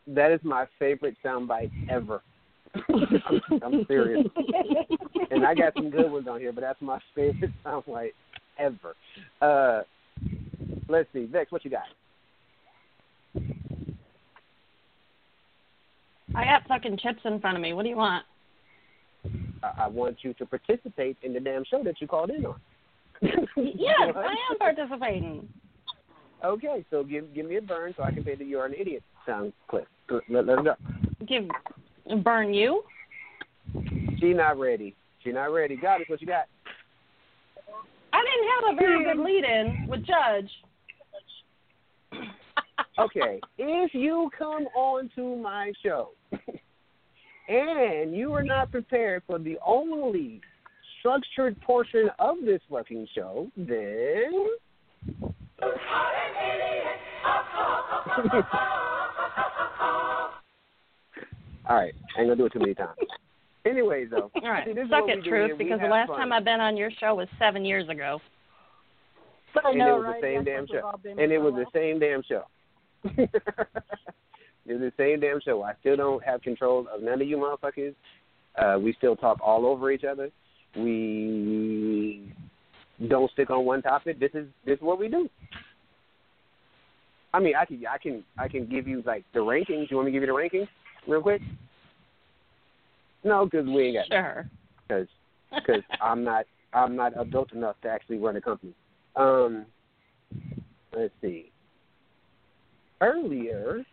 That 0.07 0.32
is 0.32 0.40
my 0.44 0.65
favorite 0.77 1.15
soundbite 1.23 1.72
ever. 1.90 2.22
I'm, 2.90 3.41
I'm 3.64 3.86
serious, 3.88 4.26
and 5.32 5.45
I 5.45 5.56
got 5.56 5.73
some 5.76 5.90
good 5.90 6.11
ones 6.11 6.27
on 6.27 6.40
here, 6.40 6.52
but 6.52 6.61
that's 6.61 6.82
my 6.82 6.99
favorite 7.15 7.52
soundbite 7.65 8.11
ever. 8.60 8.95
Uh, 9.41 9.82
let's 10.90 11.07
see, 11.14 11.26
Vex, 11.26 11.52
what 11.52 11.64
you 11.64 11.72
got? 11.72 11.84
I 16.36 16.44
got 16.44 16.68
fucking 16.68 16.98
chips 16.98 17.22
in 17.23 17.40
front 17.40 17.56
of 17.56 17.61
me. 17.64 17.73
What 17.73 17.84
do 17.84 17.90
you 17.90 17.95
want? 17.95 18.26
I, 19.64 19.84
I 19.84 19.88
want 19.88 20.18
you 20.22 20.34
to 20.34 20.45
participate 20.45 21.18
in 21.23 21.34
the 21.34 21.40
damn 21.40 21.64
show 21.64 21.84
that 21.84 22.02
you 22.02 22.07
called 22.07 22.30
in 22.30 22.45
on. 22.45 22.60
yes, 23.22 24.11
I 24.15 24.36
am 24.52 24.57
participating. 24.60 25.48
Okay, 26.46 26.86
so 26.92 27.04
give 27.04 27.34
give 27.34 27.48
me 27.48 27.56
a 27.56 27.62
burn 27.62 27.94
so 27.98 28.04
I 28.04 28.12
can 28.12 28.24
play 28.24 28.36
the 28.36 28.46
"You're 28.46 28.66
an 28.66 28.76
Idiot" 28.78 29.02
sound 29.26 29.52
clip. 29.68 29.88
Let, 30.30 30.46
let 30.46 30.64
go. 30.64 30.76
Give 31.28 31.50
burn 32.24 32.54
you. 32.54 32.84
She 34.20 34.34
not 34.34 34.60
ready. 34.60 34.96
She 35.24 35.32
not 35.32 35.52
ready. 35.52 35.76
Got 35.76 36.02
it. 36.02 36.10
What 36.10 36.22
you 36.22 36.28
got? 36.28 36.46
I 38.14 38.24
didn't 38.24 38.50
have 38.54 38.74
a 38.74 38.80
very 38.80 39.04
good 39.04 39.22
lead 39.22 39.44
in 39.44 39.88
with 39.88 40.06
Judge. 40.06 40.52
Okay, 42.98 43.42
if 43.58 43.94
you 43.94 44.30
come 44.38 44.68
on 44.74 45.10
to 45.16 45.36
my 45.36 45.74
show 45.84 46.12
and 47.50 48.16
you 48.16 48.34
are 48.34 48.44
not 48.44 48.72
prepared 48.72 49.22
for 49.28 49.38
the 49.38 49.58
only 49.66 50.40
structured 51.00 51.60
portion 51.62 52.10
of 52.20 52.38
this 52.46 52.62
fucking 52.70 53.06
show, 53.14 53.52
then 53.58 54.48
All 55.61 55.72
right, 61.76 61.94
I 62.15 62.22
ain't 62.22 62.30
gonna 62.30 62.36
do 62.36 62.45
it 62.45 62.53
too 62.53 62.60
many 62.60 62.73
times. 62.73 62.98
Anyways, 63.65 64.10
though, 64.11 64.32
All 64.44 64.49
right, 64.49 64.65
see, 64.65 64.73
this 64.73 64.88
suck 64.90 65.03
it, 65.07 65.23
Truth, 65.23 65.57
because 65.57 65.80
the 65.80 65.88
last 65.88 66.10
fun. 66.10 66.19
time 66.19 66.32
I've 66.32 66.44
been 66.44 66.60
on 66.60 66.77
your 66.77 66.91
show 66.99 67.15
was 67.15 67.27
seven 67.40 67.65
years 67.65 67.90
ago. 67.90 68.22
I 69.64 69.69
and 69.69 69.80
know, 69.80 69.95
it 69.95 69.98
was 69.98 70.06
right? 70.06 70.22
the 70.22 70.27
same 70.27 70.45
That's 70.45 70.45
damn 70.45 70.68
show, 70.68 70.99
and 71.06 71.32
it 71.32 71.40
for 71.40 71.48
a 71.48 71.52
was 71.52 71.65
the 71.65 71.80
same 71.80 71.99
damn 71.99 72.23
show. 72.23 72.44
it 73.18 73.32
was 74.68 74.80
the 74.80 74.94
same 74.98 75.19
damn 75.19 75.40
show. 75.41 75.64
I 75.64 75.73
still 75.80 75.95
don't 75.95 76.23
have 76.23 76.41
control 76.41 76.88
of 76.94 77.02
none 77.02 77.22
of 77.22 77.27
you 77.27 77.38
motherfuckers. 77.38 77.95
Uh, 78.57 78.80
we 78.80 78.94
still 78.94 79.15
talk 79.15 79.40
all 79.41 79.65
over 79.65 79.91
each 79.91 80.03
other. 80.03 80.30
We 80.76 82.34
don't 83.08 83.32
stick 83.32 83.50
on 83.50 83.66
one 83.66 83.82
topic. 83.82 84.20
This 84.20 84.32
is 84.34 84.48
this 84.66 84.78
is 84.78 84.82
what 84.82 85.00
we 85.00 85.08
do. 85.08 85.30
I 87.34 87.40
mean, 87.40 87.54
I 87.56 87.66
can 87.66 87.82
I 87.92 87.98
can 87.98 88.24
I 88.38 88.48
can 88.48 88.66
give 88.66 88.88
you 88.88 89.04
like 89.06 89.26
the 89.34 89.40
rankings. 89.40 89.90
You 89.90 89.98
want 89.98 90.06
me 90.06 90.12
to 90.12 90.20
give 90.20 90.28
you 90.28 90.34
the 90.34 90.40
rankings 90.40 90.68
real 91.08 91.22
quick? 91.22 91.42
No, 93.24 93.46
because 93.46 93.66
we 93.66 93.88
ain't 93.88 93.98
got 93.98 94.08
Sure. 94.08 94.50
because 94.88 95.08
because 95.54 95.82
I'm 96.02 96.24
not 96.24 96.46
I'm 96.74 96.96
not 96.96 97.20
adult 97.20 97.54
enough 97.54 97.76
to 97.84 97.90
actually 97.90 98.18
run 98.18 98.36
a 98.36 98.42
company. 98.42 98.74
Um, 99.16 99.66
let's 100.96 101.14
see. 101.22 101.52
Earlier, 103.02 103.84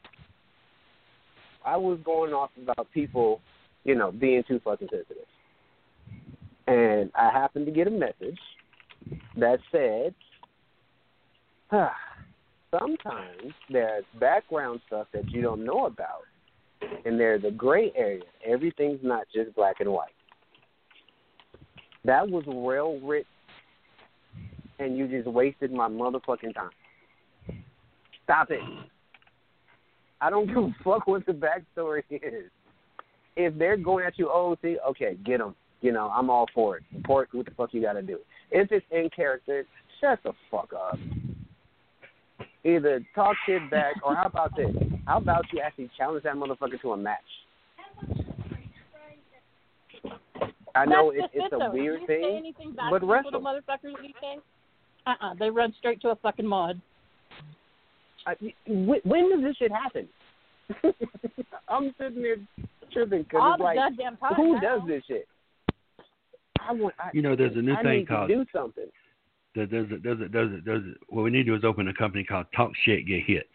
I 1.64 1.76
was 1.76 1.98
going 2.04 2.32
off 2.32 2.50
about 2.60 2.88
people, 2.92 3.40
you 3.84 3.94
know, 3.96 4.12
being 4.12 4.44
too 4.46 4.60
fucking 4.64 4.88
sensitive, 4.90 5.24
and 6.68 7.10
I 7.16 7.30
happened 7.30 7.66
to 7.66 7.72
get 7.72 7.88
a 7.88 7.90
message 7.90 8.38
that 9.36 9.58
said, 9.70 10.14
sometimes 12.78 13.52
there's 13.70 14.04
background 14.20 14.80
stuff 14.86 15.06
that 15.12 15.30
you 15.30 15.42
don't 15.42 15.64
know 15.64 15.86
about, 15.86 16.22
and 17.04 17.18
there's 17.18 17.44
a 17.44 17.50
gray 17.50 17.92
area. 17.96 18.22
Everything's 18.46 19.00
not 19.02 19.26
just 19.34 19.54
black 19.54 19.76
and 19.80 19.90
white. 19.90 20.12
That 22.04 22.28
was 22.28 22.44
well 22.46 22.98
written, 23.00 23.26
and 24.78 24.96
you 24.96 25.06
just 25.06 25.28
wasted 25.28 25.72
my 25.72 25.88
motherfucking 25.88 26.54
time. 26.54 26.70
Stop 28.24 28.50
it. 28.50 28.60
I 30.20 30.30
don't 30.30 30.46
give 30.46 30.56
a 30.56 30.74
fuck 30.84 31.06
what 31.06 31.26
the 31.26 31.32
backstory 31.32 32.02
is. 32.10 32.50
If 33.36 33.58
they're 33.58 33.76
going 33.76 34.04
at 34.04 34.18
you, 34.18 34.28
oh, 34.30 34.56
see, 34.62 34.76
okay, 34.90 35.16
get 35.24 35.38
them. 35.38 35.54
You 35.80 35.92
know, 35.92 36.10
I'm 36.14 36.30
all 36.30 36.46
for 36.54 36.76
it. 36.76 36.84
Report 36.94 37.28
what 37.32 37.46
the 37.46 37.50
fuck 37.52 37.72
you 37.72 37.82
got 37.82 37.94
to 37.94 38.02
do. 38.02 38.18
If 38.52 38.70
it's 38.70 38.86
in 38.90 39.08
character, 39.14 39.64
shut 40.00 40.20
the 40.22 40.32
fuck 40.50 40.70
up. 40.72 40.98
Either 42.64 43.04
talk 43.14 43.34
shit 43.46 43.68
back, 43.70 43.94
or 44.04 44.14
how 44.14 44.26
about 44.26 44.54
this? 44.56 44.70
How 45.06 45.18
about 45.18 45.44
you 45.52 45.60
actually 45.60 45.90
challenge 45.96 46.22
that 46.24 46.34
motherfucker 46.36 46.80
to 46.82 46.92
a 46.92 46.96
match? 46.96 47.18
I 50.74 50.84
know 50.86 51.10
it, 51.10 51.24
it's 51.32 51.34
it, 51.34 51.52
a 51.52 51.58
though. 51.58 51.72
weird 51.72 52.00
you 52.02 52.06
Say 52.06 52.20
thing, 52.20 52.36
anything 52.38 52.72
back 52.72 52.90
but 52.90 53.06
wrestle. 53.06 53.32
little 53.32 53.40
motherfuckers 53.40 54.00
these 54.00 54.12
days? 54.22 54.40
Uh-uh. 55.06 55.34
They 55.38 55.50
run 55.50 55.74
straight 55.78 56.00
to 56.02 56.10
a 56.10 56.16
fucking 56.16 56.46
mod. 56.46 56.80
I, 58.26 58.34
wh- 58.66 59.04
when 59.04 59.30
does 59.30 59.42
this 59.42 59.56
shit 59.56 59.72
happen? 59.72 60.08
I'm 61.68 61.92
sitting 61.98 62.22
there 62.22 62.36
tripping 62.92 63.24
because 63.24 63.54
it's 63.54 63.62
like, 63.62 64.36
who 64.36 64.54
now. 64.54 64.60
does 64.60 64.80
this 64.86 65.02
shit? 65.08 65.26
I 66.68 66.72
want. 66.72 66.94
I, 66.98 67.10
You 67.12 67.22
know, 67.22 67.36
there's 67.36 67.56
a 67.56 67.62
new 67.62 67.74
I 67.74 67.82
thing 67.82 67.98
need 68.00 68.08
called 68.08 68.28
to 68.28 68.34
do 68.36 68.44
something. 68.52 68.86
there- 69.54 69.66
there's 69.66 69.90
a, 69.92 69.96
there's 69.98 70.20
a, 70.20 70.28
there's 70.28 70.52
a, 70.52 70.60
there's 70.64 70.82
a, 70.84 70.92
what 71.14 71.22
we 71.22 71.30
need 71.30 71.44
to 71.44 71.44
do 71.44 71.54
is 71.54 71.64
open 71.64 71.88
a 71.88 71.94
company 71.94 72.24
called 72.24 72.46
Talk 72.56 72.72
Shit 72.84 73.06
Get 73.06 73.22
Hit. 73.26 73.48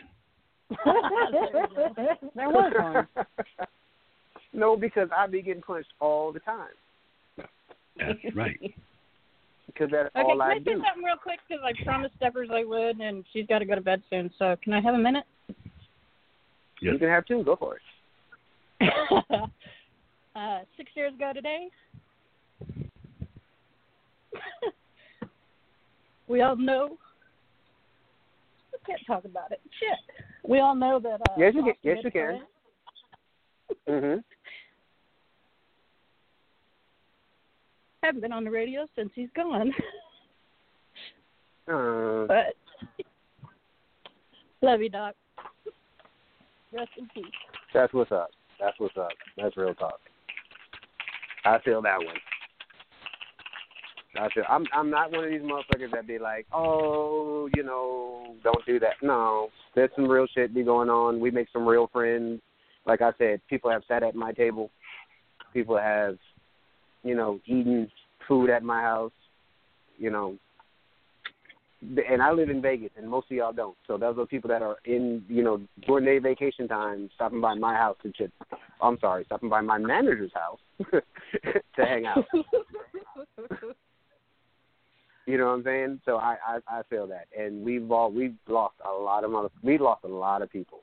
There 0.69 2.49
was 2.49 2.73
one. 3.15 3.27
no, 4.53 4.75
because 4.77 5.09
I 5.15 5.27
be 5.27 5.41
getting 5.41 5.61
punched 5.61 5.89
all 5.99 6.31
the 6.31 6.39
time. 6.41 6.67
That's 7.97 8.19
right. 8.35 8.59
Because 9.67 9.91
that's 9.91 10.15
Okay, 10.15 10.23
all 10.23 10.31
can 10.31 10.41
I, 10.41 10.51
I 10.51 10.57
say 10.57 10.63
do. 10.63 10.71
something 10.71 11.03
real 11.03 11.17
quick? 11.21 11.39
Because 11.47 11.61
I 11.63 11.84
promised 11.84 12.15
Steppers 12.15 12.49
I 12.51 12.63
would, 12.63 12.99
and 12.99 13.23
she's 13.31 13.45
got 13.45 13.59
to 13.59 13.65
go 13.65 13.75
to 13.75 13.81
bed 13.81 14.01
soon. 14.09 14.31
So 14.39 14.55
can 14.63 14.73
I 14.73 14.79
have 14.79 14.95
a 14.95 14.97
minute? 14.97 15.25
Yes. 16.81 16.93
You 16.93 16.97
can 16.97 17.09
have 17.09 17.25
two. 17.25 17.43
Go 17.43 17.55
for 17.57 17.75
it. 17.75 17.81
uh, 20.35 20.59
six 20.77 20.89
years 20.95 21.13
ago 21.13 21.31
today, 21.34 21.67
we 26.27 26.41
all 26.41 26.55
know. 26.55 26.97
We 28.73 28.80
can't 28.85 29.01
talk 29.07 29.26
about 29.26 29.51
it. 29.51 29.59
Shit. 29.80 29.97
We 30.43 30.59
all 30.59 30.76
know 30.76 30.99
that. 30.99 31.22
Uh, 31.22 31.34
Yes, 31.38 31.53
you 31.55 31.64
can- 31.64 31.73
yes, 31.84 31.97
you 32.03 32.11
can. 32.11 32.41
Mhm. 33.89 34.23
Haven't 38.03 38.22
been 38.22 38.31
on 38.31 38.43
the 38.45 38.51
radio 38.51 38.85
since 38.95 39.09
he's 39.14 39.30
gone. 39.35 39.73
Uh, 41.68 42.26
but 42.27 42.53
love 44.61 44.81
you, 44.81 44.89
Doc. 44.89 45.15
Rest 46.72 46.91
in 46.97 47.07
peace. 47.14 47.26
that's 47.73 47.93
what's 47.93 48.11
up. 48.11 48.30
That's 48.59 48.80
what's 48.80 48.95
up. 48.97 49.09
That's 49.35 49.57
real 49.57 49.73
talk. 49.76 49.99
I 51.43 51.59
feel 51.65 51.81
that 51.81 51.97
one. 51.97 52.15
I 54.19 54.30
feel 54.34 54.44
I'm 54.49 54.65
I'm 54.73 54.89
not 54.89 55.11
one 55.11 55.23
of 55.23 55.30
these 55.30 55.41
motherfuckers 55.41 55.91
that 55.94 56.07
be 56.07 56.19
like, 56.19 56.45
oh, 56.53 57.49
you 57.56 57.64
know, 57.64 58.35
don't 58.44 58.65
do 58.65 58.80
that. 58.80 58.95
No, 59.02 59.49
there's 59.76 59.91
some 59.95 60.10
real 60.10 60.27
shit 60.34 60.53
be 60.53 60.64
going 60.64 60.89
on. 60.89 61.19
We 61.19 61.31
make 61.31 61.48
some 61.53 61.68
real 61.68 61.88
friends. 61.91 62.41
Like 62.85 63.02
I 63.02 63.11
said, 63.18 63.41
people 63.49 63.69
have 63.69 63.84
sat 63.88 64.03
at 64.03 64.15
my 64.15 64.31
table. 64.31 64.72
People 65.53 65.77
have, 65.77 66.18
you 67.03 67.15
know, 67.15 67.39
eaten 67.45 67.89
food 68.27 68.49
at 68.49 68.64
my 68.64 68.81
house. 68.81 69.11
You 69.98 70.11
know, 70.11 70.38
and 71.81 72.22
I 72.22 72.31
live 72.31 72.49
in 72.49 72.61
Vegas, 72.61 72.91
and 72.98 73.10
most 73.10 73.30
of 73.30 73.38
y'all 73.38 73.53
don't. 73.53 73.77
So 73.85 73.98
those 73.98 74.18
are 74.18 74.26
people 74.26 74.48
that 74.49 74.61
are 74.61 74.77
in, 74.85 75.23
you 75.27 75.44
know, 75.44 75.61
during 75.85 76.06
their 76.06 76.19
vacation 76.19 76.68
time, 76.68 77.10
stopping 77.15 77.41
by 77.41 77.53
my 77.56 77.76
house 77.76 77.98
to 78.03 78.11
chip. 78.11 78.31
I'm 78.81 78.98
sorry, 78.99 79.26
stopping 79.26 79.49
by 79.49 79.61
my 79.61 79.77
manager's 79.77 80.31
house 80.34 80.60
to 80.91 81.02
hang 81.85 82.06
out. 82.06 82.26
You 85.28 85.38
know 85.38 85.48
what 85.48 85.56
I'm 85.56 85.64
saying? 85.64 86.02
So 86.06 86.16
I, 86.16 86.38
I 86.48 86.80
I 86.80 86.82
feel 86.90 87.06
that, 87.08 87.28
and 87.38 87.64
we've 87.64 87.91
all 87.91 88.10
we've 88.10 88.34
lost 88.48 88.76
a 88.88 88.91
lot 88.91 89.26
of 89.26 89.32
mother 89.32 89.49
we 89.62 89.78
lost 89.78 90.06
a 90.06 90.08
lot 90.08 90.41
of 90.41 90.49
people, 90.49 90.80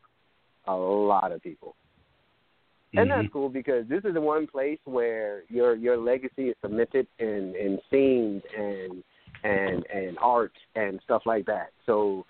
a 0.67 0.75
lot 0.75 1.33
of 1.33 1.43
people, 1.43 1.75
and 2.95 3.11
Mhm. 3.11 3.17
that's 3.17 3.33
cool 3.33 3.49
because 3.49 3.89
this 3.89 4.05
is 4.05 4.13
the 4.13 4.21
one 4.21 4.47
place 4.47 4.79
where 4.85 5.45
your 5.49 5.75
your 5.77 5.97
legacy 5.97 6.51
is 6.51 6.57
cemented 6.61 7.07
in 7.19 7.57
in 7.57 7.81
scenes 7.91 8.43
and 8.55 9.03
and 9.45 9.87
and 9.87 10.19
art 10.21 10.53
and 10.75 11.01
stuff 11.05 11.23
like 11.25 11.47
that. 11.47 11.71
So, 11.87 12.27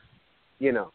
you 0.61 0.71
know, 0.71 0.93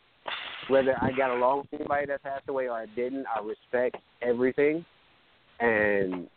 whether 0.69 0.97
I 1.01 1.11
got 1.11 1.31
along 1.31 1.59
with 1.59 1.81
anybody 1.81 2.05
that 2.07 2.23
passed 2.23 2.47
away 2.47 2.69
or 2.69 2.77
I 2.77 2.85
didn't, 2.85 3.25
I 3.27 3.41
respect 3.41 3.97
everything, 4.21 4.85
and 5.59 6.29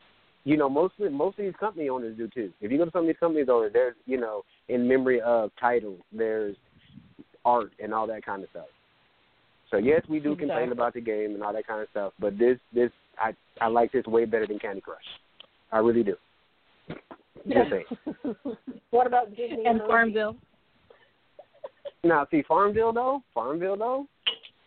you 0.44 0.56
know, 0.56 0.68
most 0.68 0.94
of 0.98 1.12
most 1.12 1.38
of 1.38 1.44
these 1.44 1.54
company 1.60 1.88
owners 1.88 2.16
do 2.16 2.26
too. 2.26 2.52
If 2.60 2.72
you 2.72 2.78
go 2.78 2.84
to 2.84 2.90
some 2.90 3.02
of 3.02 3.06
these 3.06 3.16
companies 3.20 3.48
owners, 3.48 3.72
there's 3.72 3.94
you 4.06 4.18
know, 4.18 4.42
in 4.68 4.88
memory 4.88 5.20
of 5.20 5.50
titles, 5.60 6.00
there's 6.12 6.56
art 7.44 7.72
and 7.82 7.92
all 7.92 8.06
that 8.06 8.24
kind 8.24 8.42
of 8.42 8.50
stuff. 8.50 8.66
So 9.70 9.78
yes, 9.78 10.02
we 10.08 10.20
do 10.20 10.36
complain 10.36 10.70
about 10.70 10.94
the 10.94 11.00
game 11.00 11.34
and 11.34 11.42
all 11.42 11.52
that 11.52 11.66
kind 11.66 11.80
of 11.82 11.88
stuff, 11.90 12.12
but 12.20 12.38
this 12.38 12.58
this 12.74 12.90
I 13.18 13.32
I 13.60 13.68
like 13.68 13.90
this 13.92 14.04
way 14.06 14.24
better 14.26 14.46
than 14.46 14.58
Candy 14.58 14.82
Crush. 14.82 14.98
I 15.72 15.78
really 15.78 16.02
do. 16.02 16.16
Just 17.46 17.70
saying. 17.70 18.36
What 18.90 19.06
about 19.06 19.30
Disney 19.30 19.64
and 19.64 19.80
Farmville. 19.86 20.36
Now, 22.04 22.26
see, 22.30 22.42
Farmville 22.46 22.92
though, 22.92 23.22
Farmville 23.32 23.78
though, 23.78 24.06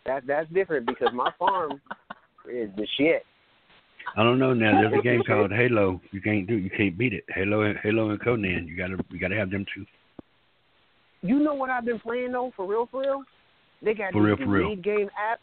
that 0.07 0.25
that's 0.25 0.51
different 0.51 0.87
because 0.87 1.09
my 1.13 1.29
farm 1.37 1.73
is 2.51 2.71
the 2.75 2.87
shit. 2.97 3.23
I 4.17 4.23
don't 4.23 4.39
know 4.39 4.53
now. 4.53 4.81
There's 4.81 4.93
a 4.99 5.01
game 5.03 5.21
called 5.25 5.51
Halo. 5.51 5.99
You 6.11 6.21
can't 6.21 6.47
do. 6.47 6.55
You 6.55 6.69
can't 6.69 6.97
beat 6.97 7.13
it. 7.13 7.23
Halo, 7.29 7.61
and 7.61 7.77
Halo, 7.83 8.09
and 8.11 8.21
Conan. 8.21 8.67
You 8.67 8.77
gotta, 8.77 8.97
you 9.09 9.19
gotta 9.19 9.35
have 9.35 9.49
them 9.51 9.65
two. 9.73 9.85
You 11.21 11.39
know 11.39 11.53
what 11.55 11.69
I've 11.69 11.85
been 11.85 11.99
playing 11.99 12.31
though, 12.31 12.51
for 12.55 12.65
real, 12.67 12.87
for 12.91 13.01
real. 13.01 13.23
They 13.81 13.93
got 13.93 14.13
For 14.13 14.21
these 14.21 14.27
real, 14.27 14.37
for 14.37 14.45
real. 14.47 14.69
weed 14.69 14.83
game 14.83 15.07
apps. 15.19 15.37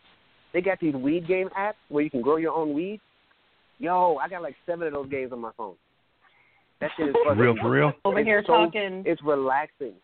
They 0.52 0.60
got 0.60 0.78
these 0.80 0.94
weed 0.94 1.26
game 1.26 1.48
apps 1.58 1.74
where 1.88 2.02
you 2.04 2.10
can 2.10 2.22
grow 2.22 2.36
your 2.36 2.52
own 2.54 2.72
weed. 2.72 3.00
Yo, 3.78 4.16
I 4.22 4.28
got 4.28 4.42
like 4.42 4.54
seven 4.64 4.86
of 4.86 4.92
those 4.92 5.08
games 5.10 5.32
on 5.32 5.40
my 5.40 5.50
phone. 5.56 5.74
That 6.80 6.90
shit 6.96 7.08
is 7.08 7.14
For 7.14 7.30
fucking 7.30 7.40
real, 7.40 7.56
for 7.60 7.70
real. 7.70 7.92
Over 8.04 8.20
it's 8.20 8.26
here 8.26 8.42
so- 8.46 8.52
talking. 8.66 9.02
It's 9.06 9.22
relaxing. 9.22 9.94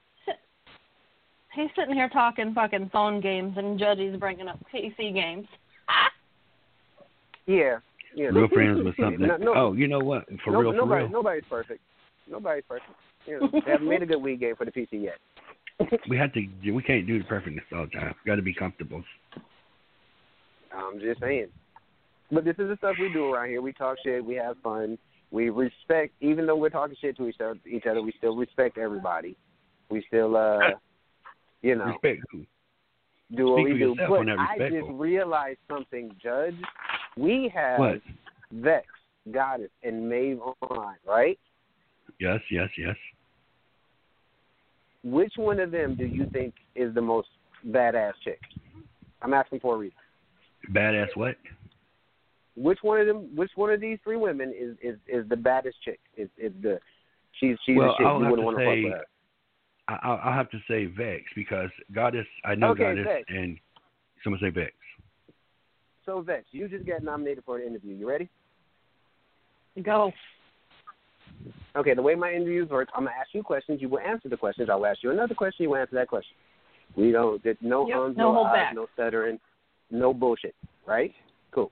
He's 1.55 1.71
sitting 1.77 1.95
here 1.95 2.09
talking 2.11 2.53
fucking 2.55 2.91
phone 2.93 3.21
games, 3.21 3.55
and 3.57 3.81
Judgy's 3.81 4.19
bringing 4.21 4.49
up 4.49 4.59
PC 4.73 5.15
games. 5.15 5.47
Yeah, 7.47 7.79
yeah. 8.15 8.27
Real 8.27 8.49
friends 8.49 8.81
with 8.85 8.97
something. 9.01 9.27
No, 9.27 9.37
no, 9.37 9.55
oh, 9.55 9.73
you 9.73 9.89
know 9.89 10.01
what? 10.01 10.25
For 10.45 10.53
no, 10.53 10.61
real, 10.61 10.73
for 10.73 10.77
nobody, 10.77 11.03
real. 11.05 11.13
Nobody's 11.13 11.45
perfect. 11.49 11.81
Nobody's 12.31 12.65
perfect. 12.69 12.91
You 13.27 13.41
know, 13.53 13.61
they 13.65 13.71
haven't 13.71 13.89
made 13.89 14.03
a 14.03 14.07
good 14.07 14.23
weed 14.23 14.41
game 14.41 14.57
for 14.57 14.65
the 14.65 14.73
PC 14.73 14.89
yet. 14.93 15.19
We 16.09 16.17
have 16.17 16.33
to. 16.33 16.41
We 16.73 16.83
can't 16.83 17.07
do 17.07 17.19
the 17.19 17.25
perfectness 17.25 17.65
all 17.73 17.85
the 17.85 17.99
time. 17.99 18.15
Got 18.27 18.37
to 18.37 18.43
be 18.43 18.55
comfortable. 18.55 19.03
I'm 20.75 21.01
just 21.01 21.21
saying. 21.21 21.49
But 22.31 22.45
this 22.45 22.57
is 22.59 22.69
the 22.69 22.77
stuff 22.79 22.97
we 23.01 23.13
do 23.13 23.33
around 23.33 23.49
here. 23.49 23.63
We 23.63 23.73
talk 23.73 23.97
shit. 24.05 24.25
We 24.25 24.35
have 24.35 24.57
fun. 24.63 24.99
We 25.31 25.51
respect, 25.51 26.15
even 26.21 26.47
though 26.47 26.57
we're 26.57 26.71
talking 26.71 26.97
shit 27.01 27.17
to 27.19 27.29
each 27.29 27.41
other. 27.41 27.59
Each 27.71 27.85
other, 27.87 28.03
we 28.03 28.13
still 28.19 28.37
respect 28.37 28.79
everybody. 28.79 29.37
We 29.91 30.05
still, 30.09 30.37
uh, 30.37 30.59
you 31.63 31.75
know, 31.75 31.87
Respect. 31.87 32.21
do 33.35 33.47
what 33.47 33.61
Speak 33.61 33.75
we 33.75 33.79
do. 33.79 33.95
But 33.97 34.29
I 34.29 34.57
just 34.71 34.91
realized 34.91 35.59
something, 35.69 36.15
Judge. 36.23 36.55
We 37.19 37.51
have 37.55 37.79
What? 37.79 38.01
Vex, 38.53 38.87
Goddess, 39.33 39.71
and 39.83 40.09
Maeve 40.09 40.39
online, 40.63 40.97
right? 41.07 41.39
Yes, 42.21 42.41
yes, 42.51 42.69
yes. 42.79 42.97
Which 45.05 45.33
one 45.37 45.61
of 45.61 45.71
them 45.71 45.95
do 45.95 46.05
you 46.07 46.27
think 46.33 46.55
is 46.75 46.95
the 46.95 47.01
most 47.01 47.29
badass 47.69 48.13
chick? 48.25 48.41
I'm 49.23 49.35
asking 49.35 49.61
for 49.61 49.75
a 49.75 49.79
reason. 49.79 49.97
Badass 50.73 51.09
what? 51.15 51.37
Which 52.57 52.79
one 52.83 53.01
of 53.01 53.07
them? 53.07 53.35
Which 53.37 53.51
one 53.55 53.71
of 53.71 53.81
these 53.81 53.99
three 54.03 54.17
women 54.17 54.53
is 54.57 54.77
is 54.83 54.99
is 55.07 55.29
the 55.29 55.37
baddest 55.37 55.77
chick? 55.85 56.01
Is 56.17 56.29
is 56.37 56.53
the 56.63 56.81
she's 57.39 57.57
she's 57.65 57.77
Well, 57.77 57.89
the 57.89 57.95
chick 57.99 58.07
I'll 58.07 58.21
you 58.23 58.29
wouldn't 58.31 58.45
want 58.45 58.59
to 58.59 58.65
say- 58.65 58.83
fuck 58.83 58.93
with 58.93 59.01
her. 59.01 59.05
I'll, 60.03 60.21
I'll 60.23 60.35
have 60.35 60.51
to 60.51 60.59
say 60.69 60.85
Vex 60.87 61.23
because 61.35 61.71
Goddess. 61.95 62.27
I 62.45 62.55
know 62.55 62.71
Okay, 62.73 62.83
Goddess, 62.83 63.07
Vex. 63.07 63.25
and 63.29 63.59
someone 64.23 64.41
say 64.43 64.51
Vex. 64.51 64.73
So 66.09 66.23
Vex, 66.23 66.47
you 66.53 66.69
just 66.69 66.87
got 66.87 67.03
nominated 67.03 67.45
for 67.45 67.59
an 67.59 67.67
interview. 67.67 67.95
You 67.95 68.09
ready? 68.09 68.31
Go. 69.83 70.11
Okay, 71.77 71.93
the 71.93 72.01
way 72.01 72.15
my 72.15 72.33
interviews 72.33 72.71
work, 72.71 72.89
I'm 72.95 73.05
gonna 73.05 73.15
ask 73.21 73.29
you 73.35 73.43
questions. 73.43 73.83
You 73.83 73.91
will 73.91 73.99
answer 73.99 74.31
the 74.31 74.37
questions. 74.39 74.71
I'll 74.71 74.87
ask 74.87 75.03
you 75.03 75.11
another 75.11 75.35
question. 75.35 75.65
You 75.65 75.69
will 75.71 75.77
answer 75.77 75.97
that 75.97 76.09
question. 76.09 76.35
We 76.97 77.13
don't. 77.13 77.45
There's 77.45 77.59
no 77.61 77.87
Yep, 77.87 77.99
ums, 77.99 78.17
no 78.17 78.23
no, 78.29 78.33
hold 78.33 78.47
ahs, 78.47 78.53
back. 78.55 78.75
no 78.75 78.87
stuttering, 78.95 79.39
no 79.91 80.15
bullshit. 80.15 80.55
Right? 80.87 81.13
Cool. 81.51 81.71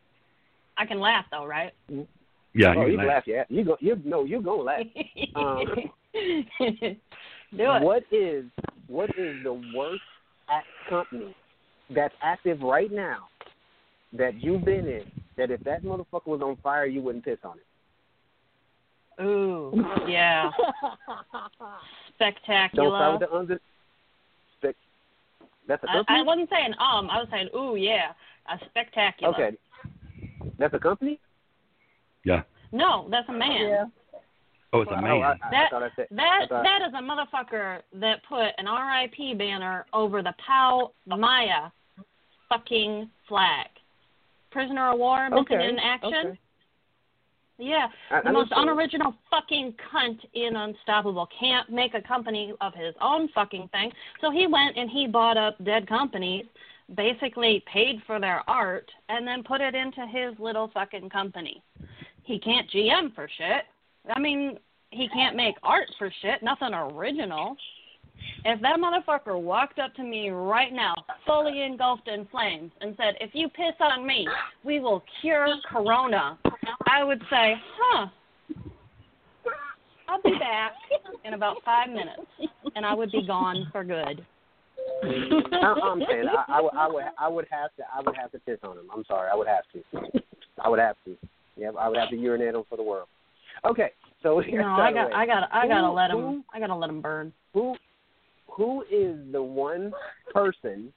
I 0.76 0.84
can 0.84 1.00
laugh 1.00 1.24
though, 1.30 1.46
right? 1.46 1.72
Yeah, 1.88 2.74
oh, 2.76 2.82
you 2.82 2.92
you 2.92 2.98
can 2.98 3.06
laugh. 3.06 3.06
laugh. 3.06 3.22
Yeah, 3.26 3.44
you 3.48 3.64
go. 3.64 3.78
You 3.80 3.98
no, 4.04 4.24
you 4.24 4.42
gonna 4.42 4.62
laugh. 4.62 4.82
Um, 5.34 5.64
Do 6.12 7.72
it. 7.72 7.82
What 7.82 8.02
is 8.12 8.44
what 8.86 9.08
is 9.16 9.42
the 9.42 9.54
worst 9.74 10.02
act 10.50 10.66
company 10.90 11.34
that's 11.94 12.14
active 12.22 12.60
right 12.60 12.92
now 12.92 13.28
that 14.18 14.40
you've 14.42 14.64
been 14.64 14.86
in 14.88 15.02
that 15.36 15.50
if 15.50 15.62
that 15.64 15.82
motherfucker 15.84 16.26
was 16.26 16.40
on 16.42 16.56
fire 16.62 16.86
you 16.86 17.00
wouldn't 17.02 17.24
piss 17.24 17.38
on 17.44 17.56
it? 17.58 19.22
Ooh, 19.22 19.72
yeah. 20.08 20.50
Spectacular. 22.14 22.90
Don't 22.90 22.94
Spectacular. 22.94 22.98
start 22.98 23.20
with 23.20 23.28
the 23.30 23.36
under. 23.36 23.60
Spec- 24.58 24.74
That's 25.68 25.82
a 25.84 25.88
I, 25.88 25.92
company. 25.94 26.18
I 26.18 26.22
wasn't 26.22 26.50
saying 26.50 26.72
um. 26.78 27.10
I 27.10 27.18
was 27.18 27.28
saying 27.30 27.48
ooh, 27.56 27.76
yeah. 27.76 28.12
A 28.52 28.58
spectacular. 28.70 29.34
okay, 29.34 29.56
that's 30.58 30.74
a 30.74 30.78
company. 30.78 31.18
Yeah. 32.24 32.42
No, 32.72 33.08
that's 33.10 33.28
a 33.28 33.32
man. 33.32 33.68
Yeah. 33.68 33.84
Oh, 34.72 34.82
it's 34.82 34.90
a 34.90 34.94
Oh, 34.94 35.00
man. 35.00 35.22
I, 35.22 35.32
I, 35.32 35.36
That 35.50 35.72
I 35.72 35.88
said. 35.96 36.06
that 36.10 36.46
that 36.50 36.80
is 36.86 36.92
a 36.94 37.00
motherfucker 37.02 37.80
that 37.94 38.20
put 38.28 38.48
an 38.58 38.66
RIP 38.66 39.38
banner 39.38 39.86
over 39.92 40.22
the 40.22 40.34
Pau 40.44 40.92
Maya 41.06 41.70
fucking 42.48 43.08
flag. 43.28 43.66
Prisoner 44.56 44.92
of 44.92 44.98
war 44.98 45.28
missing 45.28 45.44
Okay, 45.58 45.68
in 45.68 45.78
action. 45.78 46.14
okay. 46.14 46.38
Yeah, 47.58 47.88
I- 48.10 48.22
the 48.22 48.28
I 48.30 48.32
most 48.32 48.52
unoriginal 48.56 49.14
fucking 49.28 49.74
cunt 49.74 50.24
in 50.32 50.56
Unstoppable 50.56 51.26
can't 51.26 51.68
make 51.68 51.92
a 51.92 52.00
company 52.00 52.54
of 52.62 52.72
his 52.74 52.94
own 52.98 53.28
fucking 53.28 53.68
thing. 53.68 53.92
So 54.22 54.30
he 54.30 54.46
went 54.46 54.78
and 54.78 54.88
he 54.88 55.08
bought 55.08 55.36
up 55.36 55.62
dead 55.62 55.86
companies, 55.86 56.46
basically 56.94 57.60
paid 57.66 58.02
for 58.06 58.18
their 58.18 58.48
art, 58.48 58.90
and 59.10 59.28
then 59.28 59.42
put 59.42 59.60
it 59.60 59.74
into 59.74 60.06
his 60.06 60.38
little 60.38 60.68
fucking 60.68 61.10
company. 61.10 61.62
He 62.22 62.38
can't 62.38 62.66
GM 62.70 63.14
for 63.14 63.28
shit. 63.28 63.66
I 64.08 64.18
mean, 64.18 64.58
he 64.90 65.06
can't 65.08 65.36
make 65.36 65.56
art 65.62 65.88
for 65.98 66.10
shit, 66.22 66.42
nothing 66.42 66.72
original. 66.72 67.58
If 68.44 68.60
that 68.62 68.78
motherfucker 68.78 69.40
walked 69.40 69.78
up 69.78 69.94
to 69.94 70.02
me 70.02 70.30
right 70.30 70.72
now, 70.72 70.94
fully 71.26 71.62
engulfed 71.62 72.08
in 72.08 72.26
flames, 72.26 72.70
and 72.80 72.94
said, 72.96 73.14
If 73.20 73.30
you 73.34 73.48
piss 73.48 73.74
on 73.80 74.06
me, 74.06 74.26
we 74.64 74.78
will 74.80 75.02
cure 75.20 75.48
Corona, 75.68 76.38
I 76.86 77.02
would 77.02 77.20
say, 77.30 77.54
Huh, 77.78 78.06
I'll 80.08 80.22
be 80.22 80.38
back 80.38 80.72
in 81.24 81.34
about 81.34 81.56
five 81.64 81.88
minutes, 81.88 82.22
and 82.76 82.86
I 82.86 82.94
would 82.94 83.10
be 83.10 83.26
gone 83.26 83.66
for 83.72 83.82
good. 83.82 84.24
I, 85.02 85.74
I'm 85.82 86.02
saying 86.08 86.26
I, 86.28 86.44
I, 86.58 86.60
would- 86.60 86.74
I 86.74 86.86
would 86.88 87.04
I 87.18 87.28
would 87.28 87.46
have 87.50 87.74
to 87.76 87.82
I 87.92 88.00
would 88.02 88.16
have 88.16 88.30
to 88.32 88.38
piss 88.40 88.58
on 88.62 88.78
him. 88.78 88.86
I'm 88.92 89.04
sorry, 89.08 89.28
I 89.32 89.34
would 89.34 89.48
have 89.48 89.64
to. 89.72 90.20
I 90.62 90.68
would 90.68 90.78
have 90.78 90.96
to. 91.06 91.16
Yeah, 91.56 91.70
I 91.78 91.88
would 91.88 91.98
have 91.98 92.10
to 92.10 92.16
urinate 92.16 92.54
him 92.54 92.62
for 92.68 92.76
the 92.76 92.82
world. 92.82 93.08
Okay, 93.68 93.90
so 94.22 94.40
No, 94.40 94.64
I 94.76 94.92
got, 94.92 95.12
I 95.12 95.26
got, 95.26 95.48
I 95.52 95.66
gotta 95.66 95.90
let 95.90 96.10
him, 96.10 96.44
I 96.54 96.60
gotta 96.60 96.74
let 96.74 96.90
him 96.90 97.00
burn. 97.00 97.32
who 97.52 97.74
who 98.56 98.82
is 98.90 99.16
the 99.32 99.42
one 99.42 99.92
person 100.32 100.92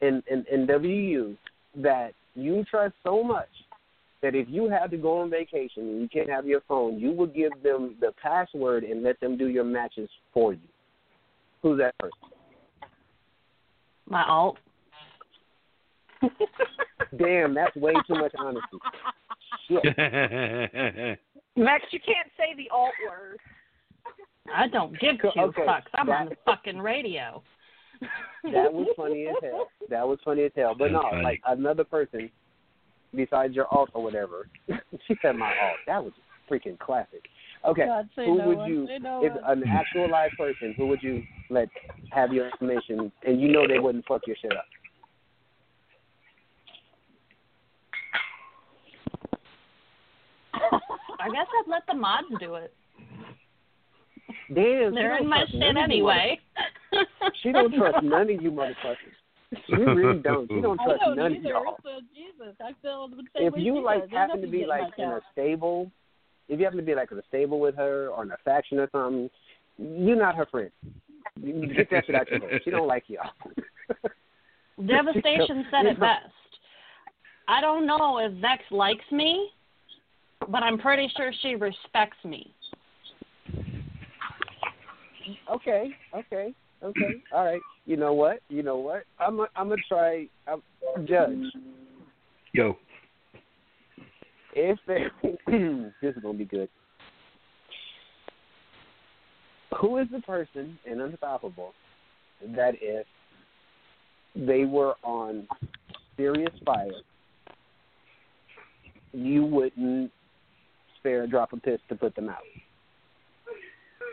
in, 0.00 0.22
in 0.30 0.44
in 0.50 0.66
WU 0.66 1.36
that 1.76 2.12
you 2.34 2.64
trust 2.70 2.94
so 3.02 3.22
much 3.22 3.48
that 4.22 4.34
if 4.34 4.46
you 4.48 4.70
had 4.70 4.90
to 4.90 4.96
go 4.96 5.18
on 5.20 5.30
vacation 5.30 5.82
and 5.82 6.00
you 6.00 6.08
can't 6.08 6.30
have 6.30 6.46
your 6.46 6.62
phone, 6.66 6.98
you 6.98 7.12
would 7.12 7.34
give 7.34 7.52
them 7.62 7.96
the 8.00 8.12
password 8.22 8.84
and 8.84 9.02
let 9.02 9.20
them 9.20 9.36
do 9.36 9.48
your 9.48 9.64
matches 9.64 10.08
for 10.32 10.54
you. 10.54 10.60
Who's 11.62 11.78
that 11.78 11.96
person? 11.98 12.18
My 14.08 14.24
alt. 14.26 14.56
Damn, 17.18 17.54
that's 17.54 17.76
way 17.76 17.92
too 18.06 18.14
much 18.14 18.32
honesty. 18.38 18.78
Shit. 19.68 19.84
Max, 21.56 21.84
you 21.90 22.00
can't 22.00 22.28
say 22.36 22.54
the 22.56 22.68
alt 22.70 22.92
word. 23.08 23.38
I 24.52 24.68
don't 24.68 24.98
give 25.00 25.20
two 25.20 25.28
Okay, 25.40 25.62
fucks. 25.62 25.82
I'm 25.94 26.10
on 26.10 26.28
the 26.28 26.36
fucking 26.44 26.78
radio. 26.78 27.42
That 28.52 28.70
was 28.70 28.88
funny 28.94 29.26
as 29.26 29.36
hell. 29.40 29.68
That 29.88 30.06
was 30.06 30.18
funny 30.22 30.42
as 30.42 30.52
hell. 30.54 30.74
But 30.78 30.92
no, 30.92 31.00
funny. 31.10 31.22
like 31.22 31.40
another 31.46 31.82
person 31.82 32.30
besides 33.14 33.54
your 33.54 33.66
alt 33.72 33.88
or 33.94 34.02
whatever. 34.02 34.48
she 35.08 35.14
said 35.22 35.36
my 35.36 35.46
alt. 35.46 35.78
That 35.86 36.04
was 36.04 36.12
freaking 36.50 36.78
classic. 36.78 37.22
Okay, 37.66 37.86
God, 37.86 38.10
who 38.16 38.36
no 38.36 38.48
would 38.48 38.58
one, 38.58 38.70
you, 38.70 38.98
no 39.00 39.24
if 39.24 39.32
one. 39.32 39.62
an 39.62 39.64
actual 39.66 40.10
live 40.10 40.32
person, 40.36 40.74
who 40.76 40.86
would 40.88 41.02
you 41.02 41.22
let 41.48 41.68
have 42.10 42.34
your 42.34 42.50
information 42.50 43.10
and 43.26 43.40
you 43.40 43.48
know 43.48 43.66
they 43.66 43.78
wouldn't 43.78 44.04
fuck 44.06 44.20
your 44.26 44.36
shit 44.42 44.52
up? 44.52 44.66
I 51.20 51.30
guess 51.30 51.46
I'd 51.60 51.70
let 51.70 51.86
the 51.86 51.94
mods 51.94 52.26
do 52.38 52.56
it. 52.56 52.74
Damn, 54.52 54.94
They're 54.94 55.18
in 55.18 55.28
my 55.28 55.44
shit 55.50 55.60
none 55.60 55.76
of 55.76 55.76
you 55.76 55.82
anyway. 55.82 56.40
She 57.42 57.52
don't 57.52 57.74
trust 57.74 57.98
none 58.02 58.30
of 58.30 58.42
you 58.42 58.50
motherfuckers. 58.50 59.14
She 59.66 59.74
really 59.74 60.20
don't. 60.20 60.48
She 60.48 60.60
don't 60.60 60.78
trust 60.78 61.00
don't 61.00 61.16
none 61.16 61.36
of 61.36 61.42
y'all. 61.42 61.76
So 61.82 62.00
Jesus, 62.14 62.54
I 62.60 62.72
feel 62.82 63.08
the 63.08 63.22
same 63.36 63.48
if 63.48 63.54
you 63.56 63.82
like 63.82 64.02
does. 64.02 64.10
Happen 64.10 64.40
to 64.40 64.46
be 64.46 64.66
like 64.66 64.92
in 64.98 65.04
a 65.04 65.20
stable, 65.32 65.90
if 66.48 66.58
you 66.58 66.64
happen 66.64 66.78
to 66.78 66.84
be 66.84 66.94
like 66.94 67.10
in 67.12 67.18
a 67.18 67.22
stable 67.28 67.60
with 67.60 67.76
her 67.76 68.08
or 68.08 68.22
in 68.22 68.30
a 68.30 68.36
faction 68.44 68.78
or 68.78 68.88
something, 68.92 69.30
you're 69.78 70.16
not 70.16 70.34
her 70.36 70.46
friend. 70.46 70.70
You 71.40 71.66
get 71.74 71.90
that 71.90 72.06
shit 72.06 72.14
out 72.14 72.30
your 72.30 72.40
head. 72.40 72.60
She 72.64 72.70
don't 72.70 72.86
like 72.86 73.04
y'all. 73.08 73.30
Devastation 74.86 75.66
said 75.70 75.86
it 75.86 76.00
best. 76.00 76.32
I 77.48 77.60
don't 77.60 77.86
know 77.86 78.18
if 78.18 78.32
Vex 78.40 78.62
likes 78.70 79.04
me, 79.12 79.50
but 80.48 80.62
I'm 80.62 80.78
pretty 80.78 81.10
sure 81.16 81.32
she 81.42 81.54
respects 81.54 82.16
me. 82.24 82.52
Okay, 85.50 85.90
okay, 86.14 86.54
okay. 86.82 87.22
All 87.32 87.44
right. 87.44 87.60
You 87.86 87.96
know 87.96 88.12
what? 88.12 88.40
You 88.48 88.62
know 88.62 88.76
what? 88.76 89.04
I'm 89.18 89.40
i 89.40 89.46
I'm 89.56 89.68
gonna 89.68 89.82
try. 89.88 90.26
I'm, 90.46 90.62
judge, 91.06 91.38
Yo, 92.52 92.76
if 94.54 94.78
they, 94.86 95.06
this 96.02 96.16
is 96.16 96.22
gonna 96.22 96.38
be 96.38 96.44
good. 96.44 96.68
Who 99.80 99.98
is 99.98 100.06
the 100.12 100.20
person 100.20 100.78
in 100.86 101.00
Unstoppable 101.00 101.72
that 102.54 102.74
if 102.80 103.06
they 104.36 104.64
were 104.64 104.94
on 105.02 105.48
serious 106.16 106.52
fire, 106.64 106.90
you 109.12 109.44
wouldn't 109.44 110.12
spare 110.98 111.24
a 111.24 111.26
drop 111.26 111.52
of 111.52 111.62
piss 111.62 111.80
to 111.88 111.96
put 111.96 112.14
them 112.14 112.28
out? 112.28 112.38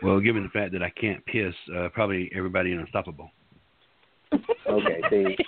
Well, 0.02 0.20
given 0.20 0.42
the 0.42 0.48
fact 0.48 0.72
that 0.72 0.82
I 0.82 0.90
can't 0.90 1.24
piss, 1.26 1.54
uh, 1.76 1.88
probably 1.92 2.30
everybody 2.34 2.72
in 2.72 2.78
Unstoppable. 2.78 3.30
Okay, 4.32 5.00
see. 5.10 5.36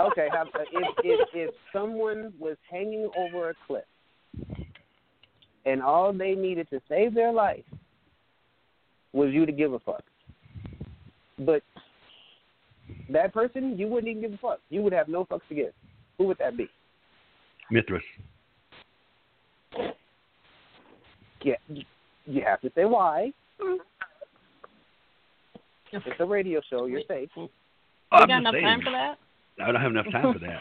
Okay, 0.00 0.28
how, 0.30 0.44
if, 0.44 0.94
if 1.02 1.28
if 1.34 1.54
someone 1.72 2.32
was 2.38 2.56
hanging 2.70 3.10
over 3.18 3.50
a 3.50 3.54
cliff 3.66 3.82
and 5.66 5.82
all 5.82 6.12
they 6.12 6.36
needed 6.36 6.70
to 6.70 6.80
save 6.88 7.14
their 7.14 7.32
life 7.32 7.64
was 9.12 9.32
you 9.32 9.44
to 9.44 9.50
give 9.50 9.72
a 9.72 9.80
fuck, 9.80 10.04
but 11.40 11.62
that 13.10 13.34
person 13.34 13.76
you 13.76 13.88
wouldn't 13.88 14.08
even 14.08 14.22
give 14.22 14.34
a 14.34 14.38
fuck. 14.38 14.60
You 14.70 14.82
would 14.82 14.92
have 14.92 15.08
no 15.08 15.24
fucks 15.24 15.40
to 15.48 15.56
give. 15.56 15.72
Who 16.16 16.24
would 16.26 16.38
that 16.38 16.56
be? 16.56 16.68
Mithras. 17.72 18.02
Yeah, 21.42 21.56
you 22.24 22.42
have 22.44 22.60
to 22.60 22.70
say 22.74 22.84
why. 22.84 23.32
It's 25.92 26.20
a 26.20 26.24
radio 26.24 26.60
show. 26.68 26.86
You're 26.86 27.02
safe. 27.08 27.30
Oh, 27.36 27.42
You 27.42 27.48
I'm 28.12 28.28
got 28.28 28.38
enough 28.38 28.54
saying. 28.54 28.64
time 28.64 28.80
for 28.82 28.90
that? 28.90 29.18
I 29.62 29.72
don't 29.72 29.80
have 29.80 29.90
enough 29.90 30.06
time 30.12 30.32
for 30.32 30.38
that. 30.40 30.60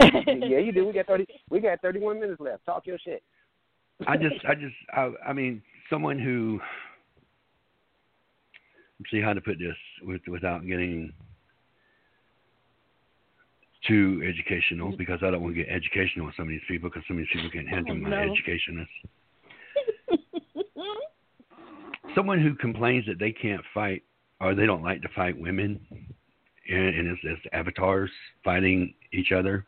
yeah, 0.48 0.58
you 0.58 0.72
do. 0.72 0.86
We 0.86 0.92
got 0.92 1.06
thirty. 1.06 1.26
We 1.50 1.60
got 1.60 1.80
thirty-one 1.80 2.18
minutes 2.18 2.40
left. 2.40 2.64
Talk 2.66 2.86
your 2.86 2.98
shit. 2.98 3.22
I 4.06 4.16
just, 4.16 4.44
I 4.48 4.54
just, 4.54 4.74
I, 4.92 5.12
I 5.28 5.32
mean, 5.32 5.62
someone 5.88 6.18
who, 6.18 6.58
let's 8.98 9.10
see 9.10 9.20
how 9.20 9.32
to 9.32 9.40
put 9.40 9.58
this 9.58 9.76
with, 10.02 10.22
without 10.26 10.66
getting 10.66 11.12
too 13.86 14.22
educational, 14.26 14.88
mm-hmm. 14.88 14.96
because 14.96 15.20
I 15.22 15.30
don't 15.30 15.42
want 15.42 15.54
to 15.54 15.62
get 15.62 15.72
educational 15.72 16.26
with 16.26 16.36
some 16.36 16.46
of 16.46 16.50
these 16.50 16.60
people, 16.68 16.88
because 16.88 17.04
some 17.06 17.16
of 17.16 17.22
these 17.22 17.28
people 17.32 17.50
can't 17.50 17.68
handle 17.68 17.94
oh, 17.94 17.98
my 17.98 18.10
No. 18.10 18.16
educationness. 18.16 18.88
Someone 22.14 22.40
who 22.40 22.54
complains 22.54 23.06
that 23.06 23.18
they 23.18 23.32
can't 23.32 23.62
fight 23.72 24.02
or 24.40 24.54
they 24.54 24.66
don't 24.66 24.82
like 24.82 25.02
to 25.02 25.08
fight 25.14 25.38
women, 25.38 25.80
and, 26.68 26.94
and 26.94 27.08
it's, 27.08 27.20
it's 27.24 27.42
avatars 27.52 28.10
fighting 28.44 28.94
each 29.12 29.32
other. 29.32 29.66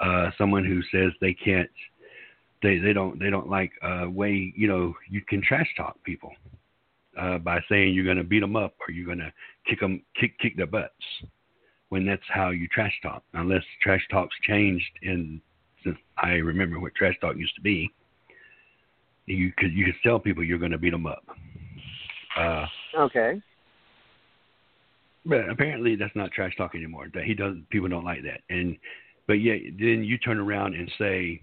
Uh, 0.00 0.30
someone 0.36 0.64
who 0.64 0.82
says 0.90 1.12
they 1.20 1.34
can't 1.34 1.70
they 2.62 2.78
they 2.78 2.92
don't 2.92 3.18
they 3.18 3.28
don't 3.28 3.50
like 3.50 3.72
uh 3.82 4.08
way 4.08 4.52
you 4.56 4.68
know 4.68 4.94
you 5.08 5.20
can 5.28 5.42
trash 5.42 5.68
talk 5.76 6.02
people 6.04 6.32
uh 7.18 7.38
by 7.38 7.60
saying 7.68 7.92
you're 7.92 8.04
going 8.04 8.16
to 8.16 8.24
beat 8.24 8.40
them 8.40 8.56
up 8.56 8.74
or 8.86 8.92
you're 8.92 9.06
going 9.06 9.18
to 9.18 9.32
kick 9.68 9.80
them 9.80 10.02
kick 10.18 10.38
kick 10.38 10.56
their 10.56 10.66
butts 10.66 10.94
when 11.90 12.06
that's 12.06 12.22
how 12.28 12.50
you 12.50 12.66
trash 12.68 12.94
talk 13.02 13.22
unless 13.34 13.62
trash 13.82 14.06
talk's 14.10 14.34
changed 14.46 14.90
in 15.02 15.40
since 15.84 15.98
I 16.16 16.34
remember 16.34 16.78
what 16.78 16.94
trash 16.94 17.16
talk 17.20 17.36
used 17.36 17.54
to 17.56 17.60
be 17.60 17.90
you 19.26 19.52
could 19.58 19.72
you 19.72 19.84
could 19.84 19.94
tell 20.02 20.18
people 20.18 20.44
you're 20.44 20.58
going 20.58 20.72
to 20.72 20.78
beat 20.78 20.90
them 20.90 21.06
up 21.06 21.24
uh 22.36 22.66
Okay. 22.98 23.40
but 25.24 25.48
apparently 25.48 25.96
that's 25.96 26.14
not 26.16 26.30
trash 26.32 26.54
talk 26.56 26.74
anymore 26.74 27.08
that 27.14 27.24
he 27.24 27.34
does 27.34 27.56
people 27.70 27.88
don't 27.88 28.04
like 28.04 28.22
that 28.22 28.40
and 28.50 28.76
but 29.26 29.34
yet 29.34 29.60
then 29.78 30.02
you 30.04 30.18
turn 30.18 30.38
around 30.38 30.74
and 30.74 30.90
say 30.98 31.40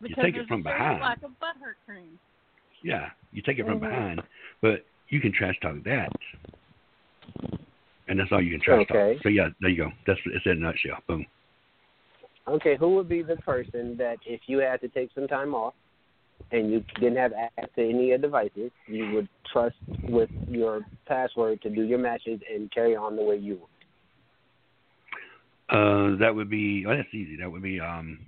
Because 0.00 0.24
take 0.24 0.36
it 0.36 0.46
from 0.46 0.60
a 0.60 0.70
certain 0.70 0.78
behind. 0.78 1.00
Lack 1.00 1.22
of 1.22 1.30
butthurt 1.32 1.76
cream. 1.86 2.18
Yeah, 2.82 3.10
you 3.32 3.42
take 3.42 3.58
it 3.58 3.66
from 3.66 3.78
Mhm. 3.78 3.88
behind, 3.88 4.22
but 4.60 4.86
you 5.08 5.20
can 5.20 5.32
trash 5.32 5.58
talk 5.60 5.82
that, 5.84 6.12
and 8.08 8.18
that's 8.18 8.30
all 8.30 8.40
you 8.40 8.50
can 8.50 8.60
trash 8.60 8.82
Okay. 8.82 9.14
talk. 9.14 9.22
So 9.22 9.28
yeah, 9.28 9.48
there 9.60 9.70
you 9.70 9.76
go. 9.76 9.92
That's 10.06 10.20
it's 10.26 10.46
in 10.46 10.52
a 10.52 10.54
nutshell. 10.56 11.02
Boom. 11.06 11.26
Okay, 12.48 12.76
who 12.76 12.94
would 12.94 13.08
be 13.08 13.22
the 13.22 13.36
person 13.36 13.96
that 13.96 14.18
if 14.24 14.42
you 14.46 14.58
had 14.58 14.80
to 14.82 14.88
take 14.88 15.10
some 15.12 15.26
time 15.26 15.54
off 15.54 15.74
and 16.52 16.70
you 16.70 16.84
didn't 17.00 17.16
have 17.16 17.32
access 17.32 17.68
to 17.76 17.82
any 17.88 18.12
of 18.12 18.20
the 18.20 18.28
devices, 18.28 18.70
you 18.86 19.12
would 19.12 19.28
trust 19.52 19.76
with 20.08 20.30
your 20.48 20.86
password 21.06 21.60
to 21.62 21.70
do 21.70 21.82
your 21.82 21.98
matches 21.98 22.40
and 22.52 22.70
carry 22.72 22.94
on 22.94 23.16
the 23.16 23.22
way 23.22 23.36
you 23.36 23.58
would? 23.60 23.68
Uh, 25.68 26.16
that 26.18 26.32
would 26.34 26.48
be. 26.48 26.84
Oh, 26.86 26.96
that's 26.96 27.12
easy. 27.12 27.36
That 27.36 27.50
would 27.50 27.62
be 27.62 27.80
um, 27.80 28.20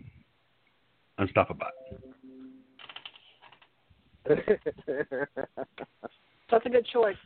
Unstoppable. 1.18 1.66
That's 4.28 4.46
a 6.64 6.68
good 6.68 6.86
choice. 6.92 7.16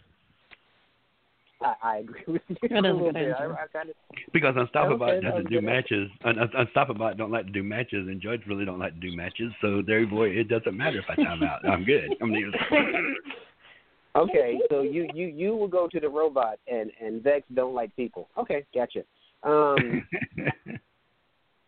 I, 1.65 1.75
I 1.83 1.97
agree 1.99 2.23
with 2.27 2.43
you. 2.49 2.57
That 2.69 2.79
is 2.79 2.85
a 2.85 2.93
little 2.93 3.13
bit. 3.13 3.33
I, 3.33 3.45
I 3.45 3.67
kinda, 3.73 3.93
Because 4.33 4.55
Unstoppable 4.57 5.07
Okay, 5.07 5.21
doesn't 5.21 5.51
do 5.51 5.61
matches. 5.61 6.11
Un, 6.25 6.39
un, 6.39 6.51
Unstoppable 6.55 7.13
don't 7.17 7.31
like 7.31 7.47
to 7.47 7.53
do 7.53 7.63
matches, 7.63 8.09
and 8.09 8.21
Judge 8.21 8.43
really 8.47 8.65
don't 8.65 8.79
like 8.79 8.95
to 8.95 9.01
do 9.01 9.17
matches. 9.17 9.53
So 9.61 9.83
therefore, 9.87 10.29
it 10.29 10.49
doesn't 10.49 10.77
matter 10.77 10.99
if 10.99 11.05
I 11.09 11.17
time 11.23 11.43
out. 11.43 11.67
I'm 11.69 11.85
good. 11.85 12.11
I'm 12.21 12.33
leaving. 12.33 12.53
okay, 14.17 14.59
so 14.71 14.83
you 14.83 15.09
you 15.15 15.27
you 15.27 15.57
will 15.57 15.69
go 15.69 15.89
to 15.89 16.01
the 16.01 16.09
robot, 16.09 16.59
and 16.71 16.91
and 17.01 17.23
Vex 17.23 17.47
don't 17.55 17.75
like 17.75 17.95
people. 17.97 18.29
Okay, 18.39 18.65
gotcha. 18.75 19.01
Um, 19.43 20.07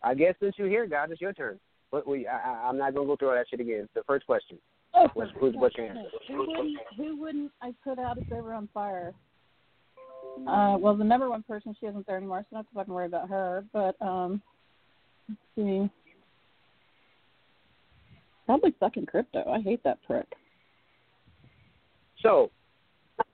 I 0.03 0.15
guess 0.15 0.35
since 0.41 0.55
you're 0.59 0.69
here, 0.69 0.87
God, 0.87 1.11
it's 1.11 1.21
your 1.21 1.33
turn. 1.33 1.59
But 1.91 2.07
we 2.07 2.27
I, 2.27 2.37
I- 2.37 2.69
I'm 2.69 2.79
not 2.79 2.95
gonna 2.95 3.07
go 3.07 3.17
through 3.17 3.31
all 3.31 3.35
that 3.35 3.47
shit 3.49 3.61
again. 3.61 3.89
The 3.95 4.03
first 4.07 4.27
question. 4.27 4.59
Oh, 4.97 5.09
What's, 5.15 5.33
who's, 5.41 5.55
what's 5.57 5.77
your 5.77 5.87
answer? 5.89 6.03
Who 6.29 6.39
wouldn't, 6.47 6.79
who 6.97 7.17
wouldn't 7.17 7.53
I 7.61 7.75
put 7.83 7.99
out 7.99 8.17
if 8.17 8.29
they 8.29 8.41
were 8.41 8.55
on 8.55 8.69
fire? 8.73 9.13
Uh, 10.47 10.77
well, 10.79 10.97
the 10.97 11.05
number 11.05 11.31
one 11.31 11.43
person, 11.43 11.75
she 11.79 11.87
isn't 11.87 12.07
there 12.07 12.17
anymore, 12.17 12.45
so 12.51 12.57
I 12.57 12.57
don't 12.57 12.65
have 12.65 12.69
to 12.71 12.75
fucking 12.75 12.95
worry 12.95 13.07
about 13.07 13.29
her. 13.29 13.65
But, 13.73 13.97
um, 14.01 14.43
let's 15.29 15.41
see. 15.57 15.91
Probably 18.47 18.75
fucking 18.79 19.07
crypto. 19.07 19.49
I 19.49 19.61
hate 19.61 19.83
that 19.85 19.99
prick. 20.07 20.27
So, 22.23 22.51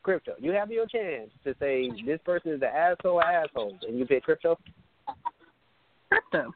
crypto, 0.03 0.35
you 0.39 0.53
have 0.53 0.71
your 0.71 0.87
chance 0.87 1.31
to 1.45 1.55
say 1.59 1.91
this 2.07 2.21
person 2.25 2.53
is 2.53 2.61
the 2.61 2.69
asshole 2.69 3.23
asshole, 3.23 3.79
and 3.87 3.99
you 3.99 4.07
pick 4.07 4.25
crypto. 4.25 4.59
Crypto. 6.09 6.53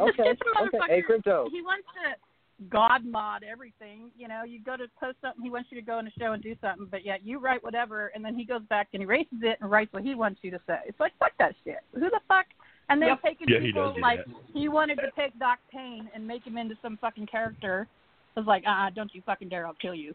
Okay, 0.00 0.22
This 0.22 0.38
okay. 0.62 0.78
Hey, 0.88 1.02
crypto. 1.02 1.48
He 1.50 1.62
wants 1.62 1.86
to 1.94 2.16
God 2.70 3.04
mod 3.04 3.42
everything. 3.44 4.10
You 4.16 4.28
know, 4.28 4.42
you 4.44 4.60
go 4.60 4.76
to 4.76 4.86
post 4.98 5.18
something, 5.20 5.42
he 5.42 5.50
wants 5.50 5.68
you 5.70 5.78
to 5.78 5.84
go 5.84 5.98
in 5.98 6.06
a 6.06 6.10
show 6.18 6.32
and 6.32 6.42
do 6.42 6.54
something, 6.60 6.86
but 6.90 7.04
yet 7.04 7.24
you 7.24 7.38
write 7.38 7.62
whatever, 7.62 8.10
and 8.14 8.24
then 8.24 8.34
he 8.34 8.44
goes 8.44 8.62
back 8.70 8.88
and 8.94 9.02
erases 9.02 9.38
it 9.42 9.58
and 9.60 9.70
writes 9.70 9.92
what 9.92 10.02
he 10.02 10.14
wants 10.14 10.40
you 10.42 10.50
to 10.50 10.60
say. 10.66 10.78
It's 10.86 10.98
like 10.98 11.12
fuck 11.18 11.32
that 11.38 11.54
shit. 11.64 11.80
Who 11.94 12.00
the 12.00 12.20
fuck? 12.28 12.46
And 12.88 13.02
then 13.02 13.08
Yep. 13.10 13.22
taking 13.22 13.48
Yeah, 13.48 13.60
he 13.60 13.66
people 13.66 13.92
does 13.92 14.00
like 14.00 14.24
that. 14.24 14.34
he 14.54 14.68
wanted 14.68 14.96
to 14.96 15.10
pick 15.16 15.38
Doc 15.38 15.58
Payne 15.70 16.08
and 16.14 16.26
make 16.26 16.46
him 16.46 16.56
into 16.56 16.76
some 16.80 16.96
fucking 16.98 17.26
character. 17.26 17.86
I 18.36 18.40
was 18.40 18.46
like, 18.46 18.64
ah, 18.66 18.90
don't 18.94 19.14
you 19.14 19.22
fucking 19.26 19.48
dare! 19.48 19.66
I'll 19.66 19.74
kill 19.74 19.94
you. 19.94 20.14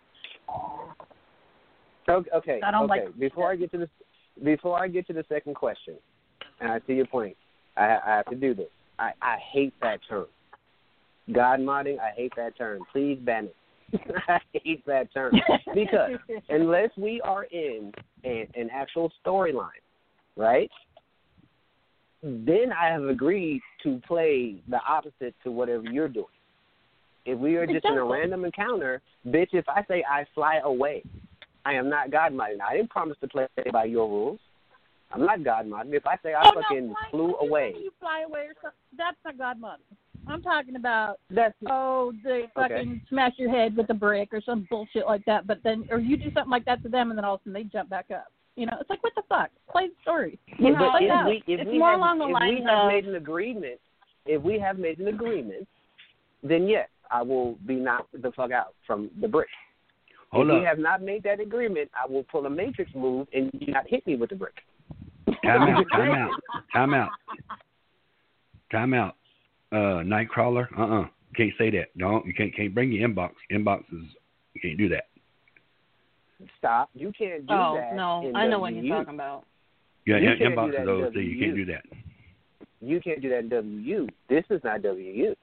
Okay, 2.09 2.29
okay. 2.33 2.59
I 2.63 2.71
don't 2.71 2.89
okay. 2.89 3.05
like- 3.05 3.19
before 3.19 3.51
I 3.51 3.55
get 3.55 3.71
to 3.71 3.77
the 3.77 3.89
before 4.43 4.81
I 4.81 4.87
get 4.87 5.05
to 5.07 5.13
the 5.13 5.25
second 5.29 5.55
question, 5.55 5.95
and 6.59 6.71
I 6.71 6.79
see 6.87 6.93
your 6.93 7.05
point, 7.05 7.35
I, 7.77 7.97
I 8.03 8.15
have 8.17 8.25
to 8.27 8.35
do 8.35 8.53
this. 8.55 8.69
I, 8.97 9.11
I 9.21 9.37
hate 9.51 9.73
that 9.81 9.99
term. 10.09 10.25
God 11.33 11.59
modding, 11.59 11.99
I 11.99 12.11
hate 12.15 12.33
that 12.37 12.57
term. 12.57 12.81
Please 12.91 13.19
ban 13.21 13.45
it. 13.45 13.55
I 14.27 14.39
hate 14.53 14.85
that 14.85 15.13
term 15.13 15.33
because 15.73 16.11
unless 16.49 16.89
we 16.97 17.21
are 17.21 17.43
in 17.45 17.91
an, 18.23 18.47
an 18.55 18.69
actual 18.71 19.11
storyline, 19.25 19.69
right? 20.37 20.69
Then 22.23 22.71
I 22.79 22.87
have 22.87 23.03
agreed 23.03 23.61
to 23.83 23.99
play 24.07 24.61
the 24.69 24.79
opposite 24.87 25.35
to 25.43 25.51
whatever 25.51 25.83
you're 25.83 26.07
doing. 26.07 26.25
If 27.25 27.37
we 27.37 27.55
are 27.55 27.67
just 27.67 27.85
in 27.85 27.97
a 27.97 28.03
random 28.03 28.45
encounter, 28.45 29.01
bitch, 29.27 29.49
if 29.53 29.67
I 29.67 29.83
say 29.87 30.03
I 30.09 30.25
fly 30.33 30.59
away, 30.63 31.03
I 31.65 31.73
am 31.73 31.89
not 31.89 32.11
God 32.11 32.33
modding. 32.33 32.61
I 32.67 32.75
didn't 32.75 32.89
promise 32.89 33.17
to 33.21 33.27
play 33.27 33.47
by 33.71 33.85
your 33.85 34.07
rules. 34.07 34.39
I'm 35.11 35.25
not 35.25 35.43
God 35.43 35.67
modding. 35.67 35.93
If 35.93 36.07
I 36.07 36.15
say 36.23 36.33
I 36.33 36.41
oh, 36.45 36.51
no, 36.55 36.61
fucking 36.61 36.87
fly- 36.89 37.09
flew 37.11 37.35
away, 37.35 37.75
You 37.77 37.91
fly 37.99 38.23
away 38.27 38.41
or 38.41 38.53
something. 38.61 38.77
That's 38.97 39.17
not 39.25 39.37
God 39.37 39.59
mod. 39.59 39.79
I'm 40.27 40.41
talking 40.41 40.75
about 40.75 41.19
that's 41.29 41.55
oh, 41.69 42.13
they 42.23 42.43
fucking 42.53 43.01
smash 43.09 43.33
your 43.37 43.49
head 43.49 43.75
with 43.75 43.89
a 43.89 43.93
brick 43.93 44.29
or 44.31 44.41
some 44.41 44.67
bullshit 44.69 45.05
like 45.05 45.25
that. 45.25 45.47
But 45.47 45.59
then, 45.63 45.87
or 45.89 45.99
you 45.99 46.17
do 46.17 46.31
something 46.33 46.49
like 46.49 46.65
that 46.65 46.83
to 46.83 46.89
them, 46.89 47.09
and 47.09 47.17
then 47.17 47.25
all 47.25 47.35
of 47.35 47.41
a 47.41 47.49
sudden 47.49 47.53
they 47.53 47.63
jump 47.63 47.89
back 47.89 48.05
up. 48.13 48.27
You 48.55 48.65
know, 48.65 48.73
it's 48.79 48.89
like 48.89 49.03
what 49.03 49.13
the 49.15 49.23
fuck? 49.27 49.49
Play 49.71 49.87
the 49.87 49.93
story. 50.01 50.39
You 50.59 50.73
but 50.73 50.79
know, 50.79 50.91
if 50.99 51.11
out. 51.11 51.25
we 51.27 51.43
if 51.47 51.61
it's 51.61 51.69
we 51.69 51.79
more 51.79 51.91
have, 51.91 51.99
along 51.99 52.19
the 52.19 52.27
if 52.27 52.33
lines 52.33 52.59
we 52.59 52.65
have 52.65 52.85
of 52.85 52.87
made 52.87 53.05
an 53.05 53.15
agreement, 53.15 53.79
if 54.25 54.41
we 54.41 54.59
have 54.59 54.77
made 54.77 54.99
an 54.99 55.07
agreement, 55.07 55.67
then 56.43 56.67
yes, 56.67 56.87
I 57.09 57.21
will 57.23 57.55
be 57.65 57.75
knocked 57.75 58.21
the 58.21 58.31
fuck 58.31 58.51
out 58.51 58.75
from 58.85 59.09
the 59.19 59.27
brick. 59.27 59.47
Hold 60.31 60.47
if 60.47 60.53
up. 60.53 60.59
we 60.59 60.65
have 60.65 60.79
not 60.79 61.01
made 61.01 61.23
that 61.23 61.39
agreement, 61.39 61.89
I 61.93 62.09
will 62.09 62.23
pull 62.23 62.45
a 62.45 62.49
matrix 62.49 62.91
move 62.95 63.27
and 63.33 63.49
you 63.53 63.73
not 63.73 63.87
hit 63.87 64.05
me 64.05 64.15
with 64.15 64.29
the 64.29 64.35
brick. 64.35 64.55
Time 65.43 65.63
out. 65.63 65.85
Time 65.91 66.11
out. 66.13 66.31
Time 66.73 66.93
out. 66.93 67.09
Time 68.71 68.93
out. 68.93 69.15
Uh, 69.71 70.03
Nightcrawler. 70.03 70.67
Uh 70.77 71.01
uh 71.01 71.07
Can't 71.35 71.51
say 71.57 71.69
that. 71.71 71.97
Don't. 71.97 72.25
You 72.25 72.33
can't. 72.33 72.53
Can't 72.55 72.73
bring 72.73 72.91
your 72.91 73.07
inbox. 73.07 73.31
Inboxes. 73.51 74.07
You 74.53 74.61
can't 74.61 74.77
do 74.77 74.89
that. 74.89 75.05
Stop. 76.57 76.89
You 76.93 77.11
can't 77.17 77.45
do 77.47 77.53
oh 77.53 77.75
that. 77.79 77.95
no, 77.95 78.31
I 78.35 78.47
know 78.47 78.59
what 78.59 78.73
you're 78.75 78.95
talking 78.97 79.13
about. 79.13 79.45
Yeah, 80.05 80.17
You 80.17 80.31
in- 80.31 80.37
can't 80.39 80.39
do 80.39 80.55
inbox 80.55 80.71
that 80.71 80.81
is 80.83 80.87
OC. 81.07 81.15
You 81.15 81.39
can't 81.39 81.55
do 81.55 81.65
that. 81.65 81.83
You 82.81 82.99
can't 82.99 83.21
do 83.21 83.29
that 83.29 83.39
in 83.39 83.49
WU. 83.85 84.07
This 84.27 84.43
is 84.49 84.59
not 84.63 84.81
WU. 84.81 85.35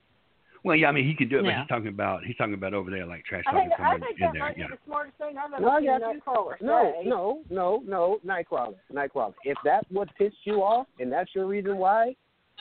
Well, 0.65 0.75
yeah, 0.75 0.89
I 0.89 0.93
mean 0.93 1.07
he 1.07 1.15
can 1.15 1.29
do 1.29 1.39
it, 1.39 1.45
but 1.45 1.55
he's 1.55 1.69
talking 1.69 1.87
about 1.87 2.25
he's 2.25 2.37
talking 2.37 2.55
about 2.55 2.75
over 2.75 2.91
there 2.91 3.07
like 3.07 3.25
trash 3.25 3.45
I 3.47 3.53
talking 3.53 3.69
think 3.69 3.81
I 3.81 3.99
think 3.99 4.05
in 4.19 4.27
that 4.27 4.33
there. 4.33 4.41
might 4.43 4.59
Yeah. 4.59 4.67
be 4.67 4.73
the 4.75 4.79
smartest 4.87 5.17
thing 5.19 5.37
I've 5.39 5.53
ever 5.53 5.63
No, 5.63 5.79
seen 5.79 5.87
got 5.87 6.01
you. 6.15 6.21
Nightcrawler 6.21 6.61
No, 6.61 6.95
say. 7.01 7.09
no, 7.09 7.41
no, 7.49 7.83
no, 7.87 8.19
Nightcrawler, 8.27 8.75
Nightcrawler. 8.93 9.35
If 9.45 9.57
that's 9.65 9.87
what 9.91 10.09
pissed 10.19 10.37
you 10.45 10.57
off 10.65 10.89
and 10.99 11.13
that's 11.13 11.33
your 11.33 11.47
reason 11.47 11.77
why, 11.77 12.17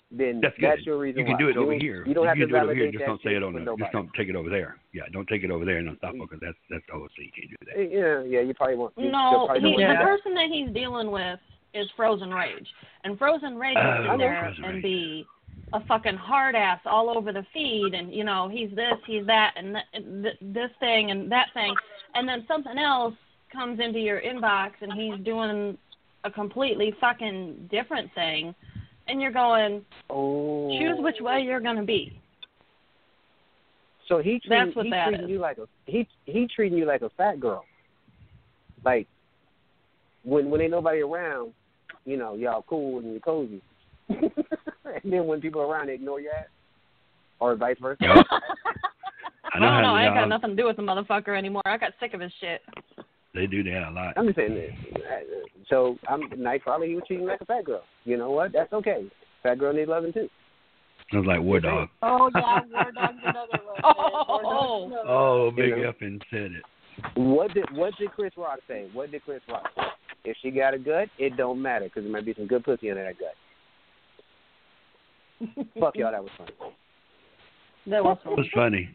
then 0.09 0.39
That's 0.41 0.55
good. 0.57 0.85
your 0.85 0.97
reason 0.97 1.19
You 1.19 1.25
can 1.25 1.33
why. 1.33 1.39
do 1.39 1.47
it 1.49 1.57
over 1.57 1.71
don't- 1.71 1.81
here. 1.81 2.05
You 2.07 2.13
don't 2.13 2.27
have 2.27 2.37
can 2.37 2.47
to 2.47 2.47
do 2.47 2.55
it 2.55 2.57
over 2.57 2.65
validate 2.67 2.83
here. 2.83 2.91
Just 2.91 2.99
that 3.01 3.07
don't 3.07 3.21
say 3.23 3.35
it 3.35 3.43
on 3.43 3.53
for 3.53 3.59
the. 3.59 3.65
nobody. 3.65 3.83
Just 3.83 3.93
don't 3.93 4.13
take 4.13 4.29
it 4.29 4.35
over 4.35 4.49
there. 4.49 4.77
Yeah, 4.93 5.03
don't 5.11 5.27
take 5.27 5.43
it 5.43 5.51
over 5.51 5.65
there 5.65 5.77
and 5.77 5.87
don't 5.87 5.97
stop 5.97 6.13
because 6.13 6.39
that's 6.41 6.57
that's 6.69 6.85
the 6.87 6.93
whole 6.93 7.07
thing. 7.17 7.25
You 7.25 7.31
can't 7.35 7.49
do 7.49 7.57
that. 7.65 7.91
Yeah, 7.91 8.23
yeah, 8.39 8.45
you 8.47 8.53
probably 8.53 8.75
won't. 8.75 8.93
you- 8.97 9.11
No, 9.11 9.45
probably 9.47 9.71
he, 9.71 9.77
don't 9.77 9.87
the 9.89 9.93
that. 9.95 10.03
person 10.05 10.33
that 10.35 10.47
he's 10.49 10.69
dealing 10.71 11.11
with 11.11 11.39
is 11.73 11.89
Frozen 11.97 12.31
Rage, 12.33 12.67
and 13.03 13.17
Frozen 13.19 13.57
Rage 13.57 13.75
Oh, 13.77 14.01
will 14.03 14.11
sit 14.13 14.17
there 14.19 14.39
Frozen 14.41 14.63
and 14.63 14.73
Rage. 14.75 14.83
be 14.83 15.25
a 15.73 15.81
fucking 15.85 16.15
hard 16.15 16.55
ass 16.55 16.79
all 16.85 17.09
over 17.09 17.33
the 17.33 17.43
feed, 17.53 17.93
and 17.93 18.13
you 18.13 18.23
know 18.23 18.47
he's 18.47 18.69
this, 18.71 18.95
he's 19.05 19.25
that, 19.25 19.53
and 19.57 19.75
th- 19.75 19.85
and 19.93 20.23
th- 20.23 20.37
this 20.41 20.71
thing 20.79 21.11
and 21.11 21.29
that 21.29 21.47
thing, 21.53 21.75
and 22.15 22.27
then 22.27 22.45
something 22.47 22.77
else 22.77 23.13
comes 23.51 23.79
into 23.81 23.99
your 23.99 24.21
inbox 24.21 24.71
and 24.81 24.91
he's 24.93 25.17
doing 25.25 25.77
a 26.23 26.31
completely 26.31 26.91
fucking 26.99 27.67
different 27.71 28.11
thing, 28.13 28.53
and 29.07 29.21
you're 29.21 29.31
going, 29.31 29.83
Oh. 30.09 30.69
choose 30.79 30.97
which 30.99 31.17
way 31.19 31.41
you're 31.41 31.59
gonna 31.59 31.83
be. 31.83 32.19
So 34.07 34.19
he 34.19 34.39
treating, 34.39 34.49
That's 34.49 34.75
what 34.75 34.85
he 34.85 34.91
that 34.91 35.07
treating 35.09 35.25
is. 35.25 35.31
you 35.31 35.39
like 35.39 35.57
a 35.57 35.67
he 35.85 36.07
he 36.25 36.47
treating 36.53 36.77
you 36.77 36.85
like 36.85 37.01
a 37.01 37.09
fat 37.17 37.39
girl. 37.39 37.65
Like 38.85 39.07
when 40.23 40.49
when 40.49 40.61
ain't 40.61 40.71
nobody 40.71 41.01
around, 41.01 41.53
you 42.05 42.17
know, 42.17 42.35
y'all 42.35 42.63
cool 42.67 42.99
and 42.99 43.13
you 43.13 43.19
cozy. 43.19 43.61
and 44.09 44.31
then 45.03 45.25
when 45.27 45.41
people 45.41 45.61
are 45.61 45.67
around, 45.67 45.87
they 45.87 45.95
ignore 45.95 46.21
you, 46.21 46.29
ass, 46.29 46.45
or 47.39 47.55
vice 47.57 47.75
versa. 47.81 47.97
I 48.01 48.07
I 49.53 49.59
know 49.59 49.65
don't 49.65 49.81
know. 49.81 49.87
how 49.89 49.95
I 49.95 50.05
ain't 50.05 50.15
got 50.15 50.29
nothing 50.29 50.51
to 50.51 50.55
do 50.55 50.65
with 50.65 50.77
the 50.77 50.81
motherfucker 50.83 51.37
anymore. 51.37 51.61
I 51.65 51.77
got 51.77 51.91
sick 51.99 52.13
of 52.13 52.21
his 52.21 52.31
shit. 52.39 52.61
They 53.37 53.47
do 53.47 53.63
that 53.63 53.89
a 53.89 53.91
lot. 53.91 54.13
I'm 54.17 54.25
just 54.25 54.37
saying 54.37 54.53
this. 54.53 54.71
So 55.69 55.97
I'm 56.07 56.29
Nightcrawler. 56.31 56.87
He 56.87 56.95
was 56.95 57.03
treating 57.07 57.25
you 57.25 57.31
like 57.31 57.41
a 57.41 57.45
fat 57.45 57.65
girl. 57.65 57.83
You 58.05 58.17
know 58.17 58.31
what? 58.31 58.51
That's 58.51 58.71
okay. 58.73 59.05
Fat 59.43 59.59
girl 59.59 59.73
needs 59.73 59.89
loving 59.89 60.13
too. 60.13 60.29
I 61.13 61.17
was 61.17 61.25
like 61.25 61.41
War 61.41 61.59
Dog. 61.59 61.89
Oh 62.01 62.29
yeah, 62.35 62.59
War 62.71 62.91
Dog's 62.91 63.17
another 63.23 63.63
one. 63.63 63.81
Oh. 63.83 64.87
War 64.89 65.03
Oh, 65.07 65.51
Big 65.51 65.69
You 65.69 65.83
know? 65.83 65.89
F 65.89 65.95
and 66.01 66.23
said 66.29 66.51
it. 66.51 66.63
What 67.15 67.53
did 67.53 67.65
what 67.73 67.93
did 67.99 68.11
Chris 68.11 68.33
Rock 68.37 68.59
say? 68.67 68.87
What 68.93 69.11
did 69.11 69.23
Chris 69.23 69.41
Rock 69.47 69.67
say? 69.75 69.83
If 70.25 70.37
she 70.41 70.51
got 70.51 70.73
a 70.73 70.79
gut, 70.79 71.07
it 71.17 71.37
don't 71.37 71.61
matter 71.61 71.85
because 71.85 72.03
there 72.03 72.11
might 72.11 72.25
be 72.25 72.33
some 72.33 72.47
good 72.47 72.63
pussy 72.63 72.89
under 72.89 73.03
that 73.03 73.15
gut. 73.17 73.35
Fuck 75.79 75.95
y'all, 75.95 76.11
that 76.11 76.23
was 76.23 76.31
funny. 76.37 76.51
That 77.87 78.03
was 78.03 78.17
funny. 78.23 78.33
It 78.33 78.37
was 78.39 78.47
funny. 78.53 78.89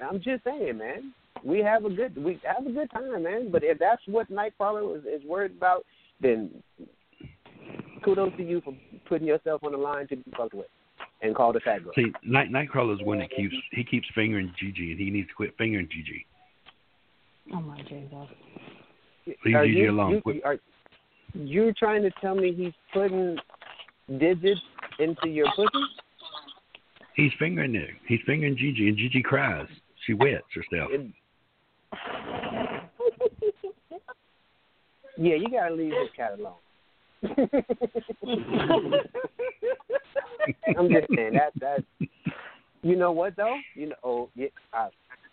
I'm 0.00 0.22
just 0.22 0.44
saying, 0.44 0.78
man. 0.78 1.12
We 1.44 1.58
have 1.60 1.84
a 1.84 1.90
good 1.90 2.22
we 2.22 2.40
have 2.44 2.66
a 2.66 2.70
good 2.70 2.90
time, 2.90 3.22
man. 3.22 3.50
But 3.50 3.62
if 3.64 3.78
that's 3.78 4.02
what 4.06 4.30
Nightcrawler 4.30 4.98
is, 4.98 5.04
is 5.04 5.26
worried 5.26 5.56
about, 5.56 5.84
then 6.20 6.50
kudos 8.04 8.32
to 8.36 8.42
you 8.42 8.60
for 8.62 8.74
putting 9.08 9.26
yourself 9.26 9.62
on 9.64 9.72
the 9.72 9.78
line 9.78 10.08
to 10.08 10.16
be 10.16 10.24
fucked 10.36 10.54
with 10.54 10.66
and 11.22 11.34
called 11.34 11.56
a 11.56 11.60
fat 11.60 11.84
girl. 11.84 11.92
See, 11.94 12.12
Night 12.24 12.50
Nightcrawler 12.50 12.94
is 12.94 13.06
one 13.06 13.18
that 13.18 13.30
keeps 13.30 13.54
he 13.72 13.84
keeps 13.84 14.06
fingering 14.14 14.52
Gigi, 14.58 14.92
and 14.92 15.00
he 15.00 15.10
needs 15.10 15.28
to 15.28 15.34
quit 15.34 15.54
fingering 15.58 15.88
Gigi. 15.90 16.26
Oh 17.52 17.60
my 17.60 17.80
Jesus. 17.82 18.28
Leave 19.44 19.54
Are 19.54 19.66
Gigi 19.66 19.78
you, 19.80 19.90
alone. 19.90 20.22
You, 20.24 20.42
are 20.44 20.58
you 21.34 21.72
trying 21.74 22.02
to 22.02 22.10
tell 22.20 22.34
me 22.34 22.52
he's 22.52 22.72
putting 22.92 23.36
digits 24.18 24.60
into 24.98 25.28
your 25.28 25.46
pussy? 25.54 25.84
He's 27.14 27.32
fingering 27.38 27.74
it. 27.74 27.90
He's 28.06 28.20
fingering 28.24 28.56
Gigi, 28.56 28.88
and 28.88 28.96
Gigi 28.96 29.22
cries. 29.22 29.66
She 30.06 30.14
wets 30.14 30.46
herself. 30.54 30.90
It- 30.92 31.12
yeah, 35.18 35.34
you 35.34 35.48
gotta 35.50 35.74
leave 35.74 35.92
this 35.92 36.10
cat 36.16 36.38
alone. 36.38 36.54
I'm 40.78 40.88
just 40.88 41.08
saying 41.14 41.34
that 41.34 41.52
that. 41.60 41.84
You 42.82 42.96
know 42.96 43.12
what 43.12 43.36
though? 43.36 43.56
You 43.74 43.88
know, 43.90 43.96
oh, 44.02 44.30
yeah, 44.34 44.48
I, 44.72 44.88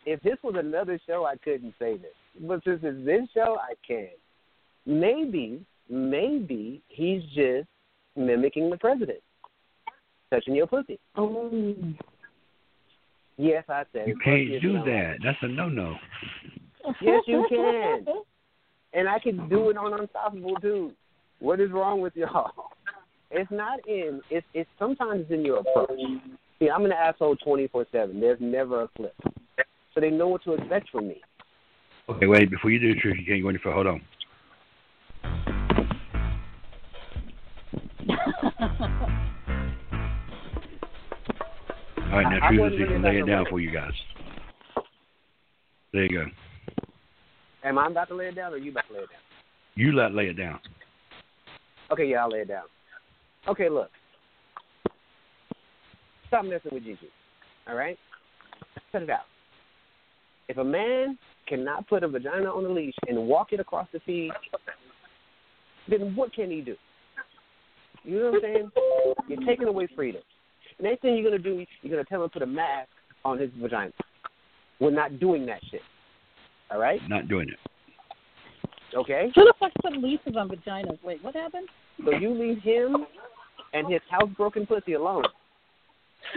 if 0.06 0.22
this 0.22 0.38
was 0.44 0.56
another 0.58 1.00
show, 1.08 1.26
I 1.26 1.38
couldn't 1.38 1.74
say 1.80 1.98
this, 1.98 2.14
but 2.42 2.64
since 2.64 2.80
it's 2.84 3.06
this 3.06 3.30
show, 3.34 3.58
I 3.62 3.74
can. 3.88 4.10
Maybe, 4.86 5.66
maybe 5.90 6.82
he's 6.90 7.24
just 7.34 7.68
mimicking 8.18 8.70
the 8.70 8.78
president, 8.78 9.20
touching 10.30 10.56
your 10.56 10.68
pussy. 10.68 11.00
Oh. 11.16 11.74
Yes, 13.38 13.64
I 13.70 13.84
said 13.94 14.08
You 14.08 14.18
can't 14.24 14.62
do 14.62 14.74
no. 14.74 14.86
that. 14.86 15.18
That's 15.24 15.38
a 15.42 15.48
no 15.48 15.70
no. 15.70 15.96
Yes, 17.02 17.24
you 17.28 17.46
can. 17.50 18.06
And 18.94 19.08
I 19.08 19.20
can 19.20 19.48
do 19.50 19.70
it 19.70 19.78
on 19.78 20.00
Unstoppable 20.00 20.56
too. 20.56 20.92
What 21.40 21.60
is 21.60 21.72
wrong 21.72 22.02
with 22.02 22.16
y'all? 22.16 22.52
It's 23.30 23.52
not 23.52 23.80
in. 23.88 24.22
It's 24.32 24.46
it's 24.54 24.70
sometimes 24.80 25.22
it's 25.22 25.32
in 25.32 25.46
your 25.46 25.60
approach. 25.60 26.00
See, 26.60 26.70
I'm 26.70 26.86
an 26.86 26.92
asshole 26.92 27.36
24 27.36 27.86
seven. 27.92 28.20
There's 28.20 28.40
never 28.40 28.84
a 28.84 28.90
flip, 28.96 29.16
so 29.94 30.00
they 30.02 30.10
know 30.10 30.30
what 30.30 30.44
to 30.46 30.54
expect 30.54 30.90
from 30.90 31.10
me. 31.10 31.22
Okay, 32.10 32.26
wait. 32.26 32.50
Before 32.50 32.72
you 32.72 32.80
do 32.80 32.96
the 32.96 33.00
trick, 33.00 33.18
you 33.20 33.26
can't 33.26 33.44
go 33.44 33.50
any 33.50 33.60
further. 33.60 33.76
Hold 33.76 33.88
on. 33.88 35.67
All 42.12 42.14
right, 42.14 42.24
now 42.24 42.40
I- 42.42 42.48
I 42.48 42.50
choose 42.52 42.60
a 42.60 42.62
wasn't 42.62 42.80
sequence. 42.80 43.04
really 43.04 43.16
Lay 43.16 43.22
it 43.22 43.26
down 43.28 43.46
for 43.50 43.60
you 43.60 43.72
guys. 43.72 43.94
There 45.94 46.04
you 46.04 46.10
go. 46.10 46.26
Am 47.64 47.78
I 47.78 47.88
about 47.88 48.08
to 48.10 48.16
lay 48.16 48.28
it 48.28 48.36
down, 48.36 48.54
or 48.54 48.58
you 48.58 48.72
about 48.72 48.88
to 48.88 48.94
lay 48.94 49.00
it 49.00 49.10
down? 49.10 49.20
You 49.76 49.92
let 49.94 50.14
lay 50.14 50.28
it 50.30 50.34
down. 50.38 50.60
Okay, 51.92 52.06
yeah, 52.06 52.24
I'll 52.24 52.30
lay 52.30 52.40
it 52.40 52.48
down. 52.48 52.64
Okay, 53.48 53.70
look. 53.70 53.92
Stop 56.28 56.46
messing 56.46 56.72
with 56.74 56.84
Gigi. 56.84 57.10
All 57.68 57.76
right? 57.76 57.98
Cut 58.92 59.02
it 59.04 59.10
out. 59.10 59.26
If 60.48 60.58
a 60.58 60.64
man 60.64 61.18
cannot 61.48 61.88
put 61.88 62.04
a 62.04 62.08
vagina 62.08 62.50
on 62.50 62.66
a 62.66 62.70
leash 62.70 62.96
and 63.08 63.18
walk 63.28 63.54
it 63.54 63.60
across 63.60 63.88
the 63.92 64.00
feed, 64.02 64.32
then 65.90 66.16
what 66.16 66.34
can 66.34 66.50
he 66.52 66.62
do? 66.62 66.76
You 68.04 68.20
know 68.20 68.32
what 68.32 68.36
I'm 68.36 68.42
saying? 68.42 68.72
You're 69.28 69.46
taking 69.46 69.68
away 69.68 69.88
freedom. 69.96 70.22
Next 70.82 71.02
thing 71.02 71.16
you're 71.16 71.24
gonna 71.24 71.42
do, 71.42 71.66
you're 71.82 71.92
gonna 71.92 72.06
tell 72.06 72.24
him 72.24 72.30
to 72.30 72.34
put 72.34 72.42
a 72.42 72.48
mask 72.48 72.90
on 73.26 73.40
his 73.40 73.50
vagina. 73.60 73.92
We're 74.80 74.92
not 74.92 75.20
doing 75.20 75.46
that 75.48 75.60
shit. 75.72 75.82
All 76.70 76.80
right? 76.80 77.00
Not 77.08 77.28
doing 77.28 77.50
it. 77.50 78.96
Okay? 78.96 79.32
Who 79.36 79.44
the 79.44 79.54
fuck 79.60 79.72
put 79.82 79.94
leases 79.98 80.36
on 80.38 80.50
vaginas? 80.50 80.98
Wait, 81.04 81.24
what 81.24 81.36
happened? 81.36 81.68
So 82.06 82.12
you 82.12 82.34
leave 82.34 82.62
him 82.62 83.06
and 83.74 83.92
his 83.92 84.02
housebroken 84.12 84.68
pussy 84.68 84.94
alone. 84.94 85.24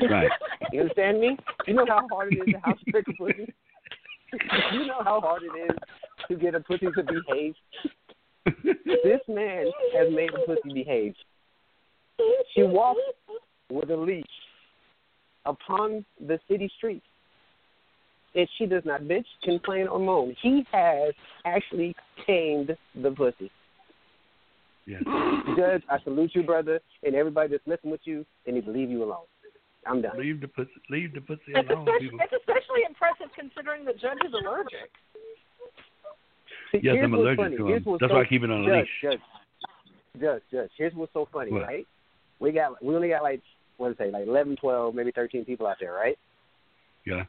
Right. 0.09 0.31
You 0.73 0.83
understand 0.83 1.21
me? 1.21 1.37
You 1.67 1.75
know 1.75 1.87
how 1.87 2.07
hard 2.11 2.33
it 2.33 2.37
is 2.37 2.55
to 2.55 2.61
housebreak 2.63 3.07
a 3.09 3.13
pussy? 3.13 3.55
you 4.73 4.87
know 4.87 5.03
how 5.05 5.21
hard 5.21 5.43
it 5.43 5.71
is 5.71 5.77
to 6.29 6.37
get 6.37 6.55
a 6.55 6.61
pussy 6.61 6.87
to 6.87 7.03
behave? 7.03 7.55
This 8.65 9.21
man 9.29 9.67
has 9.97 10.13
made 10.13 10.31
a 10.31 10.47
pussy 10.47 10.73
behave. 10.73 11.15
She 12.55 12.63
walks 12.63 13.01
with 13.71 13.91
a 13.91 13.97
leash 13.97 14.25
upon 15.47 16.05
the 16.27 16.39
city 16.49 16.71
streets. 16.77 17.05
And 18.35 18.49
she 18.59 18.67
does 18.67 18.83
not 18.85 19.03
bitch, 19.03 19.25
complain, 19.43 19.89
or 19.89 19.99
moan. 19.99 20.37
He 20.41 20.65
has 20.71 21.15
actually 21.45 21.97
tamed 22.27 22.77
the 23.03 23.11
pussy. 23.11 23.51
Yes. 24.87 25.03
Judge, 25.57 25.83
I 25.91 25.99
salute 26.05 26.31
you, 26.35 26.43
brother, 26.45 26.81
and 27.03 27.15
everybody 27.15 27.49
that's 27.51 27.67
messing 27.67 27.91
with 27.91 28.01
you, 28.05 28.25
they 28.47 28.53
need 28.53 28.67
to 28.67 28.71
leave 28.71 28.91
you 28.91 29.03
alone. 29.03 29.25
I'm 29.87 30.03
done. 30.03 30.19
Leave 30.19 30.41
the 30.41 30.49
pussy. 30.49 30.71
Leave 30.91 31.15
the 31.15 31.21
pussy 31.23 31.41
It's 31.49 31.69
alone, 31.71 31.89
especially, 31.89 32.19
it's 32.21 32.33
especially 32.39 32.83
impressive 32.87 33.27
considering 33.35 33.85
the 33.85 33.93
judge 33.95 34.19
is 34.27 34.33
allergic. 34.33 34.91
See, 36.73 36.81
Yes, 36.83 36.97
I'm 37.03 37.15
allergic 37.15 37.39
funny. 37.39 37.57
to 37.57 37.67
Here's 37.67 37.83
them. 37.85 37.93
what's 37.93 38.01
That's 38.03 38.11
so, 38.11 38.17
why 38.17 38.23
I 38.23 38.27
keep 38.27 38.43
it 38.43 38.51
on 38.51 38.63
a 38.63 38.67
judge, 38.67 38.89
leash. 39.03 39.13
Judge, 39.13 39.21
judge, 40.21 40.43
judge. 40.53 40.71
Here's 40.77 40.95
what's 40.95 41.13
so 41.13 41.29
funny, 41.33 41.51
What? 41.51 41.63
right? 41.63 41.87
We 42.39 42.53
got 42.53 42.83
we 42.83 42.95
only 42.95 43.09
got 43.09 43.23
like 43.23 43.41
what 43.81 43.97
to 43.97 43.97
say, 43.97 44.11
like 44.11 44.27
eleven, 44.27 44.57
twelve, 44.57 44.95
maybe 44.95 45.11
thirteen 45.13 45.45
people 45.45 45.67
out 45.67 45.77
there, 45.81 45.93
right? 45.93 46.19
Yeah. 47.07 47.25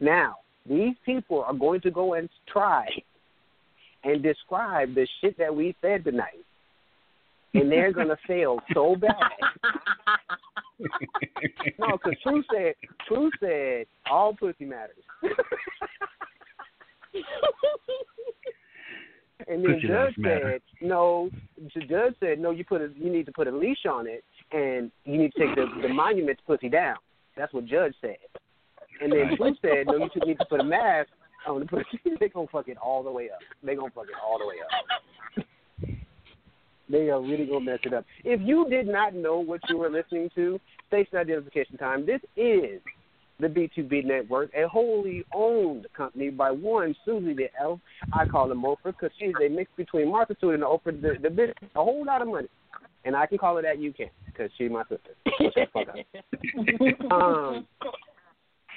Now, 0.00 0.36
these 0.68 0.94
people 1.06 1.42
are 1.42 1.54
going 1.54 1.80
to 1.82 1.90
go 1.90 2.14
and 2.14 2.28
try 2.52 2.86
and 4.02 4.22
describe 4.22 4.94
the 4.94 5.06
shit 5.20 5.38
that 5.38 5.54
we 5.54 5.74
said 5.80 6.04
tonight. 6.04 6.44
And 7.54 7.70
they're 7.70 7.92
gonna 7.92 8.16
fail 8.26 8.58
so 8.72 8.96
bad. 8.96 9.12
No, 11.78 11.96
because 11.96 12.18
True 12.22 12.42
said 12.52 12.74
True 13.06 13.30
said 13.40 13.86
all 14.10 14.34
pussy 14.34 14.64
matters. 14.64 15.04
and 19.46 19.64
then 19.64 19.80
Judge 19.80 20.14
said 20.22 20.60
no. 20.82 21.30
Judge 21.88 22.14
said 22.20 22.38
no. 22.40 22.50
You 22.50 22.64
put 22.64 22.80
a 22.80 22.90
you 22.96 23.10
need 23.10 23.26
to 23.26 23.32
put 23.32 23.46
a 23.46 23.56
leash 23.56 23.86
on 23.88 24.06
it, 24.08 24.24
and 24.52 24.90
you 25.04 25.18
need 25.18 25.32
to 25.32 25.46
take 25.46 25.56
the 25.56 25.66
the 25.82 25.92
monument's 25.92 26.42
pussy 26.46 26.68
down. 26.68 26.96
That's 27.36 27.52
what 27.52 27.66
Judge 27.66 27.94
said. 28.00 28.16
And 29.00 29.12
then 29.12 29.36
Right. 29.40 29.56
Said 29.60 29.86
no. 29.86 29.96
You 29.96 30.10
should 30.12 30.26
need 30.26 30.38
to 30.38 30.44
put 30.44 30.60
a 30.60 30.64
mask 30.64 31.10
on 31.46 31.60
the 31.60 31.66
pussy. 31.66 32.00
they 32.20 32.28
gonna 32.28 32.46
fuck 32.50 32.68
it 32.68 32.78
all 32.78 33.02
the 33.02 33.10
way 33.10 33.30
up. 33.30 33.40
They 33.62 33.74
gonna 33.74 33.90
fuck 33.90 34.04
it 34.04 34.14
all 34.24 34.38
the 34.38 34.46
way 34.46 34.56
up. 34.60 35.44
They 36.86 37.08
are 37.08 37.20
really 37.20 37.46
gonna 37.46 37.64
mess 37.64 37.78
it 37.84 37.94
up. 37.94 38.04
If 38.24 38.42
you 38.42 38.68
did 38.68 38.86
not 38.86 39.14
know 39.14 39.38
what 39.38 39.60
you 39.70 39.78
were 39.78 39.88
listening 39.88 40.28
to, 40.34 40.60
station 40.86 41.16
identification 41.16 41.78
time. 41.78 42.04
This 42.04 42.20
is 42.36 42.82
the 43.40 43.48
B2B 43.48 44.04
Network, 44.04 44.50
a 44.54 44.68
wholly 44.68 45.24
owned 45.34 45.86
company 45.96 46.30
by 46.30 46.50
one 46.50 46.94
Susie 47.04 47.34
the 47.34 47.48
Elf. 47.60 47.80
I 48.12 48.26
call 48.26 48.48
her 48.48 48.54
Mofer 48.54 48.92
because 48.92 49.10
she's 49.18 49.34
a 49.44 49.48
mix 49.48 49.70
between 49.76 50.10
Martha 50.10 50.34
Stewart 50.38 50.54
and 50.54 50.62
Oprah. 50.62 51.00
The, 51.00 51.14
the 51.20 51.28
bitch, 51.28 51.52
a 51.74 51.82
whole 51.82 52.04
lot 52.04 52.22
of 52.22 52.28
money, 52.28 52.48
and 53.04 53.14
I 53.16 53.26
can 53.26 53.38
call 53.38 53.56
her 53.56 53.62
that. 53.62 53.78
You 53.78 53.92
can 53.92 54.08
because 54.26 54.50
she's 54.58 54.70
my 54.70 54.82
sister. 54.84 55.10
Shut 55.40 55.54
the 55.54 55.66
fuck 55.72 55.88
up. 55.88 57.10
um, 57.12 57.66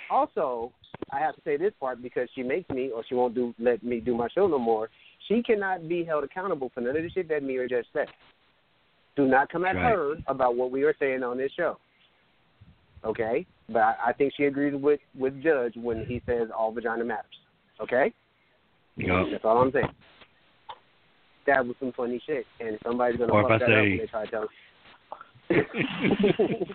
also, 0.10 0.72
I 1.12 1.20
have 1.20 1.36
to 1.36 1.42
say 1.44 1.58
this 1.58 1.74
part 1.80 2.02
because 2.02 2.30
she 2.36 2.44
makes 2.44 2.70
me, 2.70 2.90
or 2.94 3.04
she 3.08 3.16
won't 3.16 3.36
do 3.36 3.54
let 3.60 3.84
me 3.84 4.00
do 4.00 4.16
my 4.16 4.28
show 4.34 4.48
no 4.48 4.60
more. 4.60 4.90
She 5.28 5.44
cannot 5.44 5.88
be 5.90 6.04
held 6.04 6.24
accountable 6.24 6.72
for 6.74 6.82
none 6.82 6.96
of 6.96 7.04
the 7.04 7.10
shit 7.10 7.28
that 7.30 7.44
me 7.44 7.58
or 7.58 7.68
Judge 7.68 7.86
said. 7.94 8.08
Do 9.16 9.26
not 9.28 9.50
come 9.50 9.66
at 9.66 9.76
Right. 9.76 9.92
her 9.92 10.16
about 10.28 10.56
what 10.56 10.72
we 10.72 10.84
are 10.84 10.96
saying 11.00 11.24
on 11.24 11.38
this 11.38 11.52
show. 11.58 11.78
Okay, 13.04 13.46
but 13.68 13.80
I, 13.80 13.96
I 14.08 14.14
think 14.14 14.34
she 14.36 14.46
agrees 14.46 14.74
with 14.76 15.00
with 15.18 15.42
Judge 15.44 15.74
when 15.76 16.06
he 16.06 16.22
says 16.26 16.50
all 16.56 16.72
vagina 16.72 17.04
matters. 17.04 17.26
Okay, 17.82 18.14
Yeah. 18.96 19.24
that's 19.32 19.44
all 19.46 19.58
I'm 19.58 19.72
saying. 19.72 19.88
That 21.48 21.66
was 21.66 21.76
some 21.80 21.94
funny 21.94 22.22
shit, 22.26 22.46
and 22.60 22.78
somebody's 22.84 23.18
gonna 23.18 23.32
Or 23.34 23.42
fuck 23.48 23.60
that 23.60 23.64
up 23.64 23.70
say- 23.70 23.82
when 23.90 23.98
they 23.98 24.06
try 24.08 24.26
to 24.26 24.32
tell. 24.32 24.48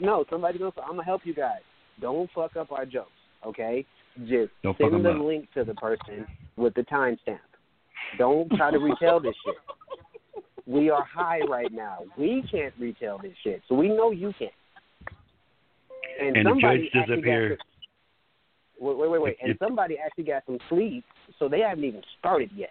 no, 0.00 0.24
somebody's 0.30 0.58
gonna. 0.60 0.72
I'm 0.82 0.90
gonna 0.92 1.04
help 1.04 1.22
you 1.24 1.34
guys. 1.34 1.60
Don't 2.00 2.30
fuck 2.34 2.56
up 2.56 2.72
our 2.72 2.84
jokes, 2.86 3.10
okay? 3.44 3.84
Just 4.26 4.50
Don't 4.62 4.76
send 4.78 5.04
the 5.04 5.10
up. 5.10 5.20
link 5.20 5.46
to 5.54 5.64
the 5.64 5.74
person 5.74 6.26
with 6.56 6.74
the 6.74 6.82
timestamp. 6.82 7.38
Don't 8.18 8.48
try 8.56 8.70
to 8.70 8.78
retell 8.78 9.20
this 9.20 9.34
shit. 9.44 9.54
We 10.66 10.90
are 10.90 11.04
high 11.04 11.40
right 11.48 11.72
now. 11.72 11.98
We 12.18 12.42
can't 12.50 12.74
retell 12.78 13.18
this 13.18 13.34
shit, 13.44 13.62
so 13.68 13.74
we 13.74 13.88
know 13.88 14.10
you 14.10 14.32
can't. 14.38 14.50
And, 16.20 16.36
And 16.36 16.46
the 16.46 16.50
somebody 16.50 16.78
judge 16.78 16.90
actually 16.96 17.16
disappear. 17.16 17.48
got 17.50 17.58
some- 17.58 17.66
Wait, 18.88 18.96
wait, 18.98 19.10
wait, 19.10 19.22
wait. 19.22 19.36
And 19.42 19.56
somebody 19.58 19.96
actually 19.98 20.24
got 20.24 20.44
some 20.46 20.58
sleep, 20.68 21.04
so 21.38 21.48
they 21.48 21.60
haven't 21.60 21.84
even 21.84 22.02
started 22.18 22.50
yet. 22.54 22.70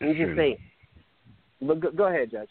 I'm 0.00 0.08
just 0.08 0.18
true. 0.18 0.36
saying. 0.36 0.56
But 1.62 1.80
go, 1.80 1.90
go 1.90 2.06
ahead, 2.06 2.30
Judge. 2.30 2.48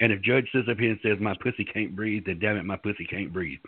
And 0.00 0.12
if 0.12 0.22
Judge 0.22 0.46
sits 0.52 0.68
up 0.70 0.78
here 0.78 0.90
and 0.90 1.00
says 1.02 1.18
my 1.20 1.34
pussy 1.42 1.64
can't 1.64 1.96
breathe, 1.96 2.24
then 2.26 2.38
damn 2.38 2.56
it, 2.56 2.64
my 2.64 2.76
pussy 2.76 3.04
can't 3.04 3.32
breathe. 3.32 3.58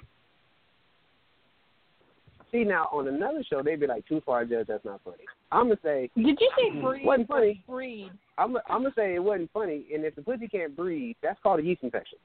See 2.53 2.65
now 2.65 2.89
on 2.93 3.09
another 3.09 3.43
show 3.49 3.63
they'd 3.63 3.81
be 3.81 3.87
like, 3.87 4.07
"Too 4.07 4.21
far, 4.27 4.45
Judge. 4.45 4.67
That's 4.67 4.85
not 4.85 5.01
funny." 5.05 5.25
I'm 5.51 5.69
gonna 5.69 5.79
say, 5.83 6.11
Did 6.17 6.39
you 6.41 6.51
say 6.57 6.71
mm-hmm. 6.71 6.87
breed? 6.87 7.05
Wasn't 7.05 7.29
funny. 7.29 7.65
Breed. 7.69 8.11
I'm, 8.39 8.57
I'm 8.69 8.83
gonna 8.83 8.93
say 8.97 9.15
it 9.15 9.23
wasn't 9.23 9.51
funny. 9.53 9.87
And 9.95 10.05
if 10.05 10.15
the 10.17 10.23
pussy 10.23 10.49
can't 10.49 10.77
breathe, 10.77 11.17
that's 11.23 11.41
called 11.43 11.61
a 11.61 11.63
yeast 11.63 11.83
infection. 11.83 12.19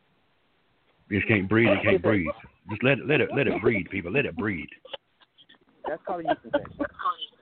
You 1.09 1.19
just 1.19 1.29
can't 1.29 1.47
breathe. 1.47 1.69
It 1.69 1.83
can't 1.83 2.01
breathe. 2.01 2.27
Just 2.69 2.83
let 2.83 2.99
it, 2.99 3.07
let 3.07 3.21
it, 3.21 3.29
let 3.35 3.47
it 3.47 3.61
breathe, 3.61 3.85
people. 3.89 4.11
Let 4.11 4.25
it 4.25 4.35
breathe. 4.35 4.67
That's 5.87 6.01
called 6.05 6.21
a 6.21 6.29
yeast 6.29 6.39
infection. 6.43 6.85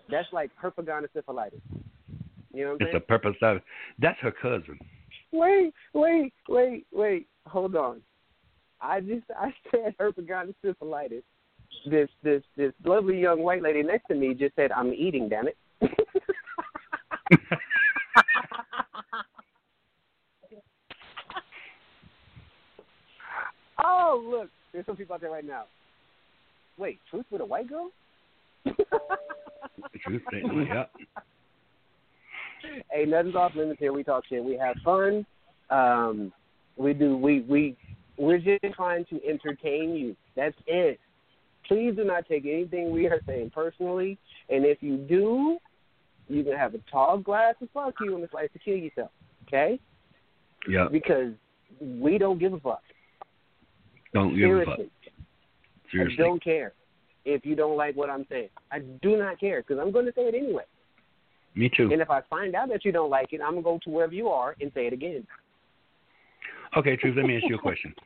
That's 0.09 0.27
like 0.31 0.51
herpetogonosyphilitis. 0.61 1.61
You 2.55 2.65
know 2.65 2.71
what 2.73 2.81
It's 2.81 2.95
a 2.95 2.99
purpose 2.99 3.35
of. 3.41 3.57
That's 3.99 4.17
her 4.21 4.31
cousin. 4.31 4.79
Wait, 5.31 5.73
wait, 5.93 6.33
wait, 6.47 6.85
wait. 6.93 7.27
Hold 7.47 7.75
on. 7.75 8.01
I 8.81 9.01
just 9.01 9.25
I 9.37 9.53
said 9.71 9.95
herpetogonosyphilitis. 9.99 11.23
This 11.89 12.09
this 12.23 12.41
this 12.55 12.71
lovely 12.85 13.19
young 13.19 13.43
white 13.43 13.61
lady 13.61 13.83
next 13.83 14.07
to 14.07 14.15
me 14.15 14.33
just 14.33 14.55
said, 14.55 14.71
"I'm 14.71 14.93
eating, 14.93 15.29
damn 15.29 15.47
it." 15.47 15.57
Oh 23.83 24.23
look, 24.25 24.49
There's 24.71 24.85
some 24.85 24.95
people 24.95 25.15
out 25.15 25.21
there 25.21 25.29
right 25.29 25.45
now. 25.45 25.65
Wait, 26.77 26.99
truth 27.09 27.25
with 27.29 27.41
a 27.41 27.45
white 27.45 27.67
girl? 27.67 27.91
Truth, 30.01 30.21
yeah. 30.33 30.85
hey, 32.91 33.05
nothing's 33.05 33.35
off 33.35 33.55
limits 33.55 33.79
here. 33.79 33.93
We 33.93 34.03
talk 34.03 34.23
shit. 34.27 34.43
We 34.43 34.57
have 34.57 34.75
fun. 34.83 35.25
Um, 35.69 36.31
we 36.77 36.93
do. 36.93 37.17
We 37.17 37.41
we 37.41 37.77
we're 38.17 38.37
just 38.37 38.63
trying 38.75 39.05
to 39.05 39.19
entertain 39.27 39.95
you. 39.95 40.15
That's 40.35 40.55
it. 40.67 40.99
Please 41.67 41.95
do 41.95 42.03
not 42.03 42.27
take 42.27 42.45
anything 42.45 42.91
we 42.91 43.07
are 43.07 43.19
saying 43.25 43.51
personally. 43.53 44.17
And 44.49 44.65
if 44.65 44.81
you 44.81 44.97
do, 44.97 45.57
you 46.27 46.43
can 46.43 46.53
have 46.53 46.75
a 46.75 46.79
tall 46.91 47.17
glass 47.17 47.55
of 47.61 47.69
fuck 47.73 47.95
you 48.01 48.15
and 48.15 48.23
a 48.23 48.29
slice 48.29 48.49
to 48.53 48.59
kill 48.59 48.75
yourself. 48.75 49.11
Okay? 49.47 49.79
Yeah. 50.67 50.87
Because 50.91 51.33
we 51.81 52.17
don't 52.17 52.39
give 52.39 52.53
a 52.53 52.59
fuck. 52.59 52.81
Don't 54.13 54.37
give 54.37 54.49
a 54.49 54.65
fuck. 54.65 54.75
Seriously. 54.75 54.91
Seriously. 55.91 56.23
I 56.23 56.27
don't 56.27 56.43
care 56.43 56.73
if 57.25 57.45
you 57.45 57.55
don't 57.55 57.77
like 57.77 57.95
what 57.95 58.09
I'm 58.09 58.25
saying. 58.29 58.49
I 58.71 58.79
do 58.79 59.17
not 59.17 59.39
care 59.39 59.61
because 59.61 59.81
I'm 59.81 59.91
going 59.91 60.05
to 60.05 60.13
say 60.15 60.23
it 60.23 60.35
anyway. 60.35 60.63
Me 61.55 61.69
too. 61.75 61.89
And 61.91 62.01
if 62.01 62.09
I 62.09 62.21
find 62.29 62.53
out 62.55 62.69
that 62.69 62.83
you 62.83 62.91
don't 62.91 63.09
like 63.09 63.31
it, 63.31 63.39
I'm 63.41 63.51
going 63.61 63.63
to 63.63 63.63
go 63.63 63.79
to 63.85 63.89
wherever 63.89 64.13
you 64.13 64.27
are 64.27 64.55
and 64.59 64.71
say 64.73 64.87
it 64.87 64.93
again. 64.93 65.25
Okay, 66.77 66.97
Truth, 66.97 67.15
let 67.15 67.25
me 67.25 67.37
ask 67.37 67.45
you 67.47 67.55
a 67.55 67.59
question. 67.59 67.93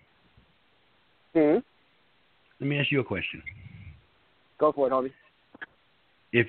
Hmm? 1.36 1.58
Let 2.60 2.68
me 2.68 2.80
ask 2.80 2.92
you 2.92 3.02
a 3.02 3.04
question. 3.04 3.44
Go 4.58 4.72
for 4.72 4.88
it, 4.88 4.92
homie. 4.92 5.12
If 6.34 6.48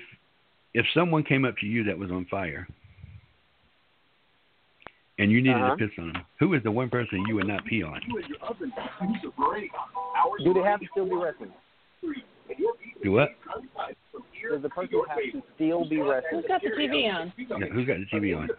if 0.73 0.87
someone 0.95 1.23
came 1.23 1.45
up 1.45 1.55
to 1.59 1.67
you 1.67 1.83
that 1.83 1.95
was 1.95 2.09
on 2.09 2.25
fire 2.25 2.67
and 5.19 5.31
you 5.31 5.39
needed 5.39 5.55
Uh-huh. 5.61 5.75
to 5.75 5.87
piss 5.87 5.95
on 5.99 6.13
them, 6.13 6.25
who 6.39 6.55
is 6.55 6.63
the 6.63 6.71
one 6.71 6.89
person 6.89 7.23
you 7.27 7.35
would 7.35 7.47
not 7.47 7.63
pee 7.65 7.83
on? 7.83 8.01
Do 10.43 10.53
they 10.55 10.61
have 10.61 10.79
to 10.79 10.87
still 10.91 11.05
be 11.05 11.13
wrestling? 11.15 11.53
Do 13.03 13.11
what? 13.11 13.29
Does 14.49 14.61
the 14.61 14.69
person 14.69 15.01
have 15.07 15.17
to 15.17 15.41
still 15.55 15.87
be 15.87 15.99
wrestling? 15.99 16.41
Who's 16.41 16.45
got 16.47 16.61
the 16.61 16.69
TV 16.69 17.13
on? 17.13 17.33
Yeah, 17.37 17.67
who's 17.71 17.87
got 17.87 17.97
the 17.97 18.17
TV 18.17 18.37
on? 18.37 18.49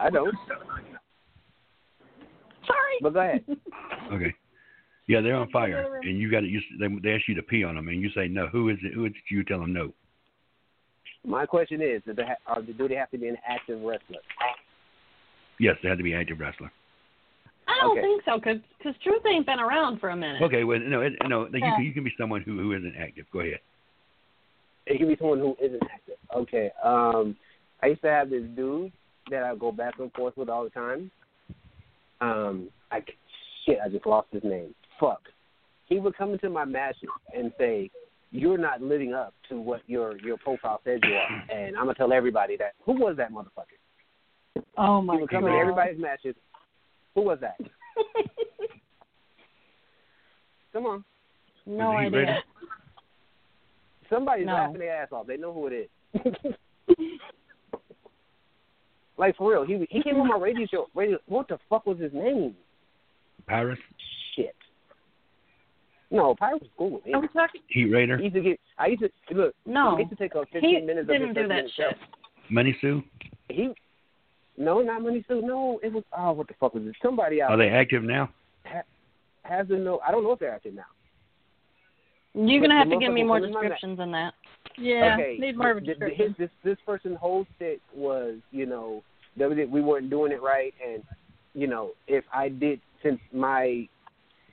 I 0.00 0.10
don't. 0.10 0.34
Sorry. 2.66 2.98
But 3.00 3.14
go 3.14 3.20
ahead. 3.20 3.44
Okay. 4.12 4.34
Yeah, 5.06 5.20
they're 5.20 5.36
on 5.36 5.50
fire, 5.50 6.00
and 6.02 6.18
you 6.18 6.30
got 6.30 6.40
to. 6.40 6.46
You, 6.46 6.60
they, 6.80 6.88
they 7.02 7.14
ask 7.14 7.28
you 7.28 7.34
to 7.34 7.42
pee 7.42 7.62
on 7.62 7.74
them, 7.74 7.88
and 7.88 8.00
you 8.00 8.08
say 8.14 8.26
no. 8.26 8.46
Who 8.46 8.70
is 8.70 8.78
it? 8.82 8.94
Who 8.94 9.04
is 9.04 9.12
it 9.12 9.34
you 9.34 9.44
tell 9.44 9.60
them 9.60 9.72
no? 9.74 9.92
My 11.26 11.44
question 11.44 11.82
is, 11.82 12.00
do 12.06 12.14
they, 12.14 12.24
ha- 12.24 12.36
are, 12.46 12.62
do 12.62 12.88
they 12.88 12.94
have 12.94 13.10
to 13.10 13.18
be 13.18 13.28
an 13.28 13.36
active 13.46 13.80
wrestler? 13.82 14.20
Yes, 15.58 15.76
they 15.82 15.88
have 15.90 15.98
to 15.98 16.04
be 16.04 16.12
an 16.12 16.20
active 16.20 16.38
wrestler. 16.40 16.70
I 17.66 17.78
don't 17.82 17.98
Okay. 17.98 18.00
think 18.00 18.22
so, 18.24 18.38
because 18.38 18.96
Truth 19.02 19.22
ain't 19.26 19.44
been 19.44 19.60
around 19.60 20.00
for 20.00 20.10
a 20.10 20.16
minute. 20.16 20.42
Okay, 20.42 20.64
well, 20.64 20.78
no, 20.78 21.02
it, 21.02 21.14
no, 21.26 21.46
you, 21.46 21.58
Yeah. 21.58 21.76
can, 21.76 21.84
you 21.84 21.92
can 21.92 22.04
be 22.04 22.14
someone 22.18 22.40
who 22.42 22.58
who 22.58 22.72
isn't 22.72 22.94
active. 22.98 23.26
Go 23.30 23.40
ahead. 23.40 23.60
It 24.88 24.98
can 24.98 25.08
be 25.08 25.16
someone 25.18 25.38
who 25.38 25.54
isn't 25.62 25.82
active. 25.92 26.16
Okay. 26.34 26.70
Um, 26.82 27.36
I 27.82 27.88
used 27.88 28.00
to 28.02 28.08
have 28.08 28.30
this 28.30 28.42
dude 28.56 28.90
that 29.30 29.42
I 29.42 29.54
go 29.54 29.70
back 29.70 29.94
and 29.98 30.10
forth 30.12 30.36
with 30.36 30.48
all 30.48 30.64
the 30.64 30.70
time. 30.70 31.10
Um, 32.20 32.70
I 32.90 33.00
shit, 33.66 33.78
I 33.84 33.88
just 33.90 34.06
lost 34.06 34.28
his 34.32 34.42
name. 34.42 34.74
Fuck. 34.98 35.20
He 35.86 35.98
would 35.98 36.16
come 36.16 36.32
into 36.32 36.48
my 36.50 36.64
matches 36.64 37.08
and 37.36 37.52
say, 37.58 37.90
"You're 38.30 38.58
not 38.58 38.80
living 38.82 39.12
up 39.14 39.34
to 39.50 39.60
what 39.60 39.82
your 39.86 40.16
your 40.18 40.38
profile 40.38 40.80
says 40.84 41.00
you 41.02 41.14
are," 41.14 41.44
and 41.50 41.76
I'm 41.76 41.84
gonna 41.84 41.94
tell 41.94 42.12
everybody 42.12 42.56
that. 42.56 42.72
Who 42.84 42.92
was 42.94 43.16
that 43.18 43.30
motherfucker? 43.30 43.76
Oh 44.76 45.00
He 45.00 45.06
my 45.06 45.16
would 45.16 45.30
come 45.30 45.42
god. 45.42 45.48
into 45.48 45.58
everybody's 45.60 46.00
matches. 46.00 46.34
Who 47.14 47.22
was 47.22 47.38
that? 47.40 47.56
Come 50.72 50.86
on. 50.86 51.04
no 51.66 51.92
idea. 51.96 52.20
ready? 52.20 52.32
Somebody's 54.10 54.46
No. 54.46 54.52
laughing 54.54 54.78
their 54.80 54.96
ass 55.02 55.08
off. 55.12 55.26
They 55.26 55.36
know 55.36 55.52
who 55.52 55.66
it 55.68 55.88
is. 56.14 56.54
like 59.18 59.36
for 59.36 59.50
real, 59.50 59.64
he 59.66 59.86
he 59.90 60.02
came 60.02 60.16
on 60.20 60.28
my 60.28 60.36
radio 60.38 60.66
show. 60.66 60.86
Radio, 60.94 61.18
what 61.26 61.48
the 61.48 61.58
fuck 61.68 61.86
was 61.86 61.98
his 61.98 62.12
name? 62.12 62.54
Pirates, 63.46 63.80
Shit. 64.36 64.54
No, 66.10 66.34
Pirate 66.38 66.62
was 66.62 66.70
cool 66.78 66.90
with 66.92 67.06
me. 67.06 67.12
Are 67.14 67.20
we 67.20 67.28
talking? 67.28 67.60
Heat 67.68 67.86
Raider, 67.86 68.16
I 68.18 68.22
used 68.22 68.34
to 68.34 68.40
get. 68.42 68.60
I 68.78 68.86
used 68.86 69.02
to 69.02 69.10
look. 69.34 69.54
No. 69.66 69.96
I 69.96 69.98
used 70.00 70.10
to 70.10 70.16
take 70.16 70.34
up 70.36 70.44
He 70.50 70.54
fifteen 70.54 70.86
minutes 70.86 71.08
didn't 71.08 71.30
of 71.30 71.34
do 71.34 71.40
his 71.42 71.48
that 71.48 71.54
30 71.56 71.68
shit. 71.76 71.86
minute 71.86 71.98
Money 72.50 72.76
Sue. 72.80 73.02
He. 73.50 73.74
No, 74.56 74.80
not 74.80 75.02
Money 75.02 75.24
Sue. 75.28 75.42
No, 75.42 75.78
it 75.82 75.92
was. 75.92 76.04
Oh, 76.16 76.32
what 76.32 76.48
the 76.48 76.54
fuck 76.58 76.74
was 76.74 76.82
it? 76.86 76.94
Somebody 77.02 77.42
out 77.42 77.50
Are 77.50 77.56
they 77.58 77.68
active 77.68 78.02
now? 78.02 78.30
has 79.42 79.66
to 79.68 79.78
know. 79.78 80.00
I 80.06 80.10
don't 80.10 80.22
know 80.24 80.32
if 80.32 80.38
they're 80.40 80.54
active 80.54 80.74
now. 80.74 80.84
You're 82.34 82.60
But 82.60 82.68
gonna 82.68 82.78
have 82.78 82.90
to 82.90 82.98
give 82.98 83.12
me 83.12 83.24
more 83.24 83.38
coming 83.40 83.52
descriptions 83.52 83.98
than 83.98 84.12
that. 84.12 84.34
Yeah. 84.76 85.14
okay. 85.18 85.36
Need 85.40 85.56
more 85.56 85.70
of 85.72 85.78
a 85.78 85.80
th- 85.80 85.98
th- 85.98 86.10
description. 86.10 86.26
his- 86.28 86.36
this 86.36 86.50
this 86.62 86.78
person 86.86 87.16
hosted 87.16 87.80
was 87.94 88.36
you 88.52 88.66
know 88.66 89.02
that 89.36 89.48
we 89.50 89.64
we 89.66 89.80
weren't 89.80 90.10
doing 90.10 90.32
it 90.32 90.42
right, 90.42 90.74
and 90.86 91.02
you 91.54 91.66
know 91.66 91.90
if 92.06 92.24
I 92.32 92.48
did 92.48 92.80
since 93.02 93.18
my 93.32 93.88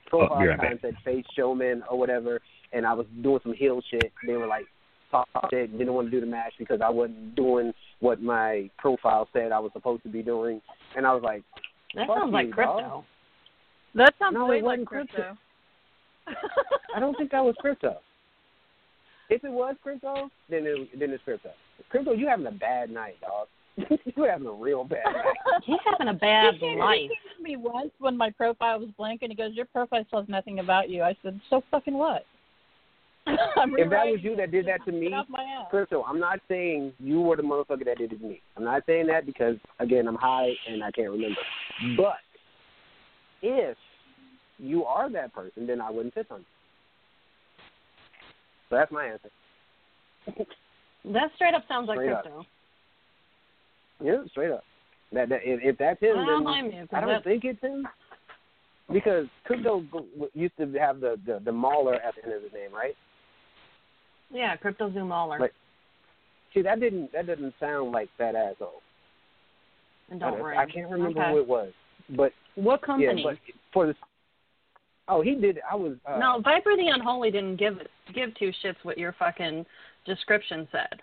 profile 0.06 0.48
Oh, 0.48 0.56
time 0.56 0.78
said 0.82 0.94
face 1.04 1.24
showman 1.36 1.82
or 1.90 1.98
whatever, 1.98 2.40
and 2.72 2.86
I 2.86 2.92
was 2.94 3.06
doing 3.22 3.40
some 3.42 3.52
heel 3.52 3.80
shit, 3.90 4.12
they 4.26 4.34
were 4.36 4.46
like 4.46 4.66
talk 5.10 5.28
shit, 5.50 5.76
didn't 5.76 5.92
want 5.94 6.06
to 6.08 6.10
do 6.10 6.20
the 6.20 6.26
match 6.26 6.52
because 6.58 6.80
I 6.80 6.88
wasn't 6.90 7.34
doing 7.36 7.72
what 8.00 8.20
my 8.22 8.70
profile 8.78 9.28
said 9.32 9.52
I 9.52 9.58
was 9.58 9.72
supposed 9.72 10.02
to 10.04 10.08
be 10.08 10.22
doing, 10.22 10.60
and 10.96 11.06
I 11.06 11.12
was 11.12 11.22
like, 11.22 11.42
That 11.94 12.06
Fuck 12.08 12.18
sounds 12.18 12.32
like 12.32 12.50
crypto. 12.50 12.80
dog. 12.80 13.04
That 13.94 14.14
sounds 14.18 14.34
No, 14.34 14.46
way 14.46 14.58
it 14.58 14.64
like 14.64 14.78
wasn't 14.80 14.88
crypto. 14.88 15.14
crypto. 15.14 15.36
I 16.94 17.00
don't 17.00 17.16
think 17.16 17.30
that 17.32 17.44
was 17.44 17.54
crypto. 17.60 17.96
If 19.28 19.44
it 19.44 19.50
was 19.50 19.74
crypto, 19.82 20.30
then 20.48 20.64
it, 20.66 20.98
then 20.98 21.10
it's 21.10 21.22
crypto. 21.24 21.50
Crypto, 21.90 22.12
you 22.12 22.28
having 22.28 22.46
a 22.46 22.52
bad 22.52 22.90
night, 22.90 23.16
dog. 23.20 23.48
you 24.16 24.24
having 24.24 24.46
a 24.46 24.52
real 24.52 24.84
bad 24.84 25.04
night. 25.04 25.34
He's 25.64 25.76
having 25.84 26.08
a 26.08 26.14
bad 26.14 26.54
He 26.54 26.60
came- 26.60 26.78
life. 26.78 26.98
He 27.00 27.08
came 27.08 27.36
to 27.36 27.42
me 27.42 27.56
once 27.56 27.90
when 27.98 28.16
my 28.16 28.30
profile 28.30 28.78
was 28.80 28.88
blank, 28.96 29.22
and 29.22 29.30
he 29.30 29.36
goes, 29.36 29.52
"Your 29.54 29.66
profile 29.66 30.06
says 30.10 30.24
nothing 30.28 30.60
about 30.60 30.88
you." 30.88 31.02
I 31.02 31.16
said, 31.22 31.38
"So 31.50 31.62
fucking 31.70 31.94
what?" 31.94 32.24
If 33.26 33.90
that 33.90 34.06
was 34.06 34.20
you 34.22 34.36
that 34.36 34.52
did 34.52 34.66
that 34.66 34.84
to 34.86 34.92
me, 34.92 35.08
Get 35.10 35.14
off 35.18 35.26
my 35.28 35.42
ass. 35.42 35.66
Crypto, 35.70 36.04
I'm 36.04 36.20
not 36.20 36.38
saying 36.48 36.92
you 37.00 37.20
were 37.20 37.36
the 37.36 37.42
motherfucker 37.42 37.84
that 37.84 37.98
did 37.98 38.12
it 38.12 38.20
to 38.20 38.24
me. 38.24 38.40
I'm 38.56 38.64
not 38.64 38.84
saying 38.86 39.08
that 39.08 39.26
because 39.26 39.56
again 39.80 40.06
I'm 40.06 40.14
high 40.14 40.50
and 40.68 40.82
I 40.84 40.90
can't 40.92 41.10
remember. 41.10 41.40
Mm. 41.84 41.96
But 41.96 42.16
if 43.42 43.76
you 44.58 44.84
are 44.84 45.10
that 45.10 45.32
person, 45.34 45.66
then 45.66 45.80
I 45.80 45.90
wouldn't 45.90 46.14
piss 46.14 46.26
on 46.30 46.40
you. 46.40 46.44
So 48.70 48.76
that's 48.76 48.92
my 48.92 49.06
answer. 49.06 49.30
That 51.12 51.30
straight 51.36 51.54
up 51.54 51.62
sounds 51.68 51.86
like 51.86 51.98
Straight 51.98 52.10
up. 52.14 52.22
crypto. 52.24 52.46
Yeah, 54.02 54.24
straight 54.32 54.50
up. 54.50 54.64
That, 55.12 55.28
that 55.28 55.38
if, 55.44 55.60
if 55.62 55.78
that's 55.78 56.00
him, 56.00 56.16
I 56.16 56.20
then 56.22 56.26
don't 56.26 56.42
blame 56.44 56.64
you. 56.66 56.80
'cause 56.80 56.88
I 56.92 57.00
don't 57.00 57.22
think 57.22 57.44
it's 57.44 57.60
him. 57.60 57.86
Because 58.92 59.26
crypto 59.44 59.84
used 60.34 60.56
to 60.58 60.66
have 60.80 60.98
the, 60.98 61.14
the 61.24 61.40
the 61.44 61.52
mauler 61.52 61.94
at 61.94 62.16
the 62.16 62.24
end 62.24 62.32
of 62.34 62.42
his 62.42 62.52
name, 62.52 62.72
right? 62.74 62.94
yeah, 64.32 64.56
crypto 64.56 64.92
zoom. 64.92 65.10
Like- 65.10 65.52
See, 66.52 66.62
that 66.62 66.80
didn't 66.80 67.12
that 67.12 67.28
doesn't 67.28 67.54
sound 67.60 67.92
like 67.92 68.08
that 68.18 68.34
asshole. 68.34 68.82
and 70.10 70.18
don't 70.18 70.34
I, 70.38 70.40
worry. 70.40 70.56
I 70.56 70.66
can't 70.66 70.90
remember 70.90 71.20
okay. 71.20 71.30
who 71.30 71.38
it 71.38 71.46
was, 71.46 71.72
but 72.16 72.32
What 72.56 72.80
yeah, 72.82 72.86
company? 72.86 73.22
but 73.22 73.36
for 73.72 73.86
the 73.86 73.94
oh, 75.08 75.20
he 75.22 75.34
did. 75.34 75.60
I 75.70 75.74
was 75.74 75.96
uh, 76.06 76.18
no, 76.18 76.40
Viper 76.42 76.76
the 76.76 76.88
Unholy 76.88 77.30
didn't 77.30 77.56
give 77.56 77.78
give 78.14 78.34
two 78.36 78.52
shits 78.64 78.76
what 78.82 78.98
your 78.98 79.14
fucking 79.18 79.64
description 80.04 80.68
said. 80.72 81.00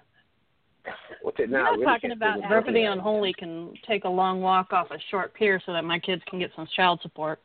What's 1.21 1.39
it 1.39 1.49
now? 1.49 1.71
Really 1.71 1.85
talking 1.85 2.11
about 2.11 2.39
Viper 2.41 2.71
the 2.71 2.83
Unholy 2.83 3.33
can 3.33 3.73
take 3.87 4.03
a 4.03 4.09
long 4.09 4.41
walk 4.41 4.73
off 4.73 4.91
a 4.91 4.97
short 5.09 5.33
pier 5.33 5.61
so 5.65 5.73
that 5.73 5.83
my 5.83 5.99
kids 5.99 6.21
can 6.29 6.39
get 6.39 6.51
some 6.55 6.67
child 6.75 6.99
support. 7.01 7.39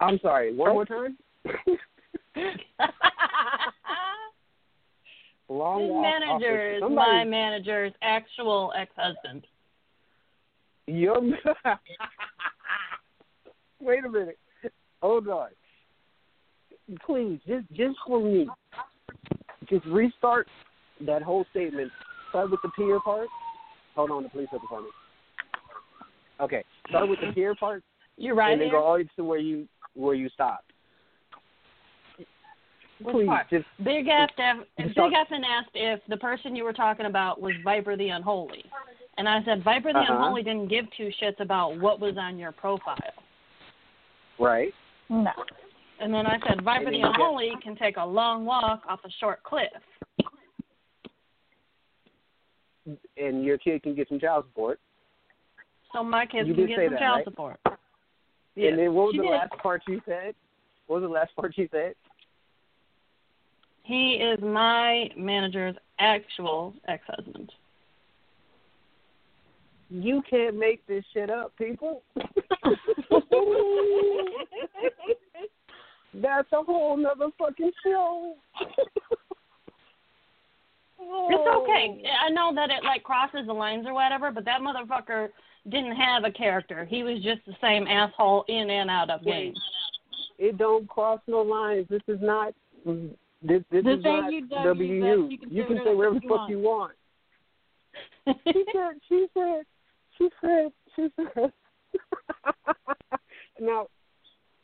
I'm 0.00 0.18
sorry. 0.20 0.54
One 0.54 0.72
more 0.72 0.84
time. 0.84 1.16
Long 5.48 5.82
His 5.82 5.90
manager 5.92 6.76
is 6.76 6.82
my 6.82 7.24
manager's 7.24 7.92
actual 8.02 8.72
ex-husband. 8.76 9.46
Your 10.86 11.16
wait 13.82 14.04
a 14.04 14.08
minute. 14.08 14.38
Hold 15.02 15.28
on. 15.28 15.48
Please, 17.06 17.38
just 17.46 17.66
just 17.72 17.96
for 18.06 18.20
me, 18.20 18.48
just 19.68 19.84
restart 19.86 20.48
that 21.06 21.22
whole 21.22 21.44
statement. 21.50 21.90
Start 22.30 22.50
with 22.50 22.60
the 22.62 22.70
peer 22.76 22.98
part. 23.00 23.28
Hold 23.94 24.10
on, 24.10 24.22
the 24.22 24.28
police 24.28 24.48
are 24.52 24.58
for 24.68 24.80
me. 24.82 24.88
Okay, 26.40 26.64
start 26.88 27.08
with 27.08 27.18
the 27.20 27.32
peer 27.34 27.54
part, 27.54 27.82
You're 28.16 28.34
right 28.34 28.52
and 28.52 28.60
then 28.60 28.68
here. 28.68 28.78
go 28.78 28.84
all 28.84 28.94
the 28.94 29.02
way 29.02 29.08
to 29.16 29.24
where 29.24 29.38
you 29.38 29.68
where 29.94 30.14
you 30.14 30.28
stopped. 30.30 30.72
Please, 33.10 33.28
just 33.50 33.64
Big 33.82 34.06
F, 34.08 34.30
Big 34.78 34.94
talk- 34.94 35.12
F 35.12 35.26
asked 35.32 35.70
if 35.74 36.00
the 36.08 36.16
person 36.16 36.54
you 36.54 36.62
were 36.62 36.72
talking 36.72 37.06
about 37.06 37.40
was 37.40 37.52
Viper 37.64 37.96
the 37.96 38.10
Unholy. 38.10 38.64
And 39.18 39.28
I 39.28 39.42
said, 39.44 39.64
Viper 39.64 39.92
the 39.92 39.98
Uh-huh. 39.98 40.14
Unholy 40.14 40.42
didn't 40.42 40.68
give 40.68 40.86
two 40.96 41.10
shits 41.20 41.40
about 41.40 41.78
what 41.80 42.00
was 42.00 42.16
on 42.16 42.38
your 42.38 42.52
profile. 42.52 42.96
Right. 44.42 44.72
No. 45.08 45.30
And 46.00 46.12
then 46.12 46.26
I 46.26 46.38
said, 46.48 46.62
Viper 46.64 46.78
And 46.78 46.86
then 46.86 46.92
the 46.92 46.98
you 46.98 47.04
get- 47.04 47.14
Unholy 47.14 47.52
can 47.62 47.76
take 47.76 47.96
a 47.96 48.04
long 48.04 48.44
walk 48.44 48.82
off 48.88 49.00
a 49.04 49.10
short 49.20 49.42
cliff. 49.44 49.68
And 53.16 53.44
your 53.44 53.58
kid 53.58 53.82
can 53.82 53.94
get 53.94 54.08
some 54.08 54.18
child 54.18 54.44
support. 54.48 54.80
So 55.92 56.02
my 56.02 56.26
kids 56.26 56.48
You 56.48 56.54
can 56.54 56.62
did 56.66 56.68
get 56.70 56.78
say 56.78 56.86
some 56.86 56.94
that, 56.94 57.00
child 57.00 57.16
right? 57.18 57.24
support. 57.24 57.60
and 58.56 58.78
then 58.78 58.92
what 58.94 59.06
was 59.06 59.12
she 59.12 59.18
the 59.18 59.24
did. 59.24 59.30
last 59.30 59.52
part 59.62 59.82
you 59.86 60.00
said? 60.06 60.34
What 60.86 61.00
was 61.00 61.08
the 61.08 61.12
last 61.14 61.34
part 61.36 61.56
you 61.56 61.68
said? 61.70 61.94
He 63.84 64.14
is 64.14 64.40
my 64.42 65.08
manager's 65.16 65.76
actual 65.98 66.74
ex 66.88 67.02
husband. 67.06 67.52
You 69.92 70.22
can't 70.28 70.56
make 70.58 70.86
this 70.86 71.04
shit 71.12 71.28
up, 71.28 71.52
people. 71.58 72.02
That's 76.14 76.48
a 76.52 76.62
whole 76.62 76.96
nother 76.96 77.28
fucking 77.38 77.72
show. 77.84 78.34
It's 80.98 81.56
okay. 81.56 82.02
I 82.24 82.30
know 82.30 82.52
that 82.54 82.70
it 82.70 82.84
like 82.84 83.02
crosses 83.02 83.46
the 83.46 83.52
lines 83.52 83.86
or 83.86 83.92
whatever, 83.92 84.30
but 84.30 84.46
that 84.46 84.62
motherfucker 84.62 85.28
didn't 85.68 85.94
have 85.96 86.24
a 86.24 86.30
character. 86.30 86.86
He 86.86 87.02
was 87.02 87.22
just 87.22 87.44
the 87.46 87.54
same 87.60 87.86
asshole 87.86 88.46
in 88.48 88.70
and 88.70 88.88
out 88.88 89.10
of 89.10 89.22
games. 89.22 89.60
It 90.38 90.56
don't 90.56 90.88
cross 90.88 91.20
no 91.26 91.42
lines. 91.42 91.86
This 91.90 92.00
is 92.08 92.18
not. 92.22 92.54
This, 92.86 93.62
this 93.70 93.84
The 93.84 93.92
is 93.92 94.04
not 94.04 94.32
you 94.32 94.46
WU. 94.48 95.28
you 95.30 95.38
can 95.38 95.50
you 95.50 95.62
say 95.64 95.68
can 95.68 95.80
say 95.84 95.94
whatever 95.94 96.14
the 96.14 96.28
fuck 96.28 96.48
you 96.48 96.60
want. 96.60 96.92
She 98.46 98.64
said. 98.72 98.94
She 99.08 99.26
said. 99.34 99.64
She 100.18 100.28
said. 100.40 100.72
She 100.96 101.08
said. 101.16 101.52
now, 103.60 103.86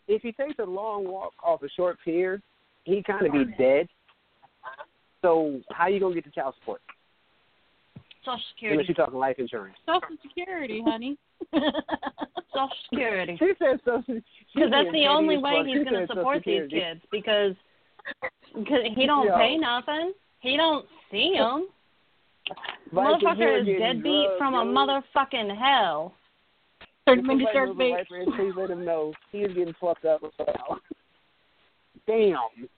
if 0.06 0.22
he 0.22 0.32
takes 0.32 0.58
a 0.58 0.64
long 0.64 1.06
walk 1.08 1.32
off 1.42 1.62
a 1.62 1.68
short 1.70 1.98
pier, 2.04 2.40
he 2.84 3.02
kind 3.02 3.26
of 3.26 3.32
be 3.32 3.44
dead. 3.58 3.88
So 5.22 5.60
how 5.72 5.88
you 5.88 6.00
gonna 6.00 6.14
get 6.14 6.24
the 6.24 6.30
child 6.30 6.54
support? 6.60 6.80
Social 8.24 8.32
Unless 8.32 8.44
Security. 8.54 8.84
you're 8.88 9.06
talking 9.06 9.18
life 9.18 9.36
insurance. 9.38 9.76
Social 9.86 10.16
Security, 10.22 10.82
honey. 10.84 11.16
Social 11.54 12.68
Security. 12.90 13.36
She 13.38 13.52
said 13.58 13.80
social. 13.84 14.20
Because 14.54 14.70
that's 14.70 14.92
the 14.92 15.06
only 15.06 15.38
way 15.38 15.62
he's 15.66 15.84
going 15.84 16.06
to 16.06 16.06
support 16.06 16.42
these 16.44 16.68
kids 16.70 17.00
because 17.10 17.54
cause 18.54 18.80
he 18.96 19.06
don't 19.06 19.26
Yo. 19.26 19.36
pay 19.36 19.56
nothing. 19.56 20.12
He 20.40 20.56
don't 20.56 20.86
see 21.10 21.34
them. 21.38 21.68
Viper, 22.48 22.58
you're 22.92 23.02
Motherfucker 23.02 23.60
is 23.60 23.66
getting 23.66 23.80
deadbeat 23.80 24.26
drugged, 24.26 24.38
from 24.38 24.54
a 24.54 24.64
motherfucking 24.64 25.56
hell. 25.58 26.14
Start 27.02 27.18
If 27.18 27.26
when 27.26 27.40
you 27.40 27.46
somebody 27.46 27.52
start 27.52 27.68
knows 27.68 27.74
a 27.74 27.78
bait. 27.78 27.92
Viper, 27.92 28.16
and 28.20 28.34
please 28.34 28.52
let 28.56 28.70
him 28.70 28.84
know 28.84 29.12
he 29.32 29.38
is 29.38 29.54
getting 29.54 29.74
fucked 29.80 30.04
up. 30.04 30.22
as 30.24 30.30
well. 30.38 30.80
Damn. 32.06 32.68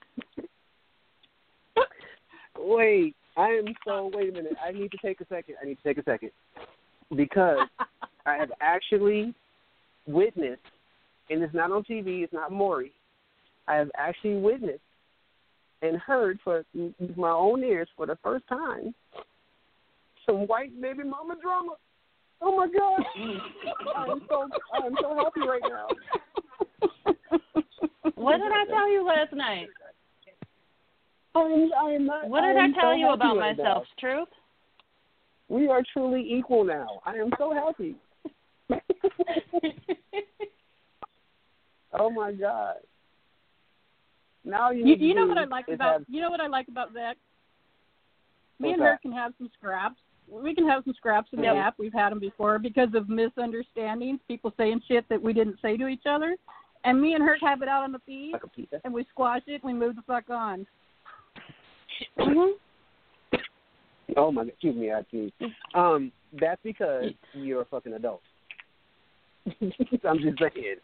Wait, 2.58 3.14
I 3.36 3.48
am 3.48 3.74
so. 3.86 4.10
Wait 4.12 4.28
a 4.30 4.32
minute. 4.32 4.56
I 4.64 4.72
need 4.72 4.90
to 4.90 4.98
take 4.98 5.20
a 5.20 5.26
second. 5.26 5.56
I 5.62 5.66
need 5.66 5.76
to 5.76 5.82
take 5.82 5.98
a 5.98 6.04
second 6.04 6.30
because 7.16 7.58
I 8.26 8.36
have 8.36 8.50
actually 8.60 9.34
witnessed, 10.06 10.60
and 11.30 11.42
it's 11.42 11.54
not 11.54 11.70
on 11.70 11.84
TV. 11.84 12.22
It's 12.22 12.32
not 12.32 12.52
Maury. 12.52 12.92
I 13.68 13.76
have 13.76 13.90
actually 13.96 14.36
witnessed 14.36 14.80
and 15.82 15.96
heard 15.96 16.38
for 16.42 16.64
my 17.16 17.30
own 17.30 17.62
ears 17.64 17.88
for 17.96 18.06
the 18.06 18.18
first 18.22 18.46
time 18.48 18.94
some 20.30 20.46
white 20.46 20.80
baby 20.80 21.02
mama 21.04 21.36
drama. 21.42 21.72
Oh 22.42 22.56
my 22.56 22.66
God! 22.68 23.04
I'm 23.96 24.22
so 24.28 24.48
I'm 24.74 24.94
so 25.00 25.14
happy 25.16 25.40
right 25.46 25.60
now. 25.68 25.88
What 28.14 28.38
did 28.38 28.52
I 28.52 28.64
tell 28.66 28.90
you 28.90 29.04
last 29.04 29.32
night? 29.32 29.68
I'm 31.34 31.70
I'm 31.76 32.06
not. 32.06 32.28
What 32.28 32.42
did 32.42 32.56
I 32.56 32.64
am 32.64 32.74
tell 32.74 32.92
so 32.92 32.96
you 32.96 33.10
about 33.10 33.36
right 33.36 33.56
myself? 33.56 33.84
Truth? 33.98 34.28
Now. 34.30 35.56
We 35.56 35.68
are 35.68 35.82
truly 35.92 36.24
equal 36.30 36.64
now. 36.64 37.00
I 37.04 37.16
am 37.16 37.30
so 37.36 37.52
happy. 37.52 37.96
oh 41.98 42.10
my 42.10 42.32
God! 42.32 42.76
Now 44.44 44.70
you 44.70 44.86
You, 44.86 44.96
you 44.96 45.14
know 45.14 45.26
what 45.26 45.38
I 45.38 45.44
like 45.44 45.66
about 45.68 45.92
have, 45.92 46.04
you 46.08 46.20
know 46.22 46.30
what 46.30 46.40
I 46.40 46.46
like 46.46 46.68
about 46.68 46.92
Zach. 46.94 47.16
Me 48.58 48.68
What's 48.68 48.74
and 48.74 48.82
her 48.82 48.92
that? 48.92 49.02
can 49.02 49.12
have 49.12 49.32
some 49.38 49.50
scraps. 49.58 50.00
We 50.30 50.54
can 50.54 50.66
have 50.68 50.84
some 50.84 50.94
scraps 50.94 51.28
in 51.32 51.42
Yep. 51.42 51.54
the 51.54 51.58
app. 51.58 51.74
We've 51.78 51.92
had 51.92 52.10
them 52.12 52.20
before 52.20 52.58
because 52.58 52.88
of 52.94 53.08
misunderstandings, 53.08 54.20
people 54.28 54.52
saying 54.56 54.82
shit 54.86 55.08
that 55.08 55.20
we 55.20 55.32
didn't 55.32 55.58
say 55.60 55.76
to 55.76 55.88
each 55.88 56.06
other. 56.08 56.36
And 56.84 57.00
me 57.00 57.14
and 57.14 57.22
her 57.22 57.36
have 57.42 57.60
it 57.62 57.68
out 57.68 57.82
on 57.84 57.92
the 57.92 57.98
feed, 58.06 58.32
like 58.32 58.80
and 58.84 58.94
we 58.94 59.04
squash 59.10 59.42
it, 59.46 59.62
and 59.62 59.64
we 59.64 59.74
move 59.74 59.96
the 59.96 60.02
fuck 60.02 60.30
on. 60.30 60.66
hmm 62.18 62.52
Oh 64.16 64.32
my 64.32 64.42
God! 64.44 64.48
Excuse 64.48 64.76
me, 64.76 64.90
I 64.92 65.02
see. 65.10 65.32
Um, 65.74 66.10
that's 66.40 66.60
because 66.64 67.10
you're 67.34 67.60
a 67.62 67.64
fucking 67.66 67.92
adult. 67.92 68.22
I'm 69.60 70.18
just 70.18 70.38
saying. 70.38 70.76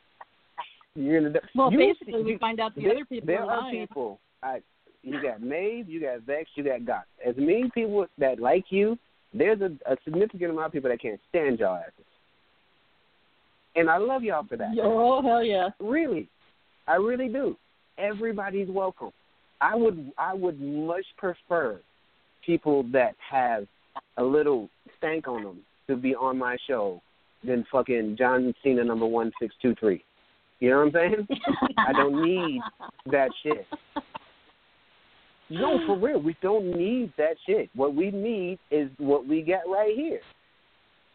You're 0.94 1.18
an 1.18 1.26
adult. 1.26 1.44
Well, 1.54 1.72
You- 1.72 1.78
basically, 1.78 2.22
we 2.22 2.36
find 2.38 2.60
out 2.60 2.74
the 2.74 2.82
there, 2.82 2.90
other 2.92 3.04
people 3.06 3.26
there 3.26 3.42
are 3.42 3.50
are 3.50 3.60
lying. 3.62 3.86
people. 3.86 4.20
I, 4.42 4.60
you 5.02 5.20
got 5.22 5.40
Maeve, 5.42 5.88
you 5.88 6.00
got 6.00 6.20
Vex, 6.22 6.50
you 6.56 6.62
got 6.64 6.84
Got. 6.84 7.04
As 7.24 7.34
many 7.38 7.70
people 7.74 8.06
that 8.18 8.38
like 8.38 8.66
you, 8.70 8.98
there's 9.38 9.60
a, 9.60 9.70
a 9.90 9.96
significant 10.04 10.50
amount 10.50 10.66
of 10.66 10.72
people 10.72 10.90
that 10.90 11.00
can't 11.00 11.20
stand 11.28 11.58
y'all 11.58 11.76
asses. 11.76 11.92
And 13.74 13.90
I 13.90 13.98
love 13.98 14.22
y'all 14.22 14.46
for 14.48 14.56
that. 14.56 14.74
Oh 14.82 15.22
hell 15.22 15.44
yeah! 15.44 15.68
Really, 15.78 16.28
I 16.88 16.94
really 16.94 17.28
do. 17.28 17.56
Everybody's 17.98 18.68
welcome. 18.68 19.10
I 19.60 19.74
would 19.74 20.12
I 20.18 20.34
would 20.34 20.60
much 20.60 21.04
prefer 21.18 21.80
people 22.44 22.84
that 22.92 23.14
have 23.30 23.66
a 24.16 24.22
little 24.22 24.68
stank 24.96 25.28
on 25.28 25.44
them 25.44 25.58
to 25.88 25.96
be 25.96 26.14
on 26.14 26.38
my 26.38 26.56
show 26.66 27.02
than 27.44 27.66
fucking 27.70 28.16
John 28.18 28.54
Cena 28.62 28.84
number 28.84 29.06
one 29.06 29.30
six 29.40 29.54
two 29.60 29.74
three. 29.78 30.02
You 30.60 30.70
know 30.70 30.78
what 30.78 30.86
I'm 30.86 30.92
saying? 30.92 31.28
I 31.78 31.92
don't 31.92 32.24
need 32.24 32.60
that 33.10 33.28
shit. 33.42 33.66
No, 35.50 35.78
for 35.86 35.98
real, 35.98 36.20
we 36.20 36.36
don't 36.42 36.76
need 36.76 37.12
that 37.18 37.36
shit. 37.46 37.70
What 37.74 37.94
we 37.94 38.10
need 38.10 38.58
is 38.70 38.90
what 38.98 39.26
we 39.26 39.42
got 39.42 39.70
right 39.70 39.94
here. 39.94 40.20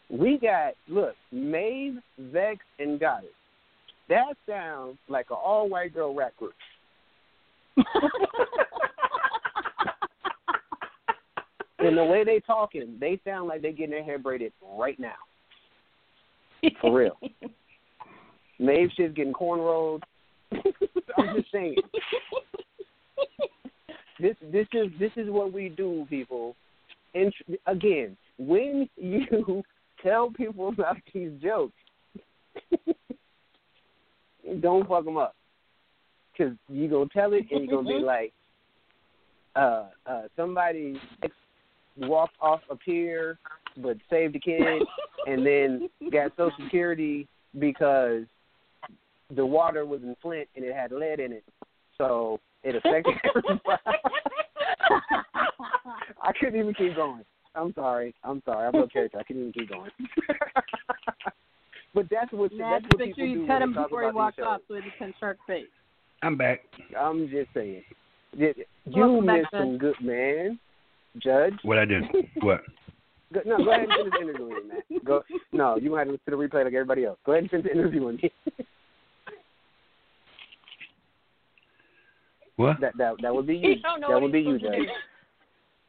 We 0.10 0.38
got 0.38 0.74
look, 0.88 1.16
Maeve, 1.32 2.00
Vex, 2.20 2.60
and 2.80 3.00
Goddess. 3.00 3.30
That 4.10 4.36
sounds 4.48 4.98
like 5.08 5.28
an 5.30 5.38
all 5.42 5.70
white 5.70 5.94
girl 5.94 6.14
rap 6.14 6.34
group. 6.38 6.54
And 11.84 11.98
the 11.98 12.04
way 12.04 12.24
they 12.24 12.40
talking, 12.40 12.98
they 13.00 13.20
sound 13.26 13.48
like 13.48 13.62
they 13.62 13.72
getting 13.72 13.92
their 13.92 14.04
hair 14.04 14.20
braided 14.20 14.54
right 14.78 15.00
now. 15.00 15.16
For 16.80 16.96
real. 16.96 17.18
Maeve 18.60 18.90
shit's 18.96 19.16
getting 19.16 19.34
cornrowed. 19.34 20.02
I'm 20.52 21.36
just 21.36 21.52
saying. 21.52 21.76
This 24.22 24.36
this 24.52 24.68
is 24.74 24.88
this 25.00 25.12
is 25.16 25.30
what 25.30 25.52
we 25.52 25.70
do, 25.70 26.06
people. 26.10 26.56
And 27.16 27.34
tr- 27.34 27.54
again, 27.66 28.16
when 28.38 28.88
you 28.98 29.64
tell 30.04 30.30
people 30.32 30.70
about 30.70 30.98
these 31.14 31.32
jokes, 31.42 31.74
don't 34.62 34.88
fuck 34.88 35.06
them 35.06 35.18
up, 35.18 35.36
because 36.32 36.54
you 36.70 36.88
gonna 36.88 37.10
tell 37.12 37.34
it 37.34 37.46
and 37.52 37.66
you're 37.68 37.82
gonna 37.82 37.98
be 38.00 38.04
like, 38.04 38.34
uh, 39.56 39.86
uh, 40.06 40.24
somebody 40.36 41.00
walked 41.98 42.36
off 42.42 42.62
a 42.70 42.76
pier 42.76 43.38
but 43.78 43.98
saved 44.10 44.36
a 44.36 44.40
kid, 44.40 44.84
and 45.28 45.46
then 45.46 45.90
got 46.12 46.32
Social 46.38 46.52
Security 46.64 47.28
because 47.58 48.24
the 49.36 49.46
water 49.46 49.86
was 49.86 50.02
in 50.04 50.16
Flint 50.22 50.48
and 50.56 50.66
it 50.66 50.76
had 50.76 50.92
lead 50.92 51.20
in 51.20 51.32
it, 51.32 51.44
so 51.98 52.40
it 52.64 52.76
affected 52.76 53.14
everybody. 53.36 53.82
I 56.22 56.32
couldn't 56.40 56.60
even 56.60 56.74
keep 56.74 56.96
going. 56.96 57.24
I'm 57.56 57.74
sorry. 57.74 58.14
I'm 58.24 58.42
sorry. 58.46 58.68
I'm 58.68 58.74
no 58.74 58.88
character. 58.88 59.20
I 59.20 59.24
couldn't 59.24 59.42
even 59.50 59.54
keep 59.54 59.70
going. 59.70 59.92
but 61.94 62.06
that's 62.10 62.32
what 62.32 62.52
Nah, 62.54 62.72
that's 62.72 62.84
just 62.84 62.94
what 62.94 63.00
make 63.00 63.10
people 63.16 63.24
sure 63.24 63.28
you 63.28 63.42
do 63.42 63.48
cut 63.48 63.54
when 63.56 63.62
him 63.64 63.70
they 63.72 63.76
talk 63.76 63.88
before 63.90 64.02
he 64.04 64.08
about 64.10 64.16
walks 64.16 64.38
off 64.44 64.62
shows. 64.68 64.78
so 64.78 64.84
he 64.84 64.90
can 64.98 65.14
shark 65.20 65.38
face. 65.48 65.66
I'm 66.24 66.38
back. 66.38 66.62
I'm 66.98 67.28
just 67.30 67.50
saying. 67.54 67.84
You 68.38 68.54
Welcome 68.86 69.26
back, 69.26 69.38
missed 69.42 69.52
Judge. 69.52 69.62
some 69.62 69.78
good 69.78 69.96
man, 70.02 70.60
Judge. 71.18 71.54
What 71.64 71.78
I 71.80 71.86
did? 71.86 72.04
What? 72.42 72.62
Go, 73.34 73.40
no, 73.46 73.58
go 73.64 73.72
ahead 73.72 73.88
and 73.90 73.94
finish 73.94 74.14
the 74.14 74.22
interview 74.22 74.46
with 74.48 74.64
me, 74.66 74.70
man. 74.70 75.00
Go. 75.06 75.24
No, 75.54 75.78
you 75.78 75.90
might 75.92 76.00
have 76.00 76.08
to 76.08 76.12
listen 76.14 76.32
to 76.32 76.32
the 76.32 76.38
replay 76.38 76.66
like 76.66 76.74
everybody 76.74 77.06
else. 77.06 77.18
Go 77.26 77.32
ahead 77.32 77.44
and 77.44 77.50
finish 77.52 77.66
the 77.66 77.72
interview 77.72 78.06
with 78.06 78.22
me. 78.22 78.32
What? 82.62 82.80
that 82.82 82.98
that 82.98 83.14
that 83.22 83.34
would 83.36 83.48
be 83.48 83.58
You 83.58 83.70
you. 83.72 83.82
don't 83.82 84.02
know 84.02 84.10
That 84.10 84.22
would 84.22 84.32
be 84.32 84.40
you, 84.42 84.58
supposed 84.60 84.74
to 84.74 84.80
Judge. 84.80 84.88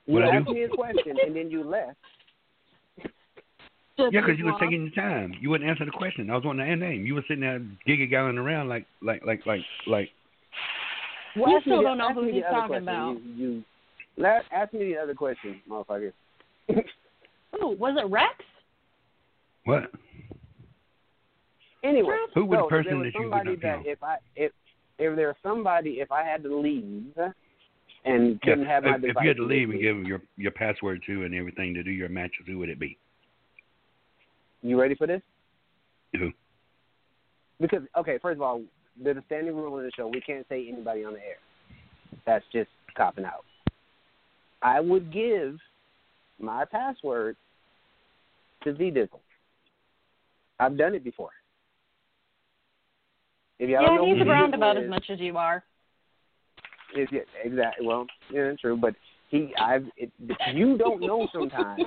You 0.07 0.15
What'd 0.15 0.29
asked 0.31 0.49
me 0.49 0.63
a 0.65 0.69
question 0.69 1.17
and 1.25 1.37
then 1.37 1.51
you 1.51 1.63
left. 1.63 1.97
Just 3.99 4.13
Yeah, 4.13 4.21
because 4.21 4.39
you 4.39 4.47
were 4.47 4.59
taking 4.59 4.83
your 4.83 4.91
time. 4.95 5.35
You 5.41 5.51
wouldn't 5.51 5.69
answer 5.69 5.85
the 5.85 5.91
question. 5.93 6.31
I 6.31 6.35
was 6.35 6.45
wanting 6.45 6.67
to 6.67 6.77
name. 6.77 7.07
You 7.07 7.15
were 7.15 7.23
sitting 7.29 7.41
there 7.41 7.61
giggy 7.87 8.09
galling 8.11 8.39
around 8.39 8.69
like 8.69 8.87
like 9.01 9.25
like 9.25 9.45
like 9.47 9.61
like. 9.87 10.11
Well, 11.37 11.51
You 11.51 11.57
ask 11.57 11.65
still 11.65 11.77
the- 11.79 11.83
don't 11.85 11.99
know 11.99 12.13
who 12.15 12.27
the 12.27 12.33
he's 12.33 12.43
talking 12.45 12.67
question. 12.69 12.83
about. 12.89 13.17
You, 13.25 13.35
you 13.37 13.65
let, 14.17 14.43
ask 14.53 14.73
me 14.73 14.81
the 14.93 14.99
other 14.99 15.15
question, 15.15 15.61
motherfucker. 15.71 16.13
Ooh, 16.71 17.69
was 17.79 17.97
it 17.99 18.11
Rex? 18.11 18.35
What? 19.65 19.91
Anyway, 21.85 22.17
Who 22.35 22.45
was 22.45 22.61
the 22.65 22.69
person 22.69 22.91
there 22.93 22.99
was 22.99 23.13
that 23.13 23.19
you 23.19 23.25
would 23.29 23.33
somebody 23.33 23.51
not 23.51 23.63
that 23.63 23.85
know? 23.85 23.91
if 23.93 24.03
I 24.03 24.17
if 24.37 24.53
if 25.05 25.17
there 25.17 25.29
was 25.29 25.37
somebody 25.43 26.01
if 26.01 26.11
I 26.11 26.25
had 26.25 26.43
to 26.45 26.57
leave 26.57 27.15
and 28.05 28.41
couldn't 28.43 28.67
have 28.67 28.85
my 28.85 28.97
if, 28.97 29.05
if 29.05 29.17
you 29.21 29.29
had 29.29 29.37
to 29.37 29.45
leave 29.45 29.71
and 29.71 29.81
give 29.81 30.03
your 30.05 30.21
your 30.37 30.53
password 30.53 31.03
to 31.07 31.25
and 31.25 31.35
everything 31.35 31.75
to 31.75 31.83
do 31.83 31.91
your 31.91 32.09
matches, 32.09 32.47
who 32.47 32.59
would 32.59 32.69
it 32.69 32.79
be? 32.79 32.99
you 34.63 34.81
ready 34.81 34.95
for 34.95 35.07
this? 35.07 35.23
Who? 36.19 36.31
Because 37.61 37.83
okay, 37.97 38.19
first 38.21 38.37
of 38.37 38.43
all, 38.43 38.63
there's 39.03 39.17
a 39.17 39.23
standing 39.27 39.55
rule 39.55 39.79
in 39.79 39.85
the 39.85 39.93
show: 39.97 40.09
we 40.09 40.21
can't 40.21 40.47
say 40.49 40.69
anybody 40.69 41.05
on 41.05 41.15
the 41.15 41.19
air. 41.19 41.39
That's 42.27 42.45
just 42.53 42.71
copping 42.97 43.25
out. 43.25 43.45
I 44.63 44.81
would 44.81 45.13
give 45.13 45.59
my 46.39 46.65
password 46.65 47.37
to 48.65 48.77
Z 48.77 48.93
Dizzle. 48.95 49.21
I've 50.61 50.79
done 50.79 50.95
it 50.95 51.03
before. 51.03 51.31
If 53.63 53.71
y'all 53.71 53.87
don't 53.87 53.97
know 53.97 54.07
Yeah, 54.07 54.15
he's 54.15 54.27
around 54.27 54.55
about 54.55 54.77
is, 54.77 54.85
as 54.85 54.91
much 54.91 55.05
as 55.09 55.21
you 55.21 55.37
are. 55.37 55.63
Is 56.97 57.07
yeah, 57.13 57.21
exactly. 57.45 57.87
Well, 57.87 58.07
yeah, 58.33 58.51
true. 58.61 58.77
But 58.77 58.97
he, 59.29 59.55
I've. 59.57 59.85
It, 59.97 60.11
you 60.53 60.77
don't 60.77 61.01
know 61.01 61.29
sometimes 61.33 61.85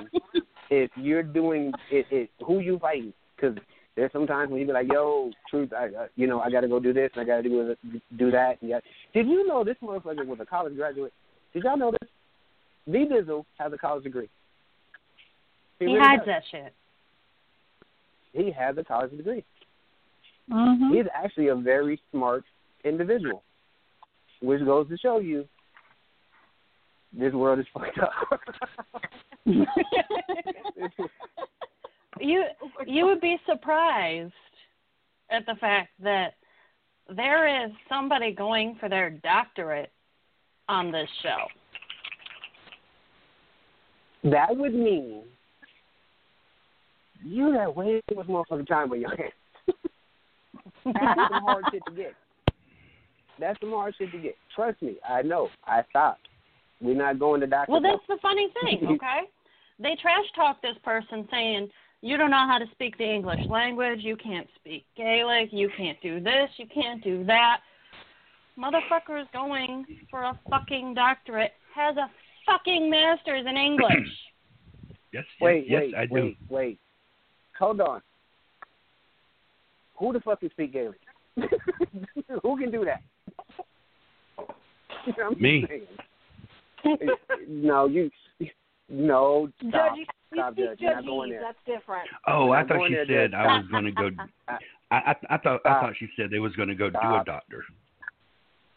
if 0.70 0.90
you're 0.96 1.22
doing 1.22 1.72
it. 1.90 2.06
it 2.10 2.30
who 2.46 2.60
you 2.60 2.78
fighting? 2.78 3.12
Because 3.36 3.58
there's 3.94 4.10
sometimes 4.10 4.50
when 4.50 4.60
you 4.60 4.66
be 4.66 4.72
like, 4.72 4.90
"Yo, 4.90 5.30
truth, 5.50 5.70
I, 5.74 5.88
uh, 5.88 6.06
you 6.16 6.26
know, 6.26 6.40
I 6.40 6.50
got 6.50 6.62
to 6.62 6.68
go 6.68 6.80
do 6.80 6.94
this, 6.94 7.10
and 7.14 7.20
I 7.20 7.24
got 7.26 7.42
to 7.42 7.42
do 7.42 7.76
this- 7.92 8.00
do 8.16 8.30
that." 8.30 8.56
And 8.62 8.70
yeah. 8.70 8.80
Did 9.12 9.26
you 9.28 9.46
know 9.46 9.62
this 9.62 9.76
motherfucker 9.82 10.26
was 10.26 10.38
a 10.40 10.46
college 10.46 10.76
graduate? 10.76 11.12
Did 11.52 11.64
y'all 11.64 11.76
know 11.76 11.90
this? 11.90 12.08
V 12.88 13.04
Dizzle 13.04 13.44
has 13.58 13.70
a 13.70 13.76
college 13.76 14.04
degree. 14.04 14.30
He 15.78 15.84
really 15.84 16.00
hides 16.00 16.20
does. 16.20 16.26
that 16.26 16.42
shit. 16.50 16.72
He 18.32 18.50
has 18.50 18.78
a 18.78 18.84
college 18.84 19.14
degree. 19.14 19.44
Mhm. 20.50 20.94
He's 20.94 21.06
actually 21.12 21.48
a 21.48 21.54
very 21.56 22.00
smart 22.10 22.44
individual, 22.84 23.42
which 24.40 24.64
goes 24.64 24.88
to 24.88 24.96
show 24.98 25.18
you 25.18 25.48
this 27.12 27.32
world 27.32 27.58
is 27.58 27.66
fucked 27.72 27.98
up. 27.98 28.40
You 32.18 32.44
you 32.86 33.04
would 33.06 33.20
be 33.20 33.38
surprised 33.44 34.32
at 35.30 35.44
the 35.46 35.54
fact 35.56 35.90
that 36.02 36.34
there 37.08 37.64
is 37.64 37.70
somebody 37.88 38.32
going 38.32 38.76
for 38.80 38.88
their 38.88 39.10
doctorate 39.10 39.92
on 40.68 40.90
this 40.90 41.08
show. 41.22 41.46
that 44.24 44.56
would 44.56 44.74
mean 44.74 45.22
you 47.24 47.52
that 47.52 47.74
way 47.74 48.00
too 48.08 48.16
much 48.16 48.26
motherfucking 48.26 48.66
time 48.66 48.90
on 48.90 49.00
your 49.00 49.14
hands. 49.16 49.32
That's 50.94 51.30
some 51.30 51.42
hard 51.42 51.64
shit 51.70 51.82
to 51.86 51.92
get. 51.92 52.14
That's 53.38 53.60
some 53.60 53.70
hard 53.70 53.94
shit 53.98 54.12
to 54.12 54.18
get. 54.18 54.36
Trust 54.54 54.80
me, 54.82 54.96
I 55.08 55.22
know. 55.22 55.48
I 55.64 55.82
stopped. 55.90 56.28
We're 56.80 56.96
not 56.96 57.18
going 57.18 57.40
to 57.40 57.46
doctor. 57.46 57.72
Well, 57.72 57.80
that's 57.80 58.02
the 58.08 58.18
funny 58.22 58.48
thing, 58.62 58.86
okay? 58.92 59.22
they 59.78 59.96
trash 60.00 60.24
talk 60.34 60.60
this 60.62 60.76
person 60.84 61.28
saying, 61.30 61.68
you 62.02 62.16
don't 62.16 62.30
know 62.30 62.46
how 62.48 62.58
to 62.58 62.66
speak 62.72 62.96
the 62.98 63.04
English 63.04 63.46
language, 63.48 64.00
you 64.02 64.16
can't 64.16 64.46
speak 64.56 64.84
Gaelic, 64.96 65.48
you 65.52 65.70
can't 65.76 66.00
do 66.02 66.20
this, 66.20 66.50
you 66.56 66.66
can't 66.72 67.02
do 67.02 67.24
that. 67.24 67.60
Motherfucker 68.58 69.20
is 69.20 69.28
going 69.32 69.84
for 70.10 70.22
a 70.22 70.38
fucking 70.48 70.94
doctorate, 70.94 71.52
has 71.74 71.96
a 71.96 72.10
fucking 72.46 72.88
master's 72.88 73.46
in 73.46 73.56
English. 73.56 73.92
Yes, 75.12 75.24
Wait, 75.40 75.64
yes, 75.66 75.82
wait, 75.82 75.94
I 75.94 76.04
do. 76.04 76.12
wait, 76.12 76.36
wait. 76.50 76.78
Hold 77.58 77.80
on. 77.80 78.02
Who 79.98 80.12
the 80.12 80.20
fuck 80.20 80.40
can 80.40 80.50
speak 80.50 80.72
Gaelic? 80.72 81.00
Who 82.42 82.56
can 82.58 82.70
do 82.70 82.84
that? 82.84 83.02
I'm 85.06 85.30
just 85.30 85.40
Me. 85.40 85.66
no, 87.48 87.86
you. 87.86 88.10
No, 88.88 89.48
Judge, 89.62 89.70
stop. 89.72 89.96
you, 89.96 90.00
you 90.00 90.06
Stop, 90.34 90.56
Judge. 90.56 90.78
You're 90.78 90.94
not 90.94 91.04
going 91.06 91.30
there. 91.30 91.40
That's 91.40 91.58
different. 91.66 92.08
Oh, 92.26 92.52
I 92.52 92.60
thought 92.62 92.78
going 92.78 92.90
she 92.90 92.94
there, 92.94 93.06
said 93.06 93.30
Judge. 93.32 93.40
I 93.40 93.56
was 93.58 93.66
going 93.70 93.84
to 93.84 93.92
go. 93.92 94.10
I- 94.48 94.58
I, 94.92 94.96
I 94.96 95.16
I 95.30 95.38
thought 95.38 95.60
I 95.64 95.80
thought 95.80 95.94
she 95.98 96.06
said 96.16 96.30
they 96.30 96.38
was 96.38 96.54
going 96.54 96.68
to 96.68 96.76
go 96.76 96.88
do 96.88 96.96
a 96.98 97.22
doctor. 97.26 97.64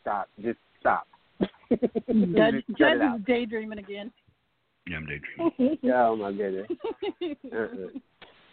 Stop. 0.01 0.27
Just 0.41 0.57
stop. 0.79 1.07
Judge, 1.39 2.65
Just 2.65 2.79
Judge 2.79 2.97
is 2.97 3.25
daydreaming 3.27 3.77
again. 3.77 4.11
Yeah, 4.89 4.97
I'm 4.97 5.05
daydreaming. 5.05 5.77
Oh 5.93 6.15
my 6.15 6.31
goodness. 6.31 6.67
Uh-uh. 7.21 7.99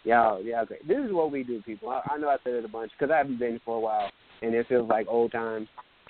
Yeah, 0.07 0.39
yeah, 0.39 0.61
okay. 0.63 0.77
This 0.87 0.99
is 0.99 1.13
what 1.13 1.33
we 1.33 1.43
do, 1.43 1.61
people. 1.63 1.89
I, 1.89 2.01
I 2.13 2.17
know 2.17 2.29
I 2.29 2.37
said 2.45 2.55
it 2.55 2.65
a 2.65 2.69
bunch 2.69 2.93
because 2.97 3.13
I 3.13 3.19
haven't 3.19 3.41
been 3.41 3.61
for 3.65 3.77
a 3.77 3.81
while, 3.81 4.09
and 4.41 4.55
it 4.55 4.69
feels 4.69 4.89
like 4.89 5.09
old 5.09 5.33
times 5.33 5.67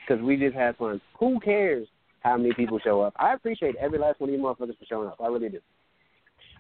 because 0.07 0.23
we 0.23 0.37
just 0.37 0.55
had 0.55 0.77
fun. 0.77 1.01
Who 1.19 1.41
cares 1.41 1.89
how 2.21 2.37
many 2.37 2.53
people 2.53 2.79
show 2.79 3.01
up? 3.01 3.15
I 3.17 3.33
appreciate 3.33 3.75
every 3.77 3.99
last 3.99 4.21
one 4.21 4.29
of 4.29 4.37
you 4.37 4.41
motherfuckers 4.43 4.79
for 4.79 4.85
showing 4.87 5.09
up. 5.09 5.17
I 5.19 5.29
really 5.29 5.49
do. 5.49 5.61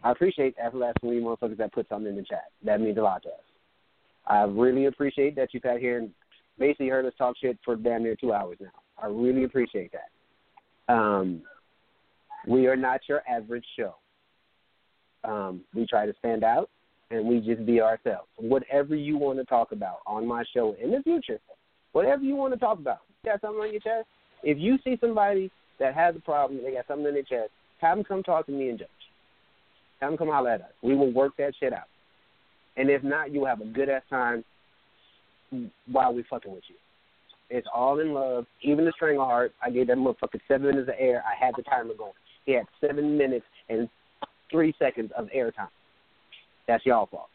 I 0.02 0.12
appreciate 0.12 0.54
every 0.56 0.80
last 0.80 0.96
one 1.02 1.14
of 1.14 1.20
you 1.20 1.26
motherfuckers 1.26 1.58
that 1.58 1.74
put 1.74 1.86
something 1.90 2.08
in 2.08 2.16
the 2.16 2.22
chat. 2.22 2.44
That 2.64 2.80
means 2.80 2.96
a 2.96 3.02
lot 3.02 3.22
to 3.24 3.28
us. 3.28 3.34
I 4.26 4.44
really 4.44 4.86
appreciate 4.86 5.36
that 5.36 5.52
you 5.52 5.60
sat 5.62 5.78
here 5.78 5.98
and 5.98 6.10
basically 6.58 6.88
heard 6.88 7.04
us 7.04 7.12
talk 7.18 7.36
shit 7.38 7.58
for 7.66 7.76
damn 7.76 8.02
near 8.02 8.16
two 8.16 8.32
hours 8.32 8.56
now. 8.62 8.72
I 8.96 9.08
really 9.08 9.44
appreciate 9.44 9.92
that. 9.92 10.90
Um, 10.92 11.42
we 12.48 12.66
are 12.66 12.76
not 12.76 13.00
your 13.10 13.20
average 13.28 13.66
show. 13.78 13.96
Um, 15.22 15.64
we 15.74 15.86
try 15.86 16.06
to 16.06 16.14
stand 16.18 16.42
out 16.42 16.70
and 17.10 17.26
we 17.26 17.40
just 17.40 17.64
be 17.64 17.80
ourselves. 17.80 18.28
Whatever 18.36 18.94
you 18.94 19.16
want 19.16 19.38
to 19.38 19.44
talk 19.44 19.72
about 19.72 19.98
on 20.06 20.26
my 20.26 20.44
show 20.54 20.74
in 20.82 20.90
the 20.90 21.02
future, 21.02 21.38
whatever 21.92 22.22
you 22.22 22.36
want 22.36 22.52
to 22.54 22.58
talk 22.58 22.78
about, 22.78 22.98
you 23.22 23.30
got 23.30 23.40
something 23.40 23.60
on 23.60 23.70
your 23.70 23.80
chest. 23.80 24.06
If 24.42 24.58
you 24.58 24.78
see 24.84 24.96
somebody 25.00 25.50
that 25.78 25.94
has 25.94 26.16
a 26.16 26.20
problem, 26.20 26.62
they 26.62 26.72
got 26.72 26.86
something 26.88 27.06
in 27.06 27.14
their 27.14 27.22
chest, 27.22 27.50
have 27.80 27.96
them 27.96 28.04
come 28.04 28.22
talk 28.22 28.46
to 28.46 28.52
me 28.52 28.68
and 28.70 28.78
judge. 28.78 28.88
Have 30.00 30.10
them 30.10 30.18
come 30.18 30.28
holler 30.28 30.50
at 30.50 30.60
us. 30.60 30.72
We 30.82 30.94
will 30.94 31.12
work 31.12 31.32
that 31.38 31.52
shit 31.58 31.72
out. 31.72 31.88
And 32.76 32.90
if 32.90 33.02
not, 33.02 33.32
you'll 33.32 33.46
have 33.46 33.60
a 33.60 33.66
good 33.66 33.88
ass 33.88 34.02
time 34.10 34.44
while 35.90 36.12
we 36.12 36.24
fucking 36.28 36.52
with 36.52 36.64
you. 36.68 36.76
It's 37.48 37.66
all 37.72 38.00
in 38.00 38.12
love. 38.12 38.46
Even 38.62 38.84
the 38.84 38.92
Strangleheart, 39.00 39.50
I 39.62 39.70
gave 39.70 39.86
that 39.86 39.96
motherfucker 39.96 40.40
seven 40.48 40.66
minutes 40.66 40.88
of 40.88 40.94
air. 40.98 41.22
I 41.24 41.42
had 41.42 41.54
the 41.56 41.62
timer 41.62 41.94
going. 41.96 42.12
He 42.44 42.52
had 42.52 42.66
seven 42.80 43.16
minutes 43.16 43.46
and 43.68 43.88
three 44.50 44.74
seconds 44.78 45.12
of 45.16 45.28
air 45.32 45.50
time. 45.52 45.68
That's 46.68 46.84
y'all 46.86 47.06
fault. 47.06 47.28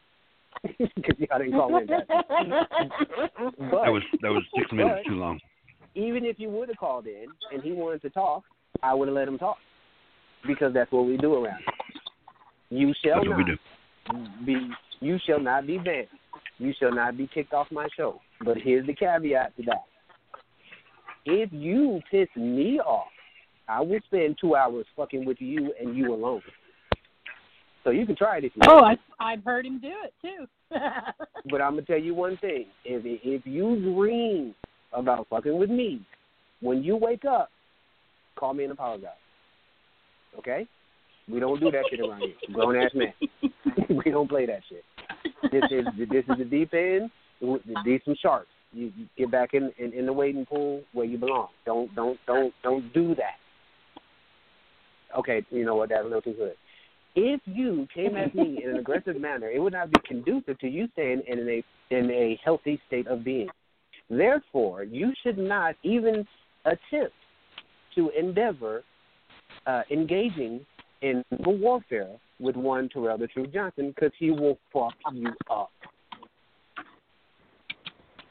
Because 0.78 1.16
y'all 1.18 1.40
didn't 1.40 1.54
call 1.54 1.78
in 1.78 1.88
that. 1.88 2.08
But 2.08 3.84
That 3.84 3.92
was 3.92 4.04
that 4.22 4.30
was 4.30 4.44
six 4.58 4.72
minutes 4.72 5.08
too 5.08 5.16
long. 5.16 5.40
even 5.96 6.26
if 6.26 6.38
you 6.40 6.50
would 6.50 6.70
have 6.70 6.78
called 6.78 7.08
in 7.08 7.28
and 7.52 7.64
he 7.64 7.72
wanted 7.72 8.02
to 8.04 8.10
talk, 8.10 8.44
I 8.84 8.94
would 8.94 9.08
have 9.08 9.16
let 9.16 9.28
him 9.28 9.38
talk. 9.38 9.58
Because 10.48 10.74
that's 10.74 10.92
what 10.92 11.06
we 11.06 11.18
do 11.18 11.34
around 11.36 11.60
here. 12.70 12.80
You 12.80 12.94
shall 13.04 13.18
That's 13.18 13.28
what 13.30 13.38
we 13.38 13.44
not 13.44 13.58
do. 14.40 14.46
be 14.46 14.70
you 15.00 15.18
shall 15.26 15.40
not 15.40 15.66
be 15.68 15.78
banned. 15.78 16.08
You 16.58 16.74
shall 16.80 16.94
not 16.94 17.18
be 17.18 17.28
kicked 17.34 17.54
off 17.54 17.68
my 17.72 17.88
show. 17.98 18.20
But 18.46 18.58
here's 18.58 18.86
the 18.86 18.94
caveat 18.94 19.56
to 19.58 19.64
that. 19.64 19.84
If 21.26 21.52
you 21.52 22.02
piss 22.10 22.28
me 22.36 22.80
off, 22.80 23.08
I 23.68 23.82
will 23.82 24.00
spend 24.08 24.38
two 24.42 24.56
hours 24.56 24.86
fucking 24.96 25.26
with 25.26 25.38
you 25.40 25.74
and 25.80 25.96
you 25.96 26.14
alone. 26.14 26.42
So 27.84 27.90
you 27.90 28.06
can 28.06 28.16
try 28.16 28.38
it 28.38 28.44
if 28.46 28.52
you 28.56 28.62
Oh, 28.68 28.82
want. 28.82 29.00
I 29.20 29.34
I've 29.34 29.44
heard 29.44 29.66
him 29.66 29.80
do 29.80 29.92
it 30.04 30.14
too. 30.22 30.46
But 31.50 31.60
I'm 31.60 31.72
gonna 31.74 31.82
tell 31.82 31.98
you 32.00 32.14
one 32.14 32.38
thing: 32.38 32.66
if 32.86 33.02
if 33.06 33.46
you 33.46 33.94
dream 33.94 34.54
about 34.94 35.28
fucking 35.30 35.58
with 35.58 35.70
me, 35.72 36.06
when 36.62 36.84
you 36.84 36.96
wake 36.96 37.26
up, 37.26 37.50
call 38.36 38.54
me 38.54 38.64
and 38.64 38.72
apologize. 38.74 39.12
Okay? 40.38 40.68
We 41.28 41.40
don't 41.40 41.60
do 41.60 41.72
that 41.72 41.86
shit 41.90 42.00
around 42.00 42.22
here. 42.22 42.34
Grown 42.54 42.76
ass 42.76 42.92
man. 42.94 43.14
we 44.06 44.12
don't 44.12 44.30
play 44.30 44.46
that 44.46 44.62
shit. 44.70 44.84
This 45.52 45.64
is 45.72 45.86
this 46.10 46.24
is 46.30 46.38
the 46.38 46.46
deep 46.46 46.74
end. 46.74 47.10
These 47.86 48.02
some 48.06 48.16
sharks. 48.22 48.48
You, 48.74 48.92
you 48.96 49.08
get 49.18 49.32
back 49.32 49.54
in, 49.54 49.72
in 49.80 49.92
in 49.94 50.06
the 50.06 50.14
wading 50.14 50.46
pool 50.46 50.84
where 50.94 51.06
you 51.06 51.18
belong. 51.18 51.48
Don't 51.66 51.94
don't 51.96 52.20
don't 52.28 52.54
don't 52.64 52.94
do 52.94 53.16
that. 53.16 53.38
Okay, 55.18 55.44
you 55.50 55.66
know 55.66 55.76
what? 55.76 55.90
That's 55.90 56.02
a 56.02 56.06
little 56.06 56.22
too 56.22 56.34
good. 56.34 56.54
If 57.16 57.42
you 57.46 57.88
came 57.94 58.16
at 58.16 58.34
me 58.34 58.64
in 58.64 58.70
an 58.70 58.78
aggressive 58.78 59.20
manner, 59.20 59.50
it 59.50 59.60
would 59.60 59.74
not 59.74 59.92
be 59.92 60.00
conducive 60.06 60.58
to 60.60 60.68
you 60.68 60.88
staying 60.94 61.24
in 61.28 61.40
a 61.40 61.64
in 61.94 62.10
a 62.10 62.40
healthy 62.44 62.80
state 62.88 63.08
of 63.08 63.24
being. 63.24 63.50
Therefore, 64.10 64.84
you 64.84 65.14
should 65.22 65.38
not 65.38 65.76
even 65.84 66.26
attempt 66.66 67.14
to 67.96 68.10
endeavor 68.18 68.84
uh, 69.68 69.82
engaging 69.92 70.66
in 71.02 71.24
warfare 71.40 72.10
with 72.40 72.56
one 72.56 72.90
Terrell 72.90 73.18
the 73.18 73.28
Truth 73.28 73.54
Johnson 73.54 73.94
because 73.94 74.12
he 74.18 74.32
will 74.32 74.58
fuck 74.72 74.94
you 75.14 75.32
up. 75.50 75.72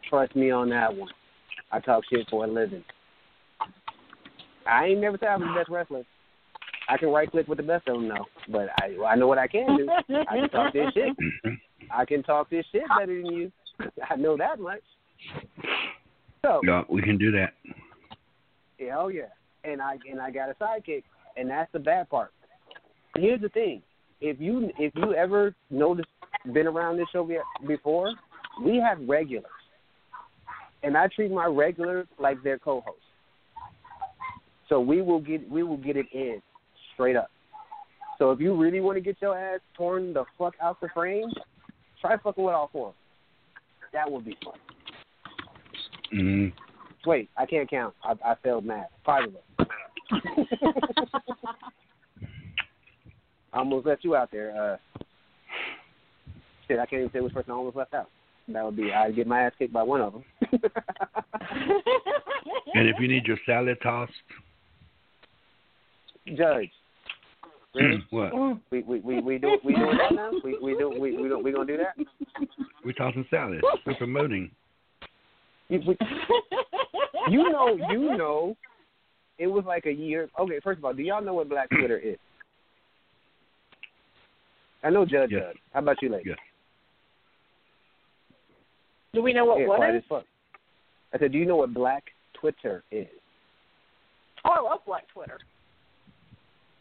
Trust 0.08 0.34
me 0.34 0.50
on 0.50 0.70
that 0.70 0.94
one. 0.94 1.10
I 1.70 1.80
talk 1.80 2.02
shit 2.10 2.28
for 2.28 2.44
a 2.44 2.48
living. 2.48 2.84
I 4.66 4.86
ain't 4.86 5.00
never 5.00 5.16
said 5.18 5.28
I 5.28 5.36
was 5.36 5.48
the 5.48 5.58
best 5.58 5.70
wrestler. 5.70 6.04
I 6.90 6.96
can 6.96 7.10
right 7.10 7.30
click 7.30 7.46
with 7.46 7.58
the 7.58 7.62
best 7.62 7.86
of 7.86 7.94
them 7.94 8.08
though, 8.08 8.26
but 8.48 8.68
I 8.82 8.96
I 9.06 9.14
know 9.14 9.28
what 9.28 9.38
I 9.38 9.46
can 9.46 9.76
do. 9.76 9.88
I 10.28 10.38
can 10.38 10.48
talk 10.50 10.72
this 10.72 10.92
shit. 10.92 11.16
Mm-hmm. 11.16 11.54
I 11.92 12.04
can 12.04 12.24
talk 12.24 12.50
this 12.50 12.66
shit 12.72 12.82
better 12.98 13.22
than 13.22 13.26
you. 13.26 13.52
I 14.10 14.16
know 14.16 14.36
that 14.36 14.58
much. 14.58 14.82
So 16.42 16.60
yeah, 16.66 16.82
we 16.88 17.00
can 17.00 17.16
do 17.16 17.30
that. 17.30 17.52
hell 18.80 19.08
yeah, 19.08 19.28
and 19.62 19.80
I 19.80 19.98
and 20.10 20.20
I 20.20 20.32
got 20.32 20.50
a 20.50 20.54
sidekick, 20.54 21.04
and 21.36 21.48
that's 21.48 21.70
the 21.72 21.78
bad 21.78 22.10
part. 22.10 22.32
Here's 23.16 23.40
the 23.40 23.50
thing: 23.50 23.82
if 24.20 24.40
you 24.40 24.70
if 24.76 24.92
you 24.96 25.14
ever 25.14 25.54
noticed, 25.70 26.08
been 26.52 26.66
around 26.66 26.96
this 26.96 27.06
show 27.12 27.28
before, 27.68 28.10
we 28.64 28.78
have 28.78 28.98
regulars, 29.08 29.46
and 30.82 30.96
I 30.96 31.06
treat 31.14 31.30
my 31.30 31.46
regulars 31.46 32.08
like 32.18 32.42
their 32.42 32.58
co-hosts. 32.58 33.00
So 34.68 34.80
we 34.80 35.02
will 35.02 35.20
get 35.20 35.48
we 35.48 35.62
will 35.62 35.76
get 35.76 35.96
it 35.96 36.06
in 36.12 36.42
straight 37.00 37.16
up. 37.16 37.30
So 38.18 38.30
if 38.30 38.40
you 38.40 38.54
really 38.54 38.80
want 38.80 38.96
to 38.96 39.00
get 39.00 39.16
your 39.22 39.34
ass 39.36 39.60
torn 39.74 40.12
the 40.12 40.24
fuck 40.36 40.52
out 40.62 40.78
the 40.82 40.88
frame, 40.92 41.30
try 42.02 42.18
fucking 42.18 42.44
with 42.44 42.54
all 42.54 42.68
four. 42.70 42.92
That 43.94 44.10
would 44.10 44.26
be 44.26 44.36
fun. 44.44 44.58
Mm. 46.14 46.52
Wait, 47.06 47.30
I 47.38 47.46
can't 47.46 47.70
count. 47.70 47.94
I, 48.04 48.12
I 48.22 48.34
failed 48.42 48.66
math. 48.66 48.90
Five 49.06 49.24
of 49.24 49.32
them. 49.32 49.66
I 53.52 53.58
almost 53.58 53.86
left 53.86 54.04
you 54.04 54.14
out 54.14 54.30
there. 54.30 54.54
Uh, 54.54 54.76
shit, 56.68 56.78
I 56.78 56.84
can't 56.84 57.00
even 57.00 57.12
say 57.12 57.20
which 57.20 57.32
person 57.32 57.52
I 57.52 57.54
almost 57.54 57.76
left 57.76 57.94
out. 57.94 58.10
That 58.48 58.64
would 58.64 58.76
be 58.76 58.92
I'd 58.92 59.16
get 59.16 59.26
my 59.26 59.40
ass 59.42 59.52
kicked 59.58 59.72
by 59.72 59.82
one 59.82 60.02
of 60.02 60.12
them. 60.12 60.24
And 62.72 62.88
if 62.88 62.96
you 63.00 63.08
need 63.08 63.26
your 63.26 63.38
salad 63.44 63.78
tossed, 63.82 64.12
Judge, 66.36 66.70
really? 67.74 68.04
what? 68.10 68.32
we 68.70 68.82
we 68.82 69.00
we 69.00 69.20
we 69.20 69.38
do 69.38 69.58
we 69.64 69.74
doing 69.74 69.98
that 69.98 70.14
now? 70.14 70.30
We 70.44 70.58
we 70.62 70.76
do 70.76 70.90
we 70.90 71.16
we 71.16 71.28
do, 71.28 71.38
we 71.38 71.52
gonna 71.52 71.66
do 71.66 71.76
that? 71.78 71.94
We're 72.84 72.92
tossing 72.92 73.26
salad. 73.30 73.62
We're 73.86 73.94
promoting. 73.94 74.50
You, 75.68 75.80
we, 75.86 75.96
you 77.28 77.50
know, 77.50 77.78
you 77.90 78.16
know, 78.16 78.56
it 79.38 79.46
was 79.46 79.64
like 79.66 79.86
a 79.86 79.92
year. 79.92 80.28
Okay, 80.38 80.58
first 80.64 80.78
of 80.78 80.84
all, 80.84 80.92
do 80.92 81.02
y'all 81.02 81.22
know 81.22 81.34
what 81.34 81.48
Black 81.48 81.68
Twitter 81.70 81.98
is? 81.98 82.16
I 84.82 84.90
know 84.90 85.04
Judge 85.04 85.30
Yes. 85.30 85.42
does. 85.42 85.56
How 85.72 85.80
about 85.80 85.96
you, 86.02 86.08
ladies? 86.08 86.26
Yes. 86.30 86.38
Do 89.12 89.22
we 89.22 89.32
know 89.32 89.44
what 89.44 89.60
yeah, 89.60 89.66
what 89.66 89.76
quiet 89.76 89.96
is? 89.96 90.02
as 90.04 90.08
fuck. 90.08 90.24
I 91.12 91.18
said, 91.18 91.32
do 91.32 91.38
you 91.38 91.46
know 91.46 91.56
what 91.56 91.74
Black 91.74 92.04
Twitter 92.34 92.84
is? 92.90 93.08
Oh, 94.44 94.50
I 94.50 94.60
love 94.60 94.80
Black 94.86 95.04
Twitter. 95.12 95.38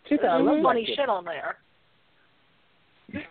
She 0.10 0.18
said, 0.18 0.26
I 0.26 0.38
There's 0.38 0.46
love 0.48 0.56
some 0.58 0.64
funny 0.64 0.86
Twitter. 0.86 1.02
shit 1.02 1.10
on 1.10 1.26
there. 1.26 1.58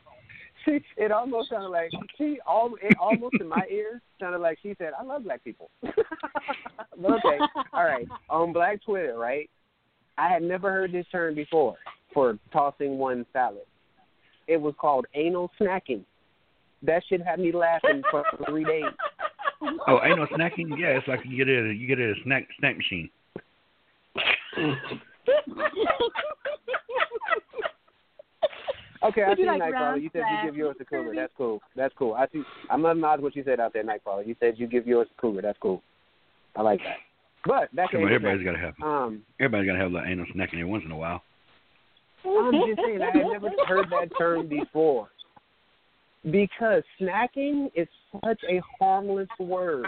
She, 0.65 0.81
it 0.99 1.13
almost 1.13 1.49
sounded 1.51 1.69
like 1.69 1.91
she 2.19 2.41
all 2.47 2.75
it 2.83 2.95
almost 3.01 3.37
in 3.41 3.49
my 3.49 3.63
ear 3.71 4.03
sounded 4.21 4.41
like 4.41 4.59
she 4.61 4.75
said, 4.77 4.91
"I 5.01 5.03
love 5.03 5.23
black 5.25 5.43
people." 5.43 5.71
but 5.81 5.93
okay, 5.93 7.39
all 7.73 7.85
right. 7.85 8.07
On 8.29 8.53
Black 8.53 8.83
Twitter, 8.85 9.17
right? 9.17 9.49
I 10.19 10.29
had 10.29 10.43
never 10.43 10.71
heard 10.71 10.93
this 10.93 11.07
term 11.11 11.37
before 11.37 11.77
for 12.13 12.39
tossing 12.53 12.99
one 12.99 13.25
salad. 13.33 13.63
It 14.47 14.61
was 14.61 14.75
called 14.79 15.07
anal 15.15 15.51
snacking. 15.59 16.03
That 16.83 17.03
shit 17.09 17.25
had 17.25 17.39
me 17.39 17.53
laughing 17.53 18.03
for 18.11 18.25
three 18.47 18.65
days. 18.65 18.85
Oh, 19.89 19.99
ain't 20.05 20.19
no 20.19 20.27
snacking? 20.27 20.79
Yeah, 20.79 20.99
it's 20.99 21.09
like 21.09 21.21
you 21.25 21.37
get 21.37 21.49
it. 21.49 21.77
You 21.77 21.89
get 21.89 21.99
it 21.99 22.17
a 22.17 22.23
snack 22.23 22.47
snack 22.61 22.77
machine. 22.77 23.11
Okay, 29.03 29.23
I 29.23 29.29
Would 29.29 29.39
see 29.39 29.43
you 29.45 29.49
like 29.49 29.63
Nightcrawler. 29.63 29.73
round 29.73 30.03
You 30.03 30.11
said 30.13 30.23
you 30.31 30.49
give 30.51 30.57
yours 30.57 30.77
to 30.79 30.85
Mr. 30.85 30.89
Cougar. 30.89 31.05
Kirby? 31.05 31.17
That's 31.17 31.33
cool. 31.37 31.61
That's 31.77 31.95
cool. 31.97 32.15
I 32.15 32.27
see. 32.33 32.43
I'm 32.71 32.83
gonna 32.83 32.99
nod 33.01 33.21
what 33.21 33.37
you 33.37 33.45
said 33.45 33.61
out 33.61 33.73
there, 33.73 33.85
Nightcrawler. 33.85 34.27
You 34.27 34.35
said 34.41 34.55
you 34.57 34.67
give 34.67 34.87
yours 34.87 35.07
to 35.09 35.15
Cougar. 35.21 35.43
That's 35.43 35.59
cool. 35.61 35.83
I 36.57 36.63
like 36.63 36.81
that. 36.81 36.97
But 37.47 37.75
back 37.77 37.93
Come 37.93 38.01
to 38.01 38.07
on, 38.07 38.13
anal 38.13 38.45
got 38.45 38.53
to 38.53 38.59
have. 38.59 38.75
Um, 38.83 39.23
Everybody's 39.39 39.69
got 39.69 39.75
to 39.75 39.79
have 39.79 39.93
the 39.93 40.03
anal 40.05 40.27
snacking 40.35 40.55
every 40.55 40.65
once 40.65 40.83
in 40.85 40.91
a 40.91 40.97
while. 40.97 41.23
I'm 42.27 42.53
just 42.53 42.81
saying 42.85 43.01
I 43.01 43.17
had 43.17 43.27
never 43.31 43.51
heard 43.67 43.87
that 43.91 44.09
term 44.19 44.49
before. 44.49 45.09
Because 46.25 46.83
snacking 47.01 47.71
is 47.77 47.87
such 48.25 48.41
a 48.51 48.61
harmless 48.81 49.29
word. 49.39 49.87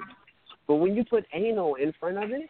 But 0.68 0.76
when 0.76 0.94
you 0.94 1.04
put 1.04 1.24
anal 1.34 1.74
in 1.74 1.92
front 1.98 2.18
of 2.22 2.30
it, 2.30 2.48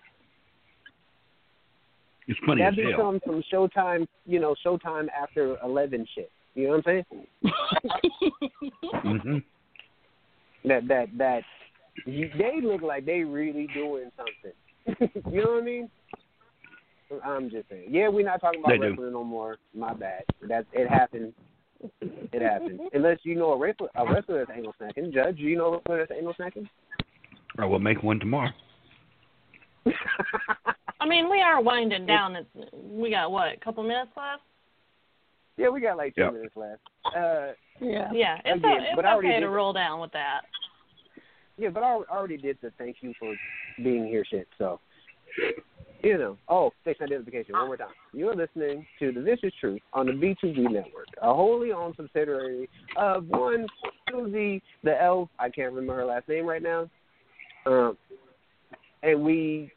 It's 2.29 2.39
funny 2.47 2.61
that 2.63 2.75
as 2.75 2.79
hell. 2.79 2.91
becomes 2.91 3.21
some 3.27 3.43
Showtime, 3.53 4.07
you 4.27 4.39
know, 4.39 4.55
Showtime 4.65 5.07
after 5.19 5.57
11 5.65 6.07
shit. 6.15 6.31
You 6.55 6.65
know 6.69 6.77
what 6.77 6.87
I'm 6.89 7.05
saying? 7.13 7.27
hmm 9.03 9.39
That 10.69 10.87
that 10.89 11.07
that 11.17 11.43
you- 12.05 12.31
they 12.37 12.61
look 12.63 12.83
like 12.83 13.07
they 13.07 13.25
really 13.25 13.67
doing 13.73 14.11
something. 14.17 15.13
you 15.33 15.43
know 15.45 15.53
what 15.53 15.63
I 15.63 15.65
mean? 15.65 15.91
I'm 17.25 17.51
just 17.51 17.69
saying. 17.69 17.89
Yeah, 17.91 18.09
we're 18.09 18.25
not 18.25 18.41
talking 18.41 18.61
about 18.61 18.71
They 18.71 18.77
do. 18.77 18.91
wrestling 18.91 19.13
no 19.13 19.25
more. 19.25 19.57
My 19.75 19.93
bad. 19.95 20.23
That 20.49 20.67
it 20.73 20.89
happened. 20.89 21.33
It 22.03 22.43
happened. 22.43 22.81
Unless 22.93 23.19
you 23.23 23.35
know 23.37 23.53
a 23.53 23.59
wrestler, 23.59 23.89
a 23.97 24.05
wrestler 24.13 24.45
that's 24.45 24.57
anal 24.57 24.75
snacking. 24.81 25.13
Judge, 25.13 25.39
you 25.39 25.57
know 25.57 25.67
a 25.67 25.71
wrestler 25.79 25.99
that's 26.07 26.13
anal 26.17 26.35
snacking? 26.35 26.69
I 27.59 27.65
will 27.65 27.79
make 27.81 28.03
one 28.03 28.21
tomorrow. 28.21 28.51
I 31.01 31.07
mean, 31.07 31.31
we 31.31 31.41
are 31.41 31.61
winding 31.63 32.07
down. 32.07 32.37
It's, 32.37 32.49
we 32.75 33.11
got 33.11 33.31
what? 33.33 33.55
A 33.55 33.57
couple 33.65 33.83
minutes 33.83 34.11
left. 34.17 34.43
Yeah, 35.57 35.69
we 35.69 35.81
got 35.81 35.97
like 35.97 36.15
two 36.15 36.23
Yep. 36.23 36.33
minutes 36.35 36.57
left. 36.57 36.81
Uh, 37.17 37.53
Yeah. 37.81 38.11
Yeah, 38.13 38.39
it's, 38.45 38.59
Again, 38.59 38.71
o- 38.81 38.83
it's 38.85 38.97
but 38.97 39.05
I 39.07 39.13
already 39.13 39.29
okay 39.29 39.41
to 39.41 39.47
did- 39.47 39.53
roll 39.53 39.73
down 39.73 40.01
with 40.01 40.13
that. 40.13 40.43
yeah, 41.57 41.69
but 41.71 41.83
I 41.83 41.93
already 42.11 42.37
did 42.37 42.59
the 42.63 42.71
thank 42.79 42.97
you 43.03 43.15
for 43.19 43.35
being 43.79 44.07
here 44.07 44.25
shit. 44.25 44.49
So, 44.59 44.81
you 46.03 46.19
know. 46.19 46.37
Oh, 46.49 46.73
station 46.83 47.05
identification. 47.05 47.53
One 47.55 47.67
more 47.69 47.77
time. 47.77 47.89
You're 48.13 48.35
listening 48.35 48.87
to 48.99 49.13
the 49.13 49.21
This 49.21 49.39
Is 49.43 49.53
Truth 49.61 49.81
on 49.93 50.07
the 50.07 50.13
B2B 50.13 50.71
network, 50.71 51.07
a 51.23 51.33
wholly 51.35 51.73
owned 51.73 51.95
subsidiary 51.97 52.69
of 52.97 53.27
one 53.29 53.67
Susie, 54.11 54.63
the 54.83 55.01
L. 55.03 55.29
I 55.39 55.49
can't 55.51 55.73
remember 55.73 55.95
her 55.97 56.05
last 56.05 56.29
name 56.29 56.47
right 56.47 56.63
now. 56.63 56.89
Um, 57.67 57.97
and 59.03 59.23
we, 59.23 59.71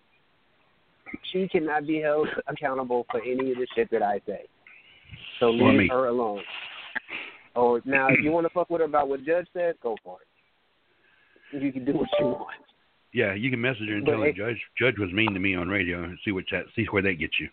she 1.31 1.47
cannot 1.47 1.85
be 1.87 1.99
held 2.01 2.27
accountable 2.47 3.05
for 3.11 3.21
any 3.21 3.51
of 3.51 3.57
the 3.57 3.67
shit 3.75 3.89
that 3.91 4.01
I 4.01 4.19
say. 4.25 4.45
So 5.43 5.49
Or 5.49 5.51
leave 5.71 5.77
me. 5.79 5.87
her 5.89 6.05
alone. 6.07 6.41
Or 7.55 7.81
now, 7.85 8.07
if 8.07 8.19
you 8.23 8.31
want 8.31 8.45
to 8.47 8.49
fuck 8.53 8.69
with 8.69 8.79
her 8.79 8.85
about 8.85 9.09
what 9.09 9.23
Judge 9.25 9.47
said, 9.53 9.75
go 9.83 9.95
for 10.03 10.17
it. 10.21 11.61
You 11.61 11.71
can 11.71 11.85
do 11.85 11.93
what 11.93 12.07
you 12.19 12.25
want. 12.27 12.55
Yeah, 13.11 13.33
you 13.33 13.51
can 13.51 13.61
message 13.61 13.87
her 13.89 13.95
and 13.95 14.05
But 14.05 14.11
tell 14.11 14.21
her 14.21 14.27
it- 14.27 14.35
judge 14.35 14.59
judge 14.79 14.97
was 14.97 15.11
mean 15.11 15.33
to 15.33 15.39
me 15.39 15.53
on 15.53 15.67
radio 15.69 16.01
and 16.03 16.17
see 16.25 16.31
what 16.31 16.45
that 16.51 16.65
see 16.75 16.85
where 16.85 17.01
that 17.03 17.15
gets 17.19 17.39
you. 17.39 17.49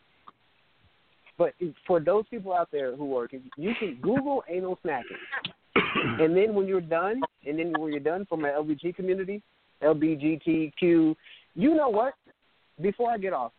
But 1.36 1.54
for 1.86 2.00
those 2.00 2.24
people 2.30 2.54
out 2.54 2.68
there 2.70 2.94
who 2.96 3.16
are, 3.16 3.28
you 3.56 3.74
can 3.78 3.96
Google 3.96 4.42
anal 4.48 4.78
snacking, 4.84 5.18
and 6.20 6.34
then 6.36 6.54
when 6.54 6.66
you're 6.66 6.80
done, 6.80 7.20
and 7.46 7.58
then 7.58 7.72
when 7.78 7.90
you're 7.92 8.00
done 8.00 8.24
for 8.26 8.38
my 8.38 8.50
LBG 8.50 8.94
community, 8.94 9.42
LBGTQ, 9.82 11.14
you 11.54 11.74
know 11.74 11.88
what? 11.88 12.14
Before 12.80 13.10
I 13.10 13.18
get 13.18 13.32
off, 13.34 13.52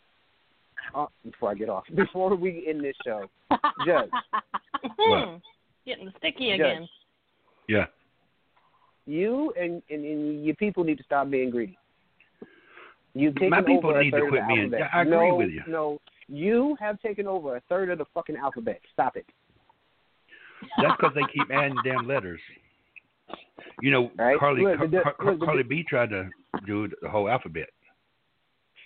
uh, 0.96 1.06
before 1.24 1.52
I 1.52 1.54
get 1.56 1.70
off, 1.70 1.84
before 1.96 2.36
we 2.36 2.66
end 2.68 2.84
this 2.84 2.96
show, 3.06 3.30
Judge, 3.86 4.10
What? 4.98 5.28
Hmm. 5.28 5.36
Getting 5.86 6.12
sticky 6.18 6.50
Judge. 6.52 6.60
again. 6.60 6.88
Yeah. 7.68 7.86
you 9.06 9.54
and, 9.60 9.82
and, 9.90 10.06
and 10.06 10.46
your 10.46 10.56
people 10.56 10.84
need 10.84 10.98
to 10.98 11.04
stop 11.04 11.30
being 11.30 11.50
greedy. 11.50 11.78
You've 13.14 13.36
taken 13.36 13.50
My 13.50 13.62
people 13.62 13.90
over 13.90 14.00
a 14.00 14.04
need 14.04 14.12
to 14.12 14.20
third 14.20 14.30
quit 14.30 14.42
of 14.42 14.48
the 14.48 14.54
being- 14.54 14.62
alphabet. 14.74 14.80
yeah, 14.80 14.98
I 14.98 15.02
agree 15.02 15.30
no, 15.30 15.36
with 15.36 15.50
you. 15.50 15.62
No, 15.68 16.00
you 16.28 16.78
have 16.80 17.00
taken 17.02 17.28
over 17.28 17.58
a 17.58 17.62
third 17.68 17.90
of 17.90 17.98
the 17.98 18.06
fucking 18.14 18.38
alphabet. 18.38 18.80
Stop 18.94 19.18
it. 19.18 19.26
That's 20.82 20.96
because 20.98 21.14
they 21.16 21.22
keep 21.34 21.50
adding 21.52 21.76
damn 21.84 22.08
letters. 22.08 22.40
You 23.82 23.92
know, 23.92 24.12
Right. 24.18 24.38
Carly 24.40 24.64
Look, 24.64 24.92
the- 24.92 25.02
Car- 25.02 25.14
Car- 25.14 25.32
look, 25.32 25.40
the- 25.40 25.46
Carly 25.46 25.64
B 25.64 25.84
tried 25.88 26.10
to 26.12 26.30
do 26.66 26.88
the 27.02 27.10
whole 27.10 27.28
alphabet. 27.30 27.70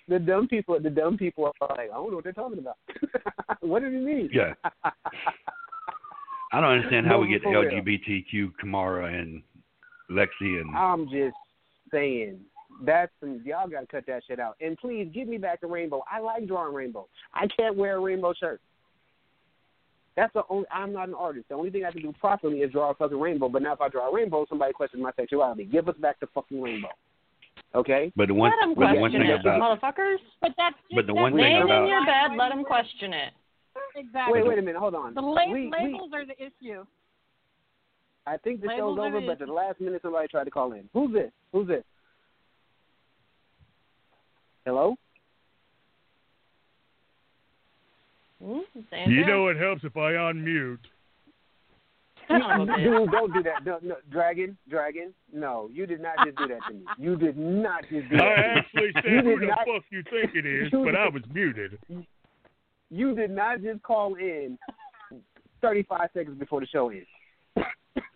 The 0.07 0.19
dumb 0.19 0.47
people 0.47 0.79
the 0.79 0.89
dumb 0.89 1.17
people 1.17 1.45
are 1.45 1.67
like, 1.69 1.79
I 1.79 1.93
don't 1.93 2.09
know 2.09 2.15
what 2.15 2.23
they're 2.23 2.33
talking 2.33 2.59
about. 2.59 2.77
what 3.61 3.81
does 3.81 3.93
it 3.93 4.01
mean? 4.01 4.29
Yeah. 4.31 4.53
I 6.53 6.61
don't 6.61 6.71
understand 6.71 7.07
how 7.07 7.13
No, 7.13 7.19
we 7.19 7.29
get. 7.29 7.43
LGBTQ 7.43 8.53
Kamara 8.63 9.19
and 9.19 9.41
Lexi 10.11 10.61
and 10.61 10.75
I'm 10.75 11.05
just 11.09 11.35
saying 11.91 12.39
that's 12.83 13.11
some 13.19 13.41
y'all 13.45 13.67
gotta 13.67 13.87
cut 13.87 14.05
that 14.07 14.23
shit 14.27 14.39
out. 14.39 14.55
And 14.61 14.77
please 14.77 15.09
give 15.13 15.27
me 15.27 15.37
back 15.37 15.61
the 15.61 15.67
rainbow. 15.67 16.03
I 16.11 16.19
like 16.19 16.47
drawing 16.47 16.73
rainbow. 16.73 17.07
I 17.33 17.47
can't 17.47 17.75
wear 17.75 17.97
a 17.97 17.99
rainbow 17.99 18.33
shirt. 18.33 18.61
That's 20.15 20.31
the 20.33 20.43
only. 20.49 20.65
I'm 20.71 20.93
not 20.93 21.09
an 21.09 21.15
artist. 21.15 21.49
The 21.49 21.55
only 21.55 21.69
thing 21.69 21.83
I 21.85 21.91
can 21.91 22.01
do 22.01 22.13
properly 22.19 22.59
is 22.59 22.71
draw 22.71 22.91
a 22.91 22.93
fucking 22.93 23.19
rainbow. 23.19 23.49
But 23.49 23.61
now 23.63 23.73
if 23.73 23.81
I 23.81 23.89
draw 23.89 24.09
a 24.09 24.13
rainbow, 24.13 24.45
somebody 24.47 24.73
questions 24.73 25.01
my 25.01 25.11
sexuality. 25.15 25.65
Give 25.65 25.89
us 25.89 25.95
back 25.97 26.19
the 26.19 26.27
fucking 26.33 26.61
rainbow. 26.61 26.89
Okay. 27.75 28.11
But 28.15 28.27
the 28.29 28.33
one, 28.33 28.51
let 28.51 28.59
them 28.65 28.73
but 28.75 28.93
the 28.93 28.99
one 28.99 29.11
question 29.11 29.21
thing 29.21 29.31
it, 29.31 29.41
about 29.41 29.79
motherfuckers. 29.81 30.17
But 30.41 30.51
that's 30.57 30.75
But 30.93 31.07
the 31.07 31.13
one 31.13 31.33
thing 31.33 31.41
Laying 31.41 31.63
about- 31.63 31.83
in 31.83 31.89
your 31.89 32.05
bed, 32.05 32.31
let 32.37 32.49
them 32.49 32.63
question 32.63 33.13
it. 33.13 33.33
exactly. 33.95 34.39
Wait, 34.41 34.47
wait 34.47 34.59
a 34.59 34.61
minute. 34.61 34.79
Hold 34.79 34.95
on. 34.95 35.13
The 35.13 35.21
la- 35.21 35.45
we, 35.51 35.65
we, 35.67 35.71
labels 35.71 36.11
are 36.13 36.25
the 36.25 36.41
issue. 36.41 36.85
I 38.25 38.37
think 38.37 38.61
the 38.61 38.67
labels 38.67 38.97
show's 38.97 39.03
are 39.03 39.07
over, 39.07 39.19
the 39.19 39.27
but 39.27 39.41
at 39.41 39.47
the 39.47 39.53
last 39.53 39.79
minute 39.81 40.01
somebody 40.01 40.27
tried 40.29 40.45
to 40.45 40.51
call 40.51 40.71
in. 40.71 40.89
Who's 40.93 41.11
this? 41.13 41.31
Who's 41.51 41.67
this? 41.67 41.83
Hello. 44.65 44.95
Hmm? 48.43 48.59
Same 48.89 49.11
You 49.11 49.25
know 49.25 49.47
it 49.49 49.57
helps 49.57 49.83
if 49.83 49.95
I 49.97 50.13
unmute. 50.13 50.79
Son 52.27 52.41
of 52.61 52.67
a 52.69 52.71
bitch. 52.71 52.83
Dude, 52.83 53.11
don't 53.11 53.33
do 53.33 53.43
that. 53.43 53.65
No, 53.65 53.79
no, 53.81 53.95
Dragon, 54.11 54.57
Dragon. 54.69 55.13
No, 55.33 55.69
you 55.71 55.85
did 55.85 56.01
not 56.01 56.15
just 56.25 56.37
do 56.37 56.47
that 56.47 56.59
to 56.67 56.73
me. 56.73 56.83
You 56.97 57.15
did 57.15 57.37
not 57.37 57.81
just 57.89 58.09
do 58.09 58.17
that. 58.17 58.23
I 58.23 58.35
to 58.35 58.41
me. 58.41 58.59
actually 58.59 58.85
You 58.87 58.91
said 58.95 59.23
who 59.25 59.39
did 59.39 59.41
the 59.41 59.45
not- 59.47 59.59
fuck 59.67 59.83
you 59.91 60.03
think 60.09 60.35
it 60.35 60.45
is, 60.45 60.71
You 60.71 60.83
but 60.85 60.95
I 60.95 61.07
was 61.09 61.23
muted. 61.33 61.77
You 62.89 63.15
did 63.15 63.31
not 63.31 63.61
just 63.61 63.81
call 63.83 64.15
in 64.15 64.57
35 65.61 66.09
seconds 66.13 66.37
before 66.39 66.61
the 66.61 66.67
show 66.67 66.89
ends. 66.89 67.07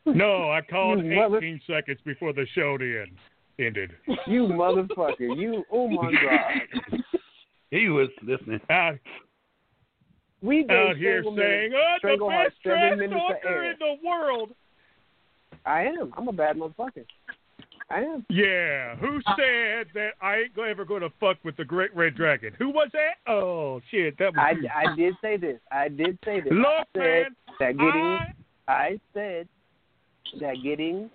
No, 0.06 0.52
I 0.52 0.62
called 0.70 1.04
You 1.04 1.16
mother- 1.16 1.38
18 1.38 1.62
seconds 1.68 2.00
before 2.06 2.34
the 2.34 2.46
show 2.54 2.76
end, 2.76 3.12
ended. 3.60 3.92
You 4.28 4.44
motherfucker. 4.48 5.36
You, 5.38 5.64
oh 5.72 5.88
my 5.88 6.12
God. 6.92 7.02
he 7.72 7.90
was 7.90 8.10
listening. 8.24 8.62
Out, 8.70 8.98
We 10.42 10.66
out 10.70 10.96
here 10.96 11.24
saying, 11.24 11.74
oh, 11.76 11.98
the 12.02 12.18
best 12.18 12.56
trash 12.64 12.98
talker 12.98 13.66
in 13.66 13.76
the 13.80 13.98
world. 14.06 14.52
I 15.66 15.84
am. 15.84 16.14
I'm 16.16 16.28
a 16.28 16.34
bad 16.34 16.56
motherfucker. 16.56 17.06
I 17.92 18.02
am. 18.02 18.26
Yeah, 18.30 18.96
who 18.98 19.20
said 19.36 19.88
that 19.96 20.12
I 20.22 20.44
ain't 20.44 20.58
ever 20.58 20.86
going 20.86 21.02
to 21.02 21.10
fuck 21.20 21.38
with 21.44 21.58
the 21.58 21.66
Great 21.66 21.94
Red 21.96 22.16
Dragon? 22.16 22.54
Who 22.60 22.70
was 22.70 22.90
that? 22.94 23.32
Oh, 23.32 23.82
shit, 23.90 24.18
that 24.20 24.34
was 24.34 24.40
I, 24.40 24.52
you. 24.52 24.70
I 24.74 24.96
did 24.96 25.16
say 25.22 25.38
this. 25.38 25.60
I 25.72 25.90
did 25.90 26.18
say 26.24 26.40
this. 26.40 26.54
Look, 26.54 26.68
I 26.68 26.84
said 26.94 27.02
man, 27.04 27.26
that 27.60 27.78
getting 27.78 28.20
I, 28.68 28.74
I 28.74 29.00
said 29.14 29.48
that 30.40 30.56
getting 30.64 31.10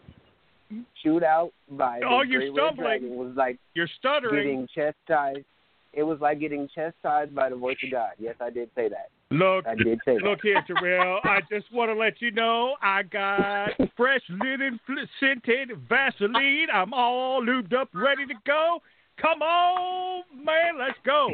chewed 1.02 1.22
out 1.22 1.52
by 1.70 2.00
the 2.00 2.06
Oh, 2.06 2.22
you're 2.22 2.50
great 2.50 2.62
red 2.62 2.76
dragon 2.76 3.16
was 3.16 3.34
like 3.36 3.58
you're 3.74 3.88
stuttering. 3.98 4.34
getting 4.34 4.68
chastised. 4.74 5.44
It 5.92 6.02
was 6.02 6.18
like 6.20 6.40
getting 6.40 6.68
chastised 6.74 7.34
by 7.34 7.50
the 7.50 7.56
voice 7.56 7.76
of 7.84 7.92
God. 7.92 8.10
Yes, 8.18 8.34
I 8.40 8.50
did 8.50 8.68
say 8.74 8.88
that. 8.88 9.10
Look, 9.30 9.66
I 9.66 9.74
did 9.74 9.98
say 10.04 10.14
that. 10.14 10.22
Look 10.22 10.40
here, 10.42 10.62
Terrell. 10.66 11.20
I 11.24 11.40
just 11.50 11.72
want 11.72 11.90
to 11.90 11.94
let 11.94 12.20
you 12.20 12.30
know 12.30 12.76
I 12.82 13.02
got 13.02 13.70
fresh 13.96 14.22
linen 14.28 14.78
fl- 14.86 14.92
scented 15.18 15.70
Vaseline. 15.88 16.68
I'm 16.72 16.92
all 16.92 17.42
lubed 17.42 17.74
up, 17.74 17.88
ready 17.94 18.26
to 18.26 18.34
go. 18.46 18.80
Come 19.20 19.42
on, 19.42 20.24
man, 20.36 20.78
let's 20.78 20.98
go. 21.04 21.30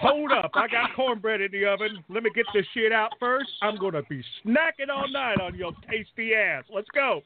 Hold 0.00 0.32
up, 0.32 0.50
I 0.54 0.66
got 0.68 0.94
cornbread 0.96 1.40
in 1.40 1.52
the 1.52 1.66
oven. 1.66 2.02
Let 2.08 2.22
me 2.22 2.30
get 2.34 2.46
this 2.52 2.66
shit 2.74 2.92
out 2.92 3.10
first. 3.20 3.50
I'm 3.62 3.76
gonna 3.76 4.02
be 4.02 4.22
snacking 4.44 4.90
all 4.92 5.08
night 5.08 5.40
on 5.40 5.54
your 5.54 5.72
tasty 5.90 6.34
ass. 6.34 6.64
Let's 6.72 6.88
go. 6.94 7.22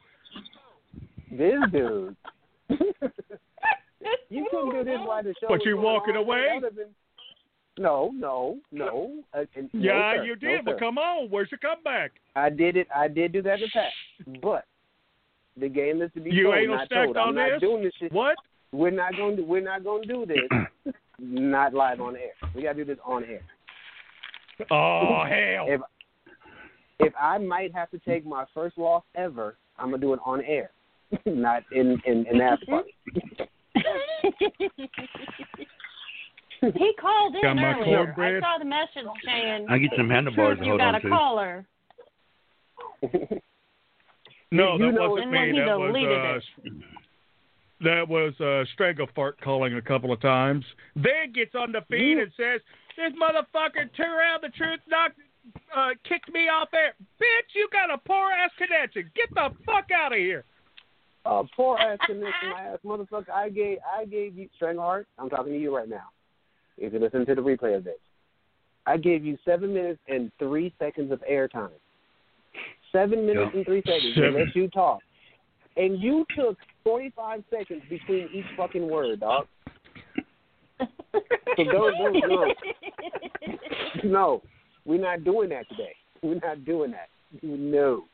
This 1.30 1.58
dude. 1.72 2.16
you 4.28 4.46
couldn't 4.50 4.72
do 4.72 4.84
this 4.84 4.98
while 5.04 5.22
the 5.22 5.34
show. 5.40 5.48
But 5.48 5.64
you 5.64 5.74
going 5.74 5.84
walking 5.84 6.16
on. 6.16 6.24
away? 6.24 6.60
That 7.78 7.90
would've 7.92 8.12
been- 8.12 8.20
No, 8.20 8.58
no, 8.72 8.84
no. 8.86 9.22
Uh, 9.34 9.44
and- 9.56 9.70
no, 9.72 9.80
Yeah, 9.82 10.16
sir. 10.16 10.24
you 10.24 10.30
No, 10.34 10.48
did, 10.48 10.64
but 10.64 10.78
come 10.78 10.98
on, 10.98 11.28
where's 11.30 11.50
your 11.50 11.58
comeback? 11.58 12.12
I 12.36 12.50
did 12.50 12.76
it. 12.76 12.88
I 12.94 13.08
did 13.08 13.32
do 13.32 13.42
that 13.42 13.54
in 13.54 13.60
the 13.62 13.68
past, 13.72 14.40
but 14.42 14.64
the 15.56 15.68
game 15.68 16.02
is 16.02 16.12
to 16.14 16.20
be 16.20 16.30
You 16.30 16.44
told, 16.44 16.56
ain't 16.56 16.70
not 16.70 16.86
stacked 16.86 17.04
told. 17.06 17.16
on 17.16 17.28
I'm 17.28 17.34
not 17.34 17.50
this? 17.52 17.60
doing 17.60 17.82
this 17.82 17.94
shit. 17.98 18.12
What? 18.12 18.36
We're 18.72 18.90
not 18.90 19.16
going 19.16 19.36
to. 19.36 19.42
We're 19.42 19.60
not 19.62 19.82
going 19.82 20.02
to 20.02 20.08
do 20.08 20.26
this. 20.26 20.94
not 21.18 21.72
live 21.74 22.00
on 22.00 22.16
air. 22.16 22.32
We 22.54 22.62
got 22.62 22.74
to 22.74 22.84
do 22.84 22.84
this 22.84 22.98
on 23.04 23.24
air. 23.24 23.40
Oh 24.70 25.24
hell! 25.24 25.66
If 25.68 25.80
if 27.00 27.12
I 27.20 27.38
might 27.38 27.72
have 27.74 27.90
to 27.92 27.98
take 28.00 28.26
my 28.26 28.44
first 28.52 28.76
loss 28.76 29.04
ever, 29.14 29.56
I'm 29.78 29.90
gonna 29.90 29.98
do 30.02 30.12
it 30.14 30.20
on 30.24 30.42
air, 30.44 30.70
not 31.26 31.62
in 31.72 32.00
in 32.06 32.26
in 32.26 32.38
the 32.38 32.44
after 32.44 32.66
party. 32.66 32.94
He 36.60 36.92
called 37.00 37.34
in 37.36 37.42
Got 37.42 37.56
my 37.56 37.74
earlier. 37.78 38.00
I 38.00 38.04
cornbread? 38.04 38.42
saw 38.42 38.58
the 38.58 38.64
message 38.64 39.06
saying, 39.24 39.66
I 39.68 39.78
get 39.78 39.90
some 39.96 40.10
handlebars 40.10 40.58
Truth, 40.58 40.60
to 40.60 40.72
you 40.72 40.78
got 40.78 40.94
a 40.96 41.00
to. 41.00 41.08
caller. 41.08 41.66
No, 44.50 44.76
You 44.76 44.92
that 44.92 45.00
wasn't 45.10 45.26
And 45.26 45.34
then 45.34 45.52
me. 45.52 45.58
he 45.60 45.64
That 45.64 45.78
was 45.78 45.88
deleted 45.92 46.18
uh, 46.18 46.40
that 47.80 48.08
was 48.08 48.32
uh, 48.40 48.64
Stranglefart 48.76 49.32
calling 49.44 49.74
a 49.74 49.82
couple 49.82 50.12
of 50.12 50.20
times. 50.20 50.64
Then 50.96 51.32
gets 51.32 51.54
on 51.54 51.70
the 51.70 51.82
feed 51.90 52.00
You- 52.00 52.22
and 52.22 52.32
says, 52.36 52.60
"This 52.96 53.12
motherfucker 53.12 53.94
turned 53.96 54.12
around 54.12 54.42
the 54.42 54.48
truth 54.48 54.80
knocked, 54.88 55.20
uh, 55.76 55.90
kicked 56.08 56.28
me 56.32 56.48
off 56.48 56.68
air. 56.74 56.94
Bitch, 57.20 57.54
you 57.54 57.68
got 57.70 57.90
a 57.90 57.98
poor 57.98 58.32
ass 58.32 58.50
connection. 58.58 59.10
Get 59.14 59.28
the 59.34 59.50
fuck 59.64 59.90
out 59.94 60.12
of 60.12 60.18
here." 60.18 60.44
uh, 61.24 61.42
poor 61.54 61.76
ass 61.78 61.98
connection, 62.06 62.48
ass 62.56 62.78
motherfucker. 62.84 63.30
I 63.30 63.50
gave 63.50 63.78
I 63.96 64.06
gave 64.06 64.36
you 64.36 64.48
Strangleheart. 64.60 65.04
I'm 65.18 65.28
talking 65.30 65.52
to 65.52 65.58
you 65.58 65.76
right 65.76 65.88
now. 65.88 66.08
If 66.78 66.92
you 66.92 66.98
listen 66.98 67.26
to 67.26 67.34
the 67.34 67.42
replay 67.42 67.76
of 67.76 67.84
this, 67.84 67.98
I 68.86 68.96
gave 68.96 69.24
you 69.24 69.36
seven 69.44 69.74
minutes 69.74 70.00
and 70.08 70.30
three 70.38 70.72
seconds 70.78 71.12
of 71.12 71.22
airtime. 71.30 71.70
Seven 72.92 73.26
minutes 73.26 73.52
and 73.54 73.64
three 73.66 73.82
seconds 73.84 74.14
to 74.14 74.20
Seven. 74.20 74.34
let 74.34 74.56
you 74.56 74.68
talk, 74.68 75.00
and 75.76 76.00
you 76.00 76.24
took 76.34 76.56
45 76.84 77.44
seconds 77.50 77.82
between 77.90 78.28
each 78.32 78.46
fucking 78.56 78.88
word, 78.88 79.20
dog. 79.20 79.46
So 80.80 81.64
those, 81.64 81.92
those, 81.98 82.22
no, 82.28 82.46
no, 84.04 84.42
we're 84.84 85.00
not 85.00 85.24
doing 85.24 85.48
that 85.50 85.68
today. 85.68 85.94
We're 86.22 86.36
not 86.36 86.64
doing 86.64 86.92
that. 86.92 87.08
No, 87.42 88.04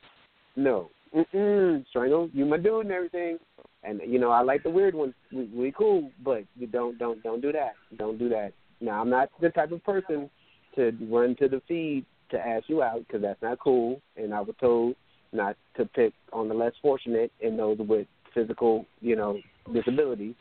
no. 0.55 0.89
Mm-mm. 1.15 1.85
Strangle, 1.89 2.29
you 2.33 2.45
my 2.45 2.57
dude 2.57 2.85
and 2.85 2.91
everything, 2.91 3.37
and 3.85 4.01
you 4.05 4.19
know 4.19 4.31
I 4.31 4.41
like 4.41 4.63
the 4.63 4.69
weird 4.69 4.95
ones. 4.95 5.13
We, 5.31 5.45
we 5.45 5.71
cool, 5.71 6.11
but 6.23 6.43
you 6.57 6.67
don't 6.67 6.97
don't 6.97 7.21
don't 7.23 7.41
do 7.41 7.51
that. 7.51 7.73
Don't 7.97 8.17
do 8.17 8.29
that. 8.29 8.53
Now 8.81 9.01
I'm 9.01 9.09
not 9.09 9.29
the 9.41 9.49
type 9.49 9.71
of 9.71 9.83
person 9.83 10.29
to 10.75 10.91
run 11.09 11.35
to 11.39 11.47
the 11.47 11.61
feed 11.67 12.05
to 12.31 12.39
ask 12.39 12.65
you 12.67 12.81
out 12.81 12.99
because 13.07 13.21
that's 13.21 13.41
not 13.41 13.59
cool. 13.59 14.01
And 14.17 14.33
I 14.33 14.41
was 14.41 14.55
told 14.59 14.95
not 15.31 15.55
to 15.77 15.85
pick 15.85 16.13
on 16.33 16.47
the 16.47 16.53
less 16.53 16.73
fortunate 16.81 17.31
and 17.43 17.57
those 17.57 17.77
with 17.79 18.07
physical, 18.33 18.85
you 19.01 19.15
know, 19.15 19.39
disabilities. 19.73 20.35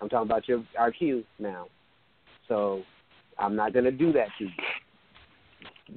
I'm 0.00 0.08
talking 0.08 0.28
about 0.28 0.48
your 0.48 0.64
RQ 0.78 1.24
now. 1.38 1.66
So 2.48 2.82
I'm 3.38 3.54
not 3.54 3.72
gonna 3.72 3.92
do 3.92 4.12
that 4.12 4.28
to 4.38 4.44
you. 4.44 4.50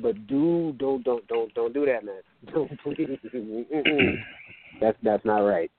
But 0.01 0.27
do 0.27 0.75
don't 0.77 1.03
don't 1.03 1.27
don't 1.27 1.53
don't 1.53 1.73
do 1.73 1.85
that, 1.85 2.03
man. 2.05 2.21
Don't 2.53 2.69
please. 2.81 3.17
That's 4.81 4.97
that's 5.01 5.25
not 5.25 5.39
right. 5.39 5.71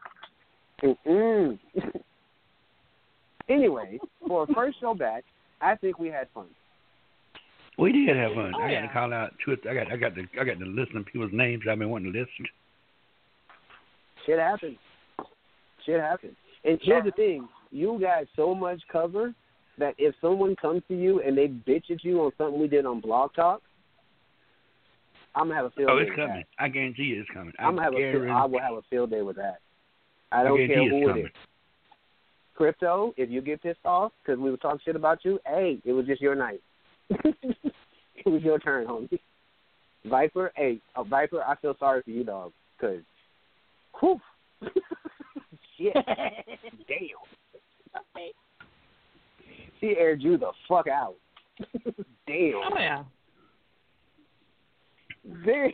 Mm-mm. 0.82 1.58
anyway, 3.48 3.98
for 4.26 4.40
our 4.40 4.46
first 4.54 4.80
show 4.80 4.94
back, 4.94 5.24
I 5.60 5.74
think 5.76 5.98
we 5.98 6.08
had 6.08 6.28
fun. 6.34 6.46
We 7.78 7.92
did 7.92 8.16
have 8.16 8.32
fun. 8.32 8.52
Oh, 8.54 8.58
I 8.58 8.68
got 8.68 8.72
yeah. 8.72 8.86
to 8.86 8.92
call 8.92 9.12
out 9.12 9.32
two. 9.44 9.56
I 9.68 9.74
got 9.74 9.92
I 9.92 9.96
got 9.96 10.14
to 10.14 10.22
I 10.40 10.44
got 10.44 10.58
to 10.58 10.64
listen 10.64 10.94
to 10.94 11.02
people's 11.02 11.32
names 11.32 11.64
I've 11.70 11.78
been 11.78 11.90
wanting 11.90 12.12
to 12.12 12.18
listen. 12.18 12.46
Shit 14.24 14.38
happens. 14.38 14.78
Shit 15.84 16.00
happens. 16.00 16.36
And 16.64 16.78
here's 16.82 17.04
the 17.04 17.10
thing: 17.12 17.48
you 17.70 17.98
got 18.00 18.24
so 18.34 18.54
much 18.54 18.80
cover 18.90 19.34
that 19.78 19.94
if 19.98 20.14
someone 20.20 20.56
comes 20.56 20.82
to 20.88 20.98
you 20.98 21.20
and 21.20 21.36
they 21.36 21.48
bitch 21.48 21.90
at 21.90 22.02
you 22.02 22.22
on 22.22 22.32
something 22.38 22.58
we 22.58 22.66
did 22.66 22.86
on 22.86 23.00
Blog 23.00 23.34
Talk, 23.34 23.60
I'm 25.34 25.48
gonna 25.48 25.56
have 25.56 25.66
a 25.66 25.70
field 25.70 25.88
day. 25.88 25.92
Oh, 25.92 25.96
day 25.98 26.02
it's 26.02 26.10
with 26.10 26.28
coming. 26.28 26.44
I 26.58 26.68
guarantee 26.68 27.02
you 27.02 27.20
it's 27.20 27.30
coming. 27.32 27.52
that. 27.58 27.64
I'm 27.64 27.76
gonna 27.76 27.84
have 27.84 27.92
a 27.92 28.12
field, 28.12 28.30
I 28.30 28.44
will 28.46 28.60
have 28.60 28.74
a 28.74 28.82
field 28.88 29.10
day 29.10 29.22
with 29.22 29.36
that. 29.36 29.58
I 30.32 30.40
I 30.40 30.44
don't 30.44 30.56
guarantee 30.56 30.74
care 30.74 30.88
who 30.90 30.98
it 31.04 31.06
coming. 31.08 31.24
is. 31.26 31.32
Crypto, 32.54 33.14
if 33.16 33.30
you 33.30 33.40
get 33.42 33.62
pissed 33.62 33.84
off 33.84 34.12
because 34.22 34.40
we 34.40 34.50
were 34.50 34.56
talking 34.56 34.80
shit 34.84 34.96
about 34.96 35.24
you, 35.24 35.38
hey, 35.46 35.78
it 35.84 35.92
was 35.92 36.06
just 36.06 36.22
your 36.22 36.34
night. 36.34 36.60
it 37.10 38.26
was 38.26 38.42
your 38.42 38.58
turn, 38.58 38.86
homie. 38.86 39.18
Viper, 40.06 40.52
hey, 40.56 40.78
uh, 40.94 41.02
Viper, 41.02 41.42
I 41.42 41.54
feel 41.56 41.76
sorry 41.78 42.02
for 42.02 42.10
you, 42.10 42.24
dog, 42.24 42.52
because, 42.78 43.02
whew, 44.00 44.20
shit, 45.76 45.92
damn. 46.88 47.08
She 49.80 49.94
aired 49.98 50.22
you 50.22 50.38
the 50.38 50.52
fuck 50.68 50.86
out. 50.88 51.16
damn. 52.26 52.54
Oh 52.54 52.70
yeah. 52.78 53.04
Damn. 55.44 55.72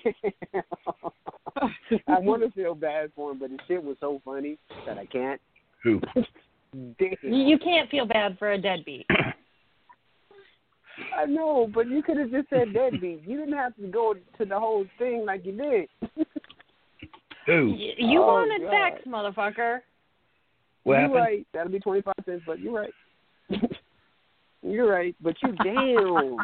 I 2.09 2.19
want 2.19 2.43
to 2.43 2.51
feel 2.53 2.75
bad 2.75 3.11
for 3.15 3.33
him, 3.33 3.39
but 3.39 3.51
the 3.51 3.59
shit 3.69 3.83
was 3.83 3.97
so 4.01 4.21
funny 4.25 4.59
that 4.87 4.99
I 4.99 5.07
can't. 5.07 5.41
Who? 5.83 6.01
Damn. 6.99 7.17
You 7.23 7.37
you 7.37 7.59
can't 7.59 7.91
feel 7.91 8.07
bad 8.07 8.39
for 8.39 8.53
a 8.53 8.59
deadbeat. 8.59 9.07
I 11.19 11.25
know, 11.27 11.69
but 11.73 11.89
you 11.89 12.03
could 12.03 12.17
have 12.19 12.31
just 12.31 12.49
said 12.51 12.73
deadbeat. 12.73 13.23
You 13.27 13.39
didn't 13.39 13.57
have 13.57 13.75
to 13.77 13.87
go 13.89 14.15
to 14.39 14.45
the 14.45 14.59
whole 14.59 14.87
thing 14.99 15.25
like 15.27 15.45
you 15.45 15.53
did. 15.53 15.89
Who? 17.47 17.71
Y- 17.73 17.95
You 17.99 18.23
Oh, 18.23 18.27
wanted 18.27 18.63
God. 18.63 18.71
sex, 18.95 19.07
motherfucker. 19.07 19.81
What 20.85 20.93
you're 20.95 21.01
happened? 21.03 21.15
right. 21.15 21.47
That'll 21.53 21.73
be 21.73 21.79
twenty 21.81 22.03
five 22.03 22.15
cents, 22.25 22.43
but 22.47 22.59
you're 22.61 22.73
right. 22.73 22.95
you're 24.63 24.91
right, 24.91 25.15
but 25.21 25.35
you 25.43 25.53
damn. 25.63 26.37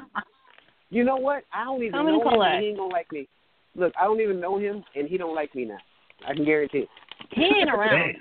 You 0.91 1.05
know 1.05 1.17
what? 1.17 1.45
I 1.53 1.65
don't 1.65 1.83
even 1.83 1.93
Come 1.93 2.07
know 2.07 2.23
him. 2.23 2.29
collect. 2.29 2.55
And 2.55 2.63
he 2.63 2.69
ain't 2.71 2.79
gonna 2.79 2.93
like 2.93 3.13
me. 3.13 3.29
Look, 3.77 3.93
I 4.01 4.05
don't 4.05 4.21
even 4.21 4.41
know 4.41 4.59
him, 4.59 4.83
and 4.97 5.09
he 5.09 5.17
don't 5.19 5.35
like 5.35 5.55
me 5.55 5.65
now. 5.65 5.79
I 6.27 6.35
can 6.35 6.45
guarantee 6.45 6.79
it. 6.79 6.89
He 7.31 7.45
ain't 7.45 7.71
around. 7.71 8.15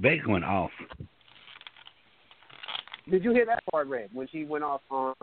Beck, 0.00 0.18
Beck 0.18 0.26
went 0.26 0.44
off. 0.44 0.70
Did 3.10 3.24
you 3.24 3.32
hear 3.32 3.46
that 3.46 3.62
part, 3.70 3.86
Red? 3.88 4.10
When 4.12 4.28
she 4.28 4.44
went 4.44 4.64
off 4.64 4.82
on 4.90 5.14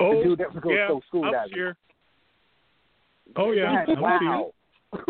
Oh, 0.00 0.18
the 0.18 0.24
dude 0.24 0.38
that 0.38 0.54
was 0.54 0.62
going 0.62 0.76
yeah, 0.76 0.88
to 0.88 1.00
school 1.08 1.24
I'm 1.26 1.32
diving? 1.32 1.52
sure. 1.54 1.76
Oh 3.36 3.52
yeah, 3.52 3.84
God, 3.84 3.96
I'm 3.96 4.00
wow. 4.00 4.52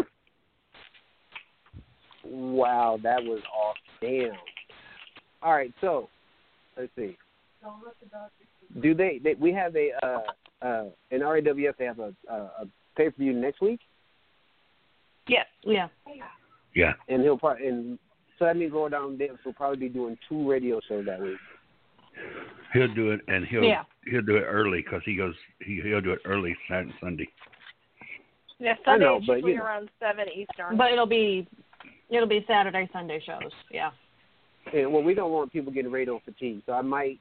wow, 2.25 2.99
that 3.03 3.23
was 3.23 3.41
off. 3.55 3.77
Damn. 4.01 4.33
All 5.43 5.53
right, 5.55 5.73
so 5.81 6.09
let's 6.77 6.91
see. 6.97 7.17
Do 8.83 8.95
they? 8.95 9.21
they 9.23 9.35
we 9.35 9.53
have 9.53 9.75
a 9.77 9.91
uh, 10.05 10.21
uh, 10.63 10.85
in 11.11 11.21
RAWF. 11.21 11.77
They 11.79 11.85
have 11.85 11.99
a, 11.99 12.13
a, 12.31 12.35
a 12.35 12.67
pay 12.97 13.11
per 13.11 13.17
view 13.19 13.33
next 13.33 13.61
week, 13.61 13.81
Yes. 15.29 15.47
Yeah. 15.65 15.89
Yeah. 16.75 16.93
and 17.09 17.23
he'll 17.23 17.39
probably 17.39 17.67
and 17.67 17.99
so 18.39 18.47
that 18.47 18.57
means 18.57 18.73
Lord 18.73 18.93
Down 18.93 19.19
Davis 19.19 19.39
will 19.45 19.53
probably 19.53 19.77
be 19.77 19.89
doing 19.89 20.17
two 20.29 20.49
radio 20.51 20.81
shows 20.89 21.05
that 21.07 21.21
week. 21.21 21.37
He'll 22.73 22.93
do 22.95 23.11
it, 23.11 23.21
and 23.29 23.45
he'll 23.47 23.63
Yeah. 23.63 23.85
he'll 24.11 24.23
do 24.23 24.37
it 24.37 24.45
early 24.47 24.83
because 24.83 25.03
he 25.05 25.15
goes 25.17 25.35
he 25.65 25.81
he'll 25.83 26.01
do 26.01 26.13
it 26.13 26.21
early 26.25 26.57
Saturday 26.69 26.91
and 26.91 26.99
Sunday. 27.01 27.29
Yeah, 28.59 28.75
Sunday 28.85 29.05
know, 29.05 29.17
it's 29.17 29.27
but, 29.27 29.35
usually 29.37 29.53
you 29.53 29.59
know. 29.59 29.65
around 29.65 29.89
seven 29.99 30.27
Eastern. 30.35 30.77
But 30.77 30.93
it'll 30.93 31.07
be 31.07 31.47
it'll 32.11 32.29
be 32.29 32.45
Saturday, 32.49 32.89
Sunday 32.93 33.23
shows. 33.25 33.53
Yeah. 33.71 33.91
And 34.75 34.93
well, 34.93 35.03
we 35.03 35.15
don't 35.15 35.33
want 35.33 35.53
people 35.53 35.73
getting 35.73 35.91
radio 35.91 36.21
fatigue, 36.25 36.63
so 36.67 36.73
I 36.73 36.83
might 36.83 37.19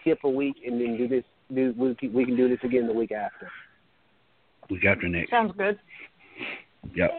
skip 0.00 0.18
a 0.24 0.28
week 0.28 0.56
and 0.66 0.80
then 0.80 0.96
do 0.96 1.08
this. 1.08 1.24
Do 1.54 1.74
we 1.76 1.94
can, 1.94 2.12
we 2.12 2.24
can 2.24 2.36
do 2.36 2.48
this 2.48 2.58
again 2.62 2.86
the 2.86 2.92
week 2.92 3.12
after. 3.12 3.50
Week 4.70 4.84
after 4.84 5.08
next. 5.08 5.30
Sounds 5.30 5.52
good. 5.56 5.78
Yep. 6.94 7.10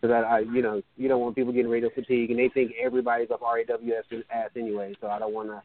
Because 0.00 0.14
I, 0.14 0.36
I, 0.36 0.38
you 0.40 0.62
know, 0.62 0.82
you 0.96 1.08
don't 1.08 1.20
want 1.20 1.36
people 1.36 1.52
getting 1.52 1.70
radio 1.70 1.90
fatigue, 1.94 2.30
and 2.30 2.38
they 2.38 2.48
think 2.48 2.72
everybody's 2.82 3.30
up 3.30 3.40
RAWS 3.42 4.22
ass 4.32 4.50
anyway. 4.56 4.94
So 5.00 5.08
I 5.08 5.18
don't 5.18 5.32
want 5.34 5.48
to, 5.48 5.62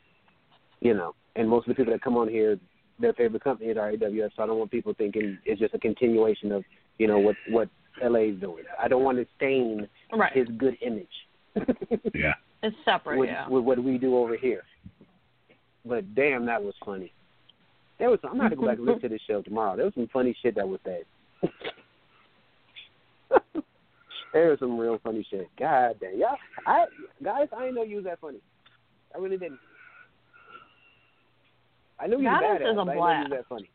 you 0.80 0.94
know. 0.94 1.14
And 1.36 1.48
most 1.50 1.68
of 1.68 1.70
the 1.70 1.76
people 1.76 1.94
that 1.94 2.02
come 2.02 2.18
on 2.18 2.28
here, 2.28 2.58
their 3.00 3.14
favorite 3.14 3.44
company 3.44 3.70
is 3.70 3.78
RAWS. 3.78 4.32
So 4.36 4.44
I 4.44 4.48
don't 4.48 4.58
want 4.58 4.72
people 4.72 4.94
thinking 4.98 5.38
it's 5.46 5.60
just 5.60 5.74
a 5.74 5.80
continuation 5.80 6.52
of, 6.52 6.64
you 6.98 7.08
know, 7.08 7.20
what 7.20 7.36
what 7.50 7.70
LA 8.04 8.20
is 8.20 8.40
doing. 8.40 8.64
I 8.82 8.88
don't 8.88 9.04
want 9.04 9.18
to 9.18 9.26
stain 9.38 9.88
Right. 10.14 10.34
his 10.34 10.48
good 10.58 10.78
image 10.82 11.08
Yeah. 12.14 12.34
It's 12.64 12.76
separate. 12.86 13.18
with 13.18 13.30
yeah. 13.30 13.48
with 13.48 13.64
what 13.64 13.80
we 13.84 13.98
do 13.98 14.18
over 14.18 14.36
here. 14.38 14.64
But 15.86 16.14
damn, 16.16 16.46
that 16.46 16.62
was 16.64 16.74
funny. 16.86 17.12
There 18.02 18.10
was. 18.10 18.20
I'm 18.24 18.32
gonna 18.32 18.44
have 18.46 18.52
to 18.54 18.56
go 18.56 18.66
back 18.66 18.78
and 18.78 18.86
listen 18.88 19.02
to 19.02 19.10
this 19.10 19.22
show 19.28 19.44
tomorrow. 19.44 19.76
There 19.76 19.86
was 19.86 19.94
some 19.94 20.10
funny 20.12 20.36
shit 20.42 20.56
that 20.56 20.68
was 20.68 20.80
said. 20.84 21.04
there 24.34 24.50
was 24.50 24.58
some 24.58 24.80
real 24.80 24.98
funny 25.04 25.24
shit. 25.30 25.48
God 25.60 25.98
damn, 26.02 26.18
yeah. 26.18 26.34
I 26.66 26.86
guys, 27.24 27.48
I 27.56 27.60
didn't 27.60 27.76
know 27.76 27.84
you 27.84 27.98
was 27.98 28.06
that 28.06 28.20
funny. 28.20 28.40
I 29.14 29.20
really 29.20 29.38
didn't. 29.38 29.60
I 32.00 32.08
knew 32.08 32.18
you 32.18 32.24
was 32.24 32.42
Goddess 32.42 32.66
badass. 32.66 32.66
a 32.66 32.66
I 32.66 32.70
didn't 32.74 32.88
you 32.88 32.94
blast. 32.96 33.30
was 33.30 33.38
that 33.38 33.48
funny. 33.48 33.70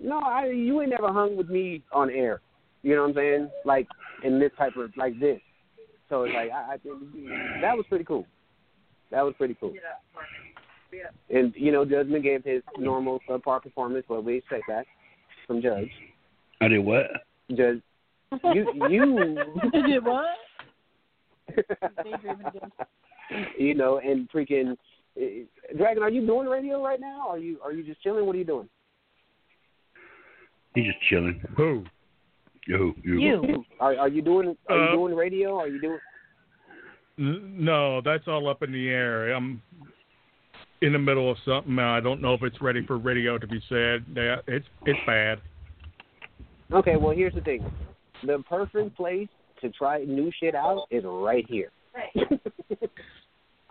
No, 0.00 0.18
I 0.18 0.46
you 0.46 0.80
ain't 0.80 0.90
never 0.90 1.12
hung 1.12 1.36
with 1.36 1.48
me 1.48 1.84
on 1.92 2.10
air. 2.10 2.40
You 2.82 2.96
know 2.96 3.02
what 3.02 3.10
I'm 3.10 3.14
saying? 3.14 3.48
Like 3.64 3.86
in 4.24 4.40
this 4.40 4.50
type 4.58 4.76
of 4.76 4.90
like 4.96 5.20
this. 5.20 5.38
So 6.08 6.24
it's 6.24 6.34
like 6.34 6.50
I, 6.50 6.74
I 6.74 6.78
think 6.78 6.96
that 7.62 7.76
was 7.76 7.86
pretty 7.88 8.04
cool. 8.04 8.26
That 9.12 9.22
was 9.22 9.34
pretty 9.38 9.54
cool. 9.60 9.72
And 11.30 11.52
you 11.56 11.72
know, 11.72 11.84
Judgment 11.84 12.22
gave 12.22 12.44
his 12.44 12.62
normal 12.78 13.20
subpar 13.28 13.62
performance, 13.62 14.04
but 14.08 14.24
we 14.24 14.38
expect 14.38 14.64
that 14.68 14.86
from 15.46 15.62
Judge. 15.62 15.90
I 16.60 16.68
did 16.68 16.78
what? 16.78 17.06
Judge, 17.50 17.80
you 18.54 18.66
you 18.88 19.38
You 19.72 19.82
did 19.82 20.04
what? 20.04 20.26
You 23.58 23.74
know, 23.74 23.98
and 23.98 24.30
freaking 24.30 24.76
Dragon, 25.76 26.02
are 26.02 26.10
you 26.10 26.24
doing 26.24 26.46
radio 26.46 26.82
right 26.84 27.00
now? 27.00 27.28
Are 27.28 27.38
you 27.38 27.58
are 27.64 27.72
you 27.72 27.82
just 27.82 28.00
chilling? 28.02 28.24
What 28.26 28.36
are 28.36 28.38
you 28.38 28.44
doing? 28.44 28.68
He's 30.74 30.86
just 30.86 30.98
chilling. 31.08 31.42
Who? 31.56 31.84
You. 32.66 32.94
You. 33.02 33.20
You. 33.20 33.64
Are 33.80 33.96
are 33.96 34.08
you 34.08 34.22
doing 34.22 34.56
are 34.68 34.78
Uh, 34.78 34.90
you 34.90 34.96
doing 34.96 35.14
radio? 35.14 35.56
Are 35.56 35.68
you 35.68 35.80
doing 35.80 35.98
No, 37.16 38.00
that's 38.02 38.28
all 38.28 38.48
up 38.48 38.62
in 38.62 38.72
the 38.72 38.88
air. 38.88 39.32
I'm 39.32 39.62
in 40.82 40.92
the 40.92 40.98
middle 40.98 41.30
of 41.30 41.36
something. 41.44 41.78
I 41.78 42.00
don't 42.00 42.20
know 42.20 42.34
if 42.34 42.42
it's 42.42 42.60
ready 42.60 42.84
for 42.86 42.98
radio 42.98 43.38
to 43.38 43.46
be 43.46 43.60
said. 43.68 44.04
Yeah, 44.14 44.36
it's 44.46 44.66
it's 44.84 44.98
bad. 45.06 45.40
Okay, 46.72 46.96
well 46.96 47.14
here's 47.14 47.34
the 47.34 47.40
thing. 47.40 47.64
The 48.24 48.42
perfect 48.48 48.96
place 48.96 49.28
to 49.60 49.70
try 49.70 50.04
new 50.04 50.30
shit 50.40 50.54
out 50.54 50.86
is 50.90 51.04
right 51.06 51.46
here. 51.48 51.70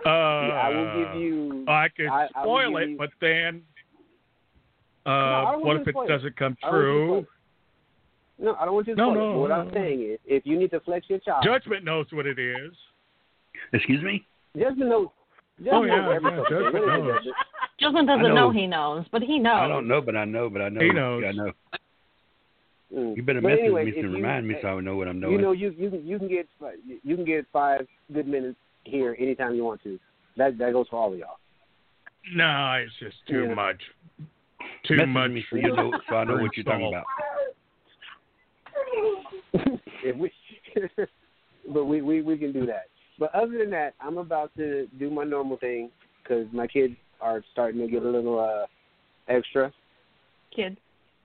Uh, 0.05 0.09
I 0.09 0.69
will 0.69 0.93
give 1.13 1.21
you 1.21 1.65
I 1.67 1.87
could 1.89 2.07
I- 2.07 2.25
I 2.35 2.41
spoil 2.43 2.73
give 2.73 2.81
it, 2.81 2.89
you- 2.91 2.97
but 2.97 3.09
then, 3.21 3.63
uh, 5.07 5.09
I 5.09 5.51
don't 5.53 5.65
what 5.65 5.77
if 5.77 5.87
it 5.87 5.93
spoil 5.93 6.07
doesn't 6.07 6.35
come 6.37 6.55
I 6.61 6.69
don't 6.69 6.73
want 6.75 6.83
you 6.85 6.91
to 6.91 7.05
true? 7.07 7.07
spoil. 7.07 8.45
No, 8.45 8.55
I 8.59 8.65
don't 8.65 8.73
want 8.75 8.87
you 8.87 8.93
to 8.95 9.01
No, 9.01 9.13
spoil 9.13 9.15
it. 9.15 9.33
no, 9.33 9.39
What 9.39 9.47
no, 9.47 9.55
I'm 9.55 9.73
saying 9.73 10.01
is 10.03 10.19
if 10.25 10.45
you 10.45 10.59
need 10.59 10.69
to 10.71 10.79
flex 10.81 11.09
your 11.09 11.17
child 11.19 11.43
Judgment 11.43 11.83
knows 11.85 12.05
what 12.11 12.27
it 12.27 12.37
is. 12.37 12.73
Excuse 13.73 14.03
me. 14.03 14.27
Judgment 14.55 14.89
knows 14.91 15.07
Judgment 15.63 15.73
Oh, 15.73 15.83
yeah, 15.85 15.95
yeah, 15.95 16.19
fucking 16.19 16.29
thing. 16.29 16.45
Judgment 16.49 16.73
What 16.73 16.83
is 16.83 16.99
it, 16.99 17.25
knows. 17.25 17.33
Justin 17.79 18.05
doesn't 18.05 18.21
know. 18.23 18.35
know. 18.35 18.51
he 18.51 18.67
knows, 18.67 19.05
but 19.11 19.21
he 19.21 19.39
knows. 19.39 19.59
I 19.61 19.67
don't 19.67 19.87
know, 19.87 20.01
but 20.01 20.15
I 20.15 20.25
know, 20.25 20.49
but 20.49 20.61
I 20.61 20.69
know. 20.69 20.81
He 20.81 20.91
knows. 20.91 21.23
I 21.27 21.31
know. 21.31 21.51
Mm. 22.93 23.17
You 23.17 23.23
better 23.23 23.41
But 23.41 23.49
message 23.49 23.63
anyways, 23.63 23.85
me 23.85 23.89
if 23.91 23.95
to 23.95 24.01
you- 24.09 24.15
remind 24.15 24.47
me 24.47 24.55
so 24.61 24.77
I 24.77 24.81
know 24.81 24.95
what 24.95 25.07
I'm 25.07 25.19
doing. 25.19 25.33
You 25.33 25.41
know, 25.41 25.51
you 25.51 25.71
you 25.77 25.89
can 25.89 26.05
you 26.05 26.19
can 26.19 26.27
get 26.27 26.47
you 27.03 27.15
can 27.15 27.25
get 27.25 27.45
five 27.51 27.87
good 28.13 28.27
minutes 28.27 28.57
here 28.83 29.15
anytime 29.19 29.55
you 29.55 29.63
want 29.65 29.81
to. 29.83 29.99
That 30.37 30.57
that 30.59 30.71
goes 30.73 30.87
for 30.89 30.97
all 30.97 31.11
of 31.11 31.17
y'all. 31.19 31.37
No, 32.33 32.81
it's 32.83 32.93
just 32.99 33.15
too 33.27 33.45
Yeah. 33.47 33.53
much. 33.55 33.81
Too 34.87 34.95
message 34.97 35.09
much. 35.09 35.31
me 35.31 35.45
so 35.49 35.55
you 35.57 35.75
know, 35.75 35.91
so 36.09 36.15
I 36.15 36.23
know 36.25 36.37
what 36.37 36.55
you're 36.55 36.63
talking 36.63 36.87
about. 36.87 37.05
if 40.03 40.15
we, 40.15 40.31
but 41.73 41.85
we, 41.85 42.01
we 42.01 42.21
we 42.21 42.37
can 42.37 42.51
do 42.51 42.65
that. 42.67 42.85
But 43.19 43.33
other 43.33 43.57
than 43.57 43.69
that, 43.71 43.93
I'm 43.99 44.17
about 44.17 44.51
to 44.57 44.87
do 44.99 45.09
my 45.09 45.23
normal 45.23 45.57
thing 45.57 45.89
because 46.21 46.47
my 46.51 46.67
kids 46.67 46.95
are 47.21 47.43
starting 47.51 47.81
to 47.81 47.87
get 47.87 48.03
a 48.03 48.09
little 48.09 48.39
uh 48.39 48.65
extra. 49.31 49.71
Kids. 50.55 50.77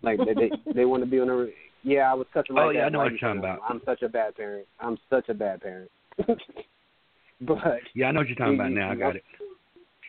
Like 0.02 0.18
they 0.18 0.34
they, 0.34 0.50
they 0.74 0.84
want 0.84 1.02
to 1.02 1.10
be 1.10 1.20
on 1.20 1.30
a. 1.30 1.46
Yeah, 1.82 2.10
I 2.10 2.14
was 2.14 2.26
cussing 2.32 2.56
right 2.56 2.66
Oh, 2.66 2.70
yeah, 2.70 2.84
I 2.84 2.88
know 2.90 2.98
what 2.98 3.10
you're 3.10 3.18
talking 3.18 3.38
about. 3.38 3.60
I'm 3.66 3.80
such 3.86 4.02
a 4.02 4.08
bad 4.08 4.36
parent. 4.36 4.66
I'm 4.80 4.98
such 5.08 5.28
a 5.30 5.34
bad 5.34 5.62
parent. 5.62 5.90
but 7.40 7.80
Yeah, 7.94 8.06
I 8.06 8.12
know 8.12 8.20
what 8.20 8.28
you're 8.28 8.36
talking 8.36 8.54
about 8.54 8.72
now. 8.72 8.90
I 8.90 8.94
got 8.94 9.16
it. 9.16 9.24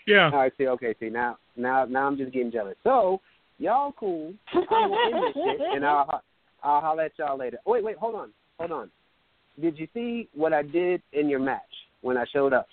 Yeah. 0.08 0.32
all 0.34 0.40
right, 0.40 0.52
see, 0.58 0.68
okay, 0.68 0.96
see 1.00 1.10
now 1.10 1.38
now 1.56 1.86
now 1.86 2.08
I'm 2.08 2.18
just 2.18 2.34
getting 2.34 2.52
jealous. 2.52 2.76
So 2.84 3.22
y'all 3.60 3.94
cool. 3.94 4.34
I'm 4.54 4.66
gonna 4.68 4.96
end 5.06 5.24
this 5.24 5.34
shit, 5.34 5.62
and 5.74 5.86
I'll 5.86 6.22
I'll 6.64 6.82
holler 6.82 7.04
at 7.04 7.12
y'all 7.18 7.38
later. 7.38 7.60
Oh, 7.66 7.72
wait, 7.72 7.84
wait, 7.84 7.98
hold 7.98 8.16
on, 8.16 8.32
hold 8.60 8.72
on. 8.72 8.92
Did 9.60 9.78
you 9.78 9.88
see 9.94 10.30
what 10.34 10.54
I 10.54 10.62
did 10.64 11.02
in 11.14 11.30
your 11.30 11.40
match 11.40 11.62
when 12.02 12.18
I 12.18 12.26
showed 12.32 12.54
up? 12.54 12.68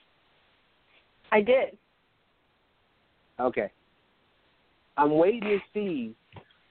I 1.32 1.40
did. 1.40 1.76
Okay. 3.40 3.70
I'm 4.96 5.16
waiting 5.16 5.40
to 5.42 5.58
see 5.74 6.14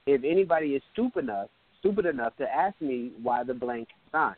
if 0.06 0.22
anybody 0.24 0.68
is 0.74 0.82
stupid 0.92 1.24
enough 1.24 1.48
stupid 1.80 2.06
enough 2.06 2.36
to 2.36 2.44
ask 2.44 2.80
me 2.80 3.12
why 3.22 3.44
the 3.44 3.54
blank 3.54 3.88
sign. 4.12 4.34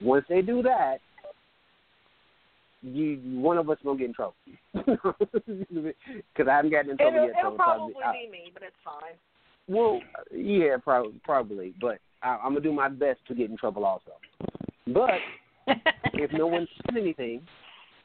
Once 0.00 0.24
they 0.28 0.42
do 0.42 0.62
that, 0.62 0.98
you 2.82 3.20
one 3.40 3.58
of 3.58 3.68
us 3.70 3.78
gonna 3.84 3.98
get 3.98 4.08
in 4.08 4.14
trouble 4.14 4.34
because 4.74 6.48
I 6.48 6.56
haven't 6.56 6.70
gotten 6.70 6.92
in 6.92 6.96
trouble 6.96 7.16
It'll, 7.16 7.26
yet. 7.26 7.36
it'll 7.38 7.50
so 7.52 7.56
probably 7.56 7.94
I- 8.04 8.12
be 8.12 8.30
me, 8.30 8.50
but 8.52 8.62
it's 8.62 8.76
fine. 8.84 9.14
well, 9.68 10.00
yeah, 10.32 10.76
probably, 10.82 11.20
probably, 11.24 11.74
but 11.80 11.98
I, 12.22 12.38
I'm 12.42 12.52
gonna 12.52 12.60
do 12.60 12.72
my 12.72 12.88
best 12.88 13.20
to 13.28 13.34
get 13.34 13.50
in 13.50 13.56
trouble 13.56 13.84
also. 13.84 14.12
But 14.86 15.20
if 16.14 16.32
no 16.32 16.46
one 16.46 16.66
said 16.84 16.96
anything, 16.96 17.42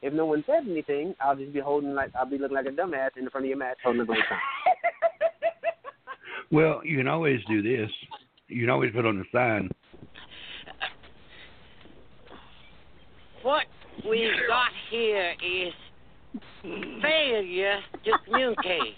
if 0.02 0.12
no 0.12 0.26
one 0.26 0.44
says 0.46 0.64
anything, 0.68 1.14
I'll 1.20 1.36
just 1.36 1.52
be 1.52 1.60
holding 1.60 1.94
like 1.94 2.10
I'll 2.18 2.28
be 2.28 2.38
looking 2.38 2.56
like 2.56 2.66
a 2.66 2.70
dumbass 2.70 3.10
in 3.16 3.28
front 3.30 3.46
of 3.46 3.48
your 3.48 3.58
match 3.58 3.78
holding 3.82 4.00
the 4.00 4.06
blank 4.06 4.24
sign. 4.28 4.38
Well, 6.54 6.82
you 6.84 6.98
can 6.98 7.08
always 7.08 7.40
do 7.48 7.62
this. 7.62 7.90
You 8.46 8.60
can 8.60 8.70
always 8.70 8.92
put 8.92 9.04
on 9.04 9.18
the 9.18 9.24
sign. 9.32 9.70
What 13.42 13.64
we've 14.08 14.30
got 14.46 14.68
here 14.88 15.34
is 15.42 15.72
failure 17.02 17.80
to 18.04 18.10
communicate. 18.24 18.94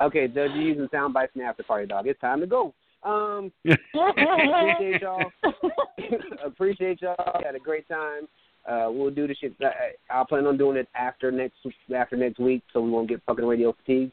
Okay, 0.00 0.26
Doug, 0.26 0.50
you're 0.54 0.62
using 0.62 0.88
sound 0.92 1.14
bites 1.14 1.32
from 1.32 1.42
the 1.42 1.48
after 1.48 1.62
party, 1.62 1.86
dog. 1.86 2.06
It's 2.06 2.20
time 2.20 2.40
to 2.40 2.46
go. 2.46 2.74
Um, 3.02 3.52
appreciate 3.64 5.02
y'all. 5.02 5.32
appreciate 6.44 7.02
y'all. 7.02 7.40
Had 7.44 7.54
a 7.54 7.60
great 7.60 7.88
time. 7.88 8.28
Uh, 8.68 8.90
we'll 8.90 9.10
do 9.10 9.26
the 9.26 9.34
shit. 9.34 9.54
I, 9.60 9.92
I'll 10.10 10.26
plan 10.26 10.46
on 10.46 10.58
doing 10.58 10.76
it 10.76 10.88
after 10.94 11.30
next 11.30 11.56
after 11.94 12.16
next 12.16 12.38
week, 12.38 12.62
so 12.72 12.80
we 12.80 12.90
won't 12.90 13.08
get 13.08 13.22
fucking 13.26 13.44
radio 13.44 13.74
fatigue. 13.84 14.10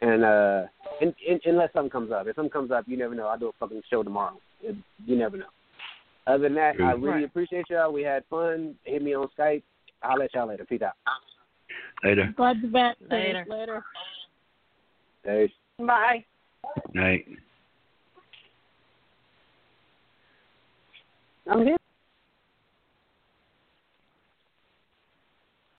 And 0.00 0.24
uh, 0.24 0.62
in, 1.00 1.12
in, 1.26 1.40
unless 1.44 1.72
something 1.72 1.90
comes 1.90 2.12
up, 2.12 2.26
if 2.26 2.36
something 2.36 2.50
comes 2.50 2.70
up, 2.70 2.84
you 2.86 2.96
never 2.96 3.14
know. 3.14 3.26
I'll 3.26 3.38
do 3.38 3.48
a 3.48 3.52
fucking 3.58 3.82
show 3.90 4.02
tomorrow. 4.02 4.38
It, 4.62 4.76
you 5.04 5.16
never 5.16 5.36
know. 5.36 5.46
Other 6.26 6.44
than 6.44 6.54
that, 6.54 6.74
I 6.80 6.92
really 6.92 7.24
appreciate 7.24 7.64
y'all. 7.70 7.92
We 7.92 8.02
had 8.02 8.22
fun. 8.28 8.74
Hit 8.84 9.02
me 9.02 9.14
on 9.14 9.28
Skype. 9.36 9.62
I'll 10.02 10.18
let 10.18 10.34
y'all 10.34 10.46
later. 10.46 10.66
Peace 10.66 10.82
out. 10.82 10.92
Later. 12.04 12.32
Glad 12.36 12.60
to 12.62 12.68
bet. 12.68 12.96
Later. 13.10 13.44
Later. 13.48 13.84
Peace. 15.28 15.50
Bye. 15.78 16.24
Night. 16.94 17.26
I'm 21.50 21.66
here. 21.66 21.76